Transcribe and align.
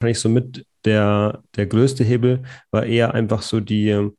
wahrscheinlich 0.00 0.20
so 0.20 0.28
mit 0.30 0.66
der, 0.86 1.42
der 1.56 1.66
größte 1.66 2.04
Hebel 2.04 2.42
war 2.70 2.86
eher 2.86 3.12
einfach 3.12 3.42
so 3.42 3.60
die, 3.60 4.10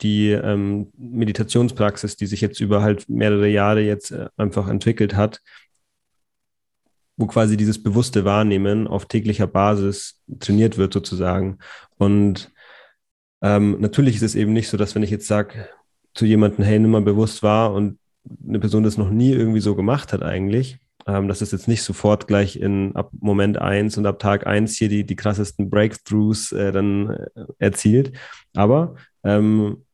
die 0.00 0.30
ähm, 0.30 0.90
Meditationspraxis, 0.96 2.16
die 2.16 2.26
sich 2.26 2.40
jetzt 2.40 2.60
über 2.60 2.82
halt 2.82 3.08
mehrere 3.08 3.48
Jahre 3.48 3.82
jetzt 3.82 4.10
äh, 4.10 4.28
einfach 4.38 4.68
entwickelt 4.68 5.14
hat, 5.14 5.42
wo 7.18 7.26
quasi 7.26 7.58
dieses 7.58 7.82
bewusste 7.82 8.24
Wahrnehmen 8.24 8.86
auf 8.86 9.06
täglicher 9.06 9.46
Basis 9.46 10.22
trainiert 10.40 10.78
wird 10.78 10.94
sozusagen. 10.94 11.58
Und 11.98 12.50
ähm, 13.42 13.76
natürlich 13.80 14.16
ist 14.16 14.22
es 14.22 14.34
eben 14.34 14.54
nicht 14.54 14.68
so, 14.68 14.78
dass 14.78 14.94
wenn 14.94 15.02
ich 15.02 15.10
jetzt 15.10 15.26
sage 15.26 15.68
zu 16.14 16.24
jemandem, 16.24 16.64
hey, 16.64 16.78
nimm 16.78 16.92
mal 16.92 17.02
bewusst 17.02 17.42
wahr 17.42 17.74
und 17.74 17.98
eine 18.46 18.60
Person 18.60 18.82
das 18.82 18.96
noch 18.96 19.10
nie 19.10 19.32
irgendwie 19.32 19.60
so 19.60 19.74
gemacht 19.74 20.12
hat 20.12 20.22
eigentlich, 20.22 20.78
ähm, 21.06 21.28
dass 21.28 21.40
es 21.40 21.52
jetzt 21.52 21.68
nicht 21.68 21.82
sofort 21.82 22.26
gleich 22.26 22.56
in 22.56 22.94
ab 22.96 23.10
Moment 23.18 23.58
1 23.58 23.96
und 23.98 24.06
ab 24.06 24.18
Tag 24.18 24.46
1 24.46 24.76
hier 24.76 24.88
die, 24.88 25.04
die 25.04 25.16
krassesten 25.16 25.70
Breakthroughs 25.70 26.52
äh, 26.52 26.72
dann 26.72 27.10
äh, 27.10 27.44
erzielt. 27.58 28.12
Aber 28.54 28.96
ähm, 29.24 29.84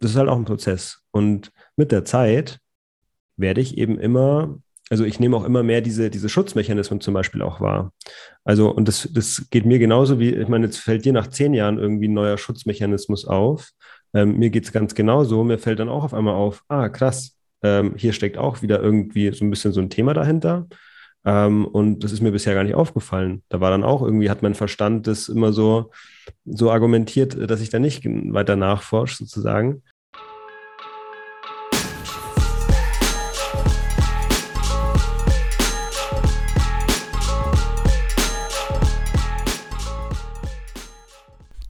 das 0.00 0.12
ist 0.12 0.16
halt 0.16 0.28
auch 0.28 0.36
ein 0.36 0.44
Prozess. 0.44 1.02
Und 1.10 1.52
mit 1.76 1.92
der 1.92 2.04
Zeit 2.04 2.58
werde 3.36 3.60
ich 3.60 3.78
eben 3.78 3.98
immer 3.98 4.58
also 4.92 5.04
ich 5.06 5.18
nehme 5.18 5.38
auch 5.38 5.44
immer 5.44 5.62
mehr 5.62 5.80
diese, 5.80 6.10
diese 6.10 6.28
Schutzmechanismen 6.28 7.00
zum 7.00 7.14
Beispiel 7.14 7.40
auch 7.40 7.62
wahr. 7.62 7.94
Also, 8.44 8.70
und 8.70 8.88
das, 8.88 9.08
das 9.10 9.46
geht 9.48 9.64
mir 9.64 9.78
genauso 9.78 10.20
wie, 10.20 10.34
ich 10.34 10.48
meine, 10.48 10.66
jetzt 10.66 10.76
fällt 10.76 11.06
dir 11.06 11.14
nach 11.14 11.28
zehn 11.28 11.54
Jahren 11.54 11.78
irgendwie 11.78 12.08
ein 12.08 12.12
neuer 12.12 12.36
Schutzmechanismus 12.36 13.24
auf. 13.24 13.70
Ähm, 14.12 14.36
mir 14.38 14.50
geht 14.50 14.64
es 14.64 14.72
ganz 14.72 14.94
genauso. 14.94 15.44
Mir 15.44 15.56
fällt 15.56 15.78
dann 15.78 15.88
auch 15.88 16.04
auf 16.04 16.12
einmal 16.12 16.34
auf, 16.34 16.62
ah, 16.68 16.90
krass, 16.90 17.38
ähm, 17.62 17.94
hier 17.96 18.12
steckt 18.12 18.38
auch 18.38 18.62
wieder 18.62 18.80
irgendwie 18.80 19.32
so 19.32 19.44
ein 19.44 19.50
bisschen 19.50 19.72
so 19.72 19.80
ein 19.80 19.90
Thema 19.90 20.14
dahinter. 20.14 20.66
Ähm, 21.24 21.66
und 21.66 22.00
das 22.02 22.12
ist 22.12 22.20
mir 22.20 22.32
bisher 22.32 22.54
gar 22.54 22.64
nicht 22.64 22.74
aufgefallen. 22.74 23.42
Da 23.48 23.60
war 23.60 23.70
dann 23.70 23.84
auch 23.84 24.02
irgendwie, 24.02 24.28
hat 24.28 24.42
mein 24.42 24.54
Verstand 24.54 25.06
das 25.06 25.28
immer 25.28 25.52
so, 25.52 25.90
so 26.44 26.70
argumentiert, 26.70 27.38
dass 27.50 27.60
ich 27.60 27.70
da 27.70 27.78
nicht 27.78 28.04
weiter 28.04 28.56
nachforsche, 28.56 29.18
sozusagen. 29.18 29.82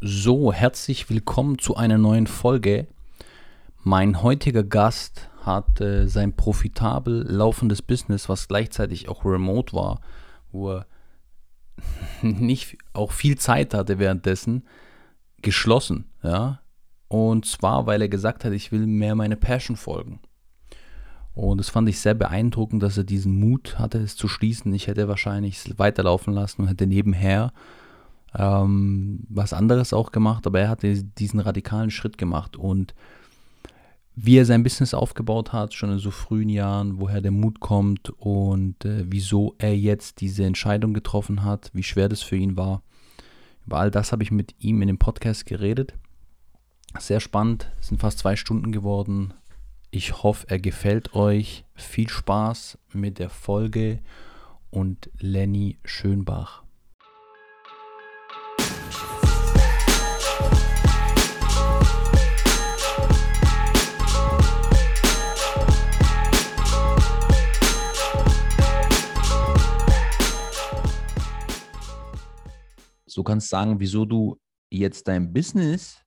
So, 0.00 0.52
herzlich 0.52 1.10
willkommen 1.10 1.58
zu 1.58 1.76
einer 1.76 1.98
neuen 1.98 2.26
Folge. 2.26 2.86
Mein 3.84 4.22
heutiger 4.22 4.62
Gast 4.62 5.28
hat 5.46 5.80
äh, 5.80 6.06
sein 6.08 6.34
profitabel 6.34 7.24
laufendes 7.28 7.82
Business, 7.82 8.28
was 8.28 8.48
gleichzeitig 8.48 9.08
auch 9.08 9.24
remote 9.24 9.72
war, 9.72 10.00
wo 10.50 10.70
er 10.70 10.86
nicht 12.22 12.78
auch 12.92 13.12
viel 13.12 13.38
Zeit 13.38 13.74
hatte 13.74 13.98
währenddessen, 13.98 14.64
geschlossen, 15.40 16.06
ja. 16.22 16.60
Und 17.08 17.44
zwar, 17.44 17.86
weil 17.86 18.00
er 18.00 18.08
gesagt 18.08 18.44
hat, 18.44 18.52
ich 18.52 18.72
will 18.72 18.86
mehr 18.86 19.14
meine 19.14 19.36
Passion 19.36 19.76
folgen. 19.76 20.20
Und 21.34 21.58
das 21.58 21.68
fand 21.68 21.88
ich 21.88 22.00
sehr 22.00 22.14
beeindruckend, 22.14 22.82
dass 22.82 22.96
er 22.96 23.04
diesen 23.04 23.38
Mut 23.38 23.78
hatte, 23.78 23.98
es 23.98 24.16
zu 24.16 24.28
schließen. 24.28 24.72
Ich 24.72 24.86
hätte 24.86 25.08
wahrscheinlich 25.08 25.78
weiterlaufen 25.78 26.32
lassen 26.32 26.62
und 26.62 26.68
hätte 26.68 26.86
nebenher 26.86 27.52
ähm, 28.34 29.20
was 29.28 29.52
anderes 29.52 29.92
auch 29.92 30.12
gemacht, 30.12 30.46
aber 30.46 30.60
er 30.60 30.68
hat 30.68 30.82
diesen 30.82 31.40
radikalen 31.40 31.90
Schritt 31.90 32.16
gemacht 32.16 32.56
und 32.56 32.94
wie 34.14 34.36
er 34.36 34.44
sein 34.44 34.62
Business 34.62 34.94
aufgebaut 34.94 35.52
hat, 35.52 35.74
schon 35.74 35.92
in 35.92 35.98
so 35.98 36.10
frühen 36.10 36.48
Jahren, 36.48 37.00
woher 37.00 37.20
der 37.20 37.30
Mut 37.30 37.60
kommt 37.60 38.10
und 38.18 38.84
äh, 38.84 39.04
wieso 39.06 39.54
er 39.58 39.76
jetzt 39.76 40.20
diese 40.20 40.44
Entscheidung 40.44 40.92
getroffen 40.92 41.44
hat, 41.44 41.70
wie 41.72 41.82
schwer 41.82 42.08
das 42.08 42.22
für 42.22 42.36
ihn 42.36 42.56
war. 42.56 42.82
Über 43.66 43.78
all 43.78 43.90
das 43.90 44.12
habe 44.12 44.22
ich 44.22 44.30
mit 44.30 44.54
ihm 44.58 44.82
in 44.82 44.88
dem 44.88 44.98
Podcast 44.98 45.46
geredet. 45.46 45.94
Sehr 46.98 47.20
spannend, 47.20 47.70
es 47.80 47.88
sind 47.88 48.00
fast 48.00 48.18
zwei 48.18 48.36
Stunden 48.36 48.70
geworden. 48.70 49.32
Ich 49.90 50.22
hoffe, 50.22 50.46
er 50.48 50.58
gefällt 50.58 51.14
euch. 51.14 51.64
Viel 51.74 52.08
Spaß 52.08 52.78
mit 52.92 53.18
der 53.18 53.30
Folge 53.30 54.00
und 54.70 55.10
Lenny 55.18 55.78
Schönbach. 55.84 56.61
Du 73.14 73.22
kannst 73.22 73.48
sagen, 73.48 73.78
wieso 73.80 74.04
du 74.04 74.38
jetzt 74.70 75.08
dein 75.08 75.32
Business, 75.32 76.00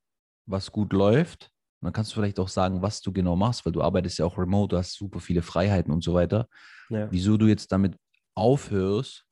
was 0.45 0.71
gut 0.71 0.93
läuft, 0.93 1.51
dann 1.81 1.93
kannst 1.93 2.11
du 2.11 2.15
vielleicht 2.15 2.39
auch 2.39 2.47
sagen, 2.47 2.81
was 2.81 3.01
du 3.01 3.11
genau 3.11 3.35
machst, 3.35 3.65
weil 3.65 3.73
du 3.73 3.81
arbeitest 3.81 4.19
ja 4.19 4.25
auch 4.25 4.37
remote, 4.37 4.75
du 4.75 4.77
hast 4.77 4.93
super 4.93 5.19
viele 5.19 5.41
Freiheiten 5.41 5.93
und 5.93 6.03
so 6.03 6.13
weiter. 6.13 6.47
Ja. 6.89 7.11
Wieso 7.11 7.37
du 7.37 7.47
jetzt 7.47 7.71
damit 7.71 7.95
aufhörst, 8.33 9.25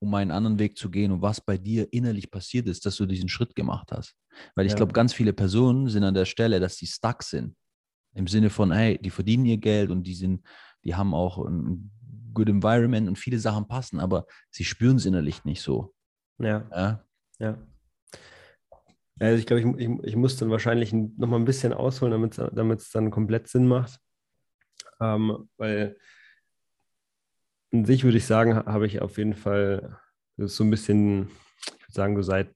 um 0.00 0.14
einen 0.14 0.30
anderen 0.32 0.58
Weg 0.58 0.76
zu 0.76 0.90
gehen 0.90 1.12
und 1.12 1.22
was 1.22 1.40
bei 1.40 1.56
dir 1.56 1.92
innerlich 1.92 2.30
passiert 2.30 2.66
ist, 2.66 2.84
dass 2.86 2.96
du 2.96 3.06
diesen 3.06 3.28
Schritt 3.28 3.54
gemacht 3.54 3.92
hast. 3.92 4.16
Weil 4.56 4.66
ich 4.66 4.72
ja. 4.72 4.76
glaube, 4.76 4.92
ganz 4.92 5.12
viele 5.12 5.32
Personen 5.32 5.88
sind 5.88 6.02
an 6.02 6.14
der 6.14 6.24
Stelle, 6.24 6.58
dass 6.58 6.76
sie 6.76 6.86
stuck 6.86 7.22
sind. 7.22 7.54
Im 8.14 8.26
Sinne 8.26 8.50
von, 8.50 8.72
hey, 8.72 8.98
die 9.00 9.10
verdienen 9.10 9.46
ihr 9.46 9.58
Geld 9.58 9.90
und 9.90 10.02
die 10.02 10.14
sind, 10.14 10.44
die 10.84 10.94
haben 10.94 11.14
auch 11.14 11.38
ein 11.38 11.90
good 12.34 12.48
environment 12.48 13.08
und 13.08 13.18
viele 13.18 13.38
Sachen 13.38 13.68
passen, 13.68 14.00
aber 14.00 14.26
sie 14.50 14.64
spüren 14.64 14.96
es 14.96 15.06
innerlich 15.06 15.44
nicht 15.44 15.62
so. 15.62 15.94
Ja. 16.42 16.68
Ja. 16.70 17.04
ja. 17.38 17.58
Also 19.18 19.38
ich 19.38 19.46
glaube, 19.46 19.60
ich, 19.60 19.88
ich, 19.88 19.90
ich, 20.02 20.16
muss 20.16 20.36
dann 20.36 20.50
wahrscheinlich 20.50 20.92
noch 20.92 21.28
mal 21.28 21.36
ein 21.36 21.44
bisschen 21.44 21.72
ausholen, 21.72 22.30
damit 22.52 22.80
es 22.80 22.90
dann 22.90 23.10
komplett 23.10 23.48
Sinn 23.48 23.68
macht. 23.68 24.00
Ähm, 25.00 25.48
weil 25.56 25.96
in 27.70 27.84
sich 27.84 28.04
würde 28.04 28.18
ich 28.18 28.26
sagen, 28.26 28.56
habe 28.56 28.86
ich 28.86 29.00
auf 29.00 29.16
jeden 29.18 29.34
Fall 29.34 29.98
so 30.36 30.64
ein 30.64 30.70
bisschen, 30.70 31.28
ich 31.66 31.82
würde 31.82 31.92
sagen, 31.92 32.16
so 32.16 32.22
seit 32.22 32.54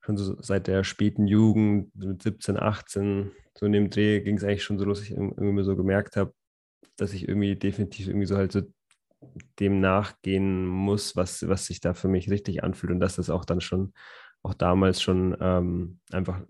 schon 0.00 0.16
so 0.16 0.40
seit 0.40 0.66
der 0.68 0.84
späten 0.84 1.26
Jugend, 1.26 1.94
mit 1.94 2.22
17, 2.22 2.56
18, 2.56 3.32
so 3.58 3.66
in 3.66 3.72
dem 3.72 3.90
Dreh 3.90 4.20
ging 4.20 4.36
es 4.36 4.44
eigentlich 4.44 4.64
schon 4.64 4.78
so 4.78 4.84
los, 4.84 5.00
dass 5.00 5.08
ich 5.08 5.16
irgendwie 5.16 5.64
so 5.64 5.76
gemerkt 5.76 6.16
habe, 6.16 6.32
dass 6.96 7.12
ich 7.12 7.28
irgendwie 7.28 7.56
definitiv 7.56 8.08
irgendwie 8.08 8.26
so 8.26 8.36
halt 8.36 8.52
so 8.52 8.62
dem 9.58 9.80
nachgehen 9.80 10.66
muss, 10.66 11.16
was, 11.16 11.48
was 11.48 11.66
sich 11.66 11.80
da 11.80 11.94
für 11.94 12.08
mich 12.08 12.30
richtig 12.30 12.62
anfühlt 12.62 12.92
und 12.92 13.00
dass 13.00 13.16
das 13.16 13.30
auch 13.30 13.44
dann 13.44 13.60
schon, 13.60 13.92
auch 14.42 14.54
damals 14.54 15.02
schon 15.02 15.36
ähm, 15.40 16.00
einfach 16.12 16.40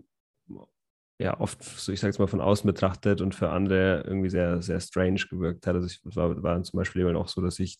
ja 1.19 1.39
oft, 1.39 1.61
so 1.63 1.91
ich 1.91 1.99
sage 1.99 2.11
es 2.11 2.19
mal, 2.19 2.27
von 2.27 2.41
außen 2.41 2.67
betrachtet 2.67 3.21
und 3.21 3.35
für 3.35 3.49
andere 3.49 4.03
irgendwie 4.07 4.29
sehr, 4.29 4.61
sehr 4.61 4.79
strange 4.79 5.21
gewirkt 5.29 5.67
hat. 5.67 5.75
Also 5.75 5.87
ich 5.87 5.99
war, 6.15 6.41
war 6.41 6.63
zum 6.63 6.77
Beispiel 6.77 7.01
eben 7.01 7.17
auch 7.17 7.27
so, 7.27 7.41
dass 7.41 7.59
ich 7.59 7.79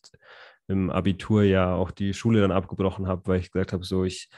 im 0.68 0.90
Abitur 0.90 1.44
ja 1.44 1.74
auch 1.74 1.92
die 1.92 2.14
Schule 2.14 2.42
dann 2.42 2.52
abgebrochen 2.52 3.08
habe, 3.08 3.22
weil 3.28 3.40
ich 3.40 3.52
gesagt 3.52 3.72
habe, 3.72 3.86
so 3.86 4.04
ich, 4.04 4.30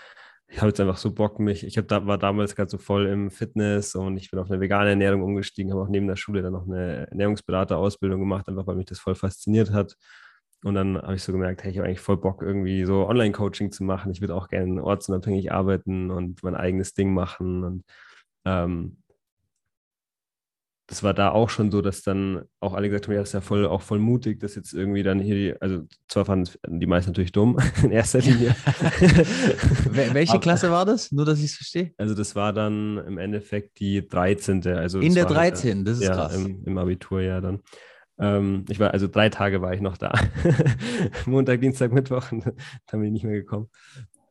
ich 0.48 0.58
habe 0.58 0.68
jetzt 0.68 0.80
einfach 0.80 0.98
so 0.98 1.14
Bock 1.14 1.40
mich, 1.40 1.66
ich 1.66 1.78
hab 1.78 1.88
da, 1.88 2.06
war 2.06 2.18
damals 2.18 2.56
gerade 2.56 2.70
so 2.70 2.78
voll 2.78 3.08
im 3.08 3.32
Fitness 3.32 3.96
und 3.96 4.18
ich 4.18 4.30
bin 4.30 4.40
auf 4.40 4.52
eine 4.52 4.60
vegane 4.62 4.92
Ernährung 4.92 5.24
umgestiegen, 5.24 5.72
habe 5.72 5.82
auch 5.82 5.90
neben 5.90 6.08
der 6.08 6.16
Schule 6.16 6.42
dann 6.44 6.54
noch 6.54 6.68
eine 6.68 7.08
Ernährungsberaterausbildung 7.10 8.20
gemacht, 8.20 8.48
einfach 8.48 8.68
weil 8.68 8.76
mich 8.76 8.86
das 8.86 9.00
voll 9.00 9.16
fasziniert 9.16 9.72
hat 9.72 9.96
und 10.64 10.76
dann 10.76 11.02
habe 11.02 11.16
ich 11.16 11.24
so 11.24 11.32
gemerkt, 11.32 11.64
hey, 11.64 11.72
ich 11.72 11.78
habe 11.78 11.88
eigentlich 11.88 12.00
voll 12.00 12.18
Bock, 12.18 12.44
irgendwie 12.44 12.86
so 12.86 13.08
Online-Coaching 13.08 13.72
zu 13.72 13.84
machen. 13.84 14.12
Ich 14.12 14.22
würde 14.22 14.36
auch 14.36 14.48
gerne 14.48 14.84
ortsunabhängig 14.84 15.52
arbeiten 15.52 16.12
und 16.12 16.44
mein 16.44 16.56
eigenes 16.56 16.94
Ding 16.94 17.14
machen. 17.14 17.64
Und 17.64 17.84
ähm, 18.46 18.98
das 20.86 21.04
war 21.04 21.14
da 21.16 21.32
auch 21.32 21.50
schon 21.50 21.72
so, 21.72 21.82
dass 21.82 22.04
dann 22.04 22.44
auch 22.60 22.74
alle 22.74 22.90
gesagt 22.90 23.08
haben, 23.08 23.14
ja, 23.14 23.22
das 23.22 23.30
ist 23.30 23.34
ja 23.34 23.42
voll, 23.42 23.66
auch 23.66 23.82
voll 23.82 23.98
mutig, 23.98 24.40
dass 24.40 24.56
jetzt 24.56 24.74
irgendwie 24.74 25.02
dann 25.02 25.20
hier 25.20 25.36
die, 25.36 25.62
also 25.62 25.88
zwar 26.08 26.26
fanden 26.26 26.52
die 26.68 26.86
meisten 26.86 27.12
natürlich 27.12 27.32
dumm 27.32 27.58
in 27.84 27.92
erster 27.92 28.20
Linie. 28.20 28.56
Welche 29.90 30.34
Aber, 30.34 30.42
Klasse 30.42 30.70
war 30.70 30.86
das? 30.86 31.12
Nur, 31.12 31.26
dass 31.26 31.40
ich 31.40 31.46
es 31.46 31.56
verstehe. 31.56 31.92
Also 31.98 32.14
das 32.14 32.36
war 32.36 32.54
dann 32.54 32.98
im 33.08 33.18
Endeffekt 33.18 33.80
die 33.80 34.08
13. 34.08 34.68
Also 34.68 35.00
in 35.00 35.16
der 35.16 35.26
13. 35.26 35.78
Halt, 35.78 35.88
das 35.88 35.98
ist 35.98 36.04
ja, 36.04 36.14
krass. 36.14 36.36
Im, 36.36 36.64
Im 36.66 36.78
Abiturjahr 36.78 37.42
dann. 37.42 37.62
Ähm, 38.22 38.66
ich 38.70 38.80
war, 38.80 38.92
also 38.92 39.08
drei 39.08 39.30
Tage 39.30 39.62
war 39.62 39.74
ich 39.74 39.82
noch 39.82 39.98
da. 39.98 40.14
Montag, 41.26 41.60
Dienstag, 41.60 41.92
Mittwoch, 41.92 42.30
dann 42.30 42.54
bin 42.92 43.06
ich 43.06 43.12
nicht 43.12 43.24
mehr 43.24 43.34
gekommen. 43.34 43.70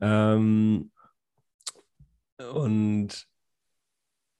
Ähm, 0.00 0.92
und 2.54 3.26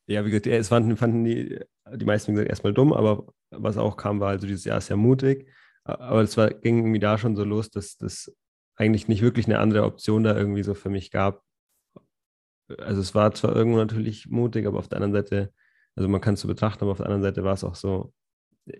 ja, 0.07 0.25
wie 0.25 0.31
gesagt, 0.31 0.47
es 0.47 0.69
fanden, 0.69 0.97
fanden 0.97 1.25
die, 1.25 1.59
die 1.95 2.05
meisten 2.05 2.33
gesagt, 2.33 2.49
erstmal 2.49 2.73
dumm, 2.73 2.93
aber 2.93 3.27
was 3.51 3.77
auch 3.77 3.97
kam, 3.97 4.21
war 4.21 4.31
also 4.31 4.47
dieses 4.47 4.65
Jahr 4.65 4.81
sehr 4.81 4.97
mutig. 4.97 5.49
Aber 5.83 6.23
es 6.23 6.37
war, 6.37 6.51
ging 6.51 6.79
irgendwie 6.79 7.01
da 7.01 7.19
schon 7.19 7.35
so 7.35 7.43
los, 7.43 7.71
dass 7.71 7.97
das 7.97 8.33
eigentlich 8.77 9.09
nicht 9.09 9.23
wirklich 9.23 9.47
eine 9.47 9.59
andere 9.59 9.85
Option 9.85 10.23
da 10.23 10.37
irgendwie 10.37 10.63
so 10.63 10.75
für 10.75 10.91
mich 10.91 11.11
gab. 11.11 11.43
Also 12.79 13.01
es 13.01 13.17
war 13.17 13.35
zwar 13.35 13.55
irgendwo 13.57 13.79
natürlich 13.79 14.29
mutig, 14.29 14.67
aber 14.67 14.79
auf 14.79 14.89
der 14.89 15.01
anderen 15.01 15.25
Seite, 15.25 15.53
also 15.97 16.09
man 16.09 16.21
kann 16.21 16.35
es 16.35 16.41
so 16.41 16.49
betrachten, 16.49 16.85
aber 16.85 16.93
auf 16.93 16.99
der 16.99 17.07
anderen 17.07 17.23
Seite 17.23 17.43
war 17.43 17.55
es 17.55 17.65
auch 17.65 17.75
so, 17.75 18.13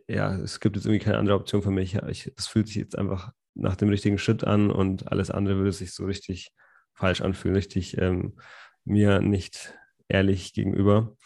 ja, 0.09 0.37
es 0.37 0.61
gibt 0.61 0.77
jetzt 0.77 0.87
irgendwie 0.87 1.05
keine 1.05 1.19
andere 1.19 1.37
Option 1.37 1.63
für 1.63 1.71
mich. 1.71 1.95
Es 1.95 2.47
fühlt 2.47 2.69
sich 2.69 2.77
jetzt 2.77 2.97
einfach 2.97 3.33
nach 3.55 3.77
dem 3.77 3.89
richtigen 3.89 4.19
Schritt 4.19 4.45
an 4.45 4.71
und 4.71 5.11
alles 5.11 5.31
andere 5.31 5.57
würde 5.57 5.73
sich 5.73 5.93
so 5.93 6.05
richtig 6.05 6.53
falsch 6.95 7.21
anfühlen, 7.21 7.57
richtig 7.57 7.99
ähm, 7.99 8.39
mir 8.85 9.21
nicht 9.21 9.75
ehrlich 10.09 10.53
gegenüber. 10.53 11.17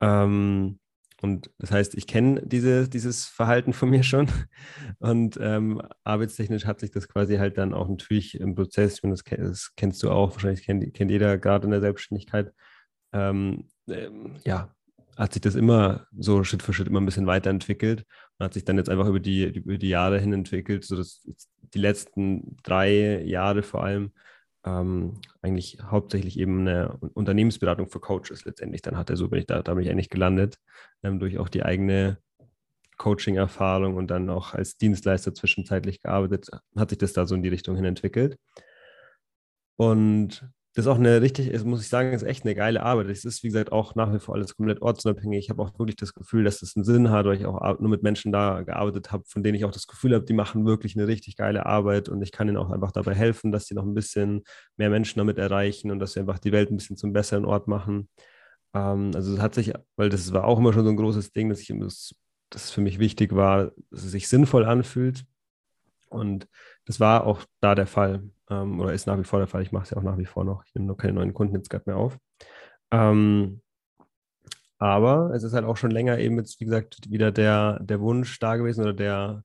Ähm, 0.00 0.78
und 1.22 1.50
das 1.58 1.70
heißt, 1.70 1.94
ich 1.94 2.06
kenne 2.06 2.42
diese, 2.44 2.88
dieses 2.88 3.24
Verhalten 3.24 3.72
von 3.72 3.88
mir 3.88 4.02
schon. 4.02 4.28
Und 4.98 5.38
ähm, 5.40 5.80
arbeitstechnisch 6.04 6.66
hat 6.66 6.80
sich 6.80 6.90
das 6.90 7.08
quasi 7.08 7.36
halt 7.36 7.56
dann 7.58 7.72
auch 7.72 7.88
natürlich 7.88 8.38
im 8.38 8.54
Prozess, 8.54 8.96
ich 8.96 9.02
meine, 9.02 9.14
das, 9.14 9.24
das 9.24 9.72
kennst 9.76 10.02
du 10.02 10.10
auch, 10.10 10.32
wahrscheinlich 10.32 10.64
kennt, 10.64 10.92
kennt 10.94 11.10
jeder 11.10 11.38
gerade 11.38 11.64
in 11.64 11.70
der 11.70 11.80
Selbstständigkeit, 11.80 12.52
ähm, 13.12 13.68
ähm, 13.88 14.36
ja, 14.44 14.74
hat 15.16 15.32
sich 15.32 15.42
das 15.42 15.54
immer 15.54 16.06
so 16.16 16.44
Schritt 16.44 16.62
für 16.62 16.72
Schritt 16.72 16.88
immer 16.88 17.00
ein 17.00 17.06
bisschen 17.06 17.26
weiterentwickelt 17.26 18.04
und 18.38 18.44
hat 18.44 18.54
sich 18.54 18.64
dann 18.64 18.76
jetzt 18.76 18.90
einfach 18.90 19.06
über 19.06 19.20
die, 19.20 19.44
über 19.44 19.78
die 19.78 19.88
Jahre 19.88 20.20
hin 20.20 20.32
entwickelt, 20.32 20.84
sodass 20.84 21.26
die 21.74 21.78
letzten 21.78 22.56
drei 22.62 23.22
Jahre 23.24 23.62
vor 23.62 23.82
allem 23.82 24.12
ähm, 24.64 25.20
eigentlich 25.42 25.78
hauptsächlich 25.82 26.38
eben 26.38 26.60
eine 26.60 26.98
Unternehmensberatung 27.14 27.88
für 27.88 28.00
Coaches 28.00 28.44
letztendlich 28.44 28.82
dann 28.82 28.96
hatte. 28.96 29.16
So 29.16 29.28
bin 29.28 29.38
ich 29.38 29.46
da, 29.46 29.62
da 29.62 29.74
bin 29.74 29.84
ich 29.84 29.90
eigentlich 29.90 30.10
gelandet, 30.10 30.58
ähm, 31.02 31.18
durch 31.18 31.38
auch 31.38 31.48
die 31.48 31.62
eigene 31.62 32.18
Coaching-Erfahrung 32.98 33.94
und 33.94 34.08
dann 34.08 34.30
auch 34.30 34.54
als 34.54 34.76
Dienstleister 34.76 35.34
zwischenzeitlich 35.34 36.02
gearbeitet, 36.02 36.48
hat 36.76 36.90
sich 36.90 36.98
das 36.98 37.12
da 37.12 37.26
so 37.26 37.34
in 37.34 37.42
die 37.42 37.48
Richtung 37.48 37.76
hin 37.76 37.84
entwickelt. 37.84 38.38
Und 39.76 40.48
das 40.76 40.84
ist 40.84 40.90
auch 40.90 40.98
eine 40.98 41.22
richtig, 41.22 41.48
ist, 41.48 41.64
muss 41.64 41.80
ich 41.80 41.88
sagen, 41.88 42.12
ist 42.12 42.22
echt 42.22 42.44
eine 42.44 42.54
geile 42.54 42.82
Arbeit. 42.82 43.06
Es 43.06 43.24
ist, 43.24 43.42
wie 43.42 43.48
gesagt, 43.48 43.72
auch 43.72 43.94
nach 43.94 44.12
wie 44.12 44.18
vor 44.18 44.34
alles 44.34 44.56
komplett 44.56 44.82
ortsunabhängig. 44.82 45.38
Ich 45.38 45.48
habe 45.48 45.62
auch 45.62 45.78
wirklich 45.78 45.96
das 45.96 46.12
Gefühl, 46.12 46.44
dass 46.44 46.60
das 46.60 46.76
einen 46.76 46.84
Sinn 46.84 47.08
hat, 47.10 47.24
weil 47.24 47.38
ich 47.38 47.46
auch 47.46 47.78
nur 47.80 47.88
mit 47.88 48.02
Menschen 48.02 48.30
da 48.30 48.60
gearbeitet 48.60 49.10
habe, 49.10 49.24
von 49.26 49.42
denen 49.42 49.54
ich 49.54 49.64
auch 49.64 49.70
das 49.70 49.86
Gefühl 49.86 50.14
habe, 50.14 50.26
die 50.26 50.34
machen 50.34 50.66
wirklich 50.66 50.94
eine 50.94 51.06
richtig 51.06 51.38
geile 51.38 51.64
Arbeit 51.64 52.10
und 52.10 52.20
ich 52.20 52.30
kann 52.30 52.46
ihnen 52.46 52.58
auch 52.58 52.70
einfach 52.70 52.92
dabei 52.92 53.14
helfen, 53.14 53.52
dass 53.52 53.64
sie 53.68 53.74
noch 53.74 53.84
ein 53.84 53.94
bisschen 53.94 54.44
mehr 54.76 54.90
Menschen 54.90 55.18
damit 55.18 55.38
erreichen 55.38 55.90
und 55.90 55.98
dass 55.98 56.12
sie 56.12 56.20
einfach 56.20 56.38
die 56.38 56.52
Welt 56.52 56.70
ein 56.70 56.76
bisschen 56.76 56.98
zum 56.98 57.14
besseren 57.14 57.46
Ort 57.46 57.68
machen. 57.68 58.10
Ähm, 58.74 59.12
also 59.14 59.32
es 59.32 59.40
hat 59.40 59.54
sich, 59.54 59.72
weil 59.96 60.10
das 60.10 60.30
war 60.34 60.44
auch 60.44 60.58
immer 60.58 60.74
schon 60.74 60.84
so 60.84 60.90
ein 60.90 60.96
großes 60.96 61.32
Ding, 61.32 61.48
dass 61.48 61.60
ich 61.60 61.72
das, 61.80 62.14
das 62.50 62.70
für 62.70 62.82
mich 62.82 62.98
wichtig 62.98 63.34
war, 63.34 63.72
dass 63.90 64.04
es 64.04 64.10
sich 64.10 64.28
sinnvoll 64.28 64.66
anfühlt. 64.66 65.24
Und 66.10 66.48
das 66.84 67.00
war 67.00 67.24
auch 67.24 67.40
da 67.62 67.74
der 67.74 67.86
Fall 67.86 68.24
ähm, 68.50 68.80
oder 68.80 68.92
ist 68.92 69.06
nach 69.06 69.18
wie 69.18 69.24
vor 69.24 69.38
der 69.38 69.48
Fall. 69.48 69.62
Ich 69.62 69.72
mache 69.72 69.84
es 69.84 69.90
ja 69.90 69.96
auch 69.96 70.02
nach 70.02 70.18
wie 70.18 70.26
vor 70.26 70.44
noch. 70.44 70.64
Ich 70.66 70.74
nehme 70.74 70.86
nur 70.86 70.96
keine 70.96 71.14
neuen 71.14 71.34
Kunden 71.34 71.56
jetzt 71.56 71.70
gerade 71.70 71.84
mehr 71.86 71.96
auf. 71.96 72.18
Ähm, 72.90 73.60
aber 74.78 75.32
es 75.34 75.42
ist 75.42 75.54
halt 75.54 75.64
auch 75.64 75.76
schon 75.76 75.90
länger 75.90 76.18
eben 76.18 76.38
jetzt, 76.38 76.60
wie 76.60 76.66
gesagt, 76.66 77.10
wieder 77.10 77.32
der, 77.32 77.80
der 77.80 78.00
Wunsch 78.00 78.38
da 78.38 78.56
gewesen 78.56 78.82
oder 78.82 78.92
der, 78.92 79.42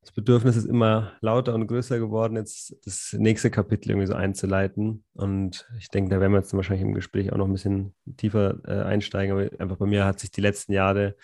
das 0.00 0.12
Bedürfnis 0.12 0.56
ist 0.56 0.64
immer 0.64 1.12
lauter 1.20 1.54
und 1.54 1.66
größer 1.66 1.98
geworden, 1.98 2.36
jetzt 2.36 2.74
das 2.84 3.14
nächste 3.18 3.50
Kapitel 3.50 3.90
irgendwie 3.90 4.06
so 4.06 4.14
einzuleiten. 4.14 5.04
Und 5.14 5.68
ich 5.78 5.88
denke, 5.88 6.10
da 6.10 6.20
werden 6.20 6.32
wir 6.32 6.40
jetzt 6.40 6.54
wahrscheinlich 6.54 6.84
im 6.86 6.94
Gespräch 6.94 7.32
auch 7.32 7.36
noch 7.36 7.46
ein 7.46 7.52
bisschen 7.52 7.94
tiefer 8.16 8.58
äh, 8.66 8.82
einsteigen. 8.82 9.36
Aber 9.36 9.60
einfach 9.60 9.76
bei 9.76 9.86
mir 9.86 10.04
hat 10.06 10.20
sich 10.20 10.30
die 10.30 10.40
letzten 10.40 10.72
Jahre 10.72 11.16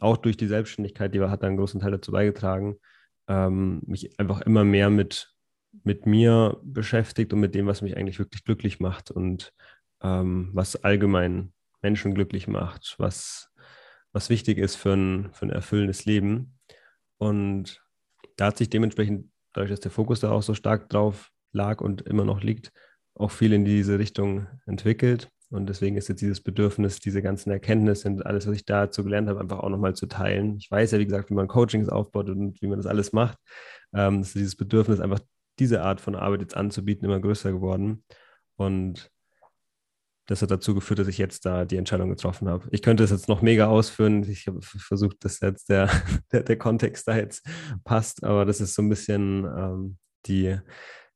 auch 0.00 0.16
durch 0.16 0.36
die 0.36 0.46
Selbstständigkeit, 0.46 1.14
die 1.14 1.20
wir 1.20 1.30
hatten, 1.30 1.46
einen 1.46 1.56
großen 1.56 1.80
Teil 1.80 1.90
dazu 1.90 2.12
beigetragen, 2.12 2.76
ähm, 3.28 3.82
mich 3.86 4.18
einfach 4.18 4.40
immer 4.42 4.64
mehr 4.64 4.90
mit 4.90 5.34
mit 5.84 6.06
mir 6.06 6.58
beschäftigt 6.62 7.32
und 7.32 7.40
mit 7.40 7.54
dem, 7.54 7.66
was 7.66 7.82
mich 7.82 7.96
eigentlich 7.96 8.18
wirklich 8.18 8.44
glücklich 8.44 8.80
macht 8.80 9.10
und 9.10 9.52
ähm, 10.02 10.50
was 10.52 10.82
allgemein 10.84 11.52
Menschen 11.82 12.14
glücklich 12.14 12.48
macht, 12.48 12.94
was, 12.98 13.50
was 14.12 14.30
wichtig 14.30 14.58
ist 14.58 14.76
für 14.76 14.94
ein, 14.94 15.32
für 15.32 15.46
ein 15.46 15.50
erfüllendes 15.50 16.04
Leben. 16.04 16.58
Und 17.18 17.82
da 18.36 18.46
hat 18.46 18.58
sich 18.58 18.70
dementsprechend, 18.70 19.30
dadurch, 19.52 19.70
dass 19.70 19.80
der 19.80 19.90
Fokus 19.90 20.20
da 20.20 20.30
auch 20.30 20.42
so 20.42 20.54
stark 20.54 20.88
drauf 20.88 21.30
lag 21.52 21.80
und 21.80 22.02
immer 22.02 22.24
noch 22.24 22.42
liegt, 22.42 22.72
auch 23.14 23.30
viel 23.30 23.52
in 23.52 23.64
diese 23.64 23.98
Richtung 23.98 24.46
entwickelt. 24.66 25.28
Und 25.50 25.68
deswegen 25.68 25.96
ist 25.96 26.08
jetzt 26.08 26.20
dieses 26.20 26.42
Bedürfnis, 26.42 27.00
diese 27.00 27.22
ganzen 27.22 27.50
Erkenntnisse 27.50 28.08
und 28.08 28.26
alles, 28.26 28.46
was 28.46 28.54
ich 28.54 28.66
dazu 28.66 29.02
gelernt 29.02 29.28
habe, 29.28 29.40
einfach 29.40 29.60
auch 29.60 29.70
nochmal 29.70 29.94
zu 29.94 30.06
teilen. 30.06 30.58
Ich 30.58 30.70
weiß 30.70 30.92
ja, 30.92 30.98
wie 30.98 31.06
gesagt, 31.06 31.30
wie 31.30 31.34
man 31.34 31.48
Coachings 31.48 31.88
aufbaut 31.88 32.28
und 32.28 32.60
wie 32.60 32.66
man 32.66 32.78
das 32.78 32.86
alles 32.86 33.12
macht. 33.12 33.38
Ähm, 33.94 34.20
ist 34.20 34.34
dieses 34.34 34.56
Bedürfnis, 34.56 35.00
einfach 35.00 35.20
diese 35.58 35.82
Art 35.82 36.00
von 36.00 36.14
Arbeit 36.14 36.40
jetzt 36.40 36.56
anzubieten, 36.56 37.04
immer 37.04 37.20
größer 37.20 37.52
geworden. 37.52 38.04
Und 38.56 39.10
das 40.26 40.42
hat 40.42 40.50
dazu 40.50 40.74
geführt, 40.74 40.98
dass 40.98 41.08
ich 41.08 41.16
jetzt 41.16 41.46
da 41.46 41.64
die 41.64 41.78
Entscheidung 41.78 42.10
getroffen 42.10 42.48
habe. 42.48 42.68
Ich 42.70 42.82
könnte 42.82 43.02
es 43.02 43.10
jetzt 43.10 43.28
noch 43.28 43.40
mega 43.40 43.66
ausführen. 43.66 44.22
Ich 44.28 44.46
habe 44.46 44.60
versucht, 44.60 45.24
dass 45.24 45.40
jetzt 45.40 45.70
der, 45.70 45.90
der, 46.32 46.42
der, 46.42 46.58
Kontext 46.58 47.08
da 47.08 47.16
jetzt 47.16 47.46
passt, 47.84 48.22
aber 48.24 48.44
das 48.44 48.60
ist 48.60 48.74
so 48.74 48.82
ein 48.82 48.90
bisschen 48.90 49.44
ähm, 49.44 49.98
die 50.26 50.58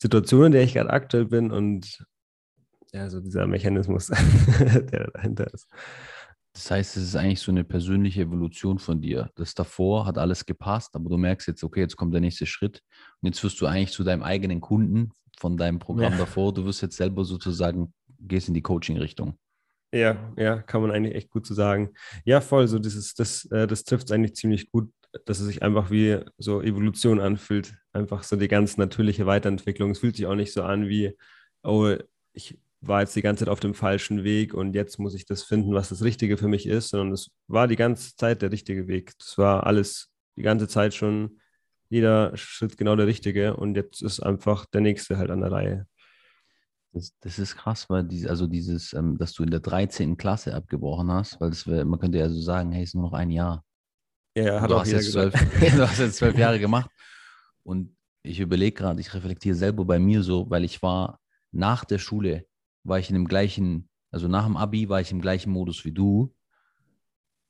Situation, 0.00 0.47
in 0.47 0.53
der 0.53 0.62
ich 0.62 0.73
gerade 0.73 0.91
aktuell 0.91 1.27
bin 1.27 1.50
und 1.53 2.05
ja, 2.93 3.09
so 3.09 3.21
dieser 3.21 3.47
Mechanismus, 3.47 4.06
der 4.59 5.11
dahinter 5.12 5.53
ist. 5.53 5.69
Das 6.54 6.70
heißt, 6.70 6.96
es 6.99 7.04
ist 7.04 7.16
eigentlich 7.16 7.40
so 7.40 7.50
eine 7.50 7.64
persönliche 7.64 8.22
Evolution 8.22 8.78
von 8.78 9.00
dir. 9.00 9.31
Das 9.37 9.54
davor 9.54 10.04
hat 10.06 10.19
alles 10.19 10.44
gepasst, 10.44 10.94
aber 10.94 11.08
du 11.08 11.16
merkst 11.16 11.49
jetzt, 11.49 11.64
okay, 11.64 11.81
jetzt 11.81 11.96
kommt 11.96 12.12
der 12.12 12.20
nächste 12.20 12.44
Schritt 12.44 12.82
und 13.20 13.28
jetzt 13.28 13.43
wirst 13.43 13.60
du 13.60 13.66
eigentlich 13.66 13.93
zu 13.93 14.04
deinem 14.04 14.22
eigenen 14.22 14.60
Kunden 14.60 15.12
von 15.38 15.56
deinem 15.56 15.78
Programm 15.78 16.12
ja. 16.12 16.19
davor. 16.19 16.52
Du 16.52 16.64
wirst 16.66 16.82
jetzt 16.82 16.96
selber 16.96 17.25
sozusagen, 17.25 17.94
gehst 18.19 18.49
in 18.49 18.54
die 18.54 18.62
Coaching-Richtung. 18.62 19.38
Ja, 19.94 20.32
ja, 20.37 20.60
kann 20.60 20.82
man 20.82 20.90
eigentlich 20.90 21.14
echt 21.14 21.31
gut 21.31 21.46
so 21.46 21.54
sagen. 21.54 21.93
Ja, 22.25 22.40
voll, 22.40 22.66
so 22.69 22.78
dieses, 22.78 23.14
das, 23.14 23.44
äh, 23.46 23.66
das 23.66 23.84
trifft 23.84 24.06
es 24.06 24.12
eigentlich 24.12 24.34
ziemlich 24.34 24.70
gut, 24.70 24.90
dass 25.26 25.40
es 25.40 25.46
sich 25.46 25.62
einfach 25.62 25.90
wie 25.90 26.19
so 26.38 26.62
Evolution 26.62 27.20
anfühlt. 27.20 27.75
Einfach 27.93 28.22
so 28.22 28.37
die 28.37 28.48
ganz 28.48 28.76
natürliche 28.76 29.26
Weiterentwicklung. 29.26 29.90
Es 29.90 29.98
fühlt 29.98 30.16
sich 30.16 30.26
auch 30.26 30.34
nicht 30.34 30.52
so 30.52 30.62
an 30.62 30.88
wie, 30.88 31.16
oh, 31.62 31.94
ich 32.32 32.58
war 32.82 33.00
jetzt 33.00 33.14
die 33.14 33.23
ganze 33.23 33.44
Zeit 33.44 33.52
auf 33.52 33.61
dem 33.61 33.75
falschen 33.75 34.25
Weg 34.25 34.55
und 34.55 34.75
jetzt 34.75 34.99
muss 34.99 35.14
ich 35.14 35.25
das 35.25 35.44
finden, 35.44 35.73
was 35.73 35.88
das 35.88 36.02
Richtige 36.02 36.37
für 36.37 36.49
mich 36.49 36.67
ist, 36.67 36.88
sondern 36.88 37.12
es 37.12 37.31
war 37.46 37.69
die 37.69 37.76
ganze 37.76 38.17
Zeit 38.17 38.43
der 38.43 38.50
richtige 38.50 38.88
Weg. 38.88 39.12
Das 39.19 39.38
war 39.38 39.67
alles 39.67 40.11
die 40.37 40.43
ganze 40.43 40.67
Zeit 40.67 40.93
schon 40.93 41.38
jeder 41.88 42.37
Schritt 42.37 42.76
genau 42.76 42.96
der 42.96 43.06
richtige 43.06 43.56
und 43.56 43.76
jetzt 43.76 44.02
ist 44.02 44.20
einfach 44.20 44.67
der 44.67 44.81
nächste 44.81 45.17
halt 45.17 45.31
an 45.31 45.43
der 45.43 45.52
Reihe. 45.52 45.87
Das, 46.93 47.12
das 47.20 47.38
ist 47.38 47.56
krass, 47.56 47.88
weil 47.88 48.05
die, 48.05 48.29
also 48.29 48.46
dieses, 48.46 48.93
ähm, 48.94 49.17
dass 49.17 49.32
du 49.32 49.44
in 49.44 49.50
der 49.50 49.61
13. 49.61 50.17
Klasse 50.17 50.55
abgebrochen 50.55 51.11
hast, 51.11 51.40
weil 51.40 51.50
das 51.50 51.67
wär, 51.67 51.84
man 51.84 52.00
könnte 52.00 52.19
ja 52.19 52.29
so 52.29 52.40
sagen, 52.40 52.73
hey, 52.73 52.82
ist 52.82 52.94
nur 52.94 53.05
noch 53.05 53.12
ein 53.12 53.31
Jahr. 53.31 53.64
Ja, 54.34 54.61
hat 54.61 54.70
du 54.70 54.75
auch 54.75 54.81
hast 54.81 54.90
jetzt 54.90 55.12
zwölf, 55.12 55.32
Du 55.61 55.88
hast 55.88 55.99
jetzt 55.99 56.17
zwölf 56.17 56.37
Jahre 56.37 56.58
gemacht 56.58 56.90
und 57.62 57.96
ich 58.23 58.40
überlege 58.40 58.75
gerade, 58.75 59.00
ich 59.00 59.14
reflektiere 59.14 59.55
selber 59.55 59.84
bei 59.84 59.99
mir 59.99 60.23
so, 60.23 60.50
weil 60.50 60.64
ich 60.64 60.82
war 60.82 61.20
nach 61.52 61.84
der 61.84 61.99
Schule 61.99 62.46
war 62.84 62.99
ich 62.99 63.08
in 63.08 63.14
dem 63.14 63.29
gleichen, 63.29 63.88
also 64.11 64.29
nach 64.29 64.46
dem 64.46 64.56
Abi 64.56 64.89
war 64.89 65.01
ich 65.01 65.12
im 65.12 65.20
gleichen 65.20 65.53
Modus 65.53 65.84
wie 65.84 65.93
du. 65.93 66.34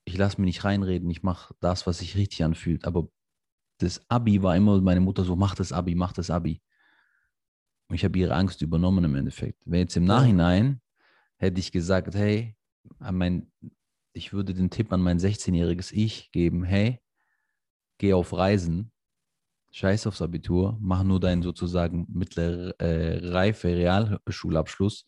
Ich 0.04 0.16
lasse 0.16 0.40
mich 0.40 0.46
nicht 0.46 0.64
reinreden, 0.64 1.10
ich 1.10 1.22
mache 1.22 1.54
das, 1.60 1.86
was 1.86 1.98
sich 1.98 2.16
richtig 2.16 2.44
anfühlt. 2.44 2.84
Aber 2.84 3.08
das 3.78 4.00
Abi 4.08 4.42
war 4.42 4.56
immer 4.56 4.80
meine 4.80 5.00
Mutter 5.00 5.24
so, 5.24 5.36
mach 5.36 5.54
das 5.54 5.72
Abi, 5.72 5.94
mach 5.94 6.12
das 6.12 6.30
Abi. 6.30 6.60
Und 7.88 7.96
ich 7.96 8.04
habe 8.04 8.18
ihre 8.18 8.34
Angst 8.34 8.62
übernommen 8.62 9.04
im 9.04 9.14
Endeffekt. 9.14 9.62
Wenn 9.64 9.80
jetzt 9.80 9.96
im 9.96 10.04
Nachhinein 10.04 10.80
hätte 11.36 11.60
ich 11.60 11.72
gesagt, 11.72 12.14
hey, 12.14 12.56
mein, 12.98 13.50
ich 14.12 14.32
würde 14.32 14.54
den 14.54 14.70
Tipp 14.70 14.92
an 14.92 15.02
mein 15.02 15.18
16-jähriges 15.18 15.92
Ich 15.92 16.30
geben, 16.32 16.64
hey, 16.64 17.00
geh 17.98 18.14
auf 18.14 18.32
Reisen, 18.32 18.92
scheiß 19.72 20.06
aufs 20.06 20.22
Abitur, 20.22 20.78
mach 20.80 21.02
nur 21.02 21.20
deinen 21.20 21.42
sozusagen 21.42 22.06
mittlere 22.08 22.74
äh, 22.78 23.18
Reife 23.28 23.68
Realschulabschluss 23.68 25.06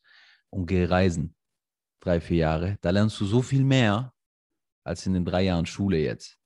und 0.54 0.66
geh 0.66 0.84
reisen. 0.84 1.34
Drei, 2.00 2.20
vier 2.20 2.36
Jahre. 2.36 2.78
Da 2.80 2.90
lernst 2.90 3.20
du 3.20 3.26
so 3.26 3.42
viel 3.42 3.64
mehr 3.64 4.14
als 4.84 5.06
in 5.06 5.14
den 5.14 5.24
drei 5.24 5.42
Jahren 5.42 5.66
Schule 5.66 5.98
jetzt, 5.98 6.38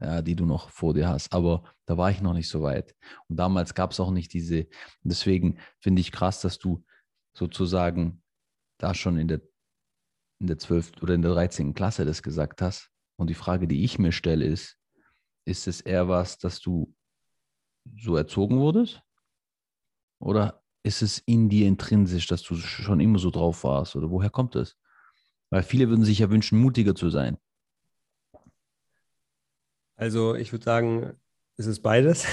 ja, 0.00 0.22
die 0.22 0.36
du 0.36 0.46
noch 0.46 0.70
vor 0.70 0.94
dir 0.94 1.08
hast. 1.08 1.32
Aber 1.32 1.64
da 1.86 1.98
war 1.98 2.10
ich 2.10 2.22
noch 2.22 2.32
nicht 2.32 2.48
so 2.48 2.62
weit. 2.62 2.94
Und 3.28 3.36
damals 3.36 3.74
gab 3.74 3.90
es 3.90 4.00
auch 4.00 4.10
nicht 4.10 4.32
diese. 4.32 4.66
Deswegen 5.02 5.58
finde 5.80 6.00
ich 6.00 6.12
krass, 6.12 6.40
dass 6.40 6.58
du 6.58 6.84
sozusagen 7.34 8.22
da 8.78 8.94
schon 8.94 9.18
in 9.18 9.28
der, 9.28 9.40
in 10.40 10.46
der 10.46 10.58
12. 10.58 11.02
oder 11.02 11.14
in 11.14 11.22
der 11.22 11.32
13. 11.32 11.74
Klasse 11.74 12.04
das 12.04 12.22
gesagt 12.22 12.62
hast. 12.62 12.90
Und 13.18 13.28
die 13.28 13.34
Frage, 13.34 13.66
die 13.66 13.84
ich 13.84 13.98
mir 13.98 14.12
stelle, 14.12 14.44
ist, 14.44 14.78
ist 15.44 15.66
es 15.66 15.80
eher 15.80 16.08
was, 16.08 16.38
dass 16.38 16.60
du 16.60 16.94
so 17.98 18.16
erzogen 18.16 18.58
wurdest? 18.58 19.02
Oder 20.20 20.62
ist 20.86 21.02
es 21.02 21.18
in 21.18 21.48
dir 21.48 21.66
intrinsisch, 21.66 22.28
dass 22.28 22.42
du 22.42 22.54
schon 22.54 23.00
immer 23.00 23.18
so 23.18 23.30
drauf 23.30 23.64
warst? 23.64 23.96
Oder 23.96 24.10
woher 24.10 24.30
kommt 24.30 24.54
es? 24.54 24.76
Weil 25.50 25.62
viele 25.62 25.88
würden 25.88 26.04
sich 26.04 26.20
ja 26.20 26.30
wünschen, 26.30 26.58
mutiger 26.58 26.94
zu 26.94 27.10
sein. 27.10 27.36
Also 29.96 30.34
ich 30.34 30.52
würde 30.52 30.64
sagen, 30.64 31.12
es 31.56 31.66
ist 31.66 31.80
beides. 31.80 32.26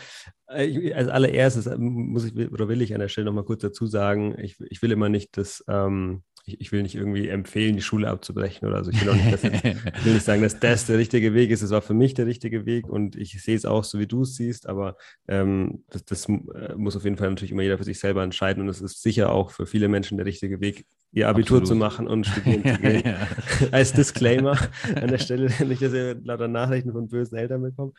Als 0.46 1.08
allererstes 1.08 1.70
muss 1.78 2.24
ich 2.24 2.34
oder 2.50 2.68
will 2.68 2.82
ich 2.82 2.92
an 2.92 3.00
der 3.00 3.08
Stelle 3.08 3.26
nochmal 3.26 3.44
kurz 3.44 3.62
dazu 3.62 3.86
sagen, 3.86 4.36
ich, 4.38 4.58
ich 4.68 4.82
will 4.82 4.90
immer 4.90 5.08
nicht, 5.08 5.36
dass 5.36 5.64
ähm, 5.68 6.24
ich, 6.52 6.60
ich, 6.60 6.72
will 6.72 6.82
nicht 6.82 6.94
irgendwie 6.94 7.28
empfehlen, 7.28 7.76
die 7.76 7.82
Schule 7.82 8.08
abzubrechen 8.08 8.68
oder 8.68 8.84
so. 8.84 8.90
Ich 8.90 9.04
will, 9.04 9.14
nicht, 9.14 9.44
ich 9.44 10.04
will 10.04 10.14
nicht 10.14 10.24
sagen, 10.24 10.42
dass 10.42 10.58
das 10.58 10.86
der 10.86 10.98
richtige 10.98 11.34
Weg 11.34 11.50
ist. 11.50 11.62
Es 11.62 11.70
war 11.70 11.82
für 11.82 11.94
mich 11.94 12.14
der 12.14 12.26
richtige 12.26 12.66
Weg 12.66 12.88
und 12.88 13.16
ich 13.16 13.42
sehe 13.42 13.56
es 13.56 13.64
auch 13.64 13.84
so, 13.84 13.98
wie 13.98 14.06
du 14.06 14.22
es 14.22 14.36
siehst, 14.36 14.68
aber 14.68 14.96
ähm, 15.28 15.84
das, 15.90 16.04
das 16.04 16.28
äh, 16.28 16.74
muss 16.76 16.96
auf 16.96 17.04
jeden 17.04 17.16
Fall 17.16 17.30
natürlich 17.30 17.52
immer 17.52 17.62
jeder 17.62 17.78
für 17.78 17.84
sich 17.84 17.98
selber 17.98 18.22
entscheiden 18.22 18.62
und 18.62 18.68
es 18.68 18.80
ist 18.80 19.02
sicher 19.02 19.32
auch 19.32 19.50
für 19.50 19.66
viele 19.66 19.88
Menschen 19.88 20.16
der 20.16 20.26
richtige 20.26 20.60
Weg, 20.60 20.86
ihr 21.12 21.28
Abitur 21.28 21.58
Absolut. 21.58 21.66
zu 21.66 21.74
machen 21.74 22.06
und 22.06 22.26
studieren 22.26 22.64
zu 22.64 22.80
gehen. 22.82 23.02
ja, 23.04 23.12
ja. 23.12 23.28
Als 23.72 23.92
Disclaimer 23.92 24.56
an 24.94 25.08
der 25.08 25.18
Stelle, 25.18 25.50
nicht, 25.66 25.82
dass 25.82 25.92
ihr 25.92 26.14
lauter 26.22 26.48
Nachrichten 26.48 26.92
von 26.92 27.08
bösen 27.08 27.36
Eltern 27.36 27.62
bekommt. 27.62 27.96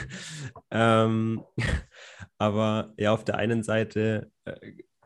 ähm, 0.70 1.42
aber 2.38 2.94
ja, 2.96 3.12
auf 3.12 3.24
der 3.24 3.36
einen 3.36 3.62
Seite 3.62 4.30
äh, 4.44 4.54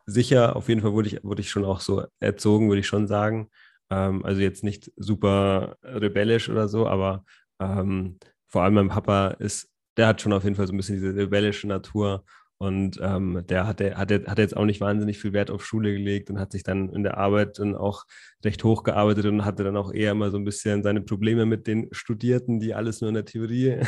sicher, 0.06 0.56
auf 0.56 0.68
jeden 0.68 0.80
Fall 0.80 0.92
wurde 0.92 1.08
ich, 1.08 1.25
wurde 1.25 1.42
ich 1.42 1.50
schon 1.50 1.64
auch 1.64 1.80
so 1.80 2.04
erzogen, 2.20 2.68
würde 2.68 2.80
ich 2.80 2.87
schon 2.87 3.06
sagen. 3.06 3.50
Ähm, 3.90 4.25
also 4.25 4.40
jetzt 4.40 4.64
nicht 4.64 4.90
super 4.96 5.76
rebellisch 5.82 6.49
oder 6.49 6.68
so, 6.68 6.87
aber 6.87 7.25
ähm, 7.61 8.18
vor 8.46 8.62
allem 8.62 8.75
mein 8.75 8.88
Papa 8.88 9.28
ist, 9.38 9.70
der 9.96 10.08
hat 10.08 10.20
schon 10.20 10.32
auf 10.32 10.44
jeden 10.44 10.56
Fall 10.56 10.66
so 10.66 10.73
ein 10.73 10.76
bisschen 10.76 10.96
diese 10.96 11.14
rebellische 11.14 11.68
Natur 11.68 12.25
und 12.58 12.99
ähm, 13.02 13.42
der 13.49 13.66
hat, 13.66 13.80
hat, 13.80 14.11
hat 14.11 14.38
jetzt 14.38 14.56
auch 14.56 14.64
nicht 14.64 14.80
wahnsinnig 14.80 15.18
viel 15.18 15.32
Wert 15.32 15.50
auf 15.50 15.66
Schule 15.66 15.92
gelegt 15.92 16.30
und 16.30 16.38
hat 16.38 16.52
sich 16.52 16.62
dann 16.62 16.88
in 16.88 17.02
der 17.02 17.18
Arbeit 17.18 17.58
dann 17.58 17.75
auch 17.75 18.04
recht 18.44 18.62
hochgearbeitet 18.62 19.26
und 19.26 19.44
hatte 19.44 19.64
dann 19.64 19.76
auch 19.76 19.92
eher 19.92 20.12
immer 20.12 20.30
so 20.30 20.38
ein 20.38 20.44
bisschen 20.44 20.82
seine 20.82 21.00
Probleme 21.00 21.46
mit 21.46 21.66
den 21.66 21.88
Studierten, 21.92 22.61
die 22.61 22.73
alles 22.73 23.00
nur 23.00 23.08
in 23.08 23.14
der 23.14 23.25
Theorie 23.25 23.80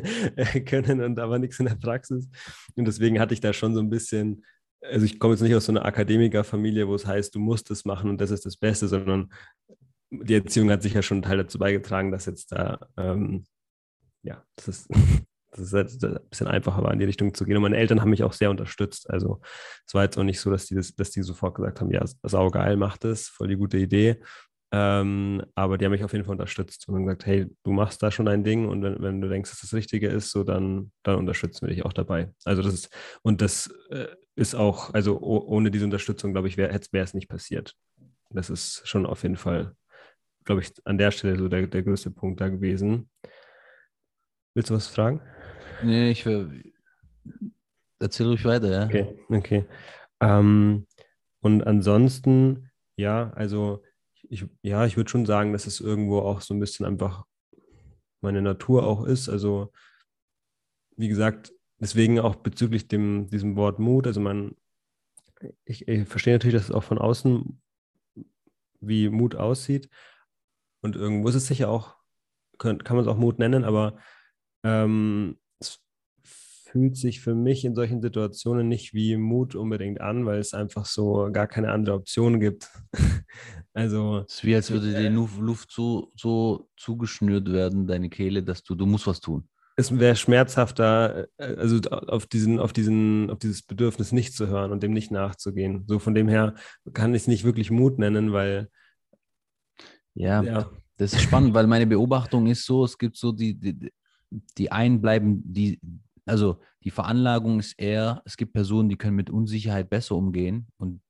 können 0.66 1.02
und 1.02 1.18
aber 1.20 1.38
nichts 1.38 1.60
in 1.60 1.66
der 1.66 1.76
Praxis. 1.76 2.28
Und 2.74 2.86
deswegen 2.86 3.20
hatte 3.20 3.34
ich 3.34 3.40
da 3.40 3.52
schon 3.52 3.74
so 3.74 3.80
ein 3.80 3.90
bisschen 3.90 4.44
also 4.90 5.06
ich 5.06 5.18
komme 5.18 5.34
jetzt 5.34 5.42
nicht 5.42 5.54
aus 5.54 5.66
so 5.66 5.72
einer 5.72 5.84
Akademikerfamilie, 5.84 6.86
wo 6.88 6.94
es 6.94 7.06
heißt, 7.06 7.34
du 7.34 7.38
musst 7.38 7.70
es 7.70 7.84
machen 7.84 8.10
und 8.10 8.20
das 8.20 8.30
ist 8.30 8.46
das 8.46 8.56
Beste, 8.56 8.88
sondern 8.88 9.32
die 10.10 10.34
Erziehung 10.34 10.70
hat 10.70 10.82
sicher 10.82 11.02
schon 11.02 11.16
einen 11.16 11.22
Teil 11.22 11.38
dazu 11.38 11.58
beigetragen, 11.58 12.12
dass 12.12 12.26
jetzt 12.26 12.52
da, 12.52 12.78
ähm, 12.96 13.44
ja, 14.22 14.44
das 14.56 14.68
ist, 14.68 14.88
das 15.50 15.60
ist 15.60 15.74
halt 15.74 16.04
ein 16.04 16.28
bisschen 16.28 16.46
einfacher 16.48 16.82
war, 16.82 16.92
in 16.92 16.98
die 16.98 17.04
Richtung 17.04 17.34
zu 17.34 17.44
gehen. 17.44 17.56
Und 17.56 17.62
meine 17.62 17.76
Eltern 17.76 18.00
haben 18.00 18.10
mich 18.10 18.22
auch 18.22 18.32
sehr 18.32 18.50
unterstützt. 18.50 19.08
Also 19.10 19.40
es 19.86 19.94
war 19.94 20.02
jetzt 20.04 20.18
auch 20.18 20.24
nicht 20.24 20.40
so, 20.40 20.50
dass 20.50 20.66
die, 20.66 20.74
das, 20.74 20.94
dass 20.94 21.10
die 21.10 21.22
sofort 21.22 21.54
gesagt 21.54 21.80
haben, 21.80 21.90
ja, 21.90 22.04
saugeil, 22.22 22.76
mach 22.76 22.96
das, 22.96 23.28
voll 23.28 23.48
die 23.48 23.56
gute 23.56 23.78
Idee. 23.78 24.20
Ähm, 24.72 25.42
aber 25.54 25.78
die 25.78 25.84
haben 25.84 25.92
mich 25.92 26.02
auf 26.02 26.12
jeden 26.12 26.24
Fall 26.24 26.32
unterstützt 26.32 26.88
und 26.88 26.94
haben 26.96 27.06
gesagt, 27.06 27.26
hey, 27.26 27.46
du 27.62 27.72
machst 27.72 28.02
da 28.02 28.10
schon 28.10 28.26
dein 28.26 28.42
Ding 28.42 28.68
und 28.68 28.82
wenn, 28.82 29.00
wenn 29.00 29.20
du 29.20 29.28
denkst, 29.28 29.50
dass 29.50 29.60
das 29.60 29.74
Richtige 29.74 30.08
ist, 30.08 30.30
so 30.30 30.42
dann, 30.42 30.90
dann 31.04 31.16
unterstützen 31.16 31.66
wir 31.66 31.74
dich 31.74 31.84
auch 31.84 31.92
dabei. 31.92 32.32
Also 32.44 32.62
das 32.62 32.74
ist, 32.74 32.90
und 33.22 33.40
das 33.40 33.72
äh, 33.90 34.08
ist 34.34 34.54
auch, 34.54 34.92
also 34.92 35.20
ohne 35.20 35.70
diese 35.70 35.84
Unterstützung, 35.84 36.32
glaube 36.32 36.48
ich, 36.48 36.56
wäre 36.56 36.70
es 36.72 37.14
nicht 37.14 37.28
passiert. 37.28 37.74
Das 38.30 38.50
ist 38.50 38.82
schon 38.88 39.06
auf 39.06 39.22
jeden 39.22 39.36
Fall, 39.36 39.76
glaube 40.44 40.62
ich, 40.62 40.72
an 40.84 40.98
der 40.98 41.12
Stelle 41.12 41.38
so 41.38 41.48
der, 41.48 41.68
der 41.68 41.82
größte 41.82 42.10
Punkt 42.10 42.40
da 42.40 42.48
gewesen. 42.48 43.08
Willst 44.54 44.70
du 44.70 44.74
was 44.74 44.88
fragen? 44.88 45.20
Nee, 45.82 46.10
ich 46.10 46.26
will. 46.26 46.72
Erzähl 48.00 48.26
ruhig 48.26 48.44
weiter, 48.44 48.70
ja. 48.70 48.84
Okay, 48.86 49.18
okay. 49.28 49.64
Ähm, 50.20 50.86
und 51.40 51.66
ansonsten, 51.66 52.70
ja, 52.96 53.32
also 53.34 53.82
ich, 54.28 54.46
ja, 54.62 54.86
ich 54.86 54.96
würde 54.96 55.10
schon 55.10 55.26
sagen, 55.26 55.52
dass 55.52 55.66
es 55.66 55.80
irgendwo 55.80 56.20
auch 56.20 56.40
so 56.40 56.54
ein 56.54 56.60
bisschen 56.60 56.86
einfach 56.86 57.24
meine 58.20 58.42
Natur 58.42 58.86
auch 58.86 59.04
ist. 59.04 59.28
Also, 59.28 59.72
wie 60.96 61.08
gesagt, 61.08 61.52
deswegen 61.78 62.18
auch 62.20 62.36
bezüglich 62.36 62.88
dem, 62.88 63.28
diesem 63.28 63.56
Wort 63.56 63.78
Mut, 63.78 64.06
also 64.06 64.20
man, 64.20 64.56
ich, 65.64 65.88
ich 65.88 66.08
verstehe 66.08 66.34
natürlich, 66.34 66.54
dass 66.54 66.64
es 66.64 66.74
auch 66.74 66.84
von 66.84 66.98
außen 66.98 67.60
wie 68.80 69.08
Mut 69.08 69.34
aussieht. 69.34 69.88
Und 70.80 70.96
irgendwo 70.96 71.28
ist 71.28 71.34
es 71.34 71.46
sicher 71.46 71.68
auch, 71.68 71.96
kann, 72.58 72.78
kann 72.84 72.96
man 72.96 73.04
es 73.04 73.10
auch 73.10 73.16
Mut 73.16 73.38
nennen, 73.38 73.64
aber 73.64 73.98
ähm, 74.62 75.38
fühlt 76.74 76.96
sich 76.96 77.20
für 77.20 77.36
mich 77.36 77.64
in 77.64 77.76
solchen 77.76 78.02
Situationen 78.02 78.66
nicht 78.66 78.94
wie 78.94 79.16
Mut 79.16 79.54
unbedingt 79.54 80.00
an, 80.00 80.26
weil 80.26 80.40
es 80.40 80.54
einfach 80.54 80.86
so 80.86 81.30
gar 81.32 81.46
keine 81.46 81.70
andere 81.70 81.94
Option 81.94 82.40
gibt. 82.40 82.68
also. 83.74 84.24
Es 84.26 84.34
ist 84.34 84.44
wie 84.44 84.56
als 84.56 84.72
würde 84.72 84.92
dir 84.92 85.08
Luft 85.08 85.70
so, 85.70 86.10
so 86.16 86.68
zugeschnürt 86.76 87.52
werden, 87.52 87.86
deine 87.86 88.10
Kehle, 88.10 88.42
dass 88.42 88.64
du, 88.64 88.74
du 88.74 88.86
musst 88.86 89.06
was 89.06 89.20
tun. 89.20 89.48
Es 89.76 89.96
wäre 89.96 90.16
schmerzhafter, 90.16 91.28
äh, 91.36 91.54
also 91.54 91.78
auf 91.88 92.26
diesen, 92.26 92.58
auf 92.58 92.72
diesen, 92.72 93.30
auf 93.30 93.38
dieses 93.38 93.62
Bedürfnis 93.62 94.10
nicht 94.10 94.34
zu 94.34 94.48
hören 94.48 94.72
und 94.72 94.82
dem 94.82 94.92
nicht 94.92 95.12
nachzugehen. 95.12 95.84
So 95.86 96.00
von 96.00 96.16
dem 96.16 96.26
her 96.26 96.54
kann 96.92 97.14
ich 97.14 97.22
es 97.22 97.28
nicht 97.28 97.44
wirklich 97.44 97.70
Mut 97.70 98.00
nennen, 98.00 98.32
weil 98.32 98.68
ja, 100.14 100.42
ja, 100.42 100.70
das 100.96 101.12
ist 101.12 101.22
spannend, 101.22 101.54
weil 101.54 101.68
meine 101.68 101.86
Beobachtung 101.86 102.48
ist 102.48 102.66
so, 102.66 102.84
es 102.84 102.98
gibt 102.98 103.16
so 103.16 103.30
die, 103.30 103.54
die, 103.54 103.92
die 104.58 104.72
einen 104.72 105.00
bleiben, 105.00 105.40
die, 105.44 105.78
also 106.26 106.60
die 106.82 106.90
Veranlagung 106.90 107.60
ist 107.60 107.78
eher, 107.78 108.22
es 108.24 108.36
gibt 108.36 108.52
Personen, 108.52 108.88
die 108.88 108.96
können 108.96 109.16
mit 109.16 109.30
Unsicherheit 109.30 109.90
besser 109.90 110.16
umgehen 110.16 110.68
und 110.76 111.02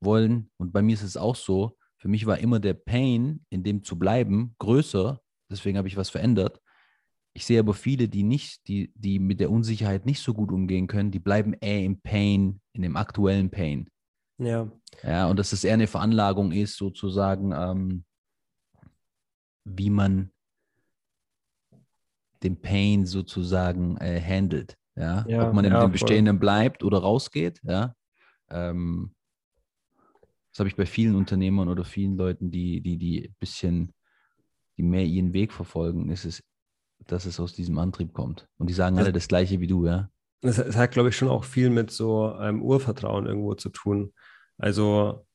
wollen, 0.00 0.50
und 0.56 0.72
bei 0.72 0.82
mir 0.82 0.94
ist 0.94 1.02
es 1.02 1.16
auch 1.16 1.36
so, 1.36 1.76
für 1.96 2.08
mich 2.08 2.26
war 2.26 2.38
immer 2.38 2.60
der 2.60 2.74
Pain, 2.74 3.44
in 3.50 3.64
dem 3.64 3.82
zu 3.82 3.98
bleiben, 3.98 4.54
größer, 4.58 5.20
deswegen 5.50 5.76
habe 5.78 5.88
ich 5.88 5.96
was 5.96 6.10
verändert. 6.10 6.60
Ich 7.34 7.44
sehe 7.44 7.60
aber 7.60 7.74
viele, 7.74 8.08
die 8.08 8.22
nicht, 8.22 8.66
die, 8.68 8.92
die 8.94 9.18
mit 9.18 9.40
der 9.40 9.50
Unsicherheit 9.50 10.06
nicht 10.06 10.22
so 10.22 10.34
gut 10.34 10.50
umgehen 10.50 10.86
können, 10.86 11.10
die 11.10 11.18
bleiben 11.18 11.54
eher 11.54 11.84
im 11.84 12.00
Pain, 12.00 12.60
in 12.72 12.82
dem 12.82 12.96
aktuellen 12.96 13.50
Pain. 13.50 13.90
Ja. 14.38 14.70
Ja, 15.02 15.26
und 15.26 15.38
dass 15.38 15.52
es 15.52 15.64
eher 15.64 15.74
eine 15.74 15.86
Veranlagung 15.86 16.52
ist, 16.52 16.76
sozusagen, 16.76 17.52
ähm, 17.52 18.04
wie 19.64 19.90
man 19.90 20.30
den 22.42 22.60
Pain 22.60 23.06
sozusagen 23.06 23.96
äh, 23.98 24.20
handelt. 24.20 24.76
Ja? 24.96 25.24
ja? 25.28 25.48
Ob 25.48 25.54
man 25.54 25.64
in 25.64 25.72
ja, 25.72 25.80
dem 25.80 25.92
Bestehenden 25.92 26.36
voll. 26.36 26.40
bleibt 26.40 26.84
oder 26.84 26.98
rausgeht. 26.98 27.60
Ja? 27.62 27.94
Ähm, 28.50 29.14
das 30.50 30.60
habe 30.60 30.68
ich 30.68 30.76
bei 30.76 30.86
vielen 30.86 31.14
Unternehmern 31.14 31.68
oder 31.68 31.84
vielen 31.84 32.16
Leuten, 32.16 32.50
die, 32.50 32.80
die, 32.80 32.96
die 32.96 33.28
ein 33.28 33.36
bisschen, 33.38 33.92
die 34.76 34.82
mehr 34.82 35.04
ihren 35.04 35.32
Weg 35.32 35.52
verfolgen, 35.52 36.10
ist 36.10 36.24
es, 36.24 36.42
dass 37.06 37.26
es 37.26 37.38
aus 37.38 37.52
diesem 37.54 37.78
Antrieb 37.78 38.12
kommt. 38.12 38.48
Und 38.58 38.68
die 38.68 38.74
sagen 38.74 38.96
das, 38.96 39.04
alle 39.04 39.12
das 39.12 39.28
Gleiche 39.28 39.60
wie 39.60 39.66
du, 39.66 39.86
ja. 39.86 40.10
Das, 40.40 40.56
das 40.56 40.76
hat, 40.76 40.92
glaube 40.92 41.10
ich, 41.10 41.16
schon 41.16 41.28
auch 41.28 41.44
viel 41.44 41.70
mit 41.70 41.90
so 41.90 42.32
einem 42.32 42.62
Urvertrauen 42.62 43.26
irgendwo 43.26 43.54
zu 43.54 43.70
tun. 43.70 44.12
Also 44.56 45.26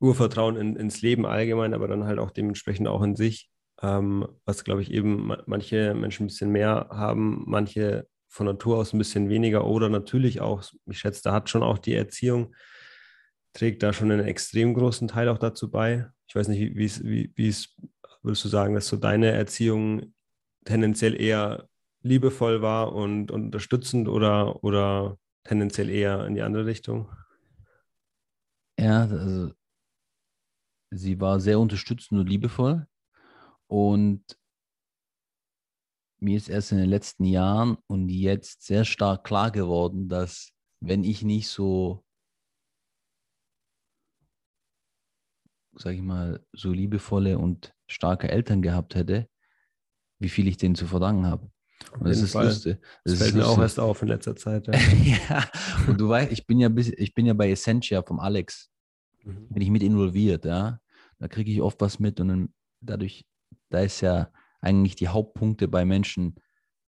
Urvertrauen 0.00 0.56
in, 0.56 0.76
ins 0.76 1.00
Leben 1.00 1.26
allgemein, 1.26 1.74
aber 1.74 1.88
dann 1.88 2.04
halt 2.04 2.18
auch 2.18 2.30
dementsprechend 2.30 2.88
auch 2.88 3.02
in 3.02 3.14
sich 3.14 3.51
ähm, 3.80 4.26
was, 4.44 4.64
glaube 4.64 4.82
ich, 4.82 4.90
eben 4.90 5.32
manche 5.46 5.94
Menschen 5.94 6.24
ein 6.24 6.28
bisschen 6.28 6.52
mehr 6.52 6.88
haben, 6.90 7.44
manche 7.46 8.06
von 8.28 8.46
Natur 8.46 8.78
aus 8.78 8.92
ein 8.92 8.98
bisschen 8.98 9.28
weniger 9.28 9.66
oder 9.66 9.88
natürlich 9.88 10.40
auch, 10.40 10.62
ich 10.86 10.98
schätze, 10.98 11.22
da 11.22 11.32
hat 11.32 11.50
schon 11.50 11.62
auch 11.62 11.78
die 11.78 11.94
Erziehung, 11.94 12.54
trägt 13.52 13.82
da 13.82 13.92
schon 13.92 14.10
einen 14.10 14.26
extrem 14.26 14.74
großen 14.74 15.08
Teil 15.08 15.28
auch 15.28 15.38
dazu 15.38 15.70
bei. 15.70 16.06
Ich 16.26 16.34
weiß 16.34 16.48
nicht, 16.48 16.74
wie 16.74 17.48
es, 17.48 17.76
würdest 18.22 18.44
du 18.44 18.48
sagen, 18.48 18.74
dass 18.74 18.88
so 18.88 18.96
deine 18.96 19.32
Erziehung 19.32 20.14
tendenziell 20.64 21.20
eher 21.20 21.68
liebevoll 22.02 22.62
war 22.62 22.94
und, 22.94 23.30
und 23.30 23.44
unterstützend 23.44 24.08
oder, 24.08 24.64
oder 24.64 25.18
tendenziell 25.44 25.90
eher 25.90 26.26
in 26.26 26.34
die 26.34 26.42
andere 26.42 26.66
Richtung? 26.66 27.10
Ja, 28.78 29.02
also 29.02 29.52
sie 30.90 31.20
war 31.20 31.40
sehr 31.40 31.60
unterstützend 31.60 32.20
und 32.20 32.28
liebevoll. 32.28 32.86
Und 33.72 34.22
mir 36.20 36.36
ist 36.36 36.50
erst 36.50 36.72
in 36.72 36.78
den 36.78 36.90
letzten 36.90 37.24
Jahren 37.24 37.78
und 37.86 38.10
jetzt 38.10 38.66
sehr 38.66 38.84
stark 38.84 39.24
klar 39.24 39.50
geworden, 39.50 40.10
dass 40.10 40.52
wenn 40.80 41.04
ich 41.04 41.22
nicht 41.22 41.48
so, 41.48 42.04
sage 45.74 45.96
ich 45.96 46.02
mal, 46.02 46.44
so 46.52 46.70
liebevolle 46.70 47.38
und 47.38 47.74
starke 47.86 48.28
Eltern 48.28 48.60
gehabt 48.60 48.94
hätte, 48.94 49.26
wie 50.18 50.28
viel 50.28 50.48
ich 50.48 50.58
denen 50.58 50.74
zu 50.74 50.86
verdanken 50.86 51.24
habe. 51.24 51.50
Und 51.92 52.06
das 52.06 52.20
ist 52.20 52.34
lustig. 52.34 52.76
Das, 53.04 53.14
das 53.14 53.22
fällt 53.22 53.36
mir 53.36 53.48
auch 53.48 53.58
erst 53.58 53.80
auf 53.80 54.02
in 54.02 54.08
letzter 54.08 54.36
Zeit. 54.36 54.66
Ja, 54.66 54.74
ja. 55.30 55.50
und 55.88 55.98
du 55.98 56.10
weißt, 56.10 56.30
ich 56.30 56.46
bin 56.46 56.60
ja, 56.60 56.68
bis, 56.68 56.90
ich 56.90 57.14
bin 57.14 57.24
ja 57.24 57.32
bei 57.32 57.50
Essentia 57.50 58.02
vom 58.02 58.20
Alex, 58.20 58.70
mhm. 59.24 59.48
bin 59.48 59.62
ich 59.62 59.70
mit 59.70 59.82
involviert, 59.82 60.44
ja. 60.44 60.78
Da 61.18 61.28
kriege 61.28 61.50
ich 61.50 61.62
oft 61.62 61.80
was 61.80 61.98
mit 61.98 62.20
und 62.20 62.28
dann 62.28 62.54
dadurch 62.82 63.24
da 63.72 63.80
ist 63.80 64.00
ja 64.00 64.28
eigentlich 64.60 64.96
die 64.96 65.08
Hauptpunkte 65.08 65.68
bei 65.68 65.84
Menschen, 65.84 66.36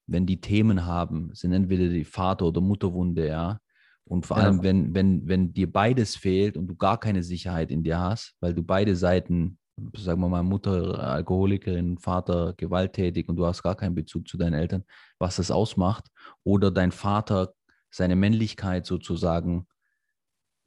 wenn 0.08 0.25
die 0.25 0.39
Themen 0.39 0.86
haben, 0.86 1.34
sind 1.34 1.51
entweder 1.51 1.89
die 1.89 2.05
Vater- 2.05 2.46
oder 2.46 2.62
Mutterwunde, 2.62 3.27
ja. 3.27 3.60
Und 4.03 4.27
vor 4.27 4.38
ja. 4.38 4.44
allem, 4.44 4.62
wenn, 4.62 4.94
wenn, 4.94 5.27
wenn 5.27 5.53
dir 5.53 5.72
beides 5.72 6.15
fehlt 6.15 6.58
und 6.58 6.67
du 6.67 6.75
gar 6.75 7.00
keine 7.00 7.24
Sicherheit 7.24 7.72
in 7.72 7.84
dir 7.84 8.00
hast, 8.00 8.36
weil 8.39 8.53
du 8.53 8.62
beide 8.62 8.96
Seiten, 8.96 9.58
sagen 9.98 10.22
wir 10.22 10.29
mal, 10.29 10.44
Mutter 10.44 11.00
Alkoholikerin, 11.00 11.98
Vater 11.98 12.53
gewalttätig 12.55 13.27
und 13.27 13.36
du 13.36 13.48
hast 13.48 13.63
gar 13.63 13.75
keinen 13.75 13.96
Bezug 13.96 14.27
zu 14.27 14.38
deinen 14.38 14.53
Eltern, 14.53 14.84
was 15.17 15.38
das 15.38 15.50
ausmacht, 15.50 16.05
oder 16.44 16.70
dein 16.70 16.91
Vater 16.91 17.53
seine 17.89 18.15
Männlichkeit 18.15 18.86
sozusagen 18.86 19.67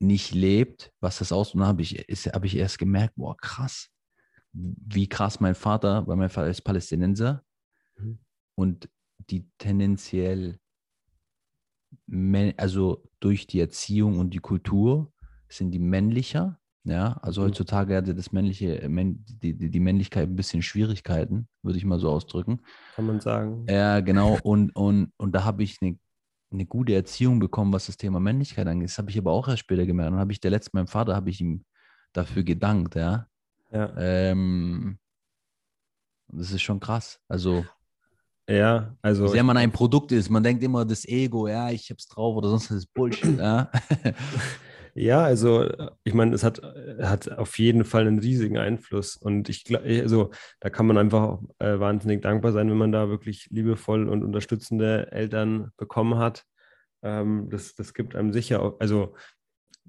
nicht 0.01 0.33
lebt, 0.33 0.93
was 1.01 1.19
das 1.19 1.31
aus. 1.31 1.55
Und 1.55 1.61
dann 1.61 1.69
habe 1.69 1.83
ich, 1.83 1.95
hab 1.95 2.45
ich 2.45 2.57
erst 2.57 2.79
gemerkt, 2.79 3.15
boah, 3.17 3.37
krass, 3.37 3.89
wie 4.59 5.09
krass 5.09 5.41
mein 5.41 5.55
Vater, 5.55 6.07
weil 6.07 6.17
mein 6.17 6.31
Vater 6.31 6.49
ist 6.49 6.63
Palästinenser 6.63 7.45
mhm. 7.97 8.19
und 8.57 8.89
die 9.31 9.51
tendenziell, 9.59 10.59
also 12.57 13.09
durch 13.21 13.47
die 13.47 13.61
Erziehung 13.61 14.19
und 14.19 14.31
die 14.31 14.39
Kultur 14.39 15.13
sind 15.49 15.71
die 15.71 15.79
männlicher. 15.79 16.59
Ja, 16.85 17.19
also 17.23 17.43
mhm. 17.43 17.47
heutzutage 17.47 17.97
hatte 17.97 18.15
das 18.15 18.33
männliche, 18.33 18.89
die, 18.89 19.71
die, 19.71 19.81
Männlichkeit 19.81 20.29
ein 20.29 20.37
bisschen 20.37 20.63
Schwierigkeiten, 20.63 21.49
würde 21.63 21.77
ich 21.77 21.85
mal 21.85 21.99
so 21.99 22.09
ausdrücken. 22.09 22.63
Kann 22.95 23.07
man 23.07 23.21
sagen. 23.21 23.67
Ja, 23.69 24.01
genau. 24.01 24.39
Und, 24.43 24.75
und, 24.75 25.13
und 25.19 25.33
da 25.33 25.45
habe 25.45 25.63
ich 25.65 25.83
eine 25.83 25.99
eine 26.51 26.67
gute 26.67 26.95
Erziehung 26.95 27.39
bekommen, 27.39 27.73
was 27.73 27.87
das 27.87 27.97
Thema 27.97 28.21
Männlichkeit 28.21 28.67
angeht. 28.67 28.89
Das 28.89 28.99
habe 28.99 29.11
ich 29.11 29.19
aber 29.19 29.33
auch 29.33 29.49
erst 29.49 29.61
später 29.61 29.87
gemerkt. 29.87 30.13
Und 30.13 30.19
habe 30.19 30.33
ich 30.33 30.41
der 30.41 30.51
letzte, 30.51 30.71
meinem 30.75 30.87
Vater, 30.87 31.15
habe 31.15 31.31
ich 31.31 31.41
ihm 31.41 31.65
dafür 32.13 32.43
gedankt, 32.43 32.95
ja. 32.95 33.29
Ja. 33.73 33.95
Ähm, 33.97 34.99
das 36.29 36.51
ist 36.51 36.63
schon 36.63 36.81
krass. 36.81 37.21
Also, 37.29 37.65
ja, 38.49 38.97
also. 39.03 39.29
Sehr 39.29 39.45
man 39.45 39.57
ein 39.57 39.73
Produkt 39.73 40.13
ist. 40.13 40.31
Man 40.31 40.43
denkt 40.43 40.63
immer, 40.63 40.85
das 40.85 41.07
Ego, 41.07 41.49
ja, 41.49 41.71
ich 41.71 41.91
hab's 41.91 42.09
drauf 42.09 42.37
oder 42.37 42.49
sonst 42.49 42.71
was 42.71 42.79
ist 42.79 42.95
Bullshit, 42.95 43.39
ja. 43.39 43.71
Ja, 44.95 45.23
also 45.23 45.65
ich 46.03 46.13
meine, 46.13 46.35
es 46.35 46.43
hat, 46.43 46.61
hat 47.01 47.31
auf 47.39 47.57
jeden 47.59 47.85
Fall 47.85 48.09
einen 48.09 48.19
riesigen 48.19 48.59
Einfluss. 48.59 49.17
Und 49.17 49.49
ich 49.49 49.63
glaube, 49.63 49.87
also 50.03 50.31
da 50.59 50.71
kann 50.71 50.87
man 50.87 50.99
einfach 50.99 51.39
äh, 51.61 51.79
wahnsinnig 51.79 52.21
dankbar 52.23 52.51
sein, 52.51 52.69
wenn 52.69 52.79
man 52.79 52.91
da 52.91 53.09
wirklich 53.09 53.47
liebevoll 53.51 54.09
und 54.09 54.25
unterstützende 54.25 55.13
Eltern 55.13 55.71
bekommen 55.77 56.19
hat. 56.19 56.45
Ähm, 57.03 57.49
das, 57.49 57.77
das 57.77 57.95
gibt 57.95 58.17
einem 58.17 58.33
sicher, 58.33 58.61
auch, 58.61 58.81
also 58.81 59.15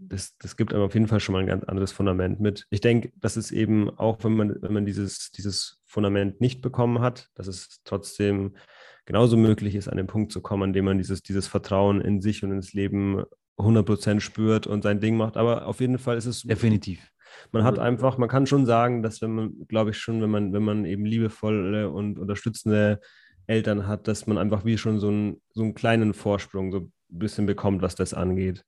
das, 0.01 0.38
das 0.38 0.56
gibt 0.56 0.74
einem 0.74 0.84
auf 0.84 0.94
jeden 0.94 1.08
Fall 1.08 1.20
schon 1.20 1.34
mal 1.34 1.39
ein 1.39 1.48
ganz 1.48 1.63
anderes 1.65 1.91
Fundament 1.91 2.39
mit. 2.39 2.65
Ich 2.70 2.82
denke, 2.82 3.12
dass 3.18 3.36
es 3.36 3.51
eben 3.51 3.89
auch, 3.89 4.24
wenn 4.24 4.34
man, 4.34 4.62
wenn 4.62 4.74
man 4.74 4.86
dieses, 4.86 5.32
dieses 5.32 5.82
Fundament 5.86 6.41
nicht 6.41 6.62
bekommen 6.62 7.01
hat, 7.01 7.29
dass 7.36 7.48
es 7.48 7.82
trotzdem 7.84 8.56
genauso 9.06 9.38
möglich 9.38 9.75
ist, 9.75 9.88
an 9.88 9.98
den 9.98 10.08
Punkt 10.08 10.32
zu 10.32 10.41
kommen, 10.41 10.63
an 10.63 10.74
dem 10.74 10.86
man 10.86 10.98
dieses, 10.98 11.22
dieses 11.22 11.48
Vertrauen 11.48 12.01
in 12.01 12.22
sich 12.22 12.44
und 12.44 12.51
ins 12.51 12.74
Leben 12.74 13.24
100% 13.58 14.20
spürt 14.20 14.68
und 14.68 14.84
sein 14.84 15.00
Ding 15.00 15.18
macht. 15.18 15.36
Aber 15.36 15.68
auf 15.68 15.79
jeden 15.79 15.98
Fall 15.98 16.18
ist 16.18 16.25
es. 16.25 16.44
Definitiv. 16.44 17.12
Man 17.51 17.63
hat 17.63 17.77
einfach, 17.77 18.18
man 18.18 18.29
kann 18.29 18.48
schon 18.48 18.65
sagen, 18.65 19.03
dass 19.03 19.22
wenn 19.22 19.32
man, 19.32 19.68
glaube 19.68 19.91
ich 19.91 19.98
schon, 19.98 20.22
wenn 20.22 20.32
man, 20.32 20.53
wenn 20.53 20.63
man 20.63 20.86
eben 20.86 21.06
liebevolle 21.06 21.89
und 21.89 22.18
unterstützende 22.18 23.00
Eltern 23.46 23.88
hat, 23.88 24.08
dass 24.08 24.27
man 24.27 24.38
einfach 24.38 24.65
wie 24.65 24.77
schon 24.77 25.00
so, 25.00 25.10
ein, 25.10 25.41
so 25.53 25.63
einen 25.63 25.75
kleinen 25.75 26.13
Vorsprung 26.13 26.72
so 26.72 26.79
ein 26.79 26.91
bisschen 27.08 27.46
bekommt, 27.46 27.82
was 27.82 27.96
das 27.96 28.13
angeht. 28.13 28.63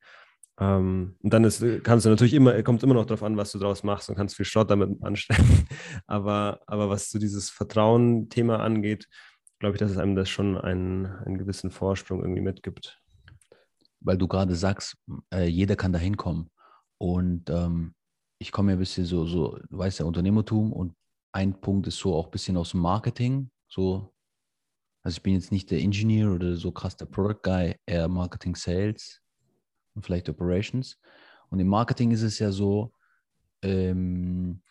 Ähm, 0.62 1.18
und 1.22 1.34
dann 1.34 1.44
ist, 1.44 1.62
kannst 1.84 2.06
du 2.06 2.10
natürlich 2.10 2.34
immer, 2.34 2.62
kommt 2.64 2.84
immer 2.84 2.94
noch 2.94 3.06
darauf 3.06 3.24
an, 3.24 3.36
was 3.36 3.52
du 3.52 3.60
daraus 3.60 3.84
machst 3.84 4.10
und 4.10 4.16
kannst 4.16 4.38
viel 4.38 4.46
Schrott 4.46 4.70
damit 4.70 5.04
anstellen. 5.04 5.68
aber, 6.08 6.62
aber 6.68 6.90
was 6.90 7.10
so 7.10 7.20
dieses 7.20 7.50
Vertrauen-Thema 7.50 8.60
angeht, 8.62 9.08
glaube 9.60 9.76
ich, 9.76 9.80
dass 9.80 9.92
es 9.92 9.98
einem 9.98 10.16
das 10.16 10.30
schon 10.30 10.58
einen, 10.58 11.08
einen 11.08 11.38
gewissen 11.38 11.72
Vorsprung 11.72 12.22
irgendwie 12.22 12.42
mitgibt 12.42 13.02
weil 14.02 14.18
du 14.18 14.28
gerade 14.28 14.56
sagst, 14.56 14.98
äh, 15.34 15.46
jeder 15.46 15.76
kann 15.76 15.94
da 15.94 16.00
hinkommen. 16.00 16.50
Und 16.98 17.50
ähm, 17.50 17.94
ich 18.40 18.52
komme 18.52 18.72
ja 18.72 18.76
ein 18.76 18.80
bisschen 18.80 19.06
so, 19.06 19.26
so, 19.26 19.58
du 19.70 19.78
weißt 19.78 20.00
ja, 20.00 20.06
Unternehmertum 20.06 20.74
und 20.74 20.96
ein 21.34 21.62
Punkt 21.62 21.88
ist 21.88 21.98
so 21.98 22.16
auch 22.16 22.26
ein 22.26 22.32
bisschen 22.32 22.58
aus 22.58 22.72
dem 22.72 22.82
Marketing. 22.82 23.52
So, 23.70 24.14
also 25.04 25.16
ich 25.16 25.24
bin 25.24 25.34
jetzt 25.34 25.52
nicht 25.52 25.72
der 25.72 25.80
Engineer 25.80 26.32
oder 26.32 26.56
so 26.56 26.72
krass 26.72 26.98
der 26.98 27.06
Product 27.06 27.42
Guy, 27.44 27.76
eher 27.86 28.08
Marketing 28.08 28.56
Sales 28.56 29.21
und 29.94 30.06
vielleicht 30.06 30.30
Operations. 30.30 31.00
Und 31.50 31.60
im 31.60 31.68
Marketing 31.68 32.12
ist 32.12 32.22
es 32.22 32.40
ja 32.40 32.52
so, 32.52 32.94
ähm, 33.62 34.62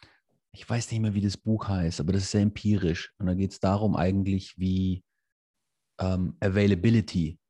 ich 0.53 0.69
weiß 0.69 0.91
nicht 0.91 1.01
mehr, 1.01 1.15
wie 1.15 1.21
das 1.21 1.37
Buch 1.37 1.69
heißt, 1.69 2.01
aber 2.01 2.13
das 2.13 2.23
ist 2.23 2.31
sehr 2.33 2.41
empirisch. 2.43 3.13
Und 3.19 3.27
da 3.27 3.35
geht 3.35 3.53
es 3.53 3.61
darum 3.61 3.97
eigentlich, 3.97 4.59
wie 4.59 5.05
ähm, 5.99 6.37
Availability 6.41 7.41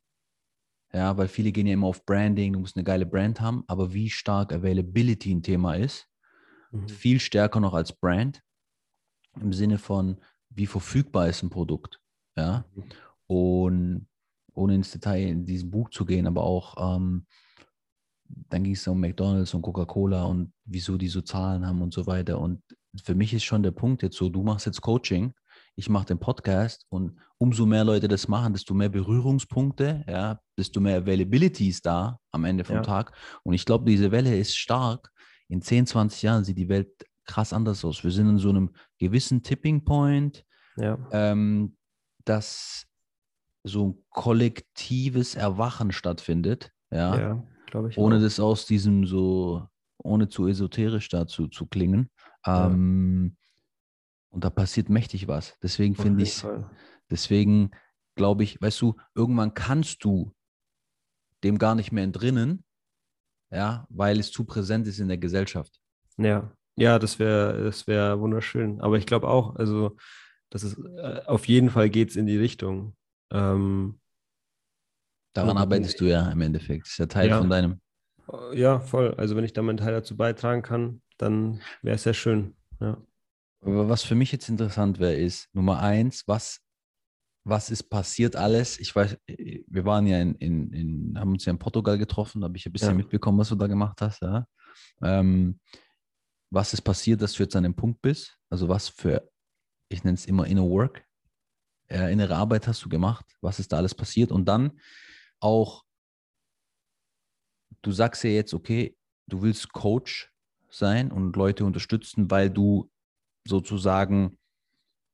ja, 0.93 1.17
weil 1.17 1.29
viele 1.29 1.53
gehen 1.53 1.67
ja 1.67 1.75
immer 1.75 1.87
auf 1.87 2.05
Branding, 2.05 2.53
du 2.53 2.61
musst 2.61 2.77
eine 2.77 2.85
geile 2.85 3.07
Brand 3.07 3.41
haben, 3.41 3.63
aber 3.69 3.93
wie 3.93 4.11
stark 4.11 4.53
Availability 4.53 5.33
ein 5.33 5.43
Thema 5.43 5.75
ist, 5.75 6.09
mhm. 6.73 6.89
viel 6.89 7.21
stärker 7.21 7.61
noch 7.61 7.75
als 7.75 7.93
Brand, 7.93 8.43
im 9.41 9.53
Sinne 9.53 9.79
von, 9.79 10.21
wie 10.49 10.67
verfügbar 10.67 11.29
ist 11.29 11.43
ein 11.43 11.51
Produkt. 11.51 12.01
Ja, 12.37 12.65
mhm. 12.75 12.85
und 13.27 14.07
ohne 14.55 14.75
ins 14.75 14.91
Detail 14.91 15.29
in 15.29 15.45
diesem 15.45 15.71
Buch 15.71 15.91
zu 15.91 16.05
gehen, 16.05 16.27
aber 16.27 16.43
auch, 16.43 16.97
ähm, 16.97 17.27
dann 18.49 18.65
ging 18.65 18.75
es 18.75 18.87
um 18.87 19.01
McDonalds 19.01 19.55
und 19.55 19.63
Coca-Cola 19.63 20.25
und 20.25 20.53
wieso 20.65 20.97
die 20.97 21.09
so 21.09 21.21
Zahlen 21.21 21.67
haben 21.67 21.83
und 21.83 21.93
so 21.93 22.07
weiter. 22.07 22.41
Und 22.41 22.63
für 23.03 23.15
mich 23.15 23.35
ist 23.35 23.45
schon 23.45 23.63
der 23.63 23.71
Punkt 23.71 24.03
jetzt 24.03 24.17
so, 24.17 24.29
du 24.29 24.43
machst 24.43 24.67
jetzt 24.67 24.81
Coaching 24.81 25.33
ich 25.81 25.89
mache 25.89 26.07
den 26.07 26.19
Podcast 26.19 26.87
und 26.91 27.19
umso 27.39 27.65
mehr 27.65 27.85
Leute 27.85 28.07
das 28.07 28.29
machen, 28.29 28.53
desto 28.53 28.75
mehr 28.75 28.91
Berührungspunkte, 28.91 30.05
ja, 30.07 30.39
desto 30.59 30.79
mehr 30.79 30.99
Availability 30.99 31.69
ist 31.69 31.87
da 31.87 32.19
am 32.33 32.45
Ende 32.45 32.65
vom 32.65 32.77
ja. 32.77 32.83
Tag. 32.83 33.13
Und 33.45 33.55
ich 33.55 33.65
glaube, 33.65 33.91
diese 33.91 34.11
Welle 34.11 34.37
ist 34.37 34.57
stark. 34.57 35.11
In 35.49 35.63
10, 35.63 35.87
20 35.87 36.23
Jahren 36.23 36.45
sieht 36.45 36.59
die 36.59 36.69
Welt 36.69 36.91
krass 37.25 37.53
anders 37.53 37.85
aus. 37.85 38.05
Wir 38.05 38.11
sind 38.11 38.29
in 38.29 38.39
so 38.39 38.51
einem 38.51 38.71
gewissen 38.99 39.43
Tipping 39.43 39.85
Point, 39.85 40.45
ja. 40.77 40.99
ähm, 41.13 41.77
dass 42.25 42.87
so 43.65 43.89
ein 43.89 44.05
kollektives 44.11 45.35
Erwachen 45.35 45.93
stattfindet. 45.93 46.73
Ja, 46.91 47.19
ja 47.19 47.45
glaube 47.71 47.91
ich. 47.91 47.99
Ohne 47.99 48.17
auch. 48.17 48.21
das 48.21 48.41
aus 48.41 48.67
diesem 48.67 49.07
so, 49.07 49.67
ohne 49.99 50.29
zu 50.29 50.47
esoterisch 50.47 51.09
dazu 51.09 51.49
zu 51.49 51.67
klingen. 51.67 52.11
Ähm, 52.47 53.37
und 54.31 54.45
da 54.45 54.51
passiert 54.51 54.89
mächtig 54.89 55.29
was. 55.29 55.59
Deswegen 55.63 55.95
finde 55.95 56.23
ich, 56.23 56.45
deswegen 57.11 57.71
glaube 58.15 58.45
ich, 58.45 58.61
weißt 58.61 58.81
du, 58.81 58.97
irgendwann 59.15 59.55
kannst 59.55 60.05
du 60.05 60.33
dem 61.43 61.59
gar 61.59 61.75
nicht 61.75 61.91
mehr 61.91 62.05
entrinnen, 62.05 62.65
ja, 63.51 63.87
weil 63.89 64.21
es 64.21 64.31
zu 64.31 64.45
präsent 64.45 64.87
ist 64.87 65.01
in 65.01 65.09
der 65.09 65.19
Gesellschaft. 65.19 65.81
Ja, 66.17 66.53
ja, 66.77 66.99
das 66.99 67.19
wäre 67.19 67.65
das 67.65 67.87
wär 67.87 68.21
wunderschön. 68.21 68.81
Aber 68.81 68.97
ich 68.97 69.07
glaube 69.07 69.29
auch, 69.29 69.57
also, 69.57 69.97
dass 70.49 70.63
es 70.63 70.79
äh, 70.79 71.21
auf 71.27 71.47
jeden 71.47 71.71
Fall 71.71 71.91
geht 71.91 72.11
es 72.11 72.17
in 72.17 72.27
die 72.27 72.39
Richtung. 72.39 72.97
Ähm, 73.31 74.00
Daran 75.33 75.57
arbeitest 75.57 76.01
du 76.01 76.07
ja 76.07 76.31
im 76.31 76.41
Endeffekt. 76.41 76.87
Das 76.87 76.93
ist 76.93 76.99
ja 76.99 77.07
Teil 77.07 77.29
ja. 77.29 77.39
von 77.39 77.51
deinem. 77.51 77.81
Ja, 78.53 78.81
voll. 78.81 79.15
Also 79.15 79.37
wenn 79.37 79.45
ich 79.45 79.53
da 79.53 79.63
meinen 79.63 79.79
Teil 79.79 79.93
dazu 79.93 80.17
beitragen 80.17 80.63
kann, 80.63 81.03
dann 81.19 81.61
wäre 81.83 81.97
es 81.97 82.03
sehr 82.03 82.15
schön. 82.15 82.55
Ja. 82.81 82.97
Aber 83.63 83.89
was 83.89 84.03
für 84.03 84.15
mich 84.15 84.33
jetzt 84.33 84.49
interessant 84.49 84.99
wäre, 84.99 85.15
ist 85.15 85.49
Nummer 85.53 85.81
eins, 85.81 86.25
was, 86.27 86.61
was 87.45 87.71
ist 87.71 87.85
passiert 87.85 88.37
alles? 88.37 88.79
Ich 88.81 88.95
weiß, 88.95 89.17
wir 89.27 89.85
waren 89.85 90.07
ja 90.07 90.21
in, 90.21 90.35
in, 90.37 90.73
in 90.73 91.19
haben 91.19 91.33
uns 91.33 91.45
ja 91.45 91.51
in 91.51 91.59
Portugal 91.59 91.99
getroffen, 91.99 92.41
da 92.41 92.47
habe 92.47 92.57
ich 92.57 92.67
ein 92.67 92.73
bisschen 92.73 92.91
ja. 92.91 92.95
mitbekommen, 92.95 93.39
was 93.39 93.51
du 93.51 93.57
da 93.57 93.67
gemacht 93.67 94.01
hast. 94.01 94.23
Ja? 94.23 94.47
Ähm, 95.03 95.61
was 96.51 96.73
ist 96.73 96.83
passiert, 96.83 97.21
dass 97.23 97.35
du 97.35 97.43
jetzt 97.43 97.55
an 97.55 97.65
dem 97.65 97.75
Punkt 97.75 98.01
bist? 98.01 98.39
Also 98.49 98.69
was 98.69 98.89
für, 98.89 99.29
ich 99.89 100.03
nenne 100.05 100.15
es 100.15 100.27
immer 100.27 100.47
Inner 100.47 100.69
Work, 100.69 101.05
äh, 101.89 102.13
innere 102.13 102.37
Arbeit 102.37 102.67
hast 102.67 102.85
du 102.85 102.89
gemacht? 102.89 103.27
Was 103.41 103.59
ist 103.59 103.73
da 103.73 103.77
alles 103.77 103.95
passiert? 103.95 104.33
Und 104.33 104.47
dann 104.47 104.81
auch, 105.41 105.85
du 107.83 107.93
sagst 107.93 108.25
ja 108.25 108.31
jetzt, 108.31 108.55
okay, 108.55 108.97
du 109.27 109.43
willst 109.43 109.73
Coach 109.73 110.33
sein 110.71 111.11
und 111.11 111.37
Leute 111.37 111.65
unterstützen, 111.65 112.31
weil 112.31 112.51
du 112.51 112.91
sozusagen, 113.47 114.39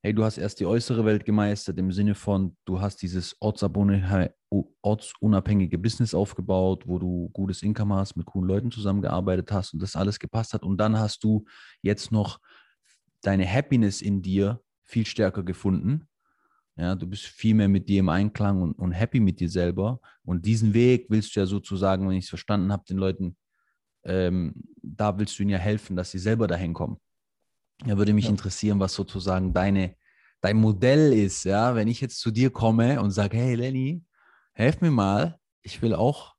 hey, 0.02 0.12
du 0.12 0.24
hast 0.24 0.38
erst 0.38 0.60
die 0.60 0.66
äußere 0.66 1.04
Welt 1.04 1.24
gemeistert 1.24 1.78
im 1.78 1.92
Sinne 1.92 2.14
von, 2.14 2.56
du 2.64 2.80
hast 2.80 3.02
dieses 3.02 3.36
ortsunabhängige 3.40 5.78
Business 5.78 6.14
aufgebaut, 6.14 6.86
wo 6.86 6.98
du 6.98 7.28
gutes 7.30 7.62
Income 7.62 7.96
hast, 7.96 8.16
mit 8.16 8.26
coolen 8.26 8.48
Leuten 8.48 8.70
zusammengearbeitet 8.70 9.50
hast 9.52 9.74
und 9.74 9.80
das 9.80 9.96
alles 9.96 10.18
gepasst 10.18 10.54
hat. 10.54 10.62
Und 10.62 10.78
dann 10.78 10.98
hast 10.98 11.24
du 11.24 11.44
jetzt 11.82 12.12
noch 12.12 12.40
deine 13.22 13.50
Happiness 13.50 14.02
in 14.02 14.22
dir 14.22 14.60
viel 14.84 15.06
stärker 15.06 15.42
gefunden. 15.42 16.08
Ja, 16.78 16.94
du 16.94 17.06
bist 17.06 17.24
viel 17.24 17.54
mehr 17.54 17.68
mit 17.68 17.88
dir 17.88 18.00
im 18.00 18.10
Einklang 18.10 18.60
und, 18.60 18.72
und 18.74 18.92
happy 18.92 19.18
mit 19.18 19.40
dir 19.40 19.48
selber. 19.48 19.98
Und 20.24 20.44
diesen 20.44 20.74
Weg 20.74 21.06
willst 21.08 21.34
du 21.34 21.40
ja 21.40 21.46
sozusagen, 21.46 22.06
wenn 22.06 22.16
ich 22.16 22.24
es 22.24 22.28
verstanden 22.28 22.70
habe, 22.70 22.84
den 22.84 22.98
Leuten, 22.98 23.36
ähm, 24.04 24.54
da 24.82 25.18
willst 25.18 25.38
du 25.38 25.42
ihnen 25.42 25.52
ja 25.52 25.58
helfen, 25.58 25.96
dass 25.96 26.10
sie 26.10 26.18
selber 26.18 26.46
dahin 26.46 26.74
kommen. 26.74 26.98
Da 27.86 27.96
würde 27.96 28.12
mich 28.12 28.26
ja. 28.26 28.30
interessieren, 28.30 28.78
was 28.78 28.92
sozusagen 28.92 29.54
deine, 29.54 29.96
dein 30.42 30.58
Modell 30.58 31.14
ist, 31.14 31.44
ja, 31.44 31.74
wenn 31.74 31.88
ich 31.88 32.02
jetzt 32.02 32.20
zu 32.20 32.30
dir 32.30 32.50
komme 32.50 33.00
und 33.00 33.10
sage, 33.10 33.38
hey 33.38 33.54
Lenny, 33.54 34.04
helf 34.52 34.80
mir 34.82 34.90
mal, 34.90 35.38
ich 35.62 35.80
will 35.80 35.94
auch 35.94 36.34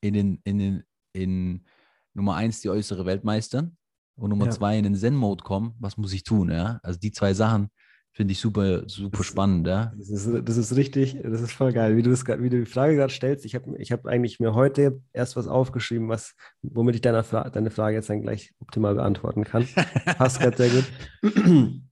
in 0.00 0.14
den, 0.14 0.40
in 0.44 0.58
den, 0.58 0.82
in 1.12 1.64
Nummer 2.12 2.34
eins 2.34 2.60
die 2.60 2.70
äußere 2.70 3.06
Welt 3.06 3.22
meistern 3.22 3.76
und 4.16 4.30
Nummer 4.30 4.46
ja. 4.46 4.50
zwei 4.50 4.78
in 4.78 4.84
den 4.84 4.96
Zen-Mode 4.96 5.44
kommen, 5.44 5.74
was 5.78 5.96
muss 5.96 6.12
ich 6.12 6.24
tun, 6.24 6.50
ja? 6.50 6.80
Also 6.82 6.98
die 6.98 7.12
zwei 7.12 7.34
Sachen 7.34 7.70
Finde 8.16 8.32
ich 8.32 8.40
super, 8.40 8.88
super 8.88 9.18
das, 9.18 9.26
spannend, 9.26 9.66
ja. 9.66 9.92
Das 9.94 10.08
ist, 10.08 10.48
das 10.48 10.56
ist 10.56 10.74
richtig, 10.74 11.20
das 11.22 11.42
ist 11.42 11.52
voll 11.52 11.74
geil, 11.74 11.98
wie 11.98 12.02
du, 12.02 12.08
das, 12.08 12.26
wie 12.26 12.48
du 12.48 12.60
die 12.60 12.64
Frage 12.64 12.96
gerade 12.96 13.12
stellst. 13.12 13.44
Ich 13.44 13.54
habe 13.54 13.76
ich 13.76 13.92
hab 13.92 14.06
eigentlich 14.06 14.40
mir 14.40 14.54
heute 14.54 15.02
erst 15.12 15.36
was 15.36 15.46
aufgeschrieben, 15.46 16.08
was, 16.08 16.34
womit 16.62 16.94
ich 16.94 17.02
deine, 17.02 17.22
deine 17.52 17.70
Frage 17.70 17.96
jetzt 17.96 18.08
dann 18.08 18.22
gleich 18.22 18.54
optimal 18.58 18.94
beantworten 18.94 19.44
kann. 19.44 19.68
Passt 20.16 20.40
gerade 20.40 20.56
sehr 20.56 20.70
gut. 20.70 20.84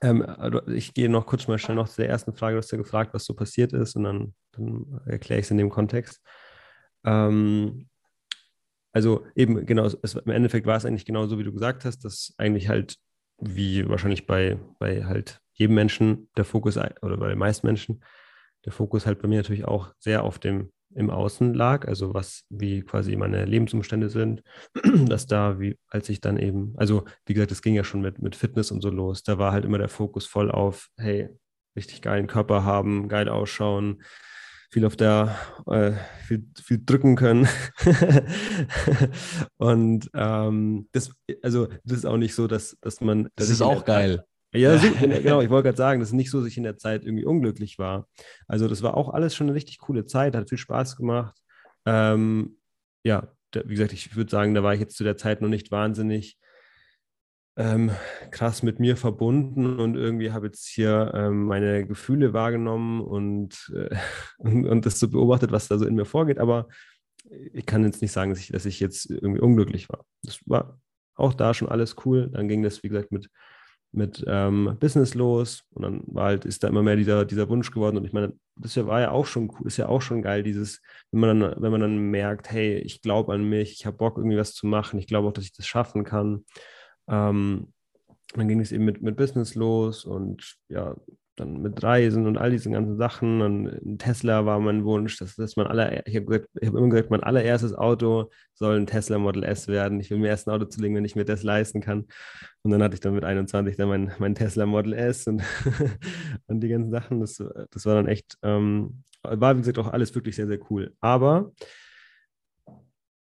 ähm, 0.00 0.22
also 0.22 0.66
ich 0.68 0.94
gehe 0.94 1.10
noch 1.10 1.26
kurz 1.26 1.48
mal 1.48 1.58
schnell 1.58 1.76
noch 1.76 1.90
zu 1.90 2.00
der 2.00 2.08
ersten 2.08 2.32
Frage. 2.32 2.54
Du 2.54 2.62
hast 2.62 2.72
ja 2.72 2.78
gefragt, 2.78 3.12
was 3.12 3.26
so 3.26 3.34
passiert 3.34 3.74
ist 3.74 3.94
und 3.94 4.04
dann, 4.04 4.34
dann 4.52 5.02
erkläre 5.04 5.40
ich 5.40 5.44
es 5.44 5.50
in 5.50 5.58
dem 5.58 5.68
Kontext. 5.68 6.22
Ähm, 7.04 7.90
also 8.94 9.26
eben, 9.36 9.66
genau, 9.66 9.84
es, 9.84 10.14
im 10.14 10.32
Endeffekt 10.32 10.66
war 10.66 10.78
es 10.78 10.86
eigentlich 10.86 11.04
genau 11.04 11.26
so, 11.26 11.38
wie 11.38 11.44
du 11.44 11.52
gesagt 11.52 11.84
hast, 11.84 12.06
dass 12.06 12.32
eigentlich 12.38 12.70
halt, 12.70 12.96
wie 13.38 13.86
wahrscheinlich 13.86 14.26
bei, 14.26 14.56
bei 14.78 15.04
halt 15.04 15.42
jedem 15.54 15.74
Menschen 15.74 16.28
der 16.36 16.44
Fokus, 16.44 16.76
oder 16.76 17.16
bei 17.16 17.28
den 17.28 17.38
meisten 17.38 17.66
Menschen, 17.66 18.02
der 18.64 18.72
Fokus 18.72 19.06
halt 19.06 19.20
bei 19.20 19.28
mir 19.28 19.38
natürlich 19.38 19.64
auch 19.64 19.92
sehr 19.98 20.24
auf 20.24 20.38
dem 20.38 20.70
im 20.94 21.10
Außen 21.10 21.54
lag, 21.54 21.88
also 21.88 22.14
was, 22.14 22.44
wie 22.50 22.82
quasi 22.82 23.16
meine 23.16 23.44
Lebensumstände 23.44 24.08
sind, 24.08 24.42
dass 25.08 25.26
da, 25.26 25.58
wie, 25.58 25.76
als 25.88 26.08
ich 26.08 26.20
dann 26.20 26.38
eben, 26.38 26.74
also 26.76 27.04
wie 27.26 27.34
gesagt, 27.34 27.52
es 27.52 27.62
ging 27.62 27.74
ja 27.74 27.84
schon 27.84 28.00
mit, 28.00 28.22
mit 28.22 28.36
Fitness 28.36 28.70
und 28.70 28.80
so 28.80 28.90
los, 28.90 29.22
da 29.22 29.38
war 29.38 29.52
halt 29.52 29.64
immer 29.64 29.78
der 29.78 29.88
Fokus 29.88 30.26
voll 30.26 30.50
auf, 30.50 30.88
hey, 30.96 31.28
richtig 31.76 32.02
geilen 32.02 32.28
Körper 32.28 32.64
haben, 32.64 33.08
geil 33.08 33.28
ausschauen, 33.28 34.02
viel 34.70 34.86
auf 34.86 34.96
der, 34.96 35.36
äh, 35.66 35.92
viel, 36.26 36.46
viel 36.62 36.80
drücken 36.84 37.16
können. 37.16 37.48
und 39.56 40.10
ähm, 40.14 40.88
das, 40.92 41.12
also 41.42 41.66
das 41.84 41.98
ist 41.98 42.06
auch 42.06 42.16
nicht 42.16 42.34
so, 42.34 42.46
dass, 42.46 42.76
dass 42.80 43.00
man. 43.00 43.28
Das 43.36 43.50
ist 43.50 43.62
auch 43.62 43.84
geil. 43.84 44.24
Ja, 44.54 44.78
so, 44.78 44.88
genau, 45.00 45.40
ich 45.40 45.50
wollte 45.50 45.68
gerade 45.68 45.76
sagen, 45.76 46.00
das 46.00 46.10
ist 46.10 46.14
nicht 46.14 46.30
so, 46.30 46.38
dass 46.38 46.48
ich 46.48 46.56
in 46.56 46.62
der 46.62 46.78
Zeit 46.78 47.04
irgendwie 47.04 47.24
unglücklich 47.24 47.78
war. 47.78 48.08
Also 48.46 48.68
das 48.68 48.82
war 48.82 48.96
auch 48.96 49.08
alles 49.08 49.34
schon 49.34 49.48
eine 49.48 49.54
richtig 49.56 49.78
coole 49.78 50.06
Zeit, 50.06 50.36
hat 50.36 50.48
viel 50.48 50.58
Spaß 50.58 50.96
gemacht. 50.96 51.36
Ähm, 51.86 52.58
ja, 53.02 53.28
da, 53.50 53.62
wie 53.64 53.74
gesagt, 53.74 53.92
ich 53.92 54.14
würde 54.16 54.30
sagen, 54.30 54.54
da 54.54 54.62
war 54.62 54.72
ich 54.74 54.80
jetzt 54.80 54.96
zu 54.96 55.04
der 55.04 55.16
Zeit 55.16 55.40
noch 55.40 55.48
nicht 55.48 55.70
wahnsinnig 55.72 56.38
ähm, 57.56 57.90
krass 58.30 58.62
mit 58.62 58.80
mir 58.80 58.96
verbunden 58.96 59.78
und 59.78 59.96
irgendwie 59.96 60.32
habe 60.32 60.46
jetzt 60.46 60.66
hier 60.66 61.12
ähm, 61.14 61.46
meine 61.46 61.86
Gefühle 61.86 62.32
wahrgenommen 62.32 63.00
und, 63.00 63.72
äh, 63.74 63.94
und, 64.38 64.66
und, 64.66 64.86
das 64.86 64.98
so 64.98 65.08
beobachtet, 65.08 65.52
was 65.52 65.68
da 65.68 65.78
so 65.78 65.86
in 65.86 65.94
mir 65.94 66.04
vorgeht. 66.04 66.38
Aber 66.38 66.68
ich 67.52 67.66
kann 67.66 67.84
jetzt 67.84 68.02
nicht 68.02 68.12
sagen, 68.12 68.30
dass 68.30 68.40
ich, 68.40 68.48
dass 68.48 68.66
ich 68.66 68.80
jetzt 68.80 69.10
irgendwie 69.10 69.40
unglücklich 69.40 69.88
war. 69.88 70.04
Das 70.22 70.40
war 70.46 70.80
auch 71.14 71.34
da 71.34 71.54
schon 71.54 71.68
alles 71.68 71.96
cool. 72.04 72.28
Dann 72.32 72.48
ging 72.48 72.62
das, 72.62 72.82
wie 72.82 72.88
gesagt, 72.88 73.12
mit 73.12 73.30
mit 73.94 74.24
ähm, 74.26 74.76
Business 74.80 75.14
los 75.14 75.64
und 75.72 75.82
dann 75.82 76.02
war 76.06 76.26
halt, 76.26 76.44
ist 76.44 76.62
da 76.62 76.68
immer 76.68 76.82
mehr 76.82 76.96
dieser, 76.96 77.24
dieser 77.24 77.48
Wunsch 77.48 77.70
geworden 77.70 77.96
und 77.96 78.04
ich 78.04 78.12
meine, 78.12 78.32
das 78.56 78.76
war 78.76 79.00
ja 79.00 79.10
auch 79.10 79.26
schon 79.26 79.50
cool, 79.50 79.66
ist 79.66 79.76
ja 79.76 79.88
auch 79.88 80.02
schon 80.02 80.22
geil, 80.22 80.42
dieses, 80.42 80.80
wenn 81.10 81.20
man 81.20 81.40
dann, 81.40 81.62
wenn 81.62 81.72
man 81.72 81.80
dann 81.80 81.98
merkt, 82.10 82.50
hey, 82.50 82.78
ich 82.78 83.02
glaube 83.02 83.32
an 83.32 83.48
mich, 83.48 83.72
ich 83.72 83.86
habe 83.86 83.96
Bock, 83.96 84.18
irgendwie 84.18 84.36
was 84.36 84.54
zu 84.54 84.66
machen, 84.66 84.98
ich 84.98 85.06
glaube 85.06 85.28
auch, 85.28 85.32
dass 85.32 85.44
ich 85.44 85.52
das 85.52 85.66
schaffen 85.66 86.04
kann. 86.04 86.44
Ähm, 87.08 87.72
dann 88.34 88.48
ging 88.48 88.60
es 88.60 88.72
eben 88.72 88.84
mit, 88.84 89.02
mit 89.02 89.16
Business 89.16 89.54
los 89.54 90.04
und 90.04 90.56
ja, 90.68 90.96
dann 91.36 91.62
mit 91.62 91.82
Reisen 91.82 92.26
und 92.26 92.38
all 92.38 92.50
diesen 92.50 92.72
ganzen 92.72 92.96
Sachen. 92.96 93.42
Und 93.42 93.98
Tesla 93.98 94.46
war 94.46 94.60
mein 94.60 94.84
Wunsch, 94.84 95.18
dass, 95.18 95.36
dass 95.36 95.56
man 95.56 95.66
aller, 95.66 96.06
ich 96.06 96.16
habe 96.16 96.46
hab 96.56 96.74
immer 96.74 96.88
gesagt, 96.88 97.10
mein 97.10 97.22
allererstes 97.22 97.74
Auto 97.74 98.30
soll 98.54 98.76
ein 98.78 98.86
Tesla 98.86 99.18
Model 99.18 99.42
S 99.42 99.68
werden. 99.68 100.00
Ich 100.00 100.10
will 100.10 100.18
mir 100.18 100.28
erst 100.28 100.46
ein 100.46 100.52
Auto 100.52 100.66
zulegen, 100.66 100.96
wenn 100.96 101.04
ich 101.04 101.16
mir 101.16 101.24
das 101.24 101.42
leisten 101.42 101.80
kann. 101.80 102.06
Und 102.62 102.70
dann 102.70 102.82
hatte 102.82 102.94
ich 102.94 103.00
dann 103.00 103.14
mit 103.14 103.24
21 103.24 103.76
dann 103.76 103.88
mein, 103.88 104.12
mein 104.18 104.34
Tesla 104.34 104.66
Model 104.66 104.92
S 104.92 105.26
und, 105.26 105.42
und 106.46 106.60
die 106.60 106.68
ganzen 106.68 106.90
Sachen. 106.90 107.20
Das, 107.20 107.42
das 107.70 107.86
war 107.86 107.94
dann 107.94 108.08
echt, 108.08 108.38
ähm, 108.42 109.02
war 109.22 109.56
wie 109.56 109.60
gesagt 109.60 109.78
auch 109.78 109.92
alles 109.92 110.14
wirklich 110.14 110.36
sehr, 110.36 110.46
sehr 110.46 110.60
cool. 110.70 110.94
Aber 111.00 111.52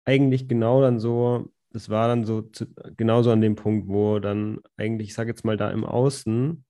eigentlich 0.06 0.48
genau 0.48 0.80
dann 0.80 0.98
so, 0.98 1.52
das 1.70 1.90
war 1.90 2.08
dann 2.08 2.24
so 2.24 2.40
zu, 2.40 2.66
genauso 2.96 3.30
an 3.30 3.42
dem 3.42 3.54
Punkt, 3.54 3.88
wo 3.88 4.18
dann 4.18 4.60
eigentlich, 4.78 5.08
ich 5.08 5.14
sage 5.14 5.28
jetzt 5.28 5.44
mal 5.44 5.58
da 5.58 5.70
im 5.70 5.84
Außen, 5.84 6.64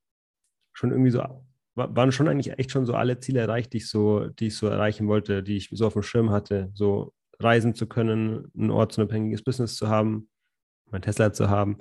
schon 0.79 0.93
irgendwie 0.93 1.11
so, 1.11 1.23
waren 1.75 2.13
schon 2.13 2.29
eigentlich 2.29 2.57
echt 2.59 2.71
schon 2.71 2.87
so 2.87 2.95
alle 2.95 3.19
Ziele 3.19 3.41
erreicht, 3.41 3.73
die 3.73 3.79
ich 3.79 3.89
so, 3.89 4.29
die 4.29 4.47
ich 4.47 4.57
so 4.57 4.69
erreichen 4.69 5.09
wollte, 5.09 5.43
die 5.43 5.57
ich 5.57 5.71
so 5.73 5.87
auf 5.87 5.95
dem 5.95 6.03
Schirm 6.03 6.31
hatte, 6.31 6.71
so 6.75 7.13
reisen 7.41 7.75
zu 7.75 7.87
können, 7.87 8.51
ein 8.57 8.71
ortsunabhängiges 8.71 9.43
Business 9.43 9.75
zu 9.77 9.89
haben, 9.89 10.29
mein 10.91 11.03
Tesla 11.03 11.33
zu 11.33 11.51
haben. 11.51 11.79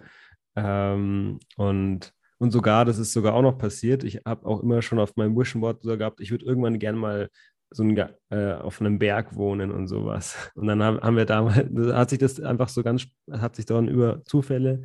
Ähm, 0.55 1.39
und, 1.57 2.11
und 2.39 2.51
sogar, 2.51 2.85
das 2.85 2.97
ist 2.97 3.13
sogar 3.13 3.35
auch 3.35 3.43
noch 3.43 3.57
passiert, 3.59 4.03
ich 4.03 4.21
habe 4.25 4.45
auch 4.47 4.61
immer 4.61 4.81
schon 4.81 4.99
auf 4.99 5.15
meinem 5.15 5.37
Vision 5.37 5.61
Board 5.61 5.83
so 5.83 5.95
gehabt, 5.95 6.19
ich 6.19 6.31
würde 6.31 6.45
irgendwann 6.45 6.79
gerne 6.79 6.97
mal 6.97 7.29
so 7.69 7.83
ein, 7.83 7.97
äh, 8.31 8.53
auf 8.53 8.81
einem 8.81 8.97
Berg 8.97 9.35
wohnen 9.35 9.71
und 9.71 9.87
sowas. 9.87 10.51
Und 10.55 10.67
dann 10.67 10.81
haben, 10.81 10.99
haben 11.01 11.17
wir 11.17 11.25
damals, 11.25 11.67
hat 11.93 12.09
sich 12.09 12.19
das 12.19 12.39
einfach 12.39 12.69
so 12.69 12.81
ganz, 12.81 13.05
hat 13.31 13.55
sich 13.55 13.65
dann 13.65 13.87
über 13.87 14.23
Zufälle 14.25 14.83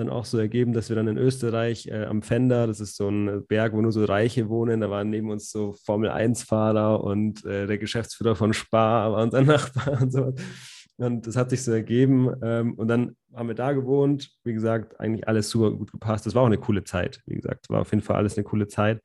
dann 0.00 0.10
auch 0.10 0.24
so 0.24 0.38
ergeben, 0.38 0.72
dass 0.72 0.88
wir 0.88 0.96
dann 0.96 1.08
in 1.08 1.18
Österreich 1.18 1.86
äh, 1.86 2.04
am 2.04 2.22
Fender, 2.22 2.66
das 2.66 2.80
ist 2.80 2.96
so 2.96 3.08
ein 3.08 3.46
Berg, 3.46 3.72
wo 3.72 3.80
nur 3.80 3.92
so 3.92 4.04
Reiche 4.04 4.48
wohnen, 4.48 4.80
da 4.80 4.90
waren 4.90 5.10
neben 5.10 5.30
uns 5.30 5.50
so 5.50 5.72
Formel-1-Fahrer 5.84 7.04
und 7.04 7.44
äh, 7.44 7.66
der 7.66 7.78
Geschäftsführer 7.78 8.34
von 8.34 8.52
Spar 8.52 9.12
war 9.12 9.22
unser 9.22 9.42
Nachbar 9.42 10.02
und 10.02 10.12
so. 10.12 10.34
Und 10.96 11.26
das 11.26 11.36
hat 11.36 11.48
sich 11.50 11.62
so 11.62 11.72
ergeben. 11.72 12.30
Ähm, 12.42 12.74
und 12.74 12.88
dann 12.88 13.16
haben 13.34 13.48
wir 13.48 13.54
da 13.54 13.72
gewohnt. 13.72 14.30
Wie 14.44 14.52
gesagt, 14.52 15.00
eigentlich 15.00 15.26
alles 15.26 15.48
super 15.48 15.70
gut 15.70 15.92
gepasst. 15.92 16.26
Das 16.26 16.34
war 16.34 16.42
auch 16.42 16.46
eine 16.46 16.58
coole 16.58 16.84
Zeit. 16.84 17.22
Wie 17.26 17.36
gesagt, 17.36 17.70
war 17.70 17.80
auf 17.80 17.90
jeden 17.90 18.02
Fall 18.02 18.16
alles 18.16 18.36
eine 18.36 18.44
coole 18.44 18.68
Zeit. 18.68 19.00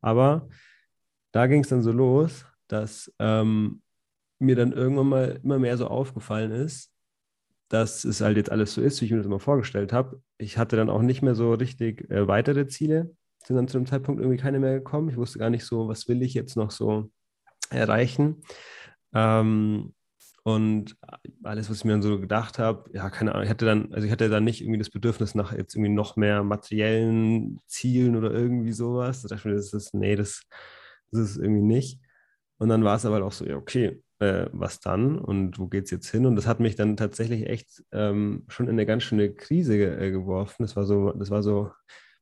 Aber 0.00 0.48
da 1.32 1.48
ging 1.48 1.62
es 1.62 1.68
dann 1.68 1.82
so 1.82 1.90
los, 1.90 2.44
dass 2.68 3.12
ähm, 3.18 3.82
mir 4.38 4.54
dann 4.54 4.72
irgendwann 4.72 5.08
mal 5.08 5.40
immer 5.42 5.58
mehr 5.58 5.76
so 5.76 5.88
aufgefallen 5.88 6.52
ist, 6.52 6.92
dass 7.70 8.04
es 8.04 8.20
halt 8.20 8.36
jetzt 8.36 8.50
alles 8.50 8.74
so 8.74 8.82
ist, 8.82 9.00
wie 9.00 9.06
ich 9.06 9.10
mir 9.12 9.18
das 9.18 9.26
immer 9.26 9.40
vorgestellt 9.40 9.92
habe. 9.92 10.20
Ich 10.38 10.58
hatte 10.58 10.76
dann 10.76 10.90
auch 10.90 11.02
nicht 11.02 11.22
mehr 11.22 11.36
so 11.36 11.54
richtig 11.54 12.10
äh, 12.10 12.26
weitere 12.26 12.66
Ziele, 12.66 13.14
sind 13.44 13.56
dann 13.56 13.68
zu 13.68 13.78
dem 13.78 13.86
Zeitpunkt 13.86 14.20
irgendwie 14.20 14.40
keine 14.40 14.58
mehr 14.58 14.74
gekommen. 14.74 15.08
Ich 15.08 15.16
wusste 15.16 15.38
gar 15.38 15.50
nicht 15.50 15.64
so, 15.64 15.88
was 15.88 16.08
will 16.08 16.20
ich 16.22 16.34
jetzt 16.34 16.56
noch 16.56 16.72
so 16.72 17.10
erreichen. 17.70 18.42
Ähm, 19.14 19.94
und 20.42 20.96
alles, 21.44 21.70
was 21.70 21.78
ich 21.78 21.84
mir 21.84 21.92
dann 21.92 22.02
so 22.02 22.18
gedacht 22.18 22.58
habe, 22.58 22.90
ja, 22.92 23.08
keine 23.08 23.32
Ahnung, 23.32 23.44
ich 23.44 23.50
hatte 23.50 23.66
dann, 23.66 23.92
also 23.92 24.04
ich 24.04 24.12
hatte 24.12 24.28
dann 24.28 24.44
nicht 24.44 24.62
irgendwie 24.62 24.78
das 24.78 24.90
Bedürfnis 24.90 25.36
nach 25.36 25.52
jetzt 25.52 25.76
irgendwie 25.76 25.92
noch 25.92 26.16
mehr 26.16 26.42
materiellen 26.42 27.60
Zielen 27.66 28.16
oder 28.16 28.32
irgendwie 28.32 28.72
sowas. 28.72 29.22
Da 29.22 29.28
dachte 29.28 29.48
ich 29.48 29.52
mir, 29.52 29.54
das 29.54 29.72
ist, 29.72 29.94
nee, 29.94 30.16
das, 30.16 30.42
das 31.12 31.20
ist 31.20 31.36
irgendwie 31.36 31.62
nicht. 31.62 32.00
Und 32.58 32.68
dann 32.68 32.82
war 32.82 32.96
es 32.96 33.06
aber 33.06 33.22
auch 33.24 33.32
so, 33.32 33.46
ja, 33.46 33.56
okay, 33.56 34.02
äh, 34.20 34.46
was 34.52 34.80
dann 34.80 35.18
und 35.18 35.58
wo 35.58 35.66
geht 35.66 35.86
es 35.86 35.90
jetzt 35.90 36.10
hin? 36.10 36.26
Und 36.26 36.36
das 36.36 36.46
hat 36.46 36.60
mich 36.60 36.76
dann 36.76 36.96
tatsächlich 36.96 37.46
echt 37.46 37.82
ähm, 37.90 38.44
schon 38.48 38.66
in 38.66 38.72
eine 38.72 38.86
ganz 38.86 39.02
schöne 39.02 39.32
Krise 39.32 39.76
äh, 39.76 40.10
geworfen. 40.10 40.62
Das 40.62 40.76
war 40.76 40.84
so, 40.84 41.12
das 41.12 41.30
war 41.30 41.42
so 41.42 41.72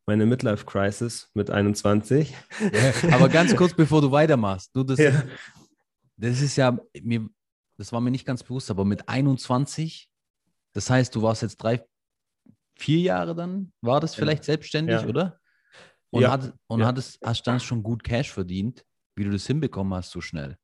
meine 0.06 0.24
Midlife-Crisis 0.24 1.30
mit 1.34 1.50
21. 1.50 2.34
Ja, 2.61 3.14
aber 3.14 3.28
ganz 3.28 3.54
kurz, 3.54 3.74
bevor 3.76 4.00
du 4.00 4.11
weitermachst, 4.11 4.70
du, 4.74 4.84
das, 4.84 4.98
ja. 4.98 5.22
das 6.16 6.40
ist 6.40 6.56
ja, 6.56 6.78
mir, 7.02 7.28
das 7.76 7.92
war 7.92 8.00
mir 8.00 8.11
nicht 8.11 8.24
ganz 8.24 8.42
bewusst, 8.42 8.70
aber 8.70 8.84
mit 8.84 9.08
21, 9.08 10.08
das 10.72 10.88
heißt, 10.88 11.14
du 11.14 11.22
warst 11.22 11.42
jetzt 11.42 11.58
drei, 11.58 11.84
vier 12.78 13.00
Jahre 13.00 13.34
dann, 13.34 13.72
war 13.82 14.00
das 14.00 14.14
vielleicht 14.14 14.44
ja. 14.44 14.52
selbstständig, 14.52 15.04
oder? 15.04 15.38
Und, 16.11 16.26
hat, 16.26 16.54
und 16.68 16.87
hattest, 16.87 17.18
hast 17.22 17.42
dann 17.46 17.61
schon 17.61 17.82
gut 17.82 18.02
Cash 18.02 18.32
verdient, 18.32 18.87
wie 19.14 19.24
du 19.24 19.30
das 19.30 19.46
hinbekommen 19.46 19.92
hast 19.92 20.11
so 20.11 20.22
schnell. 20.22 20.56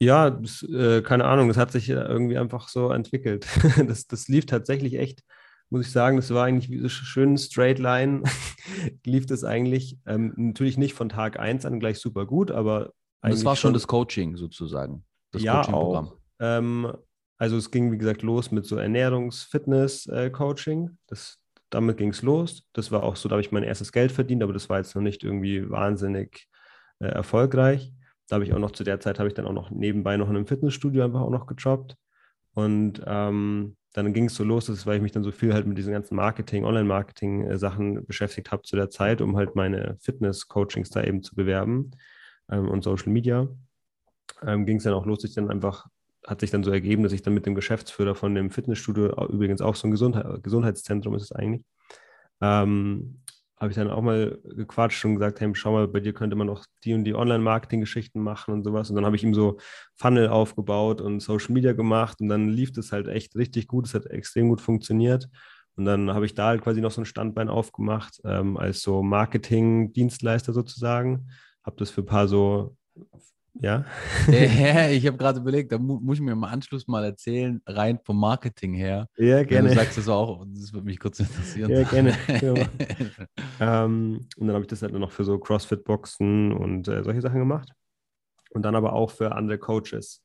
Ja, 0.00 0.30
das, 0.30 0.62
äh, 0.62 1.02
keine 1.02 1.24
Ahnung, 1.24 1.48
das 1.48 1.56
hat 1.56 1.72
sich 1.72 1.88
irgendwie 1.88 2.38
einfach 2.38 2.68
so 2.68 2.90
entwickelt. 2.90 3.46
das, 3.86 4.06
das 4.06 4.28
lief 4.28 4.46
tatsächlich 4.46 4.94
echt, 4.94 5.24
muss 5.70 5.86
ich 5.86 5.92
sagen, 5.92 6.16
das 6.16 6.32
war 6.32 6.44
eigentlich 6.44 6.70
wie 6.70 6.78
so 6.78 6.88
schön 6.88 7.36
straight 7.36 7.78
line, 7.78 8.22
lief 9.04 9.26
das 9.26 9.44
eigentlich 9.44 9.98
ähm, 10.06 10.32
natürlich 10.36 10.78
nicht 10.78 10.94
von 10.94 11.08
Tag 11.08 11.40
1 11.40 11.66
an 11.66 11.80
gleich 11.80 11.98
super 11.98 12.26
gut, 12.26 12.52
aber 12.52 12.92
das 13.22 13.44
war 13.44 13.56
schon, 13.56 13.74
das 13.74 13.88
Coaching 13.88 14.36
sozusagen, 14.36 15.04
das 15.32 15.42
ja, 15.42 15.56
Coaching-Programm. 15.56 16.12
Ähm, 16.40 16.92
also 17.36 17.56
es 17.56 17.70
ging, 17.70 17.92
wie 17.92 17.98
gesagt, 17.98 18.22
los 18.22 18.50
mit 18.50 18.66
so 18.66 18.76
Ernährungs-Fitness-Coaching. 18.76 20.98
Äh, 21.10 21.16
damit 21.70 21.98
ging 21.98 22.10
es 22.10 22.22
los. 22.22 22.64
Das 22.72 22.90
war 22.90 23.02
auch 23.02 23.16
so, 23.16 23.28
da 23.28 23.34
habe 23.34 23.42
ich 23.42 23.52
mein 23.52 23.62
erstes 23.62 23.92
Geld 23.92 24.12
verdient, 24.12 24.42
aber 24.42 24.52
das 24.52 24.68
war 24.68 24.78
jetzt 24.78 24.94
noch 24.94 25.02
nicht 25.02 25.22
irgendwie 25.22 25.70
wahnsinnig 25.70 26.48
äh, 27.00 27.06
erfolgreich. 27.06 27.92
Da 28.28 28.34
habe 28.34 28.44
ich 28.44 28.52
auch 28.52 28.58
noch 28.58 28.72
zu 28.72 28.84
der 28.84 29.00
Zeit, 29.00 29.18
habe 29.18 29.28
ich 29.28 29.34
dann 29.34 29.46
auch 29.46 29.52
noch 29.52 29.70
nebenbei 29.70 30.16
noch 30.16 30.28
in 30.28 30.36
einem 30.36 30.46
Fitnessstudio 30.46 31.04
einfach 31.04 31.20
auch 31.20 31.30
noch 31.30 31.46
gejobbt. 31.46 31.96
Und 32.54 33.02
ähm, 33.06 33.76
dann 33.94 34.12
ging 34.12 34.26
es 34.26 34.34
so 34.34 34.44
los, 34.44 34.66
dass, 34.66 34.86
weil 34.86 34.96
ich 34.96 35.02
mich 35.02 35.12
dann 35.12 35.24
so 35.24 35.32
viel 35.32 35.54
halt 35.54 35.66
mit 35.66 35.78
diesen 35.78 35.92
ganzen 35.92 36.14
Marketing, 36.14 36.64
Online-Marketing-Sachen 36.64 38.06
beschäftigt 38.06 38.52
habe 38.52 38.62
zu 38.62 38.76
der 38.76 38.90
Zeit, 38.90 39.20
um 39.20 39.36
halt 39.36 39.56
meine 39.56 39.96
Fitness-Coachings 40.00 40.90
da 40.90 41.02
eben 41.02 41.22
zu 41.22 41.34
bewerben 41.34 41.92
ähm, 42.50 42.68
und 42.68 42.84
Social 42.84 43.12
Media. 43.12 43.48
Ähm, 44.42 44.66
ging 44.66 44.76
es 44.76 44.84
dann 44.84 44.94
auch 44.94 45.06
los, 45.06 45.24
ich 45.24 45.34
dann 45.34 45.50
einfach, 45.50 45.86
hat 46.26 46.40
sich 46.40 46.50
dann 46.50 46.64
so 46.64 46.70
ergeben, 46.70 47.02
dass 47.02 47.12
ich 47.12 47.22
dann 47.22 47.34
mit 47.34 47.46
dem 47.46 47.54
Geschäftsführer 47.54 48.14
von 48.14 48.34
dem 48.34 48.50
Fitnessstudio, 48.50 49.26
übrigens 49.28 49.62
auch 49.62 49.74
so 49.74 49.88
ein 49.88 49.90
Gesundheit, 49.90 50.42
Gesundheitszentrum 50.42 51.14
ist 51.14 51.22
es 51.22 51.32
eigentlich, 51.32 51.64
ähm, 52.42 53.22
habe 53.60 53.70
ich 53.70 53.76
dann 53.76 53.90
auch 53.90 54.02
mal 54.02 54.38
gequatscht 54.44 55.04
und 55.04 55.14
gesagt, 55.14 55.40
hey, 55.40 55.50
schau 55.54 55.72
mal, 55.72 55.88
bei 55.88 56.00
dir 56.00 56.12
könnte 56.12 56.36
man 56.36 56.48
auch 56.48 56.64
die 56.84 56.94
und 56.94 57.04
die 57.04 57.14
Online-Marketing-Geschichten 57.14 58.20
machen 58.20 58.54
und 58.54 58.64
sowas. 58.64 58.88
Und 58.90 58.96
dann 58.96 59.04
habe 59.04 59.16
ich 59.16 59.24
ihm 59.24 59.34
so 59.34 59.58
Funnel 59.96 60.28
aufgebaut 60.28 61.00
und 61.00 61.20
Social 61.20 61.52
Media 61.52 61.72
gemacht 61.72 62.20
und 62.20 62.28
dann 62.28 62.48
lief 62.48 62.72
das 62.72 62.92
halt 62.92 63.08
echt 63.08 63.34
richtig 63.36 63.66
gut. 63.66 63.86
Es 63.86 63.94
hat 63.94 64.06
extrem 64.06 64.48
gut 64.48 64.60
funktioniert. 64.60 65.28
Und 65.76 65.84
dann 65.84 66.12
habe 66.12 66.26
ich 66.26 66.34
da 66.34 66.48
halt 66.48 66.62
quasi 66.62 66.80
noch 66.80 66.90
so 66.90 67.00
ein 67.00 67.04
Standbein 67.04 67.48
aufgemacht, 67.48 68.20
ähm, 68.24 68.56
als 68.56 68.82
so 68.82 69.02
Marketing-Dienstleister 69.02 70.52
sozusagen. 70.52 71.28
Habe 71.64 71.76
das 71.76 71.90
für 71.90 72.02
ein 72.02 72.06
paar 72.06 72.28
so 72.28 72.76
ja. 73.60 73.84
ja 74.28 74.88
ich 74.90 75.06
habe 75.06 75.16
gerade 75.16 75.40
überlegt, 75.40 75.72
da 75.72 75.78
mu 75.78 75.98
muss 76.00 76.16
ich 76.16 76.22
mir 76.22 76.32
im 76.32 76.44
Anschluss 76.44 76.86
mal 76.86 77.04
erzählen, 77.04 77.60
rein 77.66 77.98
vom 78.04 78.18
Marketing 78.18 78.74
her. 78.74 79.08
Ja, 79.16 79.42
gerne. 79.42 79.68
Du 79.68 79.74
sagst 79.74 79.98
das 79.98 80.08
auch, 80.08 80.44
das 80.46 80.72
würde 80.72 80.86
mich 80.86 80.98
kurz 80.98 81.20
interessieren. 81.20 81.70
Ja, 81.70 81.82
gerne. 81.82 82.16
ähm, 83.60 84.26
und 84.36 84.46
dann 84.46 84.54
habe 84.54 84.62
ich 84.62 84.68
das 84.68 84.82
halt 84.82 84.92
noch 84.92 85.12
für 85.12 85.24
so 85.24 85.38
CrossFit-Boxen 85.38 86.52
und 86.52 86.88
äh, 86.88 87.02
solche 87.02 87.20
Sachen 87.20 87.38
gemacht. 87.38 87.72
Und 88.50 88.62
dann 88.62 88.74
aber 88.74 88.94
auch 88.94 89.10
für 89.10 89.32
andere 89.32 89.58
Coaches. 89.58 90.22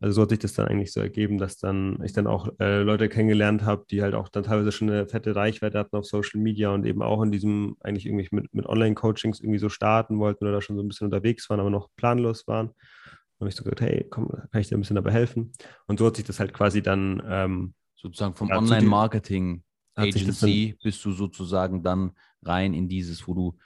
Also 0.00 0.14
so 0.14 0.22
hat 0.22 0.30
sich 0.30 0.38
das 0.40 0.54
dann 0.54 0.66
eigentlich 0.66 0.92
so 0.92 1.00
ergeben, 1.00 1.38
dass 1.38 1.56
dann 1.56 1.98
ich 2.02 2.12
dann 2.12 2.26
auch 2.26 2.48
äh, 2.60 2.82
Leute 2.82 3.08
kennengelernt 3.08 3.62
habe, 3.62 3.84
die 3.90 4.02
halt 4.02 4.14
auch 4.14 4.28
dann 4.28 4.44
teilweise 4.44 4.72
schon 4.72 4.90
eine 4.90 5.06
fette 5.08 5.34
Reichweite 5.34 5.78
hatten 5.78 5.96
auf 5.96 6.04
Social 6.04 6.40
Media 6.40 6.70
und 6.70 6.84
eben 6.84 7.02
auch 7.02 7.22
in 7.22 7.30
diesem 7.30 7.76
eigentlich 7.80 8.06
irgendwie 8.06 8.28
mit, 8.32 8.52
mit 8.54 8.66
Online-Coachings 8.66 9.40
irgendwie 9.40 9.58
so 9.58 9.68
starten 9.68 10.18
wollten 10.18 10.44
oder 10.44 10.54
da 10.54 10.60
schon 10.60 10.76
so 10.76 10.82
ein 10.82 10.88
bisschen 10.88 11.06
unterwegs 11.06 11.48
waren, 11.48 11.60
aber 11.60 11.70
noch 11.70 11.88
planlos 11.96 12.46
waren. 12.46 12.66
Dann 12.66 13.46
habe 13.46 13.48
ich 13.48 13.56
so 13.56 13.64
gesagt, 13.64 13.80
hey, 13.80 14.06
komm, 14.10 14.28
kann 14.28 14.60
ich 14.60 14.68
dir 14.68 14.76
ein 14.76 14.80
bisschen 14.80 14.96
dabei 14.96 15.12
helfen? 15.12 15.52
Und 15.86 15.98
so 15.98 16.06
hat 16.06 16.16
sich 16.16 16.24
das 16.24 16.40
halt 16.40 16.52
quasi 16.52 16.82
dann 16.82 17.22
ähm, 17.26 17.74
sozusagen 17.94 18.34
vom 18.34 18.48
ja, 18.48 18.58
Online-Marketing 18.58 19.62
Agency 19.96 20.76
bist 20.82 21.04
du 21.04 21.12
sozusagen 21.12 21.82
dann 21.82 22.12
rein 22.42 22.74
in 22.74 22.88
dieses, 22.88 23.26
wo 23.26 23.34
du 23.34 23.58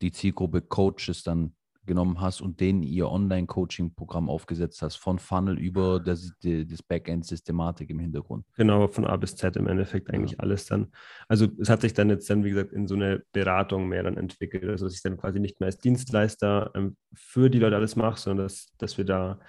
die 0.00 0.12
Zielgruppe 0.12 0.62
Coaches 0.62 1.22
dann 1.22 1.54
genommen 1.86 2.20
hast 2.20 2.40
und 2.40 2.60
denen 2.60 2.82
ihr 2.82 3.08
Online-Coaching-Programm 3.10 4.28
aufgesetzt 4.28 4.82
hast, 4.82 4.96
von 4.96 5.18
Funnel 5.18 5.58
über 5.58 6.00
das, 6.00 6.32
das 6.42 6.82
Backend-Systematik 6.82 7.90
im 7.90 7.98
Hintergrund. 7.98 8.44
Genau, 8.56 8.88
von 8.88 9.06
A 9.06 9.16
bis 9.16 9.36
Z 9.36 9.56
im 9.56 9.66
Endeffekt 9.66 10.12
eigentlich 10.12 10.32
ja. 10.32 10.38
alles 10.40 10.66
dann. 10.66 10.88
Also 11.28 11.46
es 11.58 11.68
hat 11.68 11.80
sich 11.80 11.94
dann 11.94 12.10
jetzt 12.10 12.28
dann, 12.28 12.44
wie 12.44 12.50
gesagt, 12.50 12.72
in 12.72 12.86
so 12.86 12.94
eine 12.94 13.22
Beratung 13.32 13.88
mehr 13.88 14.02
dann 14.02 14.16
entwickelt, 14.16 14.64
also 14.64 14.86
dass 14.86 14.94
ich 14.94 15.02
dann 15.02 15.16
quasi 15.16 15.40
nicht 15.40 15.60
mehr 15.60 15.68
als 15.68 15.78
Dienstleister 15.78 16.70
ähm, 16.74 16.96
für 17.14 17.50
die 17.50 17.58
Leute 17.58 17.76
alles 17.76 17.96
mache, 17.96 18.20
sondern 18.20 18.46
dass, 18.46 18.68
dass 18.78 18.98
wir 18.98 19.04
da, 19.04 19.40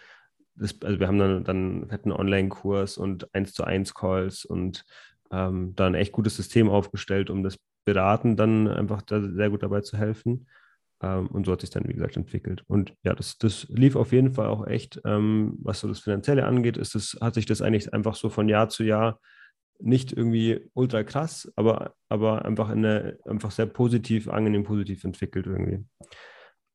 das, 0.55 0.75
also 0.83 0.99
wir 0.99 1.07
haben 1.07 1.19
dann, 1.19 1.43
dann 1.43 1.89
einen 1.89 2.11
Online-Kurs 2.11 2.97
und 2.97 3.33
1 3.33 3.53
zu 3.53 3.63
1 3.63 3.93
Calls 3.93 4.45
und 4.45 4.85
ähm, 5.31 5.73
da 5.75 5.87
ein 5.87 5.95
echt 5.95 6.11
gutes 6.11 6.35
System 6.35 6.69
aufgestellt, 6.69 7.29
um 7.29 7.43
das 7.43 7.57
Beraten 7.85 8.35
dann 8.35 8.67
einfach 8.67 9.01
da 9.01 9.21
sehr 9.21 9.49
gut 9.49 9.63
dabei 9.63 9.81
zu 9.81 9.97
helfen. 9.97 10.47
Ähm, 11.01 11.27
und 11.27 11.45
so 11.45 11.51
hat 11.51 11.61
sich 11.61 11.69
dann, 11.69 11.87
wie 11.87 11.93
gesagt, 11.93 12.17
entwickelt. 12.17 12.63
Und 12.67 12.93
ja, 13.03 13.13
das, 13.13 13.37
das 13.37 13.67
lief 13.69 13.95
auf 13.95 14.11
jeden 14.11 14.33
Fall 14.33 14.47
auch 14.47 14.65
echt, 14.65 14.99
ähm, 15.05 15.57
was 15.61 15.79
so 15.79 15.87
das 15.87 15.99
Finanzielle 15.99 16.45
angeht, 16.45 16.77
ist 16.77 16.95
das, 16.95 17.17
hat 17.21 17.35
sich 17.35 17.45
das 17.45 17.61
eigentlich 17.61 17.93
einfach 17.93 18.15
so 18.15 18.29
von 18.29 18.49
Jahr 18.49 18.69
zu 18.69 18.83
Jahr 18.83 19.19
nicht 19.79 20.11
irgendwie 20.11 20.69
ultra 20.73 21.03
krass, 21.03 21.51
aber, 21.55 21.93
aber 22.09 22.45
einfach 22.45 22.69
in 22.69 22.83
eine, 22.83 23.19
einfach 23.25 23.51
sehr 23.51 23.67
positiv, 23.67 24.27
angenehm 24.27 24.63
positiv 24.63 25.03
entwickelt 25.03 25.45
irgendwie. 25.45 25.85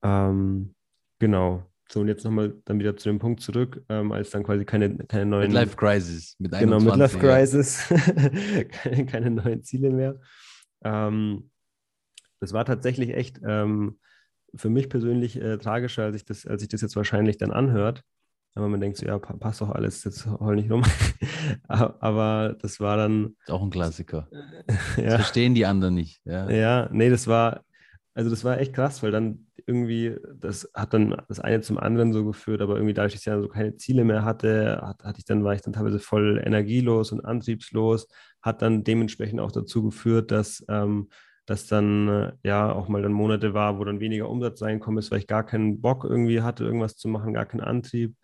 Ähm, 0.05 0.75
genau. 1.19 1.65
So, 1.91 2.01
und 2.01 2.09
jetzt 2.09 2.25
nochmal 2.25 2.55
dann 2.65 2.79
wieder 2.79 2.97
zu 2.97 3.11
dem 3.11 3.19
Punkt 3.19 3.41
zurück, 3.41 3.85
ähm, 3.89 4.13
als 4.13 4.31
dann 4.31 4.45
quasi 4.45 4.65
keine, 4.65 4.97
keine 4.97 5.27
neuen. 5.27 5.53
Midlife 5.53 5.77
Crisis. 5.77 6.37
Mit 6.39 6.55
21, 6.55 6.85
genau, 6.85 6.97
Midlife 6.97 7.19
Crisis. 7.19 7.89
keine, 8.83 9.07
keine, 9.07 9.31
neuen 9.31 9.63
Ziele 9.63 9.91
mehr. 9.91 10.19
Ähm, 10.85 11.51
das 12.41 12.53
war 12.53 12.65
tatsächlich 12.65 13.15
echt 13.15 13.41
ähm, 13.47 13.99
für 14.55 14.71
mich 14.71 14.88
persönlich 14.88 15.41
äh, 15.41 15.59
tragischer, 15.59 16.05
als 16.05 16.17
ich, 16.17 16.25
das, 16.25 16.47
als 16.47 16.62
ich 16.62 16.69
das 16.69 16.81
jetzt 16.81 16.97
wahrscheinlich 16.97 17.38
dann 17.38 17.51
anhört. 17.51 18.03
Aber 18.55 18.69
man 18.69 18.81
denkt 18.81 18.99
so, 18.99 19.07
ja, 19.07 19.19
passt 19.19 19.62
doch 19.62 19.71
alles, 19.71 20.05
jetzt 20.05 20.27
heul 20.27 20.57
nicht 20.57 20.71
rum. 20.71 20.83
Aber 21.69 22.55
das 22.61 22.81
war 22.81 22.99
dann. 22.99 23.35
Ist 23.41 23.51
auch 23.51 23.62
ein 23.62 23.71
Klassiker. 23.71 24.29
ja. 24.97 25.05
Das 25.05 25.15
verstehen 25.15 25.55
die 25.55 25.65
anderen 25.65 25.95
nicht. 25.95 26.21
Ja. 26.25 26.51
ja, 26.51 26.88
nee, 26.93 27.09
das 27.09 27.27
war, 27.27 27.65
also 28.12 28.29
das 28.29 28.45
war 28.45 28.59
echt 28.59 28.75
krass, 28.75 29.03
weil 29.03 29.11
dann 29.11 29.47
irgendwie, 29.67 30.17
das 30.35 30.71
hat 30.75 30.93
dann 30.93 31.17
das 31.29 31.41
eine 31.41 31.62
zum 31.62 31.79
anderen 31.79 32.12
so 32.12 32.27
geführt, 32.27 32.61
aber 32.61 32.75
irgendwie 32.75 32.95
dadurch, 32.95 33.15
dass 33.15 33.23
ich 33.23 33.27
ja 33.27 33.41
so 33.41 33.49
keine 33.49 33.77
Ziele 33.77 34.05
mehr 34.05 34.25
hatte, 34.25 34.81
hat, 34.83 35.03
hatte 35.03 35.19
ich 35.19 35.25
dann, 35.25 35.45
war 35.45 35.55
ich 35.55 35.62
dann 35.62 35.73
teilweise 35.73 35.99
voll 35.99 36.43
energielos 36.45 37.12
und 37.12 37.25
antriebslos, 37.25 38.09
hat 38.43 38.61
dann 38.61 38.85
dementsprechend 38.85 39.41
auch 39.41 39.53
dazu 39.53 39.83
geführt, 39.83 40.31
dass 40.31 40.65
ähm, 40.69 41.09
dass 41.46 41.66
dann 41.66 42.09
äh, 42.09 42.33
ja 42.44 42.72
auch 42.72 42.88
mal 42.88 43.02
dann 43.02 43.12
Monate 43.12 43.55
war, 43.55 43.78
wo 43.78 43.85
dann 43.85 44.00
weniger 44.00 44.28
Umsatz 44.28 44.62
reinkommen 44.62 44.98
ist, 44.98 45.11
weil 45.11 45.18
ich 45.18 45.26
gar 45.26 45.44
keinen 45.44 45.81
Bock 45.81 46.05
irgendwie 46.05 46.42
hatte, 46.42 46.64
irgendwas 46.64 46.96
zu 46.96 47.09
machen, 47.09 47.35
gar 47.35 47.46
keinen 47.46 47.61
Antrieb. 47.61 48.14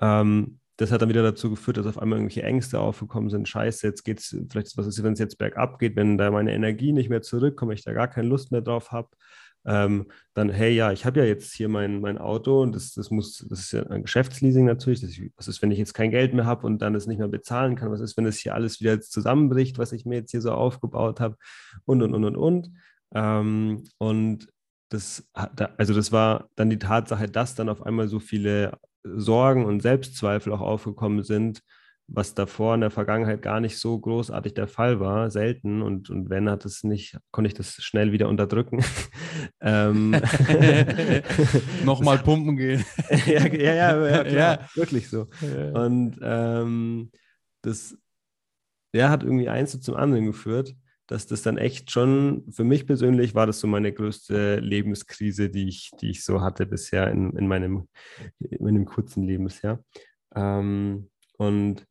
Ähm, 0.00 0.58
das 0.78 0.90
hat 0.90 1.02
dann 1.02 1.10
wieder 1.10 1.22
dazu 1.22 1.50
geführt, 1.50 1.76
dass 1.76 1.86
auf 1.86 1.98
einmal 1.98 2.18
irgendwelche 2.18 2.42
Ängste 2.42 2.80
aufgekommen 2.80 3.30
sind. 3.30 3.48
Scheiße, 3.48 3.86
jetzt 3.86 4.02
geht 4.04 4.20
es, 4.20 4.36
vielleicht 4.50 4.76
was 4.76 4.86
ist, 4.86 5.02
wenn 5.02 5.12
es 5.12 5.18
jetzt 5.18 5.38
bergab 5.38 5.78
geht, 5.78 5.96
wenn 5.96 6.18
da 6.18 6.30
meine 6.30 6.52
Energie 6.54 6.92
nicht 6.92 7.10
mehr 7.10 7.22
zurückkommt, 7.22 7.74
ich 7.74 7.84
da 7.84 7.92
gar 7.92 8.08
keine 8.08 8.28
Lust 8.28 8.52
mehr 8.52 8.62
drauf 8.62 8.90
habe 8.90 9.08
ähm, 9.64 10.06
dann, 10.34 10.48
hey, 10.50 10.74
ja, 10.74 10.92
ich 10.92 11.04
habe 11.04 11.20
ja 11.20 11.26
jetzt 11.26 11.52
hier 11.52 11.68
mein, 11.68 12.00
mein 12.00 12.18
Auto 12.18 12.62
und 12.62 12.74
das, 12.74 12.94
das 12.94 13.10
muss, 13.10 13.46
das 13.48 13.60
ist 13.60 13.72
ja 13.72 13.84
ein 13.84 14.02
Geschäftsleasing 14.02 14.64
natürlich. 14.64 15.00
Das, 15.00 15.10
was 15.36 15.48
ist, 15.48 15.62
wenn 15.62 15.70
ich 15.70 15.78
jetzt 15.78 15.94
kein 15.94 16.10
Geld 16.10 16.34
mehr 16.34 16.46
habe 16.46 16.66
und 16.66 16.80
dann 16.82 16.94
es 16.94 17.06
nicht 17.06 17.18
mehr 17.18 17.28
bezahlen 17.28 17.76
kann? 17.76 17.90
Was 17.90 18.00
ist, 18.00 18.16
wenn 18.16 18.24
das 18.24 18.38
hier 18.38 18.54
alles 18.54 18.80
wieder 18.80 19.00
zusammenbricht, 19.00 19.78
was 19.78 19.92
ich 19.92 20.04
mir 20.04 20.16
jetzt 20.16 20.32
hier 20.32 20.40
so 20.40 20.52
aufgebaut 20.52 21.20
habe? 21.20 21.36
Und, 21.84 22.02
und, 22.02 22.14
und, 22.14 22.24
und, 22.24 22.36
und. 22.36 22.70
Ähm, 23.14 23.84
und 23.98 24.48
das, 24.88 25.28
also 25.32 25.94
das 25.94 26.12
war 26.12 26.48
dann 26.56 26.70
die 26.70 26.78
Tatsache, 26.78 27.28
dass 27.28 27.54
dann 27.54 27.68
auf 27.68 27.82
einmal 27.82 28.08
so 28.08 28.20
viele 28.20 28.78
Sorgen 29.04 29.64
und 29.64 29.80
Selbstzweifel 29.80 30.52
auch 30.52 30.60
aufgekommen 30.60 31.22
sind, 31.22 31.62
was 32.08 32.34
davor 32.34 32.74
in 32.74 32.80
der 32.80 32.90
Vergangenheit 32.90 33.42
gar 33.42 33.60
nicht 33.60 33.78
so 33.78 33.98
großartig 33.98 34.54
der 34.54 34.68
Fall 34.68 35.00
war, 35.00 35.30
selten. 35.30 35.82
Und, 35.82 36.10
und 36.10 36.30
wenn 36.30 36.50
hat 36.50 36.64
es 36.64 36.84
nicht, 36.84 37.18
konnte 37.30 37.48
ich 37.48 37.54
das 37.54 37.74
schnell 37.82 38.12
wieder 38.12 38.28
unterdrücken. 38.28 38.84
ähm, 39.60 40.10
Nochmal 41.84 42.18
pumpen 42.18 42.56
gehen. 42.56 42.84
ja, 43.26 43.46
ja, 43.46 43.74
ja, 43.74 44.06
ja, 44.06 44.24
klar, 44.24 44.60
ja, 44.60 44.68
wirklich 44.74 45.08
so. 45.08 45.28
Ja. 45.40 45.84
Und 45.84 46.18
ähm, 46.22 47.10
das 47.62 47.96
ja, 48.94 49.08
hat 49.08 49.22
irgendwie 49.22 49.48
eins 49.48 49.80
zum 49.80 49.96
anderen 49.96 50.26
geführt, 50.26 50.74
dass 51.06 51.26
das 51.26 51.42
dann 51.42 51.58
echt 51.58 51.90
schon, 51.90 52.44
für 52.50 52.64
mich 52.64 52.86
persönlich 52.86 53.34
war 53.34 53.46
das 53.46 53.60
so 53.60 53.66
meine 53.66 53.92
größte 53.92 54.56
Lebenskrise, 54.60 55.50
die 55.50 55.68
ich, 55.68 55.90
die 56.00 56.10
ich 56.10 56.24
so 56.24 56.40
hatte 56.40 56.66
bisher 56.66 57.10
in, 57.10 57.36
in, 57.36 57.48
meinem, 57.48 57.88
in 58.38 58.64
meinem 58.64 58.84
kurzen 58.84 59.24
Leben 59.24 59.44
bisher. 59.44 59.82
Ähm, 60.34 61.10
und 61.38 61.86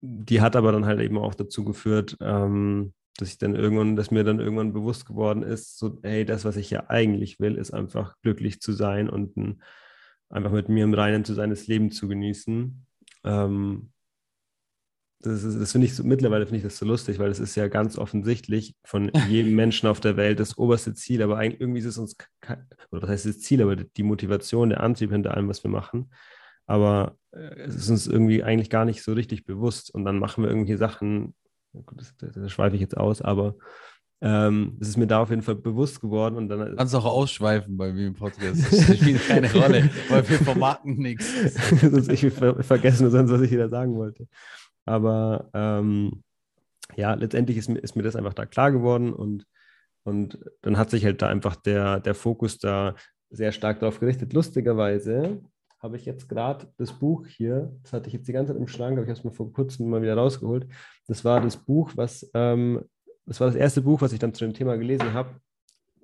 die 0.00 0.40
hat 0.40 0.56
aber 0.56 0.72
dann 0.72 0.86
halt 0.86 1.00
eben 1.00 1.18
auch 1.18 1.34
dazu 1.34 1.64
geführt, 1.64 2.16
ähm, 2.20 2.92
dass 3.16 3.28
ich 3.28 3.38
dann 3.38 3.54
irgendwann, 3.54 3.96
dass 3.96 4.10
mir 4.10 4.24
dann 4.24 4.40
irgendwann 4.40 4.72
bewusst 4.72 5.06
geworden 5.06 5.42
ist, 5.42 5.78
so, 5.78 5.98
hey, 6.02 6.24
das, 6.24 6.44
was 6.44 6.56
ich 6.56 6.70
ja 6.70 6.88
eigentlich 6.88 7.40
will, 7.40 7.56
ist 7.56 7.72
einfach 7.72 8.16
glücklich 8.22 8.60
zu 8.60 8.72
sein 8.72 9.08
und 9.08 9.36
ein, 9.36 9.62
einfach 10.28 10.50
mit 10.50 10.68
mir 10.68 10.84
im 10.84 10.94
Reinen 10.94 11.24
zu 11.24 11.32
sein, 11.32 11.50
das 11.50 11.66
Leben 11.66 11.90
zu 11.90 12.08
genießen. 12.08 12.86
Ähm, 13.24 13.90
das, 15.20 15.42
das 15.42 15.72
finde 15.72 15.86
ich 15.86 15.94
so, 15.94 16.04
mittlerweile 16.04 16.44
finde 16.44 16.58
ich 16.58 16.64
das 16.64 16.76
so 16.76 16.84
lustig, 16.84 17.18
weil 17.18 17.30
es 17.30 17.38
ist 17.38 17.54
ja 17.54 17.68
ganz 17.68 17.96
offensichtlich 17.96 18.76
von 18.84 19.10
jedem 19.28 19.54
Menschen 19.56 19.88
auf 19.88 20.00
der 20.00 20.16
Welt 20.16 20.40
das 20.40 20.58
oberste 20.58 20.92
Ziel, 20.94 21.22
aber 21.22 21.38
eigentlich 21.38 21.60
irgendwie 21.60 21.80
ist 21.80 21.86
es 21.86 21.98
uns, 21.98 22.16
oder 22.90 23.02
was 23.02 23.08
heißt 23.10 23.26
das 23.26 23.40
Ziel, 23.40 23.62
aber 23.62 23.76
die 23.76 24.02
Motivation, 24.02 24.70
der 24.70 24.80
Antrieb 24.82 25.12
hinter 25.12 25.34
allem, 25.34 25.48
was 25.48 25.64
wir 25.64 25.70
machen, 25.70 26.10
aber 26.66 27.16
äh, 27.32 27.60
es 27.62 27.74
ist 27.74 27.90
uns 27.90 28.06
irgendwie 28.06 28.42
eigentlich 28.42 28.70
gar 28.70 28.84
nicht 28.84 29.02
so 29.02 29.12
richtig 29.12 29.44
bewusst 29.44 29.92
und 29.94 30.04
dann 30.04 30.18
machen 30.18 30.42
wir 30.42 30.50
irgendwelche 30.50 30.78
Sachen, 30.78 31.34
das, 31.72 32.16
das, 32.16 32.34
das 32.34 32.52
schweife 32.52 32.76
ich 32.76 32.80
jetzt 32.80 32.96
aus, 32.96 33.20
aber 33.22 33.56
ähm, 34.20 34.78
es 34.80 34.88
ist 34.88 34.96
mir 34.96 35.06
da 35.06 35.20
auf 35.20 35.30
jeden 35.30 35.42
Fall 35.42 35.56
bewusst 35.56 36.00
geworden 36.00 36.36
und 36.36 36.48
dann. 36.48 36.76
Kannst 36.76 36.94
auch 36.94 37.04
ausschweifen 37.04 37.76
bei 37.76 37.92
mir 37.92 38.06
im 38.06 38.14
Podcast. 38.14 38.70
Das 38.70 38.96
spielt 38.96 39.26
keine 39.28 39.52
Rolle, 39.52 39.90
weil 40.08 40.28
wir 40.28 40.38
vermarkten 40.38 40.96
nichts. 40.96 41.30
ich 42.08 42.22
will 42.22 42.30
ver 42.30 42.62
vergessen 42.62 43.10
sonst, 43.10 43.30
was 43.30 43.42
ich 43.42 43.50
wieder 43.50 43.68
sagen 43.68 43.96
wollte. 43.96 44.26
Aber 44.86 45.50
ähm, 45.52 46.22
ja, 46.96 47.12
letztendlich 47.14 47.58
ist 47.58 47.68
mir, 47.68 47.80
ist 47.80 47.96
mir 47.96 48.02
das 48.02 48.16
einfach 48.16 48.32
da 48.34 48.46
klar 48.46 48.72
geworden 48.72 49.12
und, 49.12 49.46
und 50.04 50.38
dann 50.62 50.78
hat 50.78 50.90
sich 50.90 51.04
halt 51.04 51.20
da 51.20 51.28
einfach 51.28 51.56
der, 51.56 52.00
der 52.00 52.14
Fokus 52.14 52.58
da 52.58 52.94
sehr 53.30 53.52
stark 53.52 53.80
darauf 53.80 54.00
gerichtet. 54.00 54.32
Lustigerweise 54.32 55.42
habe 55.84 55.98
ich 55.98 56.06
jetzt 56.06 56.30
gerade 56.30 56.66
das 56.78 56.98
Buch 56.98 57.26
hier, 57.26 57.70
das 57.82 57.92
hatte 57.92 58.06
ich 58.06 58.14
jetzt 58.14 58.26
die 58.26 58.32
ganze 58.32 58.52
Zeit 58.52 58.60
im 58.60 58.68
Schrank, 58.68 58.92
aber 58.92 59.02
ich 59.02 59.10
habe 59.10 59.18
es 59.18 59.24
mir 59.24 59.32
vor 59.32 59.52
kurzem 59.52 59.90
mal 59.90 60.00
wieder 60.00 60.16
rausgeholt. 60.16 60.66
Das 61.06 61.26
war 61.26 61.42
das 61.42 61.58
Buch, 61.58 61.92
was, 61.94 62.28
ähm, 62.32 62.82
das 63.26 63.38
war 63.38 63.48
das 63.48 63.56
erste 63.56 63.82
Buch, 63.82 64.00
was 64.00 64.14
ich 64.14 64.18
dann 64.18 64.32
zu 64.32 64.46
dem 64.46 64.54
Thema 64.54 64.78
gelesen 64.78 65.12
habe. 65.12 65.38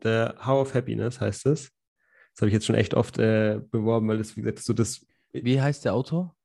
The 0.03 0.29
How 0.45 0.61
of 0.61 0.75
Happiness 0.75 1.19
heißt 1.19 1.47
es. 1.47 1.73
Das 2.35 2.43
habe 2.43 2.49
ich 2.49 2.53
jetzt 2.53 2.67
schon 2.67 2.77
echt 2.77 2.93
oft 2.93 3.19
äh, 3.19 3.59
beworben, 3.71 4.07
weil 4.09 4.19
das, 4.19 4.37
wie 4.37 4.43
gesagt, 4.43 4.59
so 4.59 4.75
das. 4.75 5.07
Wie 5.33 5.61
heißt 5.61 5.87
der 5.87 5.95
Autor? 5.95 6.37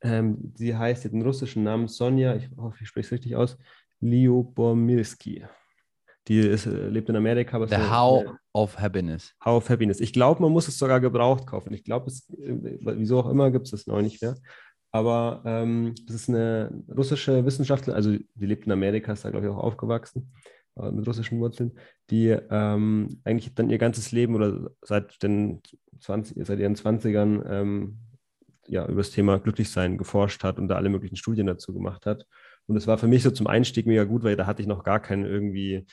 Ähm, 0.00 0.52
sie 0.56 0.76
heißt 0.76 1.04
den 1.04 1.22
russischen 1.22 1.62
Namen 1.62 1.86
Sonja, 1.86 2.34
ich 2.34 2.50
hoffe, 2.56 2.78
ich 2.80 2.88
spreche 2.88 3.06
es 3.06 3.12
richtig 3.12 3.36
aus, 3.36 3.56
Liobomirski. 4.00 5.46
Die 6.28 6.38
ist, 6.38 6.66
äh, 6.66 6.88
lebt 6.88 7.08
in 7.08 7.16
Amerika. 7.16 7.64
The 7.66 7.76
How 7.76 8.24
of 8.52 8.78
Happiness. 8.78 9.34
How 9.44 9.58
of 9.58 9.68
Happiness. 9.68 10.00
Ich 10.00 10.12
glaube, 10.12 10.42
man 10.42 10.52
muss 10.52 10.68
es 10.68 10.78
sogar 10.78 11.00
gebraucht 11.00 11.46
kaufen. 11.46 11.72
Ich 11.74 11.84
glaube, 11.84 12.10
äh, 12.10 12.78
wieso 12.80 13.20
auch 13.20 13.28
immer, 13.28 13.50
gibt 13.50 13.66
es 13.66 13.72
das 13.72 13.86
noch 13.86 14.00
nicht 14.00 14.22
mehr. 14.22 14.34
Aber 14.94 15.42
ähm, 15.44 15.94
das 16.06 16.14
ist 16.14 16.28
eine 16.28 16.70
russische 16.96 17.44
Wissenschaftlerin, 17.44 17.96
also 17.96 18.12
die 18.12 18.46
lebt 18.46 18.64
in 18.66 18.70
Amerika, 18.70 19.12
ist 19.12 19.24
da, 19.24 19.30
glaube 19.30 19.46
ich, 19.46 19.52
auch 19.52 19.58
aufgewachsen 19.58 20.32
äh, 20.76 20.92
mit 20.92 21.04
russischen 21.04 21.40
Wurzeln, 21.40 21.72
die 22.10 22.28
ähm, 22.28 23.20
eigentlich 23.24 23.52
dann 23.56 23.70
ihr 23.70 23.78
ganzes 23.78 24.12
Leben 24.12 24.36
oder 24.36 24.70
seit 24.82 25.20
den 25.22 25.62
20, 25.98 26.46
seit 26.46 26.60
ihren 26.60 26.76
20ern 26.76 27.42
ähm, 27.50 27.98
ja, 28.68 28.86
über 28.86 28.98
das 28.98 29.10
Thema 29.10 29.38
Glücklichsein 29.38 29.98
geforscht 29.98 30.44
hat 30.44 30.58
und 30.58 30.68
da 30.68 30.76
alle 30.76 30.90
möglichen 30.90 31.16
Studien 31.16 31.48
dazu 31.48 31.74
gemacht 31.74 32.06
hat. 32.06 32.26
Und 32.66 32.76
es 32.76 32.86
war 32.86 32.98
für 32.98 33.08
mich 33.08 33.22
so 33.22 33.30
zum 33.30 33.46
Einstieg 33.46 33.86
mega 33.86 34.04
gut, 34.04 34.22
weil 34.22 34.36
da 34.36 34.46
hatte 34.46 34.62
ich 34.62 34.68
noch 34.68 34.84
gar 34.84 35.00
keinen 35.00 35.26
irgendwie, 35.26 35.84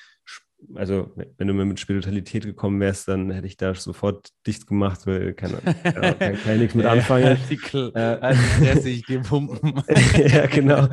also 0.76 1.12
wenn 1.38 1.48
du 1.48 1.54
mir 1.54 1.66
mit 1.66 1.80
Spiritualität 1.80 2.46
gekommen 2.46 2.80
wärst, 2.80 3.08
dann 3.08 3.30
hätte 3.32 3.48
ich 3.48 3.58
da 3.58 3.76
sofort 3.76 4.30
dicht 4.48 4.68
gemacht, 4.68 5.06
weil 5.06 5.34
keine, 5.34 5.56
ja, 5.84 5.92
kann, 6.14 6.16
kann 6.16 6.54
ich 6.54 6.60
nichts 6.60 6.76
mit 6.76 6.86
anfangen. 6.86 7.28
Artikel, 7.28 7.92
äh, 7.94 9.02
gepumpen. 9.08 9.84
ja, 10.28 10.46
genau. 10.46 10.88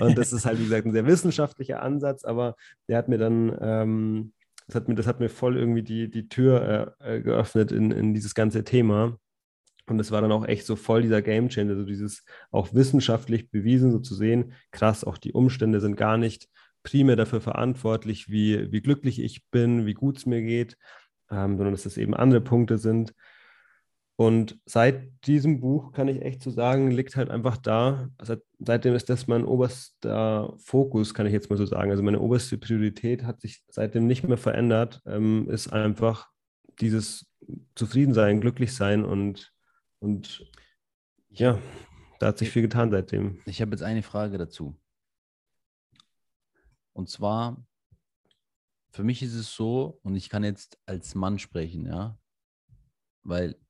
und 0.00 0.18
das 0.18 0.32
ist 0.32 0.44
halt, 0.44 0.58
wie 0.58 0.64
gesagt, 0.64 0.86
ein 0.86 0.92
sehr 0.92 1.06
wissenschaftlicher 1.06 1.82
Ansatz, 1.82 2.24
aber 2.24 2.56
der 2.88 2.98
hat 2.98 3.08
mir 3.08 3.18
dann, 3.18 3.56
ähm, 3.60 4.32
das, 4.66 4.74
hat 4.74 4.88
mir, 4.88 4.96
das 4.96 5.06
hat 5.06 5.20
mir 5.20 5.30
voll 5.30 5.56
irgendwie 5.56 5.82
die, 5.82 6.10
die 6.10 6.28
Tür 6.28 6.94
äh, 7.00 7.20
geöffnet 7.22 7.72
in, 7.72 7.90
in 7.90 8.12
dieses 8.12 8.34
ganze 8.34 8.64
Thema. 8.64 9.18
Und 9.88 10.00
es 10.00 10.10
war 10.10 10.20
dann 10.20 10.32
auch 10.32 10.46
echt 10.46 10.66
so 10.66 10.76
voll 10.76 11.02
dieser 11.02 11.22
Game 11.22 11.48
Changer, 11.48 11.72
also 11.72 11.84
dieses 11.84 12.24
auch 12.50 12.74
wissenschaftlich 12.74 13.50
bewiesen, 13.50 13.92
so 13.92 13.98
zu 13.98 14.14
sehen, 14.14 14.52
krass, 14.72 15.04
auch 15.04 15.18
die 15.18 15.32
Umstände 15.32 15.80
sind 15.80 15.96
gar 15.96 16.18
nicht 16.18 16.48
primär 16.82 17.16
dafür 17.16 17.40
verantwortlich, 17.40 18.28
wie, 18.30 18.70
wie 18.70 18.80
glücklich 18.80 19.20
ich 19.20 19.48
bin, 19.50 19.86
wie 19.86 19.94
gut 19.94 20.18
es 20.18 20.26
mir 20.26 20.42
geht, 20.42 20.76
ähm, 21.30 21.56
sondern 21.56 21.72
dass 21.72 21.86
es 21.86 21.96
eben 21.96 22.14
andere 22.14 22.40
Punkte 22.40 22.78
sind. 22.78 23.12
Und 24.18 24.58
seit 24.64 25.10
diesem 25.26 25.60
Buch 25.60 25.92
kann 25.92 26.08
ich 26.08 26.22
echt 26.22 26.42
so 26.42 26.50
sagen, 26.50 26.90
liegt 26.90 27.16
halt 27.16 27.28
einfach 27.28 27.58
da. 27.58 28.08
Seit, 28.22 28.40
seitdem 28.58 28.94
ist 28.94 29.10
das 29.10 29.26
mein 29.26 29.44
oberster 29.44 30.54
Fokus, 30.56 31.12
kann 31.12 31.26
ich 31.26 31.34
jetzt 31.34 31.50
mal 31.50 31.56
so 31.56 31.66
sagen. 31.66 31.90
Also 31.90 32.02
meine 32.02 32.20
oberste 32.20 32.56
Priorität 32.56 33.24
hat 33.24 33.42
sich 33.42 33.62
seitdem 33.68 34.06
nicht 34.06 34.26
mehr 34.26 34.38
verändert, 34.38 35.02
ähm, 35.06 35.50
ist 35.50 35.70
einfach 35.70 36.28
dieses 36.80 37.26
Zufriedensein, 37.74 38.40
Glücklichsein 38.40 39.04
und 39.04 39.52
und 39.98 40.50
ja, 41.28 41.60
da 42.18 42.28
hat 42.28 42.38
sich 42.38 42.50
viel 42.50 42.62
getan 42.62 42.90
seitdem. 42.90 43.40
Ich 43.46 43.60
habe 43.60 43.72
jetzt 43.72 43.82
eine 43.82 44.02
Frage 44.02 44.38
dazu. 44.38 44.78
Und 46.92 47.10
zwar, 47.10 47.66
für 48.90 49.04
mich 49.04 49.22
ist 49.22 49.34
es 49.34 49.54
so, 49.54 50.00
und 50.02 50.16
ich 50.16 50.30
kann 50.30 50.44
jetzt 50.44 50.78
als 50.86 51.14
Mann 51.14 51.38
sprechen, 51.38 51.84
ja, 51.84 52.18
weil 53.22 53.60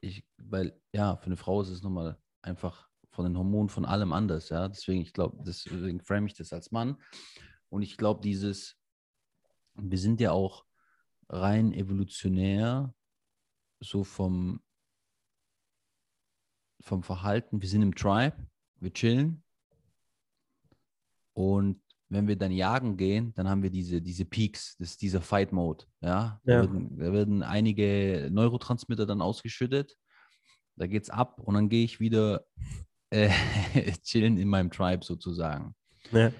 ich, 0.00 0.26
weil, 0.36 0.80
ja, 0.92 1.16
für 1.16 1.26
eine 1.26 1.36
Frau 1.36 1.62
ist 1.62 1.70
es 1.70 1.82
nochmal 1.82 2.18
einfach 2.42 2.88
von 3.10 3.24
den 3.24 3.36
Hormonen, 3.36 3.68
von 3.68 3.84
allem 3.84 4.12
anders, 4.12 4.48
ja. 4.48 4.68
Deswegen, 4.68 5.00
ich 5.00 5.12
glaube, 5.12 5.42
deswegen 5.46 6.00
frame 6.00 6.26
ich 6.26 6.34
das 6.34 6.52
als 6.52 6.72
Mann. 6.72 7.00
Und 7.68 7.82
ich 7.82 7.96
glaube, 7.96 8.20
dieses, 8.20 8.76
wir 9.74 9.98
sind 9.98 10.20
ja 10.20 10.32
auch 10.32 10.66
rein 11.28 11.72
evolutionär, 11.72 12.94
so 13.80 14.04
vom, 14.04 14.60
vom 16.80 17.02
Verhalten, 17.02 17.60
wir 17.60 17.68
sind 17.68 17.82
im 17.82 17.94
Tribe, 17.94 18.36
wir 18.80 18.92
chillen. 18.92 19.42
Und 21.32 21.80
wenn 22.08 22.28
wir 22.28 22.36
dann 22.36 22.52
jagen 22.52 22.96
gehen, 22.96 23.34
dann 23.34 23.48
haben 23.48 23.62
wir 23.62 23.70
diese, 23.70 24.00
diese 24.00 24.24
Peaks, 24.24 24.76
das 24.78 24.90
ist 24.90 25.02
dieser 25.02 25.20
Fight 25.20 25.52
Mode. 25.52 25.84
Ja? 26.00 26.40
Da, 26.44 26.52
Werden, 26.62 26.98
da 26.98 27.12
werden 27.12 27.42
einige 27.42 28.28
Neurotransmitter 28.30 29.06
dann 29.06 29.20
ausgeschüttet. 29.20 29.96
Da 30.76 30.86
geht's 30.86 31.10
ab 31.10 31.40
und 31.40 31.54
dann 31.54 31.68
gehe 31.68 31.84
ich 31.84 32.00
wieder 32.00 32.46
äh, 33.10 33.30
chillen 34.02 34.36
in 34.36 34.48
meinem 34.48 34.70
Tribe 34.70 35.04
sozusagen. 35.04 35.74
Ja. 36.12 36.32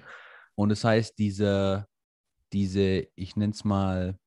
Und 0.55 0.69
das 0.69 0.85
heißt, 0.85 1.19
diese, 1.19 1.87
diese, 2.53 3.09
ich 3.15 3.37
nenne 3.37 3.53
es 3.53 3.65
mal, 3.65 4.19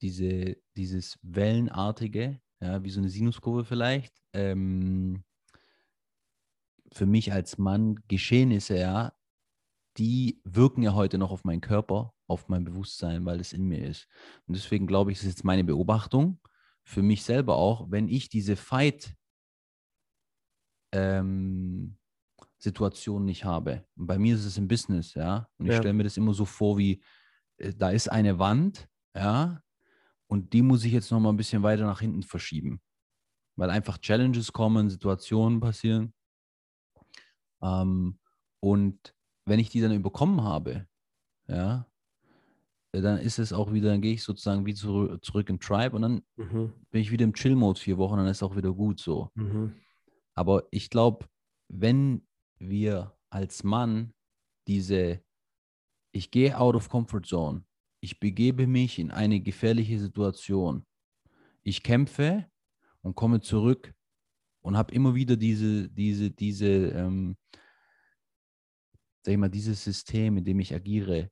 diese, 0.00 0.56
dieses 0.76 1.18
Wellenartige, 1.22 2.40
ja, 2.60 2.82
wie 2.82 2.90
so 2.90 3.00
eine 3.00 3.08
Sinuskurve 3.08 3.64
vielleicht. 3.64 4.14
Ähm, 4.32 5.24
für 6.92 7.06
mich 7.06 7.32
als 7.32 7.58
Mann 7.58 8.00
Geschehnisse, 8.08 8.78
ja, 8.78 9.12
die 9.98 10.40
wirken 10.44 10.82
ja 10.82 10.94
heute 10.94 11.18
noch 11.18 11.30
auf 11.30 11.44
meinen 11.44 11.60
Körper, 11.60 12.14
auf 12.26 12.48
mein 12.48 12.64
Bewusstsein, 12.64 13.24
weil 13.24 13.40
es 13.40 13.52
in 13.52 13.64
mir 13.64 13.84
ist. 13.86 14.08
Und 14.46 14.56
deswegen 14.56 14.86
glaube 14.86 15.12
ich, 15.12 15.18
das 15.18 15.26
ist 15.26 15.38
jetzt 15.38 15.44
meine 15.44 15.64
Beobachtung 15.64 16.40
für 16.84 17.02
mich 17.02 17.22
selber 17.22 17.56
auch, 17.56 17.90
wenn 17.90 18.08
ich 18.08 18.30
diese 18.30 18.56
Fight 18.56 19.14
ähm, 20.92 21.98
Situation 22.58 23.24
nicht 23.24 23.44
habe. 23.44 23.86
Und 23.96 24.06
bei 24.06 24.18
mir 24.18 24.34
ist 24.34 24.46
es 24.46 24.56
im 24.56 24.68
Business, 24.68 25.14
ja. 25.14 25.48
Und 25.58 25.66
ich 25.66 25.72
ja. 25.72 25.78
stelle 25.78 25.92
mir 25.92 26.04
das 26.04 26.16
immer 26.16 26.32
so 26.32 26.44
vor, 26.44 26.78
wie 26.78 27.02
äh, 27.58 27.74
da 27.74 27.90
ist 27.90 28.10
eine 28.10 28.38
Wand, 28.38 28.88
ja, 29.14 29.62
und 30.28 30.52
die 30.52 30.62
muss 30.62 30.84
ich 30.84 30.92
jetzt 30.92 31.10
noch 31.10 31.20
mal 31.20 31.30
ein 31.30 31.36
bisschen 31.36 31.62
weiter 31.62 31.84
nach 31.84 32.00
hinten 32.00 32.22
verschieben, 32.22 32.80
weil 33.56 33.70
einfach 33.70 33.98
Challenges 33.98 34.52
kommen, 34.52 34.90
Situationen 34.90 35.60
passieren. 35.60 36.12
Ähm, 37.62 38.18
und 38.60 39.14
wenn 39.46 39.58
ich 39.58 39.70
die 39.70 39.80
dann 39.80 39.92
überkommen 39.92 40.42
habe, 40.42 40.86
ja, 41.48 41.86
dann 42.92 43.18
ist 43.18 43.38
es 43.38 43.52
auch 43.52 43.72
wieder, 43.72 43.90
dann 43.90 44.00
gehe 44.00 44.14
ich 44.14 44.22
sozusagen 44.22 44.66
wie 44.66 44.74
zurück, 44.74 45.24
zurück 45.24 45.48
im 45.50 45.60
Tribe 45.60 45.94
und 45.94 46.02
dann 46.02 46.22
mhm. 46.36 46.72
bin 46.90 47.00
ich 47.00 47.10
wieder 47.10 47.24
im 47.24 47.34
Chill-Mode 47.34 47.78
vier 47.78 47.98
Wochen, 47.98 48.16
dann 48.16 48.26
ist 48.26 48.38
es 48.38 48.42
auch 48.42 48.56
wieder 48.56 48.72
gut 48.72 49.00
so. 49.00 49.30
Mhm. 49.34 49.74
Aber 50.34 50.64
ich 50.70 50.90
glaube, 50.90 51.26
wenn 51.68 52.26
wir 52.58 53.16
als 53.30 53.62
Mann 53.64 54.14
diese, 54.66 55.22
ich 56.12 56.30
gehe 56.30 56.58
out 56.58 56.74
of 56.74 56.88
comfort 56.88 57.22
zone, 57.24 57.64
ich 58.00 58.20
begebe 58.20 58.66
mich 58.66 58.98
in 58.98 59.10
eine 59.10 59.40
gefährliche 59.40 59.98
Situation. 59.98 60.86
Ich 61.62 61.82
kämpfe 61.82 62.46
und 63.02 63.14
komme 63.14 63.40
zurück 63.40 63.94
und 64.60 64.76
habe 64.76 64.94
immer 64.94 65.14
wieder 65.14 65.36
diese, 65.36 65.88
diese, 65.88 66.30
diese, 66.30 66.66
ähm, 66.66 67.36
sag 69.22 69.32
ich 69.32 69.38
mal, 69.38 69.48
dieses 69.48 69.82
System, 69.82 70.38
in 70.38 70.44
dem 70.44 70.60
ich 70.60 70.74
agiere. 70.74 71.30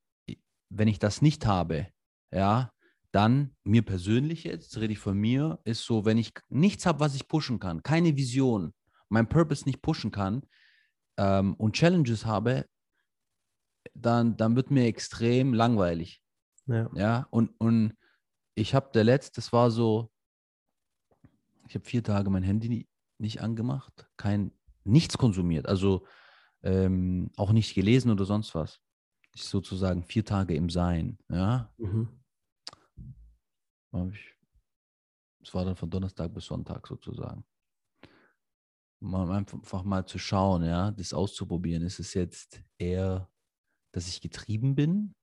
Wenn 0.68 0.88
ich 0.88 0.98
das 0.98 1.22
nicht 1.22 1.46
habe, 1.46 1.88
ja, 2.32 2.72
dann 3.12 3.54
mir 3.64 3.82
persönlich 3.82 4.44
jetzt, 4.44 4.76
rede 4.78 4.92
ich 4.92 4.98
von 4.98 5.16
mir, 5.16 5.60
ist 5.64 5.84
so, 5.84 6.04
wenn 6.04 6.18
ich 6.18 6.32
nichts 6.48 6.84
habe, 6.86 7.00
was 7.00 7.14
ich 7.14 7.28
pushen 7.28 7.58
kann, 7.58 7.82
keine 7.82 8.16
Vision, 8.16 8.74
mein 9.08 9.28
Purpose 9.28 9.64
nicht 9.64 9.80
pushen 9.80 10.10
kann 10.10 10.42
ähm, 11.16 11.54
und 11.54 11.76
Challenges 11.76 12.26
habe, 12.26 12.66
dann, 13.94 14.36
dann 14.36 14.56
wird 14.56 14.70
mir 14.70 14.86
extrem 14.86 15.54
langweilig. 15.54 16.20
Ja. 16.66 16.90
ja 16.94 17.26
und, 17.30 17.50
und 17.58 17.96
ich 18.54 18.74
habe 18.74 18.90
der 18.92 19.04
letzte, 19.04 19.36
das 19.36 19.52
war 19.52 19.70
so, 19.70 20.10
ich 21.68 21.74
habe 21.74 21.84
vier 21.84 22.02
Tage 22.02 22.30
mein 22.30 22.42
Handy 22.42 22.88
nicht 23.18 23.40
angemacht, 23.40 24.08
kein, 24.16 24.52
nichts 24.84 25.18
konsumiert, 25.18 25.66
also 25.66 26.06
ähm, 26.62 27.30
auch 27.36 27.52
nicht 27.52 27.74
gelesen 27.74 28.10
oder 28.10 28.24
sonst 28.24 28.54
was. 28.54 28.80
Ich 29.34 29.44
sozusagen 29.44 30.02
vier 30.02 30.24
Tage 30.24 30.54
im 30.54 30.70
Sein, 30.70 31.18
ja. 31.28 31.72
Mhm. 31.76 32.08
Es 35.42 35.54
war 35.54 35.64
dann 35.64 35.76
von 35.76 35.90
Donnerstag 35.90 36.32
bis 36.34 36.46
Sonntag 36.46 36.86
sozusagen. 36.86 37.44
Um 39.00 39.14
einfach 39.14 39.84
mal 39.84 40.06
zu 40.06 40.18
schauen, 40.18 40.64
ja, 40.64 40.90
das 40.90 41.12
auszuprobieren. 41.14 41.82
Ist 41.82 42.00
es 42.00 42.14
jetzt 42.14 42.62
eher, 42.78 43.30
dass 43.92 44.08
ich 44.08 44.20
getrieben 44.20 44.74
bin 44.74 45.14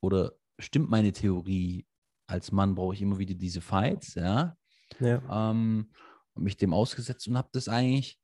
oder 0.00 0.32
stimmt 0.58 0.90
meine 0.90 1.12
Theorie, 1.12 1.86
als 2.26 2.52
Mann 2.52 2.74
brauche 2.74 2.94
ich 2.94 3.02
immer 3.02 3.18
wieder 3.18 3.34
diese 3.34 3.60
Fights, 3.60 4.14
ja. 4.14 4.56
ja. 5.00 5.50
Ähm, 5.50 5.90
und 6.34 6.42
mich 6.42 6.56
dem 6.56 6.74
ausgesetzt 6.74 7.28
und 7.28 7.36
habe 7.36 7.48
das 7.52 7.68
eigentlich, 7.68 8.18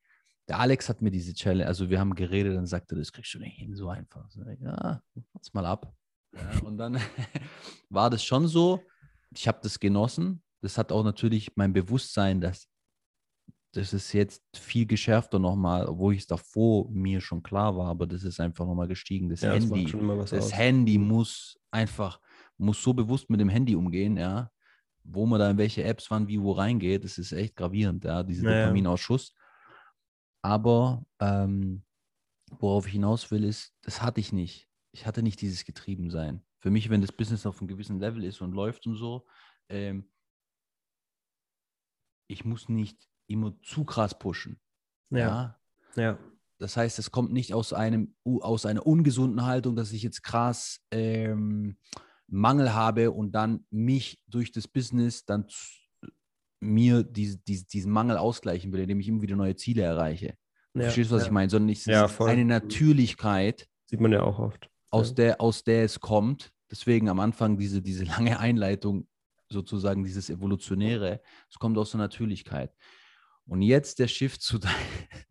der 0.49 0.59
Alex 0.59 0.89
hat 0.89 1.03
mir 1.03 1.11
diese 1.11 1.35
Challenge, 1.35 1.67
also 1.67 1.89
wir 1.89 2.01
haben 2.01 2.15
geredet, 2.15 2.57
dann 2.57 2.67
sagte, 2.67 2.97
das 2.97 3.13
kriegst 3.13 3.33
du 3.35 3.39
nicht 3.39 3.57
hin, 3.57 3.75
so 3.75 3.89
einfach. 3.89 4.29
So, 4.31 4.43
ja, 4.43 5.01
mach's 5.33 5.53
mal 5.55 5.67
ab. 5.67 5.95
Ja, 6.35 6.61
und 6.63 6.79
dann 6.79 6.99
war 7.91 8.11
das 8.11 8.25
schon 8.25 8.49
so, 8.49 8.83
ich 9.31 9.49
habe 9.49 9.61
das 9.63 9.79
genossen. 9.79 10.43
Das 10.61 10.79
hat 10.79 10.93
auch 10.93 11.05
natürlich 11.05 11.53
mein 11.57 11.73
Bewusstsein, 11.73 12.41
dass 12.41 12.68
das 13.73 13.95
ist 13.95 14.12
jetzt 14.12 14.43
viel 14.55 14.87
geschärfter 14.87 15.39
nochmal, 15.39 15.87
obwohl 15.87 16.14
ich 16.14 16.20
es 16.20 16.27
davor 16.27 16.91
mir 16.91 17.23
schon 17.23 17.43
klar 17.43 17.75
war, 17.77 17.89
aber 17.89 18.07
das 18.07 18.23
ist 18.23 18.39
einfach 18.39 18.66
nochmal 18.66 18.87
gestiegen. 18.89 19.31
Das 19.31 19.41
ja, 19.41 19.53
Handy, 19.53 19.91
das, 19.91 20.31
das 20.31 20.53
Handy 20.53 20.99
muss 20.99 21.59
einfach, 21.70 22.20
muss 22.59 22.83
so 22.83 22.93
bewusst 22.93 23.31
mit 23.31 23.41
dem 23.41 23.49
Handy 23.49 23.75
umgehen, 23.75 24.18
ja, 24.18 24.51
wo 25.05 25.25
man 25.25 25.41
da 25.41 25.51
in 25.51 25.57
welche 25.57 25.85
Apps 25.85 26.11
wann 26.11 26.29
wie 26.29 26.41
wo 26.41 26.53
reingeht, 26.53 27.05
das 27.05 27.16
ist 27.16 27.33
echt 27.33 27.57
gravierend, 27.57 28.05
ja, 28.05 28.23
dieser 28.23 28.45
naja. 28.45 28.64
Dopaminausschuss. 28.64 29.35
Aber 30.43 31.07
ähm, 31.18 31.83
worauf 32.51 32.87
ich 32.87 32.93
hinaus 32.93 33.31
will, 33.31 33.45
ist, 33.45 33.75
das 33.83 34.03
hatte 34.03 34.20
ich 34.20 34.33
nicht. 34.33 34.68
Ich 34.93 35.07
hatte 35.07 35.23
nicht 35.23 35.41
dieses 35.41 35.64
Getriebensein. 35.64 36.43
Für 36.59 36.70
mich, 36.70 36.91
wenn 36.91 37.01
das 37.01 37.12
Business 37.12 37.47
auf 37.47 37.59
einem 37.61 37.68
gewissen 37.68 37.99
Level 37.99 38.23
ist 38.23 38.43
und 38.43 38.53
läuft 38.53 38.87
und 38.87 38.97
so, 38.97 39.27
ähm, 39.70 40.11
ich 42.29 42.45
muss 42.45 42.68
nicht 42.68 43.09
immer 43.33 43.55
zu 43.62 43.85
krass 43.85 44.18
pushen. 44.18 44.59
Ja. 45.11 45.18
ja. 45.18 45.59
Ja. 45.97 46.18
Das 46.59 46.76
heißt, 46.76 46.99
es 46.99 47.11
kommt 47.11 47.33
nicht 47.33 47.53
aus, 47.55 47.72
einem, 47.72 48.14
aus 48.24 48.66
einer 48.66 48.87
ungesunden 48.87 49.45
Haltung, 49.45 49.74
dass 49.74 49.93
ich 49.93 50.03
jetzt 50.03 50.22
krass 50.22 50.80
ähm, 50.91 51.76
Mangel 52.28 52.72
habe 52.72 53.11
und 53.11 53.33
dann 53.33 53.66
mich 53.70 54.22
durch 54.28 54.53
das 54.53 54.68
Business 54.68 55.24
dann 55.24 55.47
mir 56.61 57.03
diese, 57.03 57.39
diese, 57.39 57.66
diesen 57.66 57.91
Mangel 57.91 58.16
ausgleichen 58.16 58.72
will, 58.72 58.80
indem 58.80 59.01
ich 59.01 59.09
immer 59.09 59.22
wieder 59.22 59.37
neue 59.37 59.57
Ziele 59.57 59.83
erreiche. 59.83 60.37
Ja, 60.74 60.83
Verstehst 60.83 61.11
du, 61.11 61.16
was 61.16 61.22
ja. 61.22 61.26
ich 61.26 61.33
meine? 61.33 61.51
Sondern 61.51 61.70
es 61.70 61.85
ja, 61.85 62.05
ist 62.05 62.20
eine 62.20 62.45
Natürlichkeit. 62.45 63.68
Sieht 63.87 64.01
man 64.01 64.12
ja 64.12 64.22
auch 64.22 64.39
oft. 64.39 64.70
Aus, 64.91 65.14
Der, 65.14 65.41
aus 65.41 65.64
der 65.64 65.85
es 65.85 66.01
kommt. 66.01 66.53
Deswegen 66.70 67.09
am 67.09 67.20
Anfang 67.20 67.59
diese, 67.59 67.83
diese 67.83 68.05
lange 68.05 68.39
Einleitung, 68.39 69.09
sozusagen 69.49 70.05
dieses 70.05 70.30
Evolutionäre. 70.30 71.20
Es 71.51 71.59
kommt 71.59 71.76
aus 71.76 71.91
der 71.91 71.99
Natürlichkeit. 71.99 72.72
Und 73.47 73.62
jetzt 73.62 73.99
der 73.99 74.09
Shift 74.09 74.43
zu 74.43 74.59
deinem, 74.59 74.74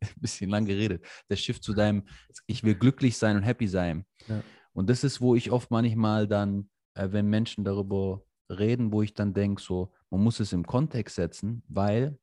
ein 0.02 0.10
bisschen 0.18 0.50
lang 0.50 0.66
geredet, 0.66 1.06
der 1.30 1.36
Shift 1.36 1.64
zu 1.64 1.74
deinem, 1.74 2.04
ich 2.46 2.64
will 2.64 2.76
glücklich 2.76 3.18
sein 3.18 3.38
und 3.38 3.44
happy 3.44 3.68
sein. 3.68 4.06
Ja. 4.28 4.44
Und 4.74 4.90
das 4.90 5.04
ist, 5.04 5.22
wo 5.22 5.36
ich 5.36 5.52
oft 5.52 5.72
manchmal 5.72 6.28
dann, 6.28 6.70
äh, 6.94 7.12
wenn 7.12 7.28
Menschen 7.28 7.64
darüber 7.64 8.24
reden, 8.50 8.92
wo 8.92 9.02
ich 9.02 9.14
dann 9.14 9.34
denke, 9.34 9.62
so, 9.62 9.94
man 10.10 10.22
muss 10.24 10.40
es 10.40 10.54
im 10.54 10.66
Kontext 10.66 11.16
setzen, 11.16 11.64
weil 11.68 12.20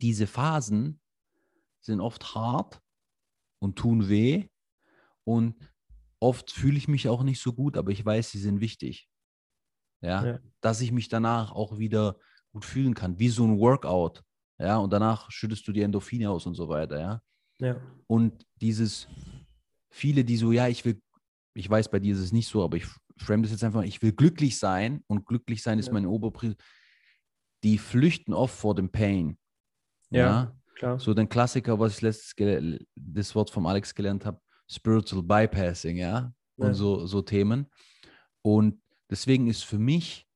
diese 0.00 0.26
Phasen 0.26 1.00
sind 1.80 2.00
oft 2.00 2.34
hart 2.34 2.80
und 3.60 3.76
tun 3.76 4.08
weh 4.08 4.48
und 5.24 5.56
oft 6.18 6.50
fühle 6.50 6.78
ich 6.78 6.88
mich 6.88 7.08
auch 7.08 7.22
nicht 7.22 7.40
so 7.40 7.52
gut, 7.52 7.76
aber 7.76 7.90
ich 7.90 8.04
weiß, 8.04 8.30
sie 8.30 8.38
sind 8.38 8.60
wichtig. 8.60 9.08
Ja? 10.00 10.24
ja, 10.24 10.38
dass 10.60 10.80
ich 10.80 10.92
mich 10.92 11.08
danach 11.08 11.52
auch 11.52 11.78
wieder 11.78 12.16
gut 12.52 12.64
fühlen 12.64 12.94
kann, 12.94 13.18
wie 13.18 13.28
so 13.28 13.44
ein 13.44 13.58
Workout. 13.58 14.22
Ja, 14.62 14.76
und 14.78 14.92
danach 14.92 15.28
schüttest 15.30 15.66
du 15.66 15.72
die 15.72 15.82
Endorphine 15.82 16.30
aus 16.30 16.46
und 16.46 16.54
so 16.54 16.68
weiter. 16.68 17.00
Ja, 17.00 17.22
ja. 17.58 17.76
und 18.06 18.46
dieses 18.60 19.08
viele, 19.90 20.24
die 20.24 20.36
so, 20.36 20.52
ja, 20.52 20.68
ich 20.68 20.84
will, 20.84 21.02
ich 21.54 21.68
weiß, 21.68 21.90
bei 21.90 21.98
dir 21.98 22.14
ist 22.14 22.20
es 22.20 22.32
nicht 22.32 22.48
so, 22.48 22.62
aber 22.62 22.76
ich 22.76 22.86
frame 23.16 23.42
das 23.42 23.50
jetzt 23.50 23.64
einfach, 23.64 23.82
ich 23.82 24.00
will 24.02 24.12
glücklich 24.12 24.58
sein 24.58 25.02
und 25.08 25.26
glücklich 25.26 25.62
sein 25.62 25.80
ist 25.80 25.88
ja. 25.88 25.92
meine 25.92 26.08
Oberprise. 26.08 26.56
Die 27.64 27.76
flüchten 27.76 28.32
oft 28.32 28.56
vor 28.56 28.74
dem 28.74 28.90
Pain. 28.90 29.36
Ja, 30.10 30.20
ja, 30.20 30.56
klar. 30.76 30.98
So 30.98 31.12
den 31.12 31.28
Klassiker, 31.28 31.78
was 31.78 31.96
ich 31.96 32.02
letztes 32.02 32.34
das 32.94 33.34
Wort 33.34 33.50
vom 33.50 33.66
Alex 33.66 33.94
gelernt 33.94 34.24
habe, 34.24 34.40
Spiritual 34.70 35.22
Bypassing, 35.22 35.96
ja, 35.96 36.32
und 36.56 36.74
so, 36.74 37.06
so 37.06 37.20
Themen. 37.20 37.66
Und 38.42 38.80
deswegen 39.10 39.48
ist 39.48 39.64
für 39.64 39.78
mich 39.78 40.26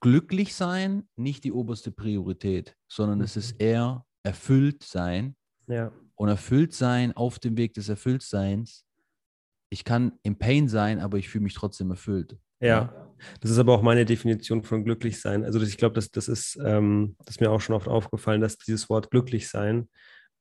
glücklich 0.00 0.54
sein 0.54 1.08
nicht 1.16 1.44
die 1.44 1.52
oberste 1.52 1.90
Priorität, 1.90 2.76
sondern 2.88 3.18
mhm. 3.18 3.24
es 3.24 3.36
ist 3.36 3.54
mhm. 3.54 3.66
eher 3.66 4.06
erfüllt 4.22 4.82
sein. 4.82 5.36
Ja. 5.68 5.92
Und 6.14 6.28
erfüllt 6.28 6.72
sein 6.72 7.14
auf 7.14 7.38
dem 7.38 7.58
Weg 7.58 7.74
des 7.74 7.88
Erfülltseins 7.90 8.86
ich 9.70 9.84
kann 9.84 10.12
im 10.22 10.38
Pain 10.38 10.68
sein, 10.68 11.00
aber 11.00 11.18
ich 11.18 11.28
fühle 11.28 11.44
mich 11.44 11.54
trotzdem 11.54 11.90
erfüllt. 11.90 12.36
Ja. 12.60 12.66
ja. 12.68 13.14
das 13.40 13.50
ist 13.50 13.58
aber 13.58 13.74
auch 13.74 13.82
meine 13.82 14.04
Definition 14.04 14.62
von 14.62 14.84
glücklich 14.84 15.20
sein. 15.20 15.44
Also 15.44 15.60
ich 15.60 15.76
glaube, 15.76 15.94
das, 15.94 16.10
das, 16.10 16.28
ist, 16.28 16.58
ähm, 16.64 17.16
das 17.18 17.36
ist 17.36 17.40
mir 17.40 17.50
auch 17.50 17.60
schon 17.60 17.74
oft 17.76 17.88
aufgefallen, 17.88 18.40
dass 18.40 18.58
dieses 18.58 18.88
Wort 18.88 19.10
glücklich 19.10 19.48
sein 19.48 19.88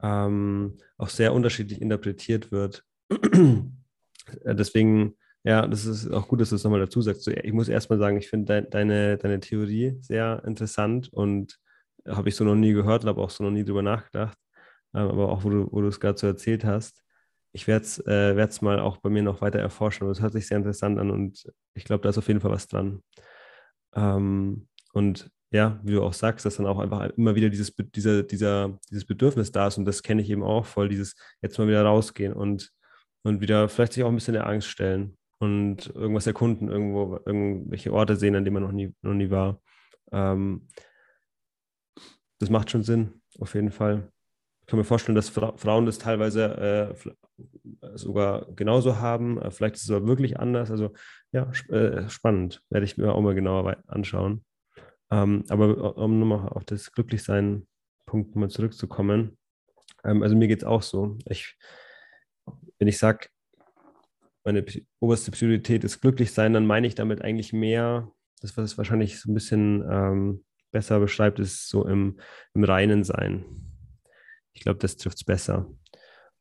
ähm, 0.01 0.77
auch 0.97 1.09
sehr 1.09 1.33
unterschiedlich 1.33 1.81
interpretiert 1.81 2.51
wird. 2.51 2.85
Deswegen, 4.45 5.17
ja, 5.45 5.67
das 5.67 5.85
ist 5.85 6.11
auch 6.11 6.27
gut, 6.27 6.41
dass 6.41 6.49
du 6.49 6.55
es 6.55 6.63
nochmal 6.63 6.79
dazu 6.79 7.01
sagst. 7.01 7.27
Ich 7.27 7.53
muss 7.53 7.69
erstmal 7.69 7.99
sagen, 7.99 8.17
ich 8.17 8.29
finde 8.29 8.63
de 8.63 8.69
deine, 8.69 9.17
deine 9.17 9.39
Theorie 9.39 9.95
sehr 10.01 10.43
interessant 10.45 11.13
und 11.13 11.59
habe 12.07 12.29
ich 12.29 12.35
so 12.35 12.43
noch 12.43 12.55
nie 12.55 12.73
gehört 12.73 13.03
und 13.03 13.09
habe 13.09 13.21
auch 13.21 13.29
so 13.29 13.43
noch 13.43 13.51
nie 13.51 13.63
drüber 13.63 13.83
nachgedacht. 13.83 14.37
Ähm, 14.95 15.07
aber 15.07 15.29
auch, 15.29 15.43
wo 15.43 15.49
du, 15.51 15.67
wo 15.71 15.83
es 15.83 15.99
gerade 15.99 16.17
so 16.17 16.25
erzählt 16.25 16.65
hast, 16.65 17.03
ich 17.53 17.67
werde 17.67 17.85
es 17.85 17.99
äh, 18.07 18.63
mal 18.65 18.79
auch 18.79 18.97
bei 18.97 19.09
mir 19.11 19.21
noch 19.21 19.41
weiter 19.41 19.59
erforschen. 19.59 20.09
Es 20.09 20.19
hört 20.19 20.33
sich 20.33 20.47
sehr 20.47 20.57
interessant 20.57 20.99
an 20.99 21.11
und 21.11 21.45
ich 21.75 21.85
glaube, 21.85 22.01
da 22.01 22.09
ist 22.09 22.17
auf 22.17 22.27
jeden 22.27 22.41
Fall 22.41 22.51
was 22.51 22.67
dran. 22.67 23.03
Ähm, 23.95 24.67
und 24.93 25.29
ja, 25.51 25.79
wie 25.83 25.93
du 25.93 26.03
auch 26.03 26.13
sagst, 26.13 26.45
dass 26.45 26.57
dann 26.57 26.65
auch 26.65 26.79
einfach 26.79 27.11
immer 27.17 27.35
wieder 27.35 27.49
dieses, 27.49 27.73
dieser, 27.75 28.23
dieser, 28.23 28.79
dieses 28.89 29.05
Bedürfnis 29.05 29.51
da 29.51 29.67
ist 29.67 29.77
und 29.77 29.85
das 29.85 30.01
kenne 30.01 30.23
ich 30.23 30.29
eben 30.31 30.43
auch 30.43 30.65
voll, 30.65 30.89
dieses 30.89 31.15
jetzt 31.41 31.57
mal 31.59 31.67
wieder 31.67 31.83
rausgehen 31.83 32.33
und, 32.33 32.71
und 33.23 33.41
wieder 33.41 33.69
vielleicht 33.69 33.93
sich 33.93 34.03
auch 34.03 34.09
ein 34.09 34.15
bisschen 34.15 34.33
der 34.33 34.47
Angst 34.47 34.67
stellen 34.67 35.15
und 35.45 35.95
irgendwas 35.95 36.27
erkunden, 36.27 36.69
irgendwo, 36.69 37.19
irgendwelche 37.25 37.93
Orte 37.93 38.15
sehen, 38.15 38.35
an 38.35 38.43
denen 38.43 38.55
man 38.55 38.63
noch 38.63 38.71
nie, 38.71 38.93
noch 39.01 39.13
nie 39.13 39.29
war. 39.29 39.61
Ähm, 40.11 40.67
das 42.39 42.49
macht 42.49 42.69
schon 42.69 42.83
Sinn, 42.83 43.21
auf 43.39 43.53
jeden 43.53 43.71
Fall. 43.71 44.11
Ich 44.61 44.67
kann 44.67 44.79
mir 44.79 44.83
vorstellen, 44.83 45.15
dass 45.15 45.29
Fra 45.29 45.55
Frauen 45.57 45.85
das 45.85 45.99
teilweise 45.99 46.95
äh, 46.97 47.95
sogar 47.95 48.47
genauso 48.55 48.97
haben. 48.97 49.39
Äh, 49.39 49.51
vielleicht 49.51 49.75
ist 49.75 49.83
es 49.83 49.91
aber 49.91 50.07
wirklich 50.07 50.39
anders. 50.39 50.71
Also 50.71 50.91
ja, 51.31 51.47
sp 51.53 51.69
äh, 51.69 52.09
spannend. 52.09 52.63
Werde 52.71 52.85
ich 52.85 52.97
mir 52.97 53.13
auch 53.13 53.21
mal 53.21 53.35
genauer 53.35 53.77
anschauen. 53.85 54.43
Ähm, 55.11 55.43
aber 55.49 55.97
um 55.97 56.19
nochmal 56.19 56.49
auf 56.49 56.65
das 56.65 56.91
Glücklichsein-Punkt 56.91 58.35
mal 58.35 58.49
zurückzukommen. 58.49 59.37
Ähm, 60.03 60.23
also 60.23 60.35
mir 60.35 60.47
geht 60.47 60.59
es 60.59 60.65
auch 60.65 60.81
so. 60.81 61.17
Ich, 61.29 61.55
wenn 62.79 62.87
ich 62.87 62.97
sage, 62.97 63.27
meine 64.45 64.63
oberste 64.99 65.31
Priorität 65.31 65.83
ist 65.83 66.01
Glücklichsein, 66.01 66.53
dann 66.53 66.65
meine 66.65 66.87
ich 66.87 66.95
damit 66.95 67.21
eigentlich 67.21 67.51
mehr, 67.51 68.11
das, 68.41 68.55
was 68.55 68.71
es 68.71 68.77
wahrscheinlich 68.77 69.19
so 69.19 69.31
ein 69.31 69.33
bisschen 69.33 69.83
ähm, 69.89 70.45
besser 70.71 70.99
beschreibt, 70.99 71.39
ist 71.39 71.67
so 71.67 71.87
im, 71.87 72.19
im 72.53 72.63
reinen 72.63 73.03
Sein 73.03 73.43
ich 74.55 74.61
glaube, 74.61 74.79
das 74.79 74.97
trifft 74.97 75.17
es 75.17 75.23
besser. 75.23 75.69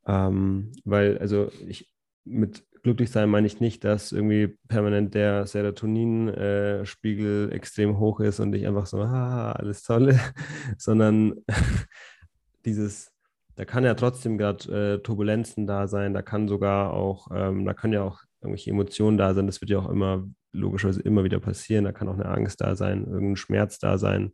Ähm, 0.06 0.72
weil, 0.84 1.18
also 1.18 1.50
ich 1.66 1.90
mit 2.24 2.64
glücklich 2.82 3.10
sein 3.10 3.28
meine 3.28 3.46
ich 3.46 3.60
nicht, 3.60 3.84
dass 3.84 4.12
irgendwie 4.12 4.56
permanent 4.68 5.14
der 5.14 5.46
Serotonin-Spiegel 5.46 7.50
äh, 7.50 7.54
extrem 7.54 7.98
hoch 7.98 8.20
ist 8.20 8.40
und 8.40 8.54
ich 8.54 8.66
einfach 8.66 8.86
so, 8.86 9.00
ah, 9.00 9.52
alles 9.52 9.82
tolle, 9.82 10.18
sondern 10.78 11.34
dieses, 12.64 13.12
da 13.56 13.64
kann 13.64 13.84
ja 13.84 13.94
trotzdem 13.94 14.38
gerade 14.38 14.94
äh, 14.94 14.98
Turbulenzen 15.02 15.66
da 15.66 15.86
sein, 15.86 16.14
da 16.14 16.22
kann 16.22 16.48
sogar 16.48 16.92
auch, 16.92 17.28
ähm, 17.32 17.64
da 17.64 17.74
können 17.74 17.92
ja 17.92 18.02
auch 18.02 18.22
irgendwelche 18.40 18.70
Emotionen 18.70 19.16
da 19.16 19.34
sein, 19.34 19.46
das 19.46 19.60
wird 19.60 19.70
ja 19.70 19.78
auch 19.78 19.88
immer 19.88 20.24
logischerweise 20.52 21.02
immer 21.02 21.24
wieder 21.24 21.40
passieren, 21.40 21.84
da 21.84 21.92
kann 21.92 22.08
auch 22.08 22.14
eine 22.14 22.26
Angst 22.26 22.60
da 22.60 22.76
sein, 22.76 23.04
irgendein 23.04 23.36
Schmerz 23.36 23.78
da 23.78 23.98
sein. 23.98 24.32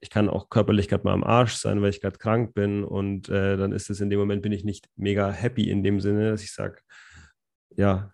Ich 0.00 0.10
kann 0.10 0.30
auch 0.30 0.48
körperlich 0.48 0.88
gerade 0.88 1.04
mal 1.04 1.12
am 1.12 1.24
Arsch 1.24 1.54
sein, 1.54 1.82
weil 1.82 1.90
ich 1.90 2.00
gerade 2.00 2.18
krank 2.18 2.54
bin 2.54 2.82
und 2.82 3.28
äh, 3.28 3.56
dann 3.56 3.72
ist 3.72 3.90
es 3.90 4.00
in 4.00 4.10
dem 4.10 4.18
Moment, 4.18 4.42
bin 4.42 4.52
ich 4.52 4.64
nicht 4.64 4.88
mega 4.96 5.30
happy 5.30 5.70
in 5.70 5.82
dem 5.82 6.00
Sinne, 6.00 6.30
dass 6.30 6.42
ich 6.42 6.52
sage, 6.52 6.76
ja, 7.76 8.12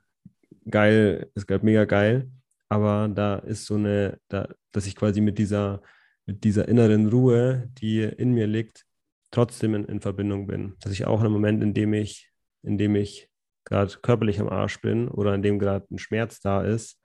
geil, 0.68 1.30
ist 1.34 1.46
gerade 1.46 1.64
mega 1.64 1.84
geil, 1.84 2.30
aber 2.68 3.08
da 3.08 3.36
ist 3.36 3.66
so 3.66 3.74
eine, 3.74 4.18
da, 4.28 4.48
dass 4.72 4.86
ich 4.86 4.96
quasi 4.96 5.20
mit 5.20 5.38
dieser, 5.38 5.82
mit 6.26 6.44
dieser 6.44 6.68
inneren 6.68 7.08
Ruhe, 7.08 7.70
die 7.80 8.02
in 8.02 8.32
mir 8.32 8.46
liegt, 8.46 8.87
trotzdem 9.30 9.74
in, 9.74 9.84
in 9.84 10.00
Verbindung 10.00 10.46
bin. 10.46 10.74
Dass 10.80 10.92
ich 10.92 11.06
auch 11.06 11.20
in 11.20 11.26
einem 11.26 11.32
Moment, 11.32 11.62
in 11.62 11.74
dem 11.74 11.92
ich, 11.92 12.30
in 12.62 12.78
dem 12.78 12.96
ich 12.96 13.28
gerade 13.64 13.94
körperlich 14.02 14.40
am 14.40 14.48
Arsch 14.48 14.80
bin 14.80 15.08
oder 15.08 15.34
in 15.34 15.42
dem 15.42 15.58
gerade 15.58 15.86
ein 15.90 15.98
Schmerz 15.98 16.40
da 16.40 16.62
ist 16.62 17.00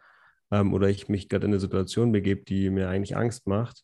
ähm, 0.51 0.73
oder 0.73 0.89
ich 0.89 1.09
mich 1.09 1.29
gerade 1.29 1.45
in 1.45 1.51
eine 1.51 1.59
Situation 1.59 2.11
begebe, 2.11 2.43
die 2.43 2.69
mir 2.69 2.89
eigentlich 2.89 3.17
Angst 3.17 3.47
macht, 3.47 3.83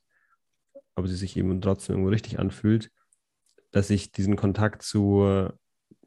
aber 0.96 1.08
sie 1.08 1.16
sich 1.16 1.36
eben 1.36 1.62
trotzdem 1.62 1.96
irgendwo 1.96 2.12
richtig 2.12 2.40
anfühlt, 2.40 2.90
dass 3.72 3.90
ich 3.90 4.12
diesen 4.12 4.36
Kontakt 4.36 4.82
zu, 4.82 5.50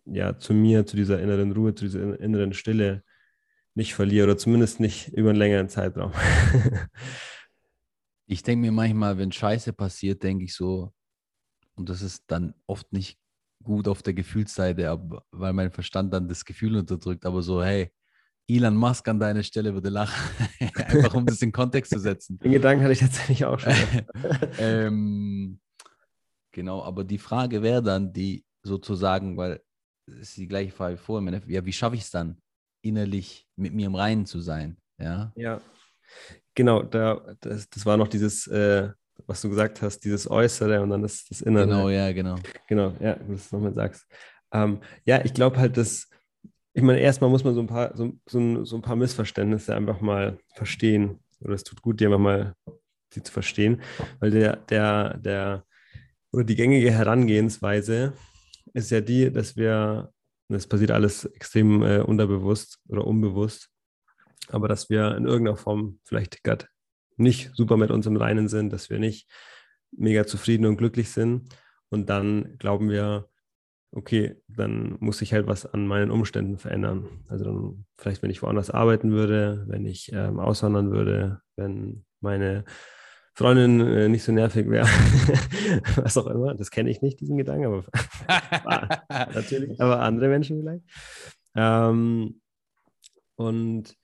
ja, 0.06 0.38
zu 0.38 0.54
mir, 0.54 0.86
zu 0.86 0.96
dieser 0.96 1.20
inneren 1.20 1.52
Ruhe, 1.52 1.74
zu 1.74 1.84
dieser 1.84 2.18
inneren 2.18 2.54
Stille 2.54 3.04
nicht 3.74 3.94
verliere 3.94 4.24
oder 4.24 4.38
zumindest 4.38 4.80
nicht 4.80 5.08
über 5.08 5.30
einen 5.30 5.38
längeren 5.38 5.68
Zeitraum. 5.68 6.12
ich 8.26 8.42
denke 8.42 8.60
mir 8.60 8.72
manchmal, 8.72 9.18
wenn 9.18 9.32
Scheiße 9.32 9.72
passiert, 9.72 10.22
denke 10.22 10.44
ich 10.44 10.54
so, 10.54 10.92
und 11.74 11.88
das 11.88 12.02
ist 12.02 12.24
dann 12.28 12.54
oft 12.66 12.92
nicht 12.92 13.18
gut 13.62 13.88
auf 13.88 14.02
der 14.02 14.14
Gefühlsseite, 14.14 15.00
weil 15.30 15.52
mein 15.52 15.70
Verstand 15.70 16.12
dann 16.12 16.28
das 16.28 16.44
Gefühl 16.44 16.76
unterdrückt, 16.76 17.24
aber 17.24 17.42
so, 17.42 17.62
hey, 17.62 17.90
Elon 18.48 18.76
Musk 18.76 19.06
an 19.08 19.20
deiner 19.20 19.42
Stelle 19.42 19.72
würde 19.72 19.88
lachen. 19.88 20.14
Einfach 20.74 21.14
um 21.14 21.24
das 21.24 21.40
in 21.42 21.52
Kontext 21.52 21.92
zu 21.92 21.98
setzen. 21.98 22.38
Den 22.38 22.52
Gedanken 22.52 22.82
hatte 22.82 22.92
ich 22.92 23.00
tatsächlich 23.00 23.44
auch 23.44 23.58
schon. 23.58 23.72
ähm, 24.58 25.60
genau, 26.50 26.82
aber 26.82 27.04
die 27.04 27.18
Frage 27.18 27.62
wäre 27.62 27.82
dann, 27.82 28.12
die 28.12 28.44
sozusagen, 28.62 29.36
weil 29.36 29.62
es 30.06 30.30
ist 30.30 30.36
die 30.36 30.48
gleiche 30.48 30.72
Frage 30.72 30.96
wie 30.96 31.00
vorher, 31.00 31.42
ja, 31.46 31.64
wie 31.64 31.72
schaffe 31.72 31.96
ich 31.96 32.02
es 32.02 32.10
dann, 32.10 32.38
innerlich 32.82 33.46
mit 33.56 33.72
mir 33.72 33.86
im 33.86 33.94
Reinen 33.94 34.26
zu 34.26 34.40
sein? 34.40 34.76
Ja, 34.98 35.32
ja. 35.36 35.60
genau, 36.54 36.82
da, 36.82 37.36
das, 37.40 37.70
das 37.70 37.86
war 37.86 37.96
noch 37.96 38.08
dieses, 38.08 38.46
äh, 38.48 38.90
was 39.32 39.40
du 39.40 39.48
gesagt 39.48 39.80
hast, 39.80 40.00
dieses 40.00 40.30
Äußere 40.30 40.82
und 40.82 40.90
dann 40.90 41.00
das, 41.00 41.24
das 41.24 41.40
Innere. 41.40 41.64
Genau, 41.64 41.88
ja, 41.88 42.12
genau. 42.12 42.36
Genau, 42.68 42.94
ja, 43.00 43.14
du 43.14 43.32
es 43.32 43.50
nochmal 43.50 43.72
sagst. 43.72 44.06
Ähm, 44.52 44.80
ja, 45.06 45.24
ich 45.24 45.32
glaube 45.32 45.56
halt, 45.56 45.78
dass, 45.78 46.10
ich 46.74 46.82
meine, 46.82 47.00
erstmal 47.00 47.30
muss 47.30 47.42
man 47.42 47.54
so 47.54 47.60
ein 47.60 47.66
paar, 47.66 47.96
so, 47.96 48.12
so, 48.26 48.64
so 48.66 48.76
ein 48.76 48.82
paar 48.82 48.96
Missverständnisse 48.96 49.74
einfach 49.74 50.02
mal 50.02 50.38
verstehen. 50.54 51.18
Oder 51.40 51.54
es 51.54 51.64
tut 51.64 51.80
gut, 51.80 51.98
die 51.98 52.04
einfach 52.04 52.18
mal 52.18 52.54
die 53.14 53.22
zu 53.22 53.32
verstehen. 53.32 53.80
Weil 54.20 54.32
der, 54.32 54.56
der, 54.56 55.16
der, 55.16 55.64
oder 56.30 56.44
die 56.44 56.54
gängige 56.54 56.90
Herangehensweise 56.90 58.12
ist 58.74 58.90
ja 58.90 59.00
die, 59.00 59.32
dass 59.32 59.56
wir, 59.56 60.12
das 60.48 60.66
passiert 60.66 60.90
alles 60.90 61.24
extrem 61.24 61.82
äh, 61.82 62.00
unterbewusst 62.00 62.80
oder 62.86 63.06
unbewusst, 63.06 63.70
aber 64.48 64.68
dass 64.68 64.90
wir 64.90 65.16
in 65.16 65.24
irgendeiner 65.24 65.56
Form 65.56 66.00
vielleicht 66.04 66.44
gerade 66.44 66.66
nicht 67.16 67.50
super 67.54 67.76
mit 67.76 67.90
uns 67.90 68.06
im 68.06 68.16
Reinen 68.16 68.48
sind, 68.48 68.72
dass 68.72 68.90
wir 68.90 68.98
nicht 68.98 69.28
mega 69.90 70.26
zufrieden 70.26 70.66
und 70.66 70.76
glücklich 70.76 71.10
sind. 71.10 71.48
Und 71.90 72.08
dann 72.08 72.56
glauben 72.58 72.88
wir, 72.88 73.28
okay, 73.92 74.36
dann 74.48 74.96
muss 75.00 75.18
sich 75.18 75.32
halt 75.32 75.46
was 75.46 75.66
an 75.66 75.86
meinen 75.86 76.10
Umständen 76.10 76.58
verändern. 76.58 77.06
Also 77.28 77.44
dann 77.44 77.84
vielleicht, 77.98 78.22
wenn 78.22 78.30
ich 78.30 78.42
woanders 78.42 78.70
arbeiten 78.70 79.12
würde, 79.12 79.64
wenn 79.68 79.84
ich 79.84 80.10
ähm, 80.12 80.40
auswandern 80.40 80.90
würde, 80.90 81.42
wenn 81.56 82.04
meine 82.20 82.64
Freundin 83.34 83.80
äh, 83.80 84.08
nicht 84.08 84.24
so 84.24 84.32
nervig 84.32 84.68
wäre, 84.68 84.86
was 85.96 86.16
auch 86.16 86.26
immer. 86.26 86.54
Das 86.54 86.70
kenne 86.70 86.90
ich 86.90 87.02
nicht, 87.02 87.20
diesen 87.20 87.36
Gedanken, 87.36 87.66
aber 87.66 87.84
natürlich, 89.34 89.80
aber 89.80 90.00
andere 90.00 90.28
Menschen 90.28 90.60
vielleicht. 90.60 90.84
Ähm, 91.54 92.40
und 93.36 93.96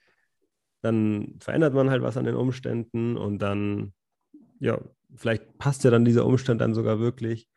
dann 0.83 1.37
verändert 1.41 1.74
man 1.74 1.91
halt 1.91 2.03
was 2.03 2.16
an 2.16 2.24
den 2.24 2.37
Umständen 2.37 3.16
und 3.16 3.41
dann, 3.41 3.93
ja, 4.61 4.81
vielleicht 5.16 5.59
passt 5.59 5.85
ja 5.85 5.91
dann 5.91 6.05
dieser 6.05 6.26
Umstand 6.26 6.61
dann 6.61 6.74
sogar 6.74 7.01
wirklich. 7.01 7.49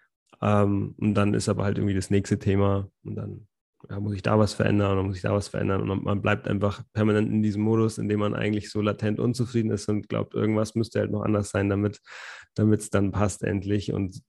Ähm, 0.42 0.96
und 0.98 1.14
dann 1.14 1.34
ist 1.34 1.50
aber 1.50 1.64
halt 1.64 1.78
irgendwie 1.78 1.96
das 1.96 2.10
nächste 2.10 2.40
Thema 2.40 2.90
und 3.04 3.16
dann 3.16 3.48
ja, 3.90 4.00
muss 4.00 4.14
ich 4.14 4.22
da 4.22 4.38
was 4.38 4.54
verändern 4.54 4.94
oder 4.94 5.04
muss 5.04 5.16
ich 5.16 5.22
da 5.22 5.34
was 5.34 5.48
verändern 5.48 5.90
und 5.90 6.04
man 6.04 6.22
bleibt 6.22 6.48
einfach 6.48 6.84
permanent 6.94 7.30
in 7.30 7.42
diesem 7.42 7.64
Modus, 7.64 7.98
in 7.98 8.10
dem 8.10 8.20
man 8.20 8.36
eigentlich 8.36 8.70
so 8.70 8.82
latent 8.82 9.20
unzufrieden 9.20 9.72
ist 9.72 9.90
und 9.90 10.08
glaubt, 10.08 10.34
irgendwas 10.34 10.76
müsste 10.76 11.00
halt 11.00 11.12
noch 11.12 11.24
anders 11.24 11.50
sein, 11.50 11.70
damit 11.70 12.00
es 12.58 12.90
dann 12.90 13.12
passt 13.12 13.44
endlich 13.44 13.92
und 13.92 14.22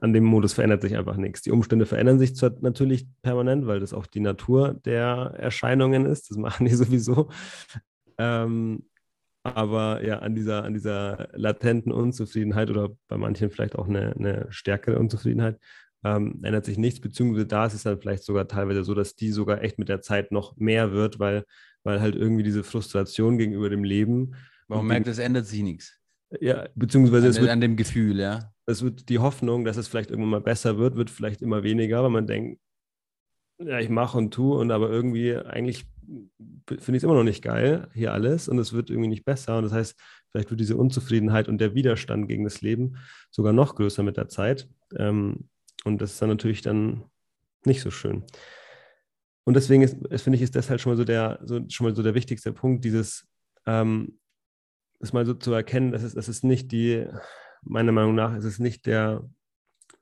an 0.00 0.12
dem 0.12 0.24
Modus 0.24 0.52
verändert 0.52 0.82
sich 0.82 0.96
einfach 0.96 1.16
nichts. 1.16 1.42
Die 1.42 1.50
Umstände 1.50 1.86
verändern 1.86 2.18
sich 2.18 2.36
zwar 2.36 2.52
natürlich 2.60 3.06
permanent, 3.22 3.66
weil 3.66 3.80
das 3.80 3.94
auch 3.94 4.06
die 4.06 4.20
Natur 4.20 4.74
der 4.84 5.34
Erscheinungen 5.36 6.06
ist, 6.06 6.30
das 6.30 6.36
machen 6.36 6.66
die 6.66 6.74
sowieso. 6.74 7.30
Ähm, 8.18 8.84
aber 9.42 10.04
ja, 10.04 10.20
an 10.20 10.34
dieser, 10.34 10.64
an 10.64 10.72
dieser 10.72 11.28
latenten 11.32 11.92
Unzufriedenheit 11.92 12.70
oder 12.70 12.90
bei 13.08 13.18
manchen 13.18 13.50
vielleicht 13.50 13.76
auch 13.76 13.88
eine, 13.88 14.14
eine 14.14 14.46
stärkere 14.50 14.98
Unzufriedenheit 14.98 15.58
ähm, 16.04 16.40
ändert 16.42 16.64
sich 16.64 16.78
nichts, 16.78 17.00
beziehungsweise 17.00 17.46
da 17.46 17.66
ist 17.66 17.74
es 17.74 17.82
dann 17.82 17.98
vielleicht 17.98 18.24
sogar 18.24 18.46
teilweise 18.46 18.84
so, 18.84 18.94
dass 18.94 19.16
die 19.16 19.30
sogar 19.30 19.62
echt 19.62 19.78
mit 19.78 19.88
der 19.88 20.02
Zeit 20.02 20.32
noch 20.32 20.56
mehr 20.56 20.92
wird, 20.92 21.18
weil, 21.18 21.44
weil 21.82 22.00
halt 22.00 22.14
irgendwie 22.14 22.42
diese 22.42 22.62
Frustration 22.62 23.38
gegenüber 23.38 23.70
dem 23.70 23.84
Leben. 23.84 24.34
Man 24.68 24.86
merkt, 24.86 25.08
es 25.08 25.18
ändert 25.18 25.46
sich 25.46 25.62
nichts. 25.62 25.98
Ja, 26.40 26.68
beziehungsweise 26.74 27.26
an, 27.26 27.30
es 27.30 27.40
wird, 27.40 27.50
an 27.50 27.60
dem 27.60 27.76
Gefühl, 27.76 28.20
ja. 28.20 28.53
Es 28.66 28.82
wird 28.82 29.08
die 29.08 29.18
Hoffnung, 29.18 29.64
dass 29.64 29.76
es 29.76 29.88
vielleicht 29.88 30.10
irgendwann 30.10 30.30
mal 30.30 30.40
besser 30.40 30.78
wird, 30.78 30.96
wird 30.96 31.10
vielleicht 31.10 31.42
immer 31.42 31.62
weniger, 31.62 32.02
weil 32.02 32.10
man 32.10 32.26
denkt, 32.26 32.60
ja, 33.58 33.78
ich 33.78 33.88
mache 33.88 34.18
und 34.18 34.32
tue 34.32 34.58
und 34.58 34.70
aber 34.70 34.90
irgendwie 34.90 35.36
eigentlich 35.36 35.86
finde 36.66 36.96
ich 36.96 36.96
es 36.96 37.02
immer 37.04 37.14
noch 37.14 37.24
nicht 37.24 37.42
geil, 37.42 37.88
hier 37.94 38.12
alles 38.12 38.48
und 38.48 38.58
es 38.58 38.72
wird 38.72 38.90
irgendwie 38.90 39.08
nicht 39.08 39.24
besser 39.24 39.58
und 39.58 39.64
das 39.64 39.72
heißt, 39.72 39.98
vielleicht 40.30 40.50
wird 40.50 40.60
diese 40.60 40.76
Unzufriedenheit 40.76 41.48
und 41.48 41.58
der 41.58 41.74
Widerstand 41.74 42.28
gegen 42.28 42.44
das 42.44 42.62
Leben 42.62 42.96
sogar 43.30 43.52
noch 43.52 43.76
größer 43.76 44.02
mit 44.02 44.16
der 44.16 44.28
Zeit 44.28 44.68
ähm, 44.96 45.48
und 45.84 46.00
das 46.00 46.12
ist 46.12 46.22
dann 46.22 46.30
natürlich 46.30 46.62
dann 46.62 47.04
nicht 47.64 47.80
so 47.80 47.90
schön. 47.90 48.24
Und 49.44 49.54
deswegen 49.54 49.82
ist, 49.82 49.96
finde 50.22 50.36
ich, 50.36 50.42
ist 50.42 50.56
das 50.56 50.70
halt 50.70 50.80
schon 50.80 50.92
mal 50.92 50.96
so 50.96 51.04
der, 51.04 51.38
so, 51.44 51.60
schon 51.68 51.86
mal 51.86 51.94
so 51.94 52.02
der 52.02 52.14
wichtigste 52.14 52.52
Punkt, 52.52 52.84
dieses, 52.84 53.28
ähm, 53.66 54.18
das 55.00 55.12
mal 55.12 55.26
so 55.26 55.34
zu 55.34 55.52
erkennen, 55.52 55.92
dass 55.92 56.02
es, 56.02 56.14
das 56.14 56.28
ist 56.28 56.44
nicht 56.44 56.72
die, 56.72 57.06
meiner 57.64 57.92
Meinung 57.92 58.14
nach, 58.14 58.36
ist 58.36 58.44
es 58.44 58.58
nicht 58.58 58.86
der, 58.86 59.28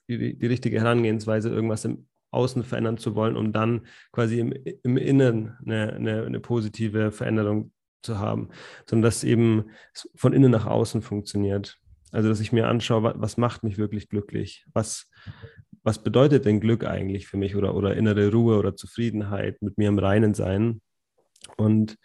die, 0.08 0.38
die 0.38 0.46
richtige 0.46 0.80
Herangehensweise, 0.80 1.50
irgendwas 1.50 1.84
im 1.84 2.06
Außen 2.30 2.64
verändern 2.64 2.98
zu 2.98 3.14
wollen, 3.14 3.36
um 3.36 3.52
dann 3.52 3.86
quasi 4.10 4.40
im, 4.40 4.52
im 4.82 4.96
Innen 4.96 5.56
eine, 5.64 5.92
eine, 5.92 6.24
eine 6.24 6.40
positive 6.40 7.12
Veränderung 7.12 7.72
zu 8.02 8.18
haben, 8.18 8.48
sondern 8.86 9.04
dass 9.04 9.24
eben 9.24 9.70
von 10.14 10.32
innen 10.32 10.50
nach 10.50 10.66
außen 10.66 11.02
funktioniert. 11.02 11.78
Also, 12.10 12.28
dass 12.28 12.40
ich 12.40 12.52
mir 12.52 12.68
anschaue, 12.68 13.14
was, 13.16 13.36
macht 13.36 13.62
mich 13.62 13.78
wirklich 13.78 14.08
glücklich? 14.08 14.66
Was, 14.72 15.10
was 15.82 16.02
bedeutet 16.02 16.44
denn 16.44 16.60
Glück 16.60 16.84
eigentlich 16.84 17.26
für 17.26 17.36
mich 17.36 17.56
oder, 17.56 17.74
oder 17.74 17.96
innere 17.96 18.30
Ruhe 18.30 18.58
oder 18.58 18.76
Zufriedenheit, 18.76 19.62
mit 19.62 19.78
mir 19.78 19.88
im 19.88 19.98
Reinen 19.98 20.34
sein? 20.34 20.82
Und 21.56 21.96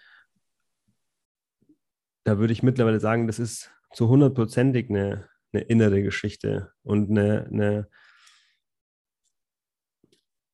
da 2.23 2.39
würde 2.39 2.53
ich 2.53 2.63
mittlerweile 2.63 2.99
sagen, 2.99 3.27
das 3.27 3.39
ist 3.39 3.71
zu 3.93 4.07
hundertprozentig 4.07 4.89
eine, 4.89 5.27
eine 5.53 5.63
innere 5.63 6.01
Geschichte 6.01 6.71
und 6.83 7.09
eine, 7.09 7.45
eine 7.45 7.89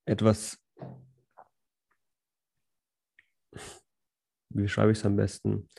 etwas, 0.05 0.59
wie 4.49 4.67
schreibe 4.67 4.91
ich 4.91 4.99
es 4.99 5.05
am 5.05 5.15
besten? 5.15 5.69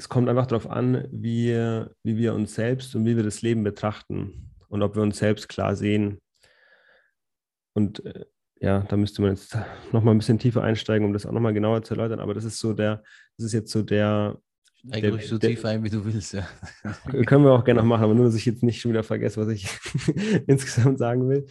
es 0.00 0.08
kommt 0.08 0.30
einfach 0.30 0.46
darauf 0.46 0.70
an, 0.70 1.06
wie, 1.12 1.52
wie 2.02 2.16
wir 2.16 2.32
uns 2.32 2.54
selbst 2.54 2.94
und 2.94 3.04
wie 3.04 3.16
wir 3.16 3.22
das 3.22 3.42
Leben 3.42 3.62
betrachten 3.62 4.50
und 4.68 4.82
ob 4.82 4.96
wir 4.96 5.02
uns 5.02 5.18
selbst 5.18 5.46
klar 5.50 5.76
sehen. 5.76 6.22
Und 7.74 8.02
äh, 8.06 8.24
ja, 8.62 8.80
da 8.80 8.96
müsste 8.96 9.20
man 9.20 9.32
jetzt 9.32 9.58
nochmal 9.92 10.14
ein 10.14 10.18
bisschen 10.18 10.38
tiefer 10.38 10.62
einsteigen, 10.62 11.06
um 11.06 11.12
das 11.12 11.26
auch 11.26 11.32
nochmal 11.32 11.52
genauer 11.52 11.82
zu 11.82 11.92
erläutern. 11.92 12.20
Aber 12.20 12.32
das 12.32 12.44
ist 12.44 12.58
so 12.58 12.72
der, 12.72 13.02
das 13.36 13.44
ist 13.46 13.52
jetzt 13.52 13.70
so 13.70 13.82
der. 13.82 14.40
Eigentlich 14.90 15.28
so 15.28 15.38
tief 15.38 15.64
ein, 15.64 15.84
wie 15.84 15.90
du 15.90 16.04
willst, 16.04 16.32
ja. 16.32 16.48
Können 17.26 17.44
wir 17.44 17.52
auch 17.52 17.64
gerne 17.64 17.80
noch 17.80 17.86
machen, 17.86 18.04
aber 18.04 18.14
nur, 18.14 18.26
dass 18.26 18.34
ich 18.34 18.46
jetzt 18.46 18.62
nicht 18.62 18.80
schon 18.80 18.92
wieder 18.92 19.02
vergesse, 19.02 19.40
was 19.40 19.48
ich 19.48 19.66
insgesamt 20.46 20.98
sagen 20.98 21.28
will 21.28 21.46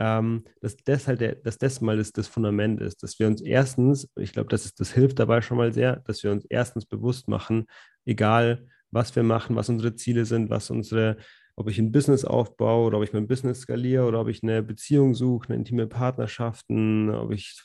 ähm, 0.00 0.44
dass 0.62 0.76
das 0.76 1.06
halt 1.06 1.20
der, 1.20 1.34
dass 1.36 1.58
das 1.58 1.80
mal 1.82 1.98
das, 1.98 2.10
das 2.12 2.26
Fundament 2.26 2.80
ist, 2.80 3.02
dass 3.02 3.18
wir 3.18 3.26
uns 3.26 3.42
erstens, 3.42 4.08
ich 4.16 4.32
glaube, 4.32 4.48
das, 4.48 4.64
ist, 4.64 4.80
das 4.80 4.92
hilft 4.92 5.18
dabei 5.18 5.42
schon 5.42 5.58
mal 5.58 5.72
sehr, 5.72 5.96
dass 6.06 6.24
wir 6.24 6.32
uns 6.32 6.46
erstens 6.46 6.86
bewusst 6.86 7.28
machen, 7.28 7.66
egal 8.06 8.66
was 8.90 9.14
wir 9.14 9.22
machen, 9.22 9.56
was 9.56 9.68
unsere 9.68 9.94
Ziele 9.94 10.24
sind, 10.24 10.48
was 10.48 10.70
unsere, 10.70 11.18
ob 11.54 11.68
ich 11.68 11.78
ein 11.78 11.92
Business 11.92 12.24
aufbaue 12.24 12.86
oder 12.86 12.96
ob 12.98 13.04
ich 13.04 13.12
mein 13.12 13.28
Business 13.28 13.60
skaliere 13.60 14.06
oder 14.06 14.20
ob 14.22 14.28
ich 14.28 14.42
eine 14.42 14.62
Beziehung 14.62 15.14
suche, 15.14 15.48
eine 15.48 15.58
intime 15.58 15.86
Partnerschaften, 15.86 17.10
ob 17.10 17.30
ich 17.32 17.62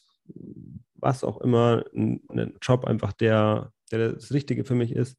was 0.95 1.23
auch 1.23 1.39
immer, 1.39 1.85
einen 1.93 2.57
Job 2.61 2.83
einfach, 2.83 3.13
der, 3.13 3.71
der 3.91 4.13
das 4.13 4.31
Richtige 4.31 4.65
für 4.65 4.75
mich 4.75 4.91
ist, 4.91 5.17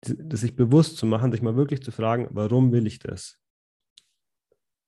das 0.00 0.40
sich 0.40 0.56
bewusst 0.56 0.96
zu 0.96 1.06
machen, 1.06 1.30
sich 1.30 1.42
mal 1.42 1.56
wirklich 1.56 1.82
zu 1.82 1.92
fragen, 1.92 2.28
warum 2.30 2.72
will 2.72 2.86
ich 2.86 2.98
das? 2.98 3.42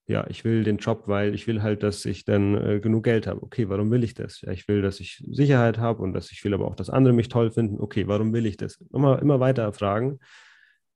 ja, 0.06 0.26
ich 0.28 0.44
will 0.44 0.64
den 0.64 0.76
Job, 0.76 1.04
weil 1.06 1.34
ich 1.34 1.46
will 1.46 1.62
halt, 1.62 1.82
dass 1.82 2.04
ich 2.04 2.24
dann 2.24 2.54
äh, 2.54 2.80
genug 2.80 3.04
Geld 3.04 3.26
habe. 3.26 3.42
Okay, 3.42 3.68
warum 3.70 3.90
will 3.90 4.04
ich 4.04 4.14
das? 4.14 4.42
Ja, 4.42 4.52
ich 4.52 4.68
will, 4.68 4.82
dass 4.82 5.00
ich 5.00 5.24
Sicherheit 5.30 5.78
habe 5.78 6.02
und 6.02 6.12
dass 6.12 6.30
ich 6.30 6.44
will 6.44 6.52
aber 6.52 6.66
auch, 6.66 6.76
dass 6.76 6.90
andere 6.90 7.14
mich 7.14 7.28
toll 7.28 7.50
finden. 7.50 7.80
Okay, 7.80 8.06
warum 8.06 8.32
will 8.34 8.44
ich 8.44 8.58
das? 8.58 8.78
Nochmal 8.90 9.20
immer 9.20 9.40
weiter 9.40 9.72
fragen. 9.72 10.18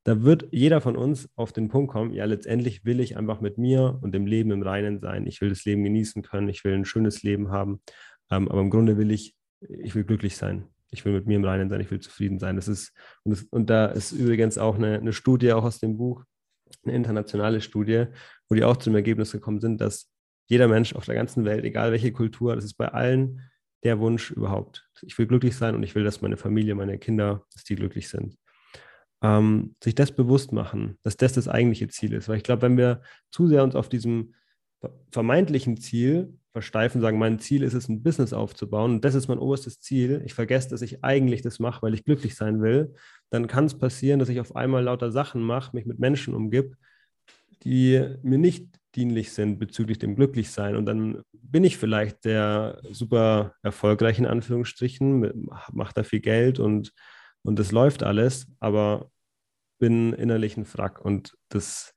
Da 0.03 0.23
wird 0.23 0.47
jeder 0.51 0.79
von 0.79 0.95
uns 0.95 1.27
auf 1.35 1.51
den 1.51 1.69
Punkt 1.69 1.91
kommen, 1.91 2.13
ja, 2.13 2.25
letztendlich 2.25 2.85
will 2.85 2.99
ich 2.99 3.17
einfach 3.17 3.41
mit 3.41 3.57
mir 3.57 3.97
und 4.01 4.13
dem 4.13 4.27
Leben 4.27 4.51
im 4.51 4.61
Reinen 4.61 4.99
sein. 4.99 5.25
Ich 5.25 5.41
will 5.41 5.49
das 5.49 5.65
Leben 5.65 5.83
genießen 5.83 6.21
können. 6.21 6.47
Ich 6.47 6.63
will 6.63 6.73
ein 6.73 6.85
schönes 6.85 7.23
Leben 7.23 7.49
haben. 7.49 7.81
Ähm, 8.29 8.47
aber 8.47 8.61
im 8.61 8.69
Grunde 8.69 8.97
will 8.97 9.11
ich, 9.11 9.35
ich 9.61 9.95
will 9.95 10.03
glücklich 10.03 10.37
sein. 10.37 10.67
Ich 10.91 11.05
will 11.05 11.13
mit 11.13 11.27
mir 11.27 11.35
im 11.35 11.45
Reinen 11.45 11.69
sein. 11.69 11.81
Ich 11.81 11.91
will 11.91 11.99
zufrieden 11.99 12.39
sein. 12.39 12.55
Das 12.55 12.67
ist, 12.67 12.93
und, 13.23 13.31
das, 13.31 13.43
und 13.43 13.69
da 13.69 13.87
ist 13.87 14.11
übrigens 14.11 14.57
auch 14.57 14.75
eine, 14.75 14.99
eine 14.99 15.13
Studie 15.13 15.53
auch 15.53 15.63
aus 15.63 15.79
dem 15.79 15.97
Buch, 15.97 16.23
eine 16.83 16.95
internationale 16.95 17.61
Studie, 17.61 18.05
wo 18.47 18.55
die 18.55 18.63
auch 18.63 18.77
zum 18.77 18.95
Ergebnis 18.95 19.31
gekommen 19.31 19.59
sind, 19.59 19.81
dass 19.81 20.11
jeder 20.47 20.67
Mensch 20.67 20.95
auf 20.95 21.05
der 21.05 21.15
ganzen 21.15 21.45
Welt, 21.45 21.63
egal 21.63 21.91
welche 21.91 22.11
Kultur, 22.11 22.55
das 22.55 22.65
ist 22.65 22.73
bei 22.73 22.87
allen 22.87 23.41
der 23.83 23.99
Wunsch 23.99 24.31
überhaupt. 24.31 24.89
Ich 25.01 25.17
will 25.17 25.27
glücklich 25.27 25.55
sein 25.55 25.75
und 25.75 25.83
ich 25.83 25.95
will, 25.95 26.03
dass 26.03 26.21
meine 26.21 26.37
Familie, 26.37 26.75
meine 26.75 26.97
Kinder, 26.97 27.45
dass 27.53 27.63
die 27.63 27.75
glücklich 27.75 28.09
sind. 28.09 28.37
Ähm, 29.21 29.75
sich 29.83 29.95
das 29.95 30.11
bewusst 30.11 30.51
machen, 30.51 30.97
dass 31.03 31.17
das 31.17 31.33
das 31.33 31.47
eigentliche 31.47 31.87
Ziel 31.87 32.13
ist. 32.13 32.29
Weil 32.29 32.37
ich 32.37 32.43
glaube, 32.43 32.63
wenn 32.63 32.77
wir 32.77 33.01
zu 33.31 33.47
sehr 33.47 33.63
uns 33.63 33.75
auf 33.75 33.89
diesem 33.89 34.33
vermeintlichen 35.11 35.77
Ziel 35.77 36.39
versteifen, 36.51 37.01
sagen, 37.01 37.19
mein 37.19 37.39
Ziel 37.39 37.63
ist 37.63 37.73
es, 37.73 37.87
ein 37.89 38.01
Business 38.01 38.33
aufzubauen. 38.33 38.91
Und 38.91 39.05
das 39.05 39.15
ist 39.15 39.27
mein 39.27 39.37
oberstes 39.37 39.79
Ziel, 39.79 40.21
ich 40.25 40.33
vergesse, 40.33 40.69
dass 40.69 40.81
ich 40.81 41.03
eigentlich 41.03 41.41
das 41.41 41.59
mache, 41.59 41.81
weil 41.83 41.93
ich 41.93 42.05
glücklich 42.05 42.35
sein 42.35 42.61
will, 42.61 42.93
dann 43.29 43.47
kann 43.47 43.65
es 43.65 43.77
passieren, 43.77 44.19
dass 44.19 44.29
ich 44.29 44.39
auf 44.39 44.55
einmal 44.55 44.83
lauter 44.83 45.11
Sachen 45.11 45.41
mache, 45.43 45.75
mich 45.75 45.85
mit 45.85 45.99
Menschen 45.99 46.33
umgib, 46.33 46.75
die 47.63 48.15
mir 48.23 48.37
nicht 48.37 48.67
dienlich 48.95 49.31
sind 49.31 49.59
bezüglich 49.59 49.99
dem 49.99 50.15
Glücklichsein. 50.15 50.75
Und 50.75 50.85
dann 50.85 51.21
bin 51.33 51.63
ich 51.63 51.77
vielleicht 51.77 52.25
der 52.25 52.81
super 52.91 53.53
erfolgreich 53.61 54.17
in 54.17 54.25
Anführungsstrichen, 54.25 55.47
macht 55.71 55.97
da 55.97 56.03
viel 56.03 56.21
Geld 56.21 56.59
und, 56.59 56.93
und 57.43 57.59
das 57.59 57.71
läuft 57.71 58.01
alles, 58.03 58.47
aber 58.59 59.11
bin 59.77 60.13
innerlich 60.13 60.57
ein 60.57 60.65
Frack. 60.65 61.03
Und 61.03 61.37
das 61.49 61.93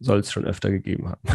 soll 0.00 0.20
es 0.20 0.30
schon 0.32 0.44
öfter 0.44 0.70
gegeben 0.70 1.08
haben. 1.08 1.20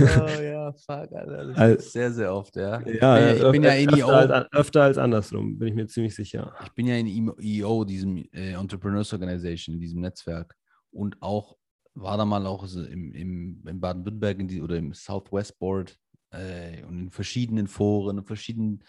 oh 0.00 0.42
ja, 0.42 0.72
fuck, 0.72 1.12
Alter. 1.12 1.52
Also- 1.56 1.88
sehr, 1.88 2.12
sehr 2.12 2.34
oft, 2.34 2.56
ja. 2.56 2.80
Ja, 2.86 3.34
ich 3.34 3.50
bin 3.52 3.62
ja 3.62 3.72
in 3.72 3.88
öfter, 3.88 3.98
EO. 3.98 4.08
als, 4.08 4.52
öfter 4.52 4.82
als 4.82 4.98
andersrum, 4.98 5.58
bin 5.58 5.68
ich 5.68 5.74
mir 5.74 5.86
ziemlich 5.86 6.14
sicher. 6.14 6.54
Ich 6.64 6.72
bin 6.72 6.86
ja 6.86 6.96
in 6.96 7.32
EO, 7.40 7.84
diesem 7.84 8.16
äh, 8.32 8.52
Entrepreneurs 8.52 9.12
Organization, 9.12 9.74
in 9.74 9.80
diesem 9.80 10.00
Netzwerk. 10.00 10.54
Und 10.90 11.20
auch, 11.20 11.56
war 11.94 12.16
da 12.16 12.24
mal 12.24 12.46
auch 12.46 12.66
so 12.66 12.82
im, 12.84 13.12
im, 13.12 13.62
in 13.66 13.80
Baden-Württemberg 13.80 14.62
oder 14.62 14.76
im 14.76 14.92
Southwest 14.92 15.58
Board 15.58 15.98
äh, 16.30 16.82
und 16.84 16.98
in 17.00 17.10
verschiedenen 17.10 17.66
Foren, 17.66 18.18
in 18.18 18.24
verschiedenen, 18.24 18.84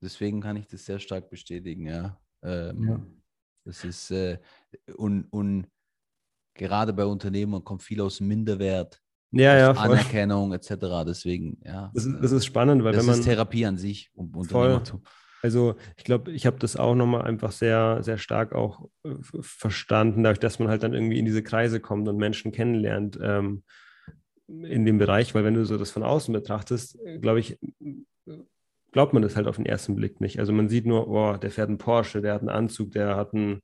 deswegen 0.00 0.40
kann 0.40 0.56
ich 0.56 0.66
das 0.66 0.84
sehr 0.84 0.98
stark 0.98 1.30
bestätigen, 1.30 1.86
ja. 1.86 2.18
Ähm, 2.42 2.88
Ja. 2.88 3.00
Das 3.66 3.82
ist, 3.82 4.10
äh, 4.10 4.38
und, 4.96 5.24
und 5.30 5.66
gerade 6.54 6.92
bei 6.92 7.04
Unternehmen 7.04 7.62
kommt 7.64 7.82
viel 7.82 8.00
aus 8.00 8.20
Minderwert, 8.20 9.00
Ja, 9.30 9.56
ja, 9.56 9.70
aus 9.72 9.78
voll. 9.78 9.90
Anerkennung 9.90 10.52
etc. 10.52 11.04
Deswegen, 11.06 11.58
ja. 11.64 11.90
Das 11.94 12.06
ist, 12.06 12.16
das 12.22 12.32
ist 12.32 12.44
spannend, 12.46 12.84
weil 12.84 12.92
das 12.92 13.00
wenn 13.00 13.06
man. 13.10 13.18
ist 13.20 13.24
Therapie 13.24 13.66
an 13.66 13.76
sich. 13.76 14.10
Um, 14.14 14.32
Voll. 14.32 14.42
Unternehmertum. 14.42 15.02
Also 15.42 15.74
ich 15.98 16.04
glaube, 16.04 16.32
ich 16.32 16.46
habe 16.46 16.58
das 16.58 16.76
auch 16.76 16.94
nochmal 16.94 17.22
einfach 17.22 17.52
sehr, 17.52 18.02
sehr 18.02 18.16
stark 18.16 18.54
auch 18.54 18.88
äh, 19.04 19.10
verstanden, 19.20 20.22
dadurch, 20.22 20.40
dass 20.40 20.58
man 20.58 20.68
halt 20.68 20.82
dann 20.82 20.94
irgendwie 20.94 21.18
in 21.18 21.26
diese 21.26 21.42
Kreise 21.42 21.80
kommt 21.80 22.08
und 22.08 22.16
Menschen 22.16 22.50
kennenlernt 22.50 23.18
ähm, 23.22 23.62
in 24.46 24.86
dem 24.86 24.96
Bereich, 24.96 25.34
weil 25.34 25.44
wenn 25.44 25.54
du 25.54 25.66
so 25.66 25.76
das 25.76 25.90
von 25.90 26.02
außen 26.02 26.32
betrachtest, 26.32 26.98
glaube 27.20 27.40
ich, 27.40 27.58
glaubt 28.92 29.12
man 29.12 29.22
das 29.22 29.36
halt 29.36 29.46
auf 29.46 29.56
den 29.56 29.66
ersten 29.66 29.96
Blick 29.96 30.20
nicht. 30.20 30.38
Also 30.38 30.52
man 30.52 30.68
sieht 30.68 30.86
nur, 30.86 31.08
oh, 31.08 31.36
der 31.36 31.50
fährt 31.50 31.68
einen 31.68 31.78
Porsche, 31.78 32.22
der 32.22 32.34
hat 32.34 32.40
einen 32.40 32.48
Anzug, 32.48 32.92
der 32.92 33.16
hat 33.16 33.34
einen 33.34 33.60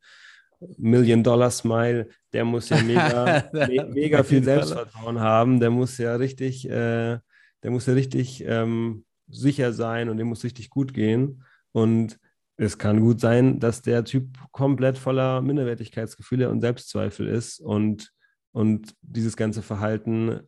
Million-Dollar-Smile, 0.78 2.08
der 2.32 2.44
muss 2.44 2.68
ja 2.68 2.80
mega, 2.82 3.48
me 3.52 3.86
mega 3.92 4.22
viel 4.22 4.40
Million 4.40 4.61
Dollar. 4.61 4.66
Selbstvertrauen 4.66 5.20
haben, 5.20 5.61
der 5.61 5.70
muss 5.70 5.98
ja 5.98 6.14
richtig, 6.16 6.68
äh, 6.68 7.18
der 7.62 7.70
muss 7.70 7.86
ja 7.86 7.94
richtig 7.94 8.44
ähm, 8.46 9.04
sicher 9.28 9.72
sein 9.72 10.08
und 10.08 10.16
dem 10.16 10.28
muss 10.28 10.44
richtig 10.44 10.70
gut 10.70 10.92
gehen. 10.94 11.42
Und 11.72 12.18
es 12.56 12.76
kann 12.76 13.00
gut 13.00 13.20
sein, 13.20 13.58
dass 13.58 13.82
der 13.82 14.04
Typ 14.04 14.36
komplett 14.52 14.98
voller 14.98 15.40
Minderwertigkeitsgefühle 15.40 16.50
und 16.50 16.61
Selbstzweifel 16.61 17.26
ist 17.26 17.61
und, 17.61 18.12
und 18.52 18.94
dieses 19.00 19.36
ganze 19.36 19.62
Verhalten 19.62 20.40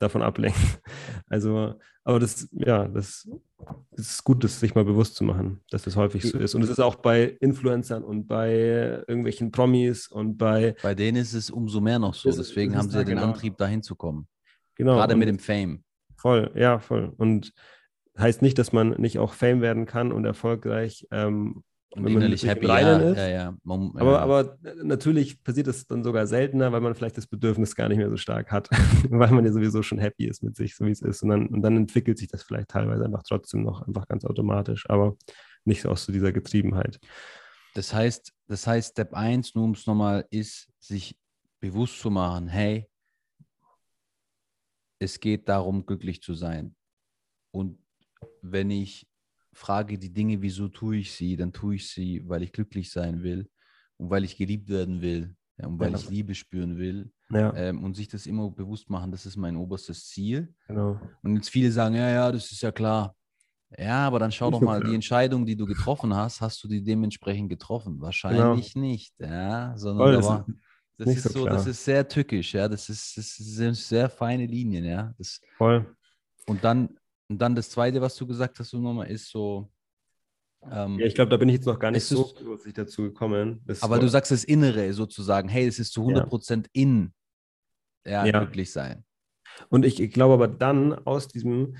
davon 0.00 0.22
ablenkt. 0.22 0.58
Also, 1.32 1.74
aber 2.02 2.18
das, 2.18 2.48
ja, 2.50 2.88
das, 2.88 3.28
das 3.92 4.10
ist 4.10 4.24
gut, 4.24 4.42
das 4.42 4.58
sich 4.58 4.74
mal 4.74 4.84
bewusst 4.84 5.14
zu 5.14 5.22
machen, 5.22 5.60
dass 5.70 5.82
das 5.84 5.94
häufig 5.94 6.28
so 6.28 6.38
ist. 6.38 6.56
Und 6.56 6.62
es 6.62 6.70
ist 6.70 6.80
auch 6.80 6.96
bei 6.96 7.36
Influencern 7.40 8.02
und 8.02 8.26
bei 8.26 9.04
irgendwelchen 9.06 9.52
Promis 9.52 10.08
und 10.08 10.36
bei, 10.36 10.74
Bei 10.82 10.96
denen 10.96 11.18
ist 11.18 11.34
es 11.34 11.50
umso 11.50 11.80
mehr 11.80 12.00
noch 12.00 12.14
so. 12.14 12.28
Deswegen 12.32 12.76
haben 12.76 12.90
sie 12.90 12.98
ja 12.98 13.04
den 13.04 13.14
genau. 13.14 13.28
Antrieb, 13.28 13.56
dahin 13.58 13.84
zu 13.84 13.94
kommen. 13.94 14.26
genau. 14.74 14.96
Gerade 14.96 15.14
mit 15.14 15.28
dem 15.28 15.38
Fame. 15.38 15.84
Voll, 16.16 16.50
ja, 16.56 16.80
voll. 16.80 17.12
Und 17.16 17.52
heißt 18.18 18.42
nicht, 18.42 18.58
dass 18.58 18.72
man 18.72 18.90
nicht 19.00 19.20
auch 19.20 19.34
Fame 19.34 19.60
werden 19.60 19.86
kann 19.86 20.10
und 20.10 20.24
erfolgreich, 20.24 21.06
ähm, 21.12 21.62
Und 21.92 22.04
wenn 22.04 22.12
man 22.12 22.22
innerlich 22.22 22.46
happy. 22.46 22.66
Ja, 22.66 22.98
ist. 22.98 23.16
ja, 23.16 23.28
ja. 23.28 23.56
Man, 23.64 23.90
Aber, 23.96 24.20
aber 24.20 24.58
natürlich 24.82 25.42
passiert 25.42 25.66
es 25.66 25.86
dann 25.88 26.04
sogar 26.04 26.26
seltener, 26.28 26.70
weil 26.70 26.80
man 26.80 26.94
vielleicht 26.94 27.16
das 27.16 27.26
Bedürfnis 27.26 27.74
gar 27.74 27.88
nicht 27.88 27.98
mehr 27.98 28.08
so 28.08 28.16
stark 28.16 28.52
hat, 28.52 28.68
weil 29.10 29.30
man 29.30 29.44
ja 29.44 29.52
sowieso 29.52 29.82
schon 29.82 29.98
happy 29.98 30.26
ist 30.26 30.42
mit 30.42 30.56
sich, 30.56 30.76
so 30.76 30.86
wie 30.86 30.92
es 30.92 31.02
ist. 31.02 31.22
Und 31.22 31.30
dann, 31.30 31.48
und 31.48 31.62
dann 31.62 31.76
entwickelt 31.76 32.18
sich 32.18 32.28
das 32.28 32.44
vielleicht 32.44 32.68
teilweise 32.68 33.04
einfach 33.04 33.24
trotzdem 33.24 33.64
noch 33.64 33.82
einfach 33.82 34.06
ganz 34.06 34.24
automatisch, 34.24 34.88
aber 34.88 35.16
nicht 35.64 35.84
aus 35.84 36.04
so 36.04 36.12
dieser 36.12 36.32
Getriebenheit. 36.32 37.00
Das 37.74 37.92
heißt, 37.92 38.32
das 38.46 38.66
heißt, 38.66 38.92
Step 38.92 39.12
1, 39.12 39.56
nur 39.56 39.64
um 39.64 39.72
es 39.72 39.86
nochmal, 39.86 40.26
ist, 40.30 40.68
sich 40.78 41.18
bewusst 41.58 41.98
zu 42.00 42.10
machen, 42.10 42.46
hey, 42.46 42.86
es 45.00 45.18
geht 45.18 45.48
darum, 45.48 45.84
glücklich 45.86 46.22
zu 46.22 46.34
sein. 46.34 46.76
Und 47.52 47.78
wenn 48.42 48.70
ich 48.70 49.09
frage 49.52 49.98
die 49.98 50.12
Dinge, 50.12 50.42
wieso 50.42 50.68
tue 50.68 50.98
ich 50.98 51.12
sie, 51.12 51.36
dann 51.36 51.52
tue 51.52 51.76
ich 51.76 51.88
sie, 51.88 52.22
weil 52.28 52.42
ich 52.42 52.52
glücklich 52.52 52.90
sein 52.90 53.22
will 53.22 53.50
und 53.96 54.10
weil 54.10 54.24
ich 54.24 54.36
geliebt 54.36 54.68
werden 54.68 55.02
will 55.02 55.36
ja, 55.58 55.66
und 55.66 55.78
weil 55.80 55.92
Ja. 55.92 55.98
ich 55.98 56.08
Liebe 56.08 56.34
spüren 56.34 56.76
will 56.78 57.12
Ja, 57.30 57.52
ähm, 57.52 57.82
und 57.84 57.94
sich 57.94 58.08
das 58.08 58.26
immer 58.26 58.50
bewusst 58.50 58.90
machen, 58.90 59.10
das 59.12 59.26
ist 59.26 59.36
mein 59.36 59.56
oberstes 59.56 60.06
Ziel. 60.08 60.54
genau. 60.68 61.00
Und 61.22 61.36
jetzt 61.36 61.50
viele 61.50 61.70
sagen, 61.72 61.94
ja, 61.96 62.08
ja, 62.10 62.32
das 62.32 62.50
ist 62.52 62.62
ja 62.62 62.72
klar. 62.72 63.16
Ja, 63.78 64.06
aber 64.06 64.18
dann 64.18 64.32
schau 64.32 64.50
Nicht 64.50 64.60
doch 64.60 64.62
mal, 64.62 64.82
die. 64.82 64.94
Entscheidung, 64.94 65.46
die 65.46 65.56
du 65.56 65.66
getroffen 65.66 66.14
hast, 66.14 66.40
hast 66.40 66.62
du 66.64 66.68
die 66.68 66.82
dementsprechend 66.82 67.48
getroffen? 67.50 68.00
Wahrscheinlich 68.00 68.74
nicht, 68.76 69.20
ja, 69.20 69.76
sondern 69.76 70.06
Voll, 70.06 70.12
da 70.12 70.20
das 70.98 71.16
ist 71.16 71.24
so 71.24 71.30
so, 71.32 71.46
das 71.46 71.66
ist 71.66 71.84
sehr 71.84 72.06
tückisch, 72.08 72.54
ja, 72.54 72.68
das 72.68 72.88
ist, 72.90 73.16
das 73.16 73.36
sind 73.36 73.76
sehr 73.76 74.10
feine 74.10 74.46
Linien, 74.46 74.84
ja. 74.84 75.14
Das, 75.18 75.40
voll. 75.58 75.94
und 76.46 76.64
dann, 76.64 76.98
und 77.30 77.38
dann 77.38 77.54
das 77.54 77.70
Zweite, 77.70 78.00
was 78.00 78.16
du 78.16 78.26
gesagt 78.26 78.58
hast, 78.58 78.72
nochmal, 78.74 79.08
ist 79.08 79.30
so, 79.30 79.70
ähm, 80.68 80.98
Ja, 80.98 81.06
ich 81.06 81.14
glaube, 81.14 81.30
da 81.30 81.36
bin 81.36 81.48
ich 81.48 81.54
jetzt 81.54 81.66
noch 81.66 81.78
gar 81.78 81.92
nicht 81.92 82.04
so 82.04 82.24
kürzlich 82.24 82.74
dazu 82.74 83.02
gekommen. 83.02 83.62
Das 83.64 83.82
aber 83.84 84.00
du 84.00 84.08
sagst 84.08 84.32
das 84.32 84.42
Innere 84.44 84.92
sozusagen, 84.92 85.48
hey, 85.48 85.66
es 85.66 85.78
ist 85.78 85.92
zu 85.92 86.02
100% 86.02 86.66
in, 86.72 87.14
ja, 88.04 88.26
Ja. 88.26 88.40
glücklich 88.40 88.72
sein. 88.72 89.04
Und 89.68 89.84
ich, 89.84 90.00
ich 90.00 90.12
glaube 90.12 90.34
aber 90.34 90.48
dann 90.48 90.92
aus 91.06 91.28
diesem, 91.28 91.76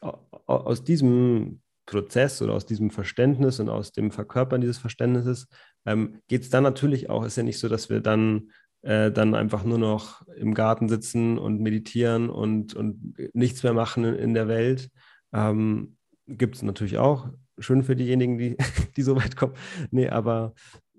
au- 0.00 0.18
au- 0.46 0.64
aus 0.64 0.82
diesem 0.82 1.60
Prozess 1.86 2.42
oder 2.42 2.54
aus 2.54 2.66
diesem 2.66 2.90
Verständnis 2.90 3.60
und 3.60 3.68
aus 3.68 3.92
dem 3.92 4.10
Verkörpern 4.10 4.60
dieses 4.60 4.78
Verständnisses 4.78 5.46
ähm, 5.86 6.20
geht 6.26 6.42
es 6.42 6.50
dann 6.50 6.64
natürlich 6.64 7.10
auch, 7.10 7.24
ist 7.24 7.36
ja 7.36 7.42
nicht 7.44 7.58
so, 7.60 7.68
dass 7.68 7.90
wir 7.90 8.00
dann, 8.00 8.50
äh, 8.84 9.10
dann 9.10 9.34
einfach 9.34 9.64
nur 9.64 9.78
noch 9.78 10.26
im 10.36 10.52
Garten 10.54 10.88
sitzen 10.88 11.38
und 11.38 11.60
meditieren 11.60 12.28
und, 12.28 12.74
und 12.74 13.14
nichts 13.32 13.62
mehr 13.62 13.72
machen 13.72 14.04
in, 14.04 14.14
in 14.14 14.34
der 14.34 14.46
Welt. 14.46 14.90
Ähm, 15.32 15.96
Gibt 16.26 16.56
es 16.56 16.62
natürlich 16.62 16.98
auch. 16.98 17.28
Schön 17.58 17.82
für 17.82 17.96
diejenigen, 17.96 18.36
die, 18.36 18.56
die 18.96 19.02
so 19.02 19.16
weit 19.16 19.36
kommen. 19.36 19.54
Nee, 19.90 20.08
aber 20.08 20.54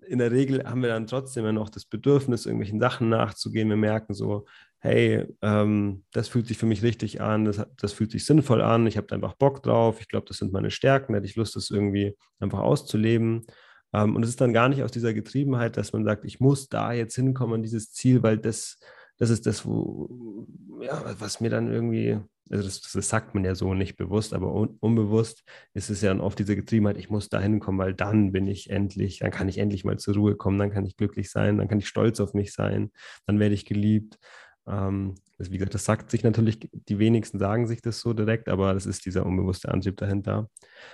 in 0.07 0.19
der 0.19 0.31
Regel 0.31 0.63
haben 0.65 0.81
wir 0.81 0.89
dann 0.89 1.07
trotzdem 1.07 1.45
ja 1.45 1.51
noch 1.51 1.69
das 1.69 1.86
Bedürfnis, 1.86 2.45
irgendwelchen 2.45 2.79
Sachen 2.79 3.09
nachzugehen. 3.09 3.69
Wir 3.69 3.77
merken 3.77 4.13
so, 4.13 4.45
hey, 4.79 5.25
ähm, 5.41 6.03
das 6.11 6.27
fühlt 6.27 6.47
sich 6.47 6.57
für 6.57 6.67
mich 6.67 6.83
richtig 6.83 7.21
an, 7.21 7.45
das, 7.45 7.65
das 7.77 7.93
fühlt 7.93 8.11
sich 8.11 8.25
sinnvoll 8.25 8.61
an, 8.61 8.86
ich 8.86 8.97
habe 8.97 9.07
da 9.07 9.15
einfach 9.15 9.33
Bock 9.33 9.63
drauf, 9.63 9.99
ich 9.99 10.07
glaube, 10.07 10.27
das 10.27 10.38
sind 10.38 10.53
meine 10.53 10.69
Stärken, 10.69 11.13
da 11.13 11.17
hätte 11.17 11.27
ich 11.27 11.36
Lust, 11.36 11.55
das 11.55 11.71
irgendwie 11.71 12.15
einfach 12.39 12.59
auszuleben. 12.59 13.45
Ähm, 13.95 14.15
und 14.15 14.23
es 14.23 14.29
ist 14.29 14.41
dann 14.41 14.53
gar 14.53 14.67
nicht 14.67 14.83
aus 14.83 14.91
dieser 14.91 15.13
Getriebenheit, 15.13 15.77
dass 15.77 15.93
man 15.93 16.03
sagt, 16.03 16.25
ich 16.25 16.39
muss 16.41 16.67
da 16.67 16.91
jetzt 16.91 17.15
hinkommen 17.15 17.55
an 17.55 17.63
dieses 17.63 17.93
Ziel, 17.93 18.23
weil 18.23 18.37
das, 18.37 18.77
das 19.17 19.29
ist 19.29 19.45
das, 19.45 19.65
wo, 19.65 20.47
ja, 20.81 21.15
was 21.17 21.39
mir 21.39 21.49
dann 21.49 21.71
irgendwie, 21.71 22.19
also 22.49 22.63
das, 22.65 22.81
das 22.81 23.09
sagt 23.09 23.33
man 23.33 23.45
ja 23.45 23.55
so 23.55 23.73
nicht 23.73 23.95
bewusst, 23.95 24.33
aber 24.33 24.53
un, 24.53 24.77
unbewusst 24.81 25.45
ist 25.73 25.89
es 25.89 26.01
ja 26.01 26.09
dann 26.09 26.19
oft 26.19 26.37
diese 26.37 26.57
Getriebenheit, 26.57 26.97
ich 26.97 27.09
muss 27.09 27.29
da 27.29 27.39
hinkommen, 27.39 27.79
weil 27.79 27.93
dann 27.93 28.33
bin 28.33 28.47
ich 28.47 28.69
endlich, 28.69 29.19
dann 29.19 29.31
kann 29.31 29.47
ich 29.47 29.59
endlich 29.59 29.85
mal 29.85 29.97
zur 29.97 30.15
Ruhe 30.15 30.35
kommen, 30.35 30.59
dann 30.59 30.71
kann 30.71 30.85
ich 30.85 30.97
glücklich 30.97 31.31
sein, 31.31 31.57
dann 31.57 31.69
kann 31.69 31.79
ich 31.79 31.87
stolz 31.87 32.19
auf 32.19 32.33
mich 32.33 32.51
sein, 32.51 32.91
dann 33.25 33.39
werde 33.39 33.55
ich 33.55 33.65
geliebt. 33.65 34.19
Ähm, 34.67 35.15
das, 35.37 35.51
wie 35.51 35.57
gesagt, 35.57 35.73
das 35.73 35.85
sagt 35.85 36.11
sich 36.11 36.23
natürlich, 36.23 36.69
die 36.73 36.99
wenigsten 36.99 37.39
sagen 37.39 37.67
sich 37.67 37.81
das 37.81 38.01
so 38.01 38.13
direkt, 38.13 38.49
aber 38.49 38.73
das 38.73 38.85
ist 38.85 39.05
dieser 39.05 39.25
unbewusste 39.25 39.69
Antrieb 39.69 39.95
dahinter. 39.97 40.49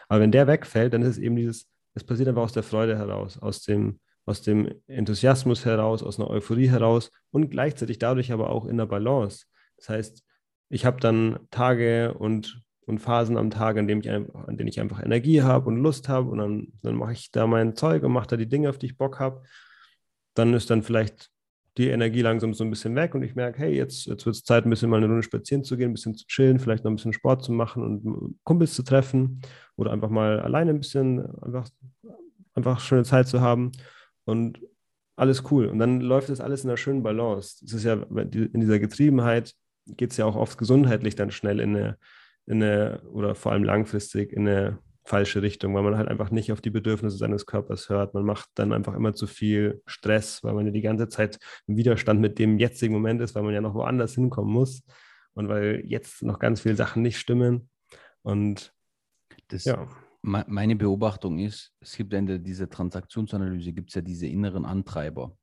Aber 0.07 0.19
wenn 0.19 0.31
der 0.31 0.45
wegfällt, 0.47 0.93
dann 0.93 1.01
ist 1.01 1.09
es 1.09 1.17
eben 1.17 1.35
dieses, 1.35 1.70
es 1.93 2.03
passiert 2.03 2.29
einfach 2.29 2.43
aus 2.43 2.53
der 2.53 2.63
Freude 2.63 2.97
heraus, 2.97 3.37
aus 3.37 3.61
dem, 3.61 3.99
aus 4.25 4.41
dem 4.41 4.69
Enthusiasmus 4.87 5.65
heraus, 5.65 6.03
aus 6.03 6.19
einer 6.19 6.29
Euphorie 6.29 6.69
heraus 6.69 7.11
und 7.31 7.49
gleichzeitig 7.49 7.99
dadurch 7.99 8.31
aber 8.31 8.49
auch 8.49 8.65
in 8.65 8.77
der 8.77 8.85
Balance. 8.85 9.45
Das 9.77 9.89
heißt, 9.89 10.23
ich 10.69 10.85
habe 10.85 10.99
dann 11.01 11.39
Tage 11.49 12.13
und, 12.13 12.61
und 12.85 12.99
Phasen 12.99 13.37
am 13.37 13.49
Tag, 13.49 13.77
an, 13.77 13.87
dem 13.87 13.99
ich, 13.99 14.09
an 14.09 14.57
denen 14.57 14.69
ich 14.69 14.79
einfach 14.79 15.03
Energie 15.03 15.41
habe 15.41 15.67
und 15.67 15.77
Lust 15.77 16.07
habe 16.07 16.29
und 16.29 16.37
dann, 16.37 16.67
dann 16.81 16.95
mache 16.95 17.13
ich 17.13 17.31
da 17.31 17.45
mein 17.47 17.75
Zeug 17.75 18.03
und 18.03 18.13
mache 18.13 18.27
da 18.27 18.37
die 18.37 18.47
Dinge, 18.47 18.69
auf 18.69 18.77
die 18.77 18.85
ich 18.87 18.97
Bock 18.97 19.19
habe. 19.19 19.43
Dann 20.33 20.53
ist 20.53 20.69
dann 20.69 20.83
vielleicht 20.83 21.29
die 21.77 21.89
Energie 21.89 22.21
langsam 22.21 22.53
so 22.53 22.63
ein 22.63 22.69
bisschen 22.69 22.95
weg 22.95 23.15
und 23.15 23.23
ich 23.23 23.35
merke, 23.35 23.59
hey, 23.59 23.75
jetzt, 23.75 24.05
jetzt 24.05 24.25
wird 24.25 24.35
es 24.35 24.43
Zeit, 24.43 24.65
ein 24.65 24.69
bisschen 24.69 24.89
mal 24.89 24.97
eine 24.97 25.07
Runde 25.07 25.23
spazieren 25.23 25.63
zu 25.63 25.77
gehen, 25.77 25.91
ein 25.91 25.93
bisschen 25.93 26.15
zu 26.15 26.25
chillen, 26.27 26.59
vielleicht 26.59 26.83
noch 26.83 26.91
ein 26.91 26.95
bisschen 26.95 27.13
Sport 27.13 27.43
zu 27.43 27.53
machen 27.53 27.83
und 27.83 28.39
Kumpels 28.43 28.73
zu 28.73 28.83
treffen 28.83 29.41
oder 29.77 29.91
einfach 29.91 30.09
mal 30.09 30.39
alleine 30.41 30.71
ein 30.71 30.79
bisschen 30.79 31.25
einfach, 31.41 31.69
einfach 32.53 32.79
schöne 32.81 33.03
Zeit 33.03 33.27
zu 33.27 33.39
haben 33.39 33.71
und 34.25 34.59
alles 35.15 35.43
cool. 35.51 35.67
Und 35.67 35.79
dann 35.79 36.01
läuft 36.01 36.29
das 36.29 36.41
alles 36.41 36.63
in 36.63 36.69
einer 36.69 36.77
schönen 36.77 37.03
Balance. 37.03 37.63
Es 37.63 37.73
ist 37.73 37.83
ja 37.83 37.93
in 37.93 38.59
dieser 38.59 38.79
Getriebenheit 38.79 39.53
geht 39.85 40.11
es 40.11 40.17
ja 40.17 40.25
auch 40.25 40.35
oft 40.35 40.57
gesundheitlich 40.57 41.15
dann 41.15 41.31
schnell 41.31 41.59
in 41.59 41.75
eine, 41.75 41.97
in 42.47 42.61
eine 42.61 43.01
oder 43.11 43.35
vor 43.35 43.51
allem 43.51 43.63
langfristig 43.63 44.33
in 44.33 44.47
eine 44.47 44.79
falsche 45.03 45.41
Richtung, 45.41 45.73
weil 45.73 45.83
man 45.83 45.97
halt 45.97 46.07
einfach 46.07 46.31
nicht 46.31 46.51
auf 46.51 46.61
die 46.61 46.69
Bedürfnisse 46.69 47.17
seines 47.17 47.45
Körpers 47.45 47.89
hört. 47.89 48.13
Man 48.13 48.23
macht 48.23 48.49
dann 48.55 48.71
einfach 48.71 48.93
immer 48.93 49.13
zu 49.13 49.27
viel 49.27 49.81
Stress, 49.85 50.43
weil 50.43 50.53
man 50.53 50.65
ja 50.65 50.71
die 50.71 50.81
ganze 50.81 51.09
Zeit 51.09 51.39
im 51.67 51.75
Widerstand 51.75 52.19
mit 52.19 52.37
dem 52.39 52.57
jetzigen 52.59 52.93
Moment 52.93 53.21
ist, 53.21 53.35
weil 53.35 53.43
man 53.43 53.53
ja 53.53 53.61
noch 53.61 53.73
woanders 53.73 54.15
hinkommen 54.15 54.53
muss 54.53 54.83
und 55.33 55.49
weil 55.49 55.83
jetzt 55.85 56.21
noch 56.23 56.39
ganz 56.39 56.61
viele 56.61 56.75
Sachen 56.75 57.01
nicht 57.01 57.17
stimmen. 57.17 57.69
Und 58.21 58.73
Das, 59.47 59.65
ja. 59.65 59.87
Meine 60.23 60.75
Beobachtung 60.75 61.39
ist, 61.39 61.73
es 61.79 61.97
gibt 61.97 62.13
in 62.13 62.43
dieser 62.43 62.69
Transaktionsanalyse 62.69 63.73
gibt 63.73 63.89
es 63.89 63.95
ja 63.95 64.01
diese 64.01 64.27
inneren 64.27 64.65
Antreiber. 64.65 65.35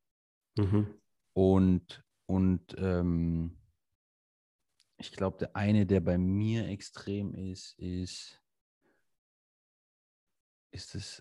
Mhm. 0.57 0.87
Und, 1.33 2.05
und 2.27 2.77
ähm, 2.79 3.59
ich 4.97 5.11
glaube, 5.11 5.39
der 5.39 5.57
eine, 5.57 5.85
der 5.85 6.01
bei 6.01 6.17
mir 6.17 6.69
extrem 6.69 7.35
ist, 7.35 7.77
ist, 7.79 8.41
ist 10.71 10.95
es, 10.95 11.21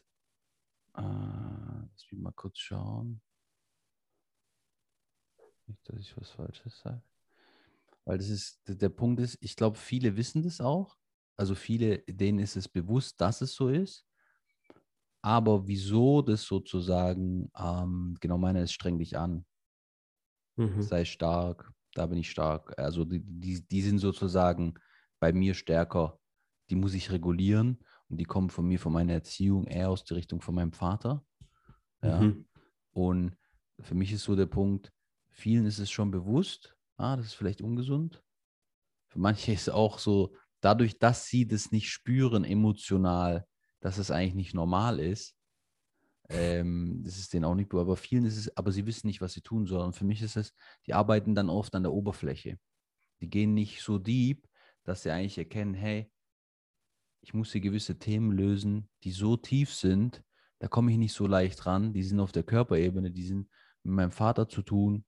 äh, 0.96 1.02
lass 1.02 2.08
mich 2.12 2.22
mal 2.22 2.34
kurz 2.34 2.58
schauen. 2.60 3.22
Nicht, 5.68 5.88
dass 5.90 6.00
ich 6.00 6.16
was 6.18 6.30
Falsches 6.32 6.80
sage. 6.80 7.02
Weil 8.06 8.18
das 8.18 8.30
ist, 8.30 8.62
der 8.68 8.90
Punkt 8.90 9.20
ist, 9.20 9.38
ich 9.42 9.56
glaube, 9.56 9.78
viele 9.78 10.16
wissen 10.16 10.42
das 10.42 10.62
auch. 10.62 10.98
Also 11.36 11.56
viele, 11.56 12.00
denen 12.00 12.40
ist 12.40 12.56
es 12.56 12.68
bewusst, 12.68 13.20
dass 13.20 13.42
es 13.42 13.54
so 13.54 13.68
ist. 13.70 14.06
Aber 15.22 15.68
wieso 15.68 16.22
das 16.22 16.44
sozusagen, 16.44 17.52
ähm, 17.58 18.16
genau 18.22 18.38
meiner 18.38 18.62
ist, 18.62 18.72
streng 18.72 18.98
dich 18.98 19.18
an. 19.18 19.46
Mhm. 20.56 20.82
Sei 20.82 21.04
stark, 21.04 21.72
da 21.94 22.06
bin 22.06 22.18
ich 22.18 22.32
stark. 22.32 22.78
Also 22.80 23.04
die, 23.04 23.22
die, 23.24 23.68
die 23.68 23.82
sind 23.82 24.00
sozusagen 24.00 24.76
bei 25.20 25.34
mir 25.34 25.54
stärker. 25.54 26.18
Die 26.70 26.76
muss 26.76 26.94
ich 26.94 27.12
regulieren 27.12 27.84
und 28.10 28.18
die 28.18 28.26
kommen 28.26 28.50
von 28.50 28.66
mir, 28.66 28.80
von 28.80 28.94
meiner 28.94 29.14
Erziehung, 29.14 29.66
eher 29.66 29.90
aus 29.90 30.04
der 30.06 30.18
Richtung 30.18 30.42
von 30.42 30.56
meinem 30.56 30.72
Vater. 30.72 31.26
Ja. 32.02 32.22
Mhm. 32.22 32.46
Und 32.92 33.38
für 33.80 33.96
mich 33.96 34.12
ist 34.12 34.24
so 34.24 34.36
der 34.36 34.46
Punkt, 34.46 34.92
vielen 35.30 35.66
ist 35.66 35.80
es 35.80 35.92
schon 35.92 36.12
bewusst, 36.12 36.76
ah, 36.98 37.16
das 37.16 37.28
ist 37.28 37.34
vielleicht 37.34 37.62
ungesund. 37.62 38.24
Für 39.08 39.20
manche 39.20 39.52
ist 39.54 39.68
es 39.68 39.70
auch 39.70 40.00
so, 40.00 40.36
dadurch, 40.62 40.98
dass 41.00 41.28
sie 41.28 41.48
das 41.48 41.72
nicht 41.72 41.90
spüren 41.90 42.44
emotional, 42.44 43.46
dass 43.80 43.98
es 43.98 44.12
eigentlich 44.12 44.36
nicht 44.36 44.54
normal 44.54 45.00
ist, 45.00 45.36
ähm, 46.30 47.02
das 47.04 47.18
ist 47.18 47.34
denen 47.34 47.46
auch 47.46 47.56
nicht, 47.56 47.74
aber 47.74 47.96
vielen 47.96 48.26
ist 48.26 48.38
es, 48.38 48.58
aber 48.58 48.72
sie 48.72 48.86
wissen 48.86 49.08
nicht, 49.08 49.22
was 49.22 49.34
sie 49.34 49.42
tun 49.42 49.66
sollen. 49.66 49.94
Für 49.94 50.04
mich 50.04 50.22
ist 50.22 50.36
es, 50.36 50.54
die 50.86 50.94
arbeiten 50.94 51.36
dann 51.36 51.50
oft 51.50 51.74
an 51.76 51.84
der 51.84 51.94
Oberfläche. 51.94 52.60
Die 53.22 53.30
gehen 53.30 53.54
nicht 53.54 53.82
so 53.82 53.98
deep, 53.98 54.48
dass 54.84 55.04
sie 55.04 55.12
eigentlich 55.12 55.38
erkennen, 55.38 55.74
hey, 55.74 56.12
ich 57.28 57.34
muss 57.34 57.52
hier 57.52 57.60
gewisse 57.60 58.00
Themen 58.00 58.32
lösen, 58.32 58.88
die 59.04 59.12
so 59.12 59.36
tief 59.36 59.74
sind, 59.74 60.24
da 60.60 60.70
komme 60.70 60.94
ich 60.94 60.98
nicht 60.98 61.12
so 61.12 61.28
leicht 61.28 61.66
ran. 61.66 61.92
Die 61.92 62.04
sind 62.04 62.22
auf 62.22 62.32
der 62.32 62.44
Körperebene, 62.44 63.12
die 63.12 63.26
sind 63.26 63.50
mit 63.84 63.96
meinem 63.96 64.12
Vater 64.12 64.48
zu 64.48 64.62
tun, 64.62 65.04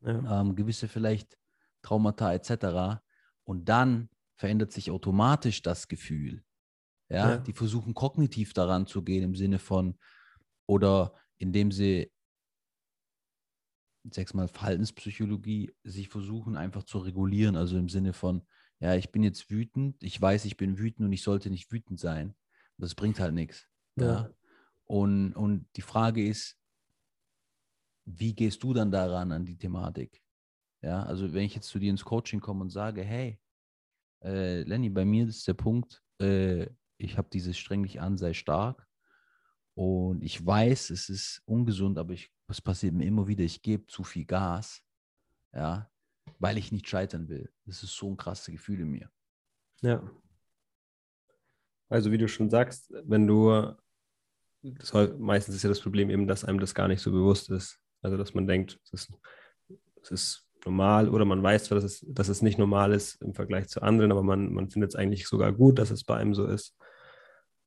ja. 0.00 0.40
ähm, 0.40 0.56
gewisse 0.56 0.88
vielleicht 0.88 1.38
Traumata 1.80 2.34
etc. 2.34 3.00
Und 3.44 3.68
dann 3.68 4.08
verändert 4.34 4.72
sich 4.72 4.90
automatisch 4.90 5.62
das 5.62 5.86
Gefühl. 5.86 6.42
Ja? 7.08 7.30
ja, 7.30 7.36
die 7.36 7.52
versuchen 7.52 7.94
kognitiv 7.94 8.52
daran 8.52 8.88
zu 8.88 9.04
gehen 9.04 9.22
im 9.22 9.36
Sinne 9.36 9.60
von, 9.60 9.96
oder 10.66 11.14
indem 11.38 11.70
sie, 11.70 12.12
sechs 14.10 14.34
mal 14.34 14.48
Verhaltenspsychologie, 14.48 15.72
sich 15.84 16.08
versuchen 16.08 16.56
einfach 16.56 16.82
zu 16.82 16.98
regulieren, 16.98 17.54
also 17.54 17.78
im 17.78 17.88
Sinne 17.88 18.12
von, 18.12 18.44
ja, 18.80 18.94
ich 18.94 19.10
bin 19.12 19.22
jetzt 19.22 19.50
wütend, 19.50 20.02
ich 20.02 20.20
weiß, 20.20 20.44
ich 20.44 20.56
bin 20.56 20.78
wütend 20.78 21.06
und 21.06 21.12
ich 21.12 21.22
sollte 21.22 21.50
nicht 21.50 21.70
wütend 21.72 22.00
sein. 22.00 22.34
Das 22.76 22.94
bringt 22.94 23.20
halt 23.20 23.34
nichts. 23.34 23.68
Ja. 23.96 24.06
ja. 24.06 24.30
Und, 24.84 25.32
und 25.34 25.66
die 25.76 25.82
Frage 25.82 26.26
ist, 26.26 26.58
wie 28.04 28.34
gehst 28.34 28.62
du 28.62 28.74
dann 28.74 28.90
daran 28.90 29.32
an 29.32 29.44
die 29.44 29.56
Thematik? 29.56 30.22
Ja, 30.82 31.02
also 31.04 31.32
wenn 31.32 31.44
ich 31.44 31.54
jetzt 31.54 31.68
zu 31.68 31.78
dir 31.78 31.90
ins 31.90 32.04
Coaching 32.04 32.40
komme 32.40 32.60
und 32.60 32.70
sage, 32.70 33.02
hey, 33.02 33.40
äh, 34.22 34.62
Lenny, 34.62 34.90
bei 34.90 35.04
mir 35.04 35.26
ist 35.26 35.48
der 35.48 35.54
Punkt, 35.54 36.02
äh, 36.20 36.66
ich 36.98 37.16
habe 37.16 37.28
dieses 37.32 37.56
streng 37.56 37.82
dich 37.82 38.00
an, 38.00 38.18
sei 38.18 38.34
stark. 38.34 38.86
Und 39.74 40.22
ich 40.22 40.44
weiß, 40.44 40.90
es 40.90 41.08
ist 41.08 41.42
ungesund, 41.46 41.98
aber 41.98 42.12
ich, 42.12 42.30
es 42.48 42.60
passiert 42.60 42.94
mir 42.94 43.06
immer 43.06 43.26
wieder, 43.26 43.42
ich 43.42 43.62
gebe 43.62 43.86
zu 43.86 44.04
viel 44.04 44.24
Gas, 44.24 44.82
ja, 45.52 45.90
weil 46.44 46.58
ich 46.58 46.72
nicht 46.72 46.86
scheitern 46.86 47.30
will. 47.30 47.50
Das 47.64 47.82
ist 47.82 47.96
so 47.96 48.06
ein 48.06 48.18
krasses 48.18 48.52
Gefühl 48.52 48.80
in 48.80 48.90
mir. 48.90 49.08
Ja. 49.80 50.02
Also 51.88 52.12
wie 52.12 52.18
du 52.18 52.28
schon 52.28 52.50
sagst, 52.50 52.92
wenn 53.02 53.26
du, 53.26 53.72
das, 54.60 54.92
meistens 55.16 55.54
ist 55.54 55.62
ja 55.62 55.70
das 55.70 55.80
Problem 55.80 56.10
eben, 56.10 56.26
dass 56.26 56.44
einem 56.44 56.60
das 56.60 56.74
gar 56.74 56.86
nicht 56.86 57.00
so 57.00 57.10
bewusst 57.10 57.48
ist. 57.48 57.80
Also 58.02 58.18
dass 58.18 58.34
man 58.34 58.46
denkt, 58.46 58.78
es 58.84 58.92
ist, 58.92 59.12
es 60.02 60.10
ist 60.10 60.46
normal 60.66 61.08
oder 61.08 61.24
man 61.24 61.42
weiß 61.42 61.64
zwar, 61.64 61.76
dass 61.76 61.84
es, 61.84 62.04
dass 62.06 62.28
es 62.28 62.42
nicht 62.42 62.58
normal 62.58 62.92
ist 62.92 63.22
im 63.22 63.32
Vergleich 63.32 63.68
zu 63.68 63.80
anderen, 63.80 64.12
aber 64.12 64.22
man, 64.22 64.52
man 64.52 64.68
findet 64.68 64.90
es 64.90 64.96
eigentlich 64.96 65.26
sogar 65.26 65.50
gut, 65.50 65.78
dass 65.78 65.90
es 65.90 66.04
bei 66.04 66.18
einem 66.18 66.34
so 66.34 66.44
ist. 66.44 66.76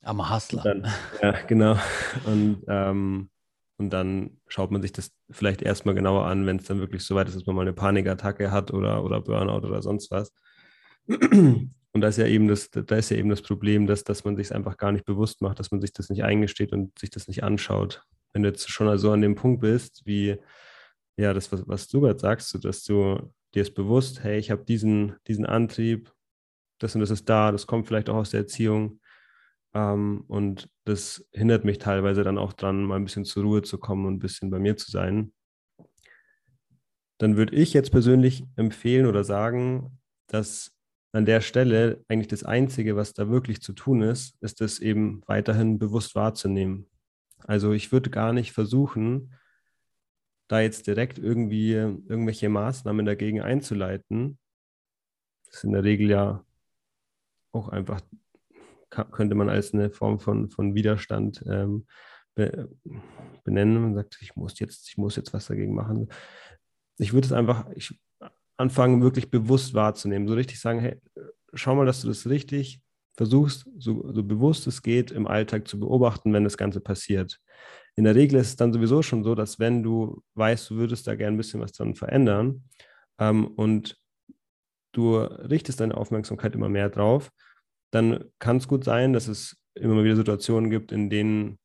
Am 0.04 0.32
Hustler. 0.32 0.62
Dann, 0.62 0.88
ja, 1.24 1.32
genau. 1.48 1.80
Und, 2.26 2.64
ähm, 2.68 3.32
und 3.78 3.92
dann 3.92 4.40
schaut 4.48 4.72
man 4.72 4.82
sich 4.82 4.92
das 4.92 5.12
vielleicht 5.30 5.62
erstmal 5.62 5.96
genauer 5.96 6.26
an, 6.26 6.46
wenn 6.46 6.58
es 6.58 6.66
dann 6.66 6.80
wirklich 6.80 7.04
so 7.04 7.16
weit 7.16 7.28
ist, 7.28 7.36
dass 7.36 7.46
man 7.46 7.56
mal 7.56 7.62
eine 7.62 7.74
Panikattacke 7.74 8.52
hat 8.52 8.72
oder, 8.72 9.04
oder 9.04 9.22
Burnout 9.22 9.68
oder 9.68 9.82
sonst 9.82 10.10
was. 10.12 10.34
Und 11.94 12.02
da 12.02 12.10
ist 12.10 12.18
ja 12.18 12.28
eben 12.28 12.48
das, 12.48 12.70
da 12.70 12.96
ist 12.96 13.10
ja 13.10 13.18
eben 13.18 13.30
das 13.30 13.42
Problem, 13.42 13.88
dass, 13.88 14.04
dass 14.04 14.24
man 14.24 14.36
sich 14.36 14.54
einfach 14.54 14.78
gar 14.78 14.92
nicht 14.92 15.06
bewusst 15.06 15.42
macht, 15.42 15.58
dass 15.58 15.72
man 15.72 15.82
sich 15.82 15.94
das 15.94 16.10
nicht 16.10 16.24
eingesteht 16.24 16.72
und 16.72 16.98
sich 17.00 17.10
das 17.10 17.28
nicht 17.28 17.44
anschaut. 17.44 18.04
Wenn 18.34 18.44
du 18.44 18.50
jetzt 18.50 18.70
schon 18.70 18.96
so 19.00 19.12
an 19.12 19.22
dem 19.22 19.34
Punkt 19.34 19.62
bist, 19.62 20.06
wie 20.06 20.38
ja, 21.16 21.34
das, 21.34 21.52
was, 21.52 21.68
was 21.68 21.88
du 21.88 22.02
gerade 22.02 22.20
sagst, 22.20 22.64
dass 22.64 22.84
du 22.84 23.34
dir 23.56 23.62
ist 23.64 23.74
bewusst, 23.74 24.24
hey, 24.24 24.38
ich 24.38 24.52
habe 24.52 24.64
diesen, 24.64 25.16
diesen 25.28 25.46
Antrieb, 25.46 26.12
das 26.78 26.94
und 26.94 27.02
das 27.02 27.10
ist 27.10 27.28
da, 27.28 27.52
das 27.52 27.66
kommt 27.66 27.88
vielleicht 27.88 28.10
auch 28.10 28.16
aus 28.16 28.30
der 28.30 28.42
Erziehung. 28.42 29.00
Ähm, 29.78 30.24
und 30.28 30.70
das 30.86 31.28
hindert 31.32 31.64
mich 31.64 31.78
teilweise 31.78 32.24
dann 32.24 32.40
auch 32.40 32.54
dran, 32.54 32.84
mal 32.84 32.96
ein 32.96 33.04
bisschen 33.04 33.26
zur 33.26 33.44
Ruhe 33.44 33.62
zu 33.62 33.78
kommen 33.78 34.08
und 34.08 34.16
ein 34.16 34.20
bisschen 34.20 34.50
bei 34.50 34.58
mir 34.58 34.76
zu 34.76 34.90
sein. 34.90 35.32
Dann 37.20 37.38
würde 37.38 37.56
ich 37.56 37.74
jetzt 37.74 37.92
persönlich 37.92 38.44
empfehlen 38.56 39.06
oder 39.06 39.24
sagen, 39.24 40.00
dass 40.26 40.76
an 41.12 41.26
der 41.26 41.42
Stelle 41.42 42.04
eigentlich 42.08 42.28
das 42.28 42.44
Einzige, 42.44 42.96
was 42.96 43.14
da 43.14 43.30
wirklich 43.30 43.62
zu 43.62 43.74
tun 43.74 44.02
ist, 44.02 44.36
ist 44.42 44.62
es 44.62 44.80
eben 44.80 45.22
weiterhin 45.28 45.78
bewusst 45.78 46.16
wahrzunehmen. 46.16 46.90
Also 47.44 47.72
ich 47.72 47.92
würde 47.92 48.10
gar 48.10 48.34
nicht 48.34 48.54
versuchen, 48.54 49.36
da 50.48 50.60
jetzt 50.60 50.88
direkt 50.88 51.20
irgendwie 51.20 51.74
irgendwelche 51.74 52.50
Maßnahmen 52.50 53.06
dagegen 53.06 53.42
einzuleiten. 53.42 54.40
Das 55.46 55.58
ist 55.58 55.64
in 55.66 55.74
der 55.74 55.84
Regel 55.84 56.10
ja 56.10 56.44
auch 57.52 57.70
einfach 57.70 58.02
könnte 58.90 59.36
man 59.36 59.50
als 59.50 59.74
eine 59.74 59.90
Form 59.90 60.20
von, 60.20 60.50
von 60.50 60.76
Widerstand 60.76 61.44
ähm, 61.48 61.86
be, 62.36 62.70
benennen 63.44 63.84
und 63.84 63.96
sagt, 63.96 64.18
ich 64.22 64.36
muss 64.36 64.60
jetzt, 64.60 64.90
ich 64.90 64.98
muss 64.98 65.16
jetzt 65.16 65.34
was 65.34 65.48
dagegen 65.48 65.76
machen. 65.76 66.10
Ich 66.98 67.14
würde 67.14 67.26
es 67.26 67.34
einfach 67.34 67.70
ich, 67.76 68.00
anfangen, 68.58 69.02
wirklich 69.02 69.30
bewusst 69.30 69.74
wahrzunehmen, 69.74 70.28
so 70.28 70.34
richtig 70.34 70.60
sagen, 70.60 70.80
hey, 70.80 71.00
schau 71.54 71.76
mal, 71.76 71.86
dass 71.86 72.02
du 72.02 72.08
das 72.08 72.28
richtig 72.28 72.82
versuchst, 73.16 73.68
so, 73.78 74.12
so 74.14 74.24
bewusst 74.24 74.68
es 74.68 74.82
geht, 74.82 75.12
im 75.12 75.28
Alltag 75.28 75.68
zu 75.68 75.80
beobachten, 75.80 76.34
wenn 76.34 76.44
das 76.44 76.58
Ganze 76.58 76.80
passiert. 76.80 77.40
In 77.96 78.04
der 78.04 78.16
Regel 78.16 78.40
ist 78.40 78.50
es 78.50 78.56
dann 78.56 78.72
sowieso 78.72 79.02
schon 79.02 79.24
so, 79.24 79.34
dass 79.34 79.60
wenn 79.60 79.82
du 79.82 80.24
weißt, 80.36 80.70
du 80.70 80.76
würdest 80.76 81.08
da 81.08 81.16
gerne 81.16 81.36
ein 81.36 81.38
bisschen 81.38 81.60
was 81.60 81.74
dran 81.74 81.96
verändern 81.96 82.64
ähm, 83.20 83.48
und 83.48 84.00
du 84.92 85.18
richtest 85.18 85.80
deine 85.80 85.98
Aufmerksamkeit 85.98 86.54
immer 86.54 86.70
mehr 86.70 86.90
drauf, 86.90 87.32
dann 87.92 88.26
kann 88.40 88.58
es 88.58 88.68
gut 88.68 88.84
sein, 88.84 89.14
dass 89.14 89.28
es 89.28 89.58
immer 89.76 90.04
wieder 90.04 90.16
Situationen 90.16 90.70
gibt, 90.70 90.92
in 90.92 91.10
denen 91.10 91.60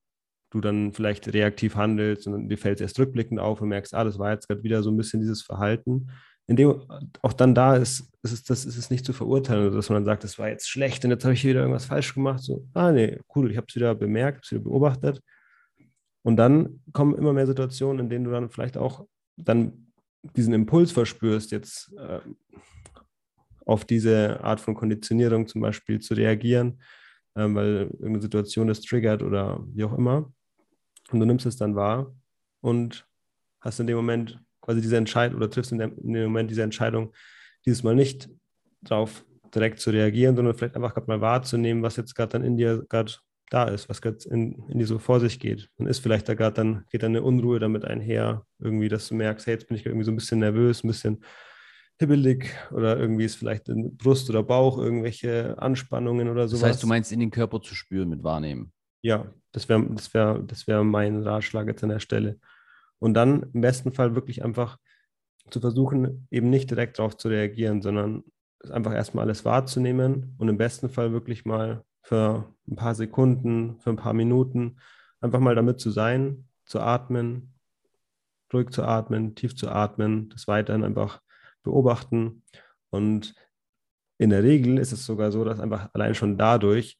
du 0.50 0.60
dann 0.60 0.92
vielleicht 0.92 1.32
reaktiv 1.32 1.76
handelst 1.76 2.26
und 2.26 2.48
dir 2.48 2.58
fällt 2.58 2.76
es 2.76 2.82
erst 2.82 2.98
rückblickend 2.98 3.40
auf 3.40 3.60
und 3.60 3.68
merkst, 3.68 3.94
ah, 3.94 4.04
das 4.04 4.18
war 4.18 4.32
jetzt 4.32 4.48
gerade 4.48 4.62
wieder 4.62 4.82
so 4.82 4.90
ein 4.90 4.96
bisschen 4.96 5.20
dieses 5.20 5.42
Verhalten. 5.42 6.10
In 6.46 6.56
dem 6.56 6.82
auch 7.22 7.32
dann 7.32 7.54
da 7.54 7.76
ist, 7.76 8.10
ist 8.22 8.32
es, 8.32 8.44
das 8.44 8.64
ist 8.64 8.76
es 8.76 8.90
nicht 8.90 9.06
zu 9.06 9.12
verurteilen, 9.12 9.74
dass 9.74 9.88
man 9.88 9.96
dann 9.96 10.04
sagt, 10.04 10.24
das 10.24 10.38
war 10.38 10.48
jetzt 10.48 10.68
schlecht 10.68 11.04
und 11.04 11.10
jetzt 11.10 11.24
habe 11.24 11.34
ich 11.34 11.44
wieder 11.44 11.60
irgendwas 11.60 11.86
falsch 11.86 12.14
gemacht. 12.14 12.40
So, 12.40 12.66
ah, 12.74 12.92
nee, 12.92 13.18
cool, 13.34 13.50
ich 13.50 13.56
habe 13.56 13.66
es 13.68 13.74
wieder 13.74 13.94
bemerkt, 13.94 14.38
habe 14.38 14.44
es 14.44 14.50
wieder 14.50 14.62
beobachtet. 14.62 15.22
Und 16.22 16.36
dann 16.36 16.80
kommen 16.92 17.16
immer 17.16 17.32
mehr 17.32 17.46
Situationen, 17.46 18.00
in 18.00 18.10
denen 18.10 18.24
du 18.24 18.30
dann 18.30 18.50
vielleicht 18.50 18.76
auch 18.76 19.06
dann 19.36 19.92
diesen 20.36 20.52
Impuls 20.52 20.92
verspürst, 20.92 21.50
jetzt 21.50 21.92
äh, 21.98 22.20
auf 23.66 23.84
diese 23.84 24.42
Art 24.42 24.60
von 24.60 24.74
Konditionierung 24.74 25.46
zum 25.46 25.60
Beispiel 25.60 26.00
zu 26.00 26.14
reagieren, 26.14 26.82
ähm, 27.36 27.54
weil 27.54 27.88
irgendeine 27.92 28.22
Situation 28.22 28.68
das 28.68 28.80
triggert 28.80 29.22
oder 29.22 29.64
wie 29.72 29.84
auch 29.84 29.96
immer. 29.96 30.32
Und 31.10 31.20
du 31.20 31.26
nimmst 31.26 31.46
es 31.46 31.56
dann 31.56 31.74
wahr 31.74 32.14
und 32.60 33.06
hast 33.60 33.80
in 33.80 33.86
dem 33.86 33.96
Moment 33.96 34.40
quasi 34.60 34.80
diese 34.80 34.96
Entscheidung 34.96 35.36
oder 35.36 35.50
triffst 35.50 35.72
in 35.72 35.78
dem, 35.78 35.98
in 35.98 36.12
dem 36.12 36.24
Moment 36.24 36.50
diese 36.50 36.62
Entscheidung, 36.62 37.12
dieses 37.66 37.82
Mal 37.82 37.94
nicht 37.94 38.28
darauf 38.80 39.24
direkt 39.54 39.80
zu 39.80 39.90
reagieren, 39.90 40.36
sondern 40.36 40.54
vielleicht 40.54 40.76
einfach 40.76 40.94
gerade 40.94 41.06
mal 41.06 41.20
wahrzunehmen, 41.20 41.82
was 41.82 41.96
jetzt 41.96 42.14
gerade 42.14 42.32
dann 42.32 42.44
in 42.44 42.56
dir 42.56 42.84
gerade 42.88 43.12
da 43.50 43.64
ist, 43.64 43.88
was 43.88 44.00
gerade 44.00 44.18
in, 44.30 44.64
in 44.68 44.78
dir 44.78 44.86
so 44.86 44.98
vor 44.98 45.20
sich 45.20 45.38
geht. 45.38 45.68
Dann 45.76 45.86
ist 45.86 45.98
vielleicht 45.98 46.28
da 46.28 46.34
gerade 46.34 46.54
dann, 46.54 46.84
geht 46.90 47.02
dann 47.02 47.12
eine 47.12 47.22
Unruhe 47.22 47.58
damit 47.58 47.84
einher, 47.84 48.46
irgendwie, 48.58 48.88
dass 48.88 49.08
du 49.08 49.14
merkst, 49.14 49.46
hey, 49.46 49.54
jetzt 49.54 49.68
bin 49.68 49.76
ich 49.76 49.84
irgendwie 49.84 50.04
so 50.04 50.10
ein 50.10 50.16
bisschen 50.16 50.38
nervös, 50.38 50.82
ein 50.82 50.88
bisschen 50.88 51.22
hibbelig 51.98 52.50
oder 52.72 52.98
irgendwie 52.98 53.24
ist 53.24 53.36
vielleicht 53.36 53.68
in 53.68 53.96
Brust 53.96 54.28
oder 54.30 54.42
Bauch 54.42 54.78
irgendwelche 54.78 55.56
Anspannungen 55.58 56.28
oder 56.28 56.48
sowas. 56.48 56.60
Das 56.60 56.70
heißt, 56.70 56.82
du 56.82 56.86
meinst 56.86 57.12
in 57.12 57.20
den 57.20 57.30
Körper 57.30 57.60
zu 57.60 57.74
spüren 57.74 58.08
mit 58.08 58.24
Wahrnehmen. 58.24 58.72
Ja, 59.02 59.26
das 59.52 59.68
wäre 59.68 59.86
das 59.90 60.12
wär, 60.14 60.38
das 60.38 60.66
wär 60.66 60.82
mein 60.84 61.22
Ratschlag 61.22 61.66
jetzt 61.66 61.82
an 61.82 61.90
der 61.90 62.00
Stelle. 62.00 62.38
Und 62.98 63.14
dann 63.14 63.50
im 63.52 63.60
besten 63.60 63.92
Fall 63.92 64.14
wirklich 64.14 64.44
einfach 64.44 64.78
zu 65.50 65.60
versuchen, 65.60 66.26
eben 66.30 66.50
nicht 66.50 66.70
direkt 66.70 66.98
darauf 66.98 67.16
zu 67.16 67.28
reagieren, 67.28 67.82
sondern 67.82 68.24
einfach 68.70 68.94
erstmal 68.94 69.24
alles 69.24 69.44
wahrzunehmen 69.44 70.34
und 70.38 70.48
im 70.48 70.56
besten 70.56 70.88
Fall 70.88 71.12
wirklich 71.12 71.44
mal 71.44 71.84
für 72.02 72.44
ein 72.68 72.76
paar 72.76 72.94
Sekunden, 72.94 73.78
für 73.80 73.90
ein 73.90 73.96
paar 73.96 74.12
Minuten 74.12 74.78
einfach 75.20 75.40
mal 75.40 75.54
damit 75.54 75.80
zu 75.80 75.90
sein, 75.90 76.48
zu 76.64 76.80
atmen, 76.80 77.54
ruhig 78.52 78.70
zu 78.70 78.84
atmen, 78.84 79.34
tief 79.34 79.56
zu 79.56 79.68
atmen, 79.68 80.28
das 80.30 80.46
weiterhin 80.46 80.84
einfach 80.84 81.20
beobachten. 81.62 82.42
Und 82.90 83.34
in 84.18 84.30
der 84.30 84.42
Regel 84.42 84.78
ist 84.78 84.92
es 84.92 85.04
sogar 85.04 85.32
so, 85.32 85.44
dass 85.44 85.60
einfach 85.60 85.90
allein 85.94 86.14
schon 86.14 86.38
dadurch 86.38 86.98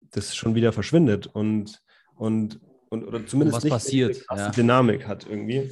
das 0.00 0.36
schon 0.36 0.54
wieder 0.54 0.72
verschwindet 0.72 1.26
und, 1.26 1.82
und, 2.14 2.60
und 2.90 3.04
oder 3.04 3.26
zumindest 3.26 3.56
was 3.56 3.64
nicht 3.64 3.72
passiert, 3.72 4.24
eine 4.28 4.40
ja. 4.42 4.50
Dynamik 4.50 5.06
hat 5.06 5.26
irgendwie. 5.28 5.70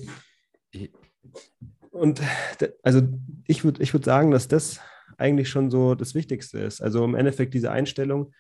Und 1.91 2.21
also 2.83 3.03
ich 3.47 3.65
würde 3.65 3.83
ich 3.83 3.93
würd 3.93 4.05
sagen, 4.05 4.31
dass 4.31 4.49
das 4.49 4.81
eigentlich 5.19 5.49
schon 5.49 5.71
so 5.71 5.95
das 5.95 6.15
Wichtigste 6.15 6.59
ist. 6.59 6.81
Also 6.81 7.05
im 7.05 7.15
Endeffekt 7.15 7.53
diese 7.53 7.71
Einstellung, 7.71 8.33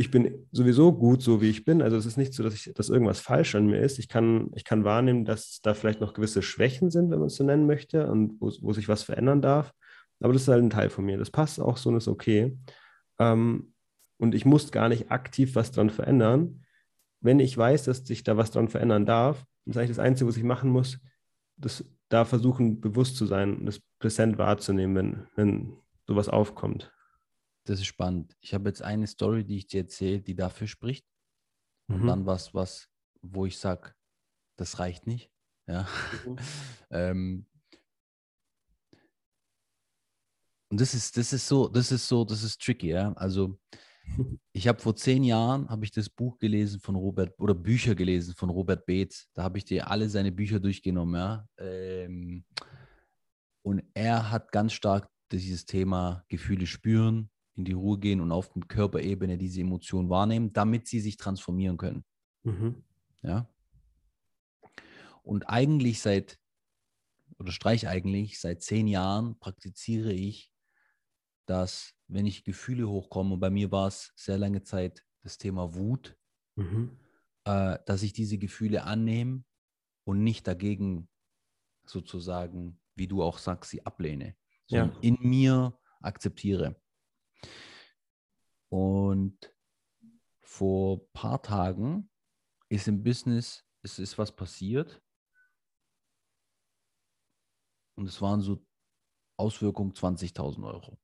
ich 0.00 0.12
bin 0.12 0.46
sowieso 0.52 0.92
gut, 0.92 1.22
so 1.22 1.42
wie 1.42 1.50
ich 1.50 1.64
bin. 1.64 1.82
Also 1.82 1.96
es 1.96 2.06
ist 2.06 2.16
nicht 2.16 2.32
so, 2.32 2.44
dass, 2.44 2.54
ich, 2.54 2.72
dass 2.72 2.88
irgendwas 2.88 3.18
falsch 3.18 3.56
an 3.56 3.66
mir 3.66 3.80
ist. 3.80 3.98
Ich 3.98 4.08
kann, 4.08 4.52
ich 4.54 4.62
kann 4.62 4.84
wahrnehmen, 4.84 5.24
dass 5.24 5.60
da 5.60 5.74
vielleicht 5.74 6.00
noch 6.00 6.14
gewisse 6.14 6.40
Schwächen 6.40 6.92
sind, 6.92 7.10
wenn 7.10 7.18
man 7.18 7.26
es 7.26 7.34
so 7.34 7.42
nennen 7.42 7.66
möchte, 7.66 8.08
und 8.08 8.40
wo, 8.40 8.52
wo 8.60 8.72
sich 8.72 8.88
was 8.88 9.02
verändern 9.02 9.42
darf. 9.42 9.74
Aber 10.20 10.32
das 10.32 10.42
ist 10.42 10.48
halt 10.48 10.62
ein 10.62 10.70
Teil 10.70 10.88
von 10.90 11.04
mir. 11.04 11.18
Das 11.18 11.32
passt 11.32 11.60
auch 11.60 11.76
so 11.76 11.90
und 11.90 11.96
ist 11.96 12.06
okay. 12.06 12.56
Ähm, 13.18 13.72
und 14.18 14.36
ich 14.36 14.44
muss 14.44 14.70
gar 14.70 14.88
nicht 14.88 15.10
aktiv 15.10 15.56
was 15.56 15.72
dran 15.72 15.90
verändern. 15.90 16.64
Wenn 17.20 17.40
ich 17.40 17.58
weiß, 17.58 17.82
dass 17.82 18.06
sich 18.06 18.22
da 18.22 18.36
was 18.36 18.52
dran 18.52 18.68
verändern 18.68 19.04
darf, 19.04 19.44
dann 19.64 19.72
ist 19.72 19.78
eigentlich 19.78 19.96
das 19.96 19.98
Einzige, 19.98 20.28
was 20.28 20.36
ich 20.36 20.44
machen 20.44 20.70
muss, 20.70 21.00
das 21.56 21.84
da 22.08 22.24
versuchen, 22.24 22.80
bewusst 22.80 23.16
zu 23.16 23.26
sein 23.26 23.56
und 23.56 23.66
das 23.66 23.80
präsent 23.98 24.38
wahrzunehmen, 24.38 24.94
wenn, 24.94 25.26
wenn 25.34 25.72
sowas 26.06 26.28
aufkommt. 26.28 26.92
Das 27.68 27.80
ist 27.80 27.86
spannend. 27.86 28.34
Ich 28.40 28.54
habe 28.54 28.70
jetzt 28.70 28.80
eine 28.80 29.06
Story, 29.06 29.44
die 29.44 29.58
ich 29.58 29.66
dir 29.66 29.82
erzähle, 29.82 30.22
die 30.22 30.34
dafür 30.34 30.66
spricht. 30.66 31.06
Und 31.90 32.02
Mhm. 32.02 32.06
dann 32.06 32.26
was, 32.26 32.54
was, 32.54 32.88
wo 33.20 33.44
ich 33.44 33.58
sage, 33.58 33.92
das 34.56 34.78
reicht 34.78 35.06
nicht. 35.06 35.30
Ja. 35.66 35.86
Mhm. 36.26 36.36
ähm, 36.90 37.46
und 40.70 40.80
das 40.80 40.94
ist, 40.94 41.18
das 41.18 41.34
ist 41.34 41.46
so, 41.46 41.68
das 41.68 41.92
ist 41.92 42.08
so, 42.08 42.24
das 42.24 42.42
ist 42.42 42.58
tricky, 42.62 42.88
ja. 42.88 43.12
Also 43.12 43.58
ich 44.54 44.66
habe 44.66 44.80
vor 44.80 44.96
zehn 44.96 45.22
Jahren 45.22 45.68
habe 45.68 45.84
ich 45.84 45.90
das 45.92 46.08
Buch 46.08 46.38
gelesen 46.38 46.80
von 46.80 46.96
Robert 46.96 47.38
oder 47.38 47.54
Bücher 47.54 47.94
gelesen 47.94 48.34
von 48.34 48.48
Robert 48.48 48.86
Beetz. 48.86 49.28
Da 49.34 49.42
habe 49.42 49.58
ich 49.58 49.66
dir 49.66 49.90
alle 49.90 50.08
seine 50.08 50.32
Bücher 50.32 50.58
durchgenommen, 50.58 51.16
ja. 51.16 51.46
Ähm, 51.58 52.46
und 53.62 53.82
er 53.92 54.30
hat 54.30 54.52
ganz 54.52 54.72
stark 54.72 55.10
dieses 55.30 55.66
Thema 55.66 56.24
Gefühle 56.28 56.66
spüren, 56.66 57.30
in 57.58 57.64
die 57.64 57.72
Ruhe 57.72 57.98
gehen 57.98 58.20
und 58.20 58.32
auf 58.32 58.52
der 58.52 58.62
Körperebene 58.62 59.36
diese 59.36 59.60
Emotionen 59.60 60.08
wahrnehmen, 60.08 60.52
damit 60.52 60.86
sie 60.86 61.00
sich 61.00 61.16
transformieren 61.16 61.76
können. 61.76 62.04
Mhm. 62.44 62.84
Ja. 63.22 63.52
Und 65.22 65.48
eigentlich 65.50 66.00
seit, 66.00 66.38
oder 67.38 67.52
streich 67.52 67.88
eigentlich, 67.88 68.40
seit 68.40 68.62
zehn 68.62 68.86
Jahren 68.86 69.38
praktiziere 69.38 70.12
ich, 70.12 70.50
dass 71.46 71.94
wenn 72.06 72.26
ich 72.26 72.44
Gefühle 72.44 72.88
hochkommen, 72.88 73.32
und 73.34 73.40
bei 73.40 73.50
mir 73.50 73.70
war 73.72 73.88
es 73.88 74.12
sehr 74.16 74.38
lange 74.38 74.62
Zeit 74.62 75.04
das 75.22 75.36
Thema 75.36 75.74
Wut, 75.74 76.16
Mhm. 76.56 76.96
äh, 77.44 77.78
dass 77.86 78.02
ich 78.02 78.12
diese 78.12 78.38
Gefühle 78.38 78.84
annehme 78.84 79.44
und 80.04 80.24
nicht 80.24 80.46
dagegen 80.46 81.08
sozusagen, 81.86 82.80
wie 82.96 83.06
du 83.06 83.22
auch 83.22 83.38
sagst, 83.38 83.70
sie 83.70 83.84
ablehne, 83.86 84.36
Ja. 84.68 84.84
sondern 84.84 85.02
in 85.02 85.16
mir 85.20 85.78
akzeptiere. 86.00 86.80
Und 88.68 89.52
vor 90.40 90.98
ein 90.98 91.12
paar 91.12 91.42
Tagen 91.42 92.10
ist 92.68 92.88
im 92.88 93.02
Business, 93.02 93.64
es 93.82 93.98
ist 93.98 94.18
was 94.18 94.34
passiert. 94.34 95.00
Und 97.94 98.06
es 98.06 98.20
waren 98.20 98.40
so 98.40 98.64
Auswirkungen 99.36 99.92
20.000 99.92 100.64
Euro. 100.64 100.98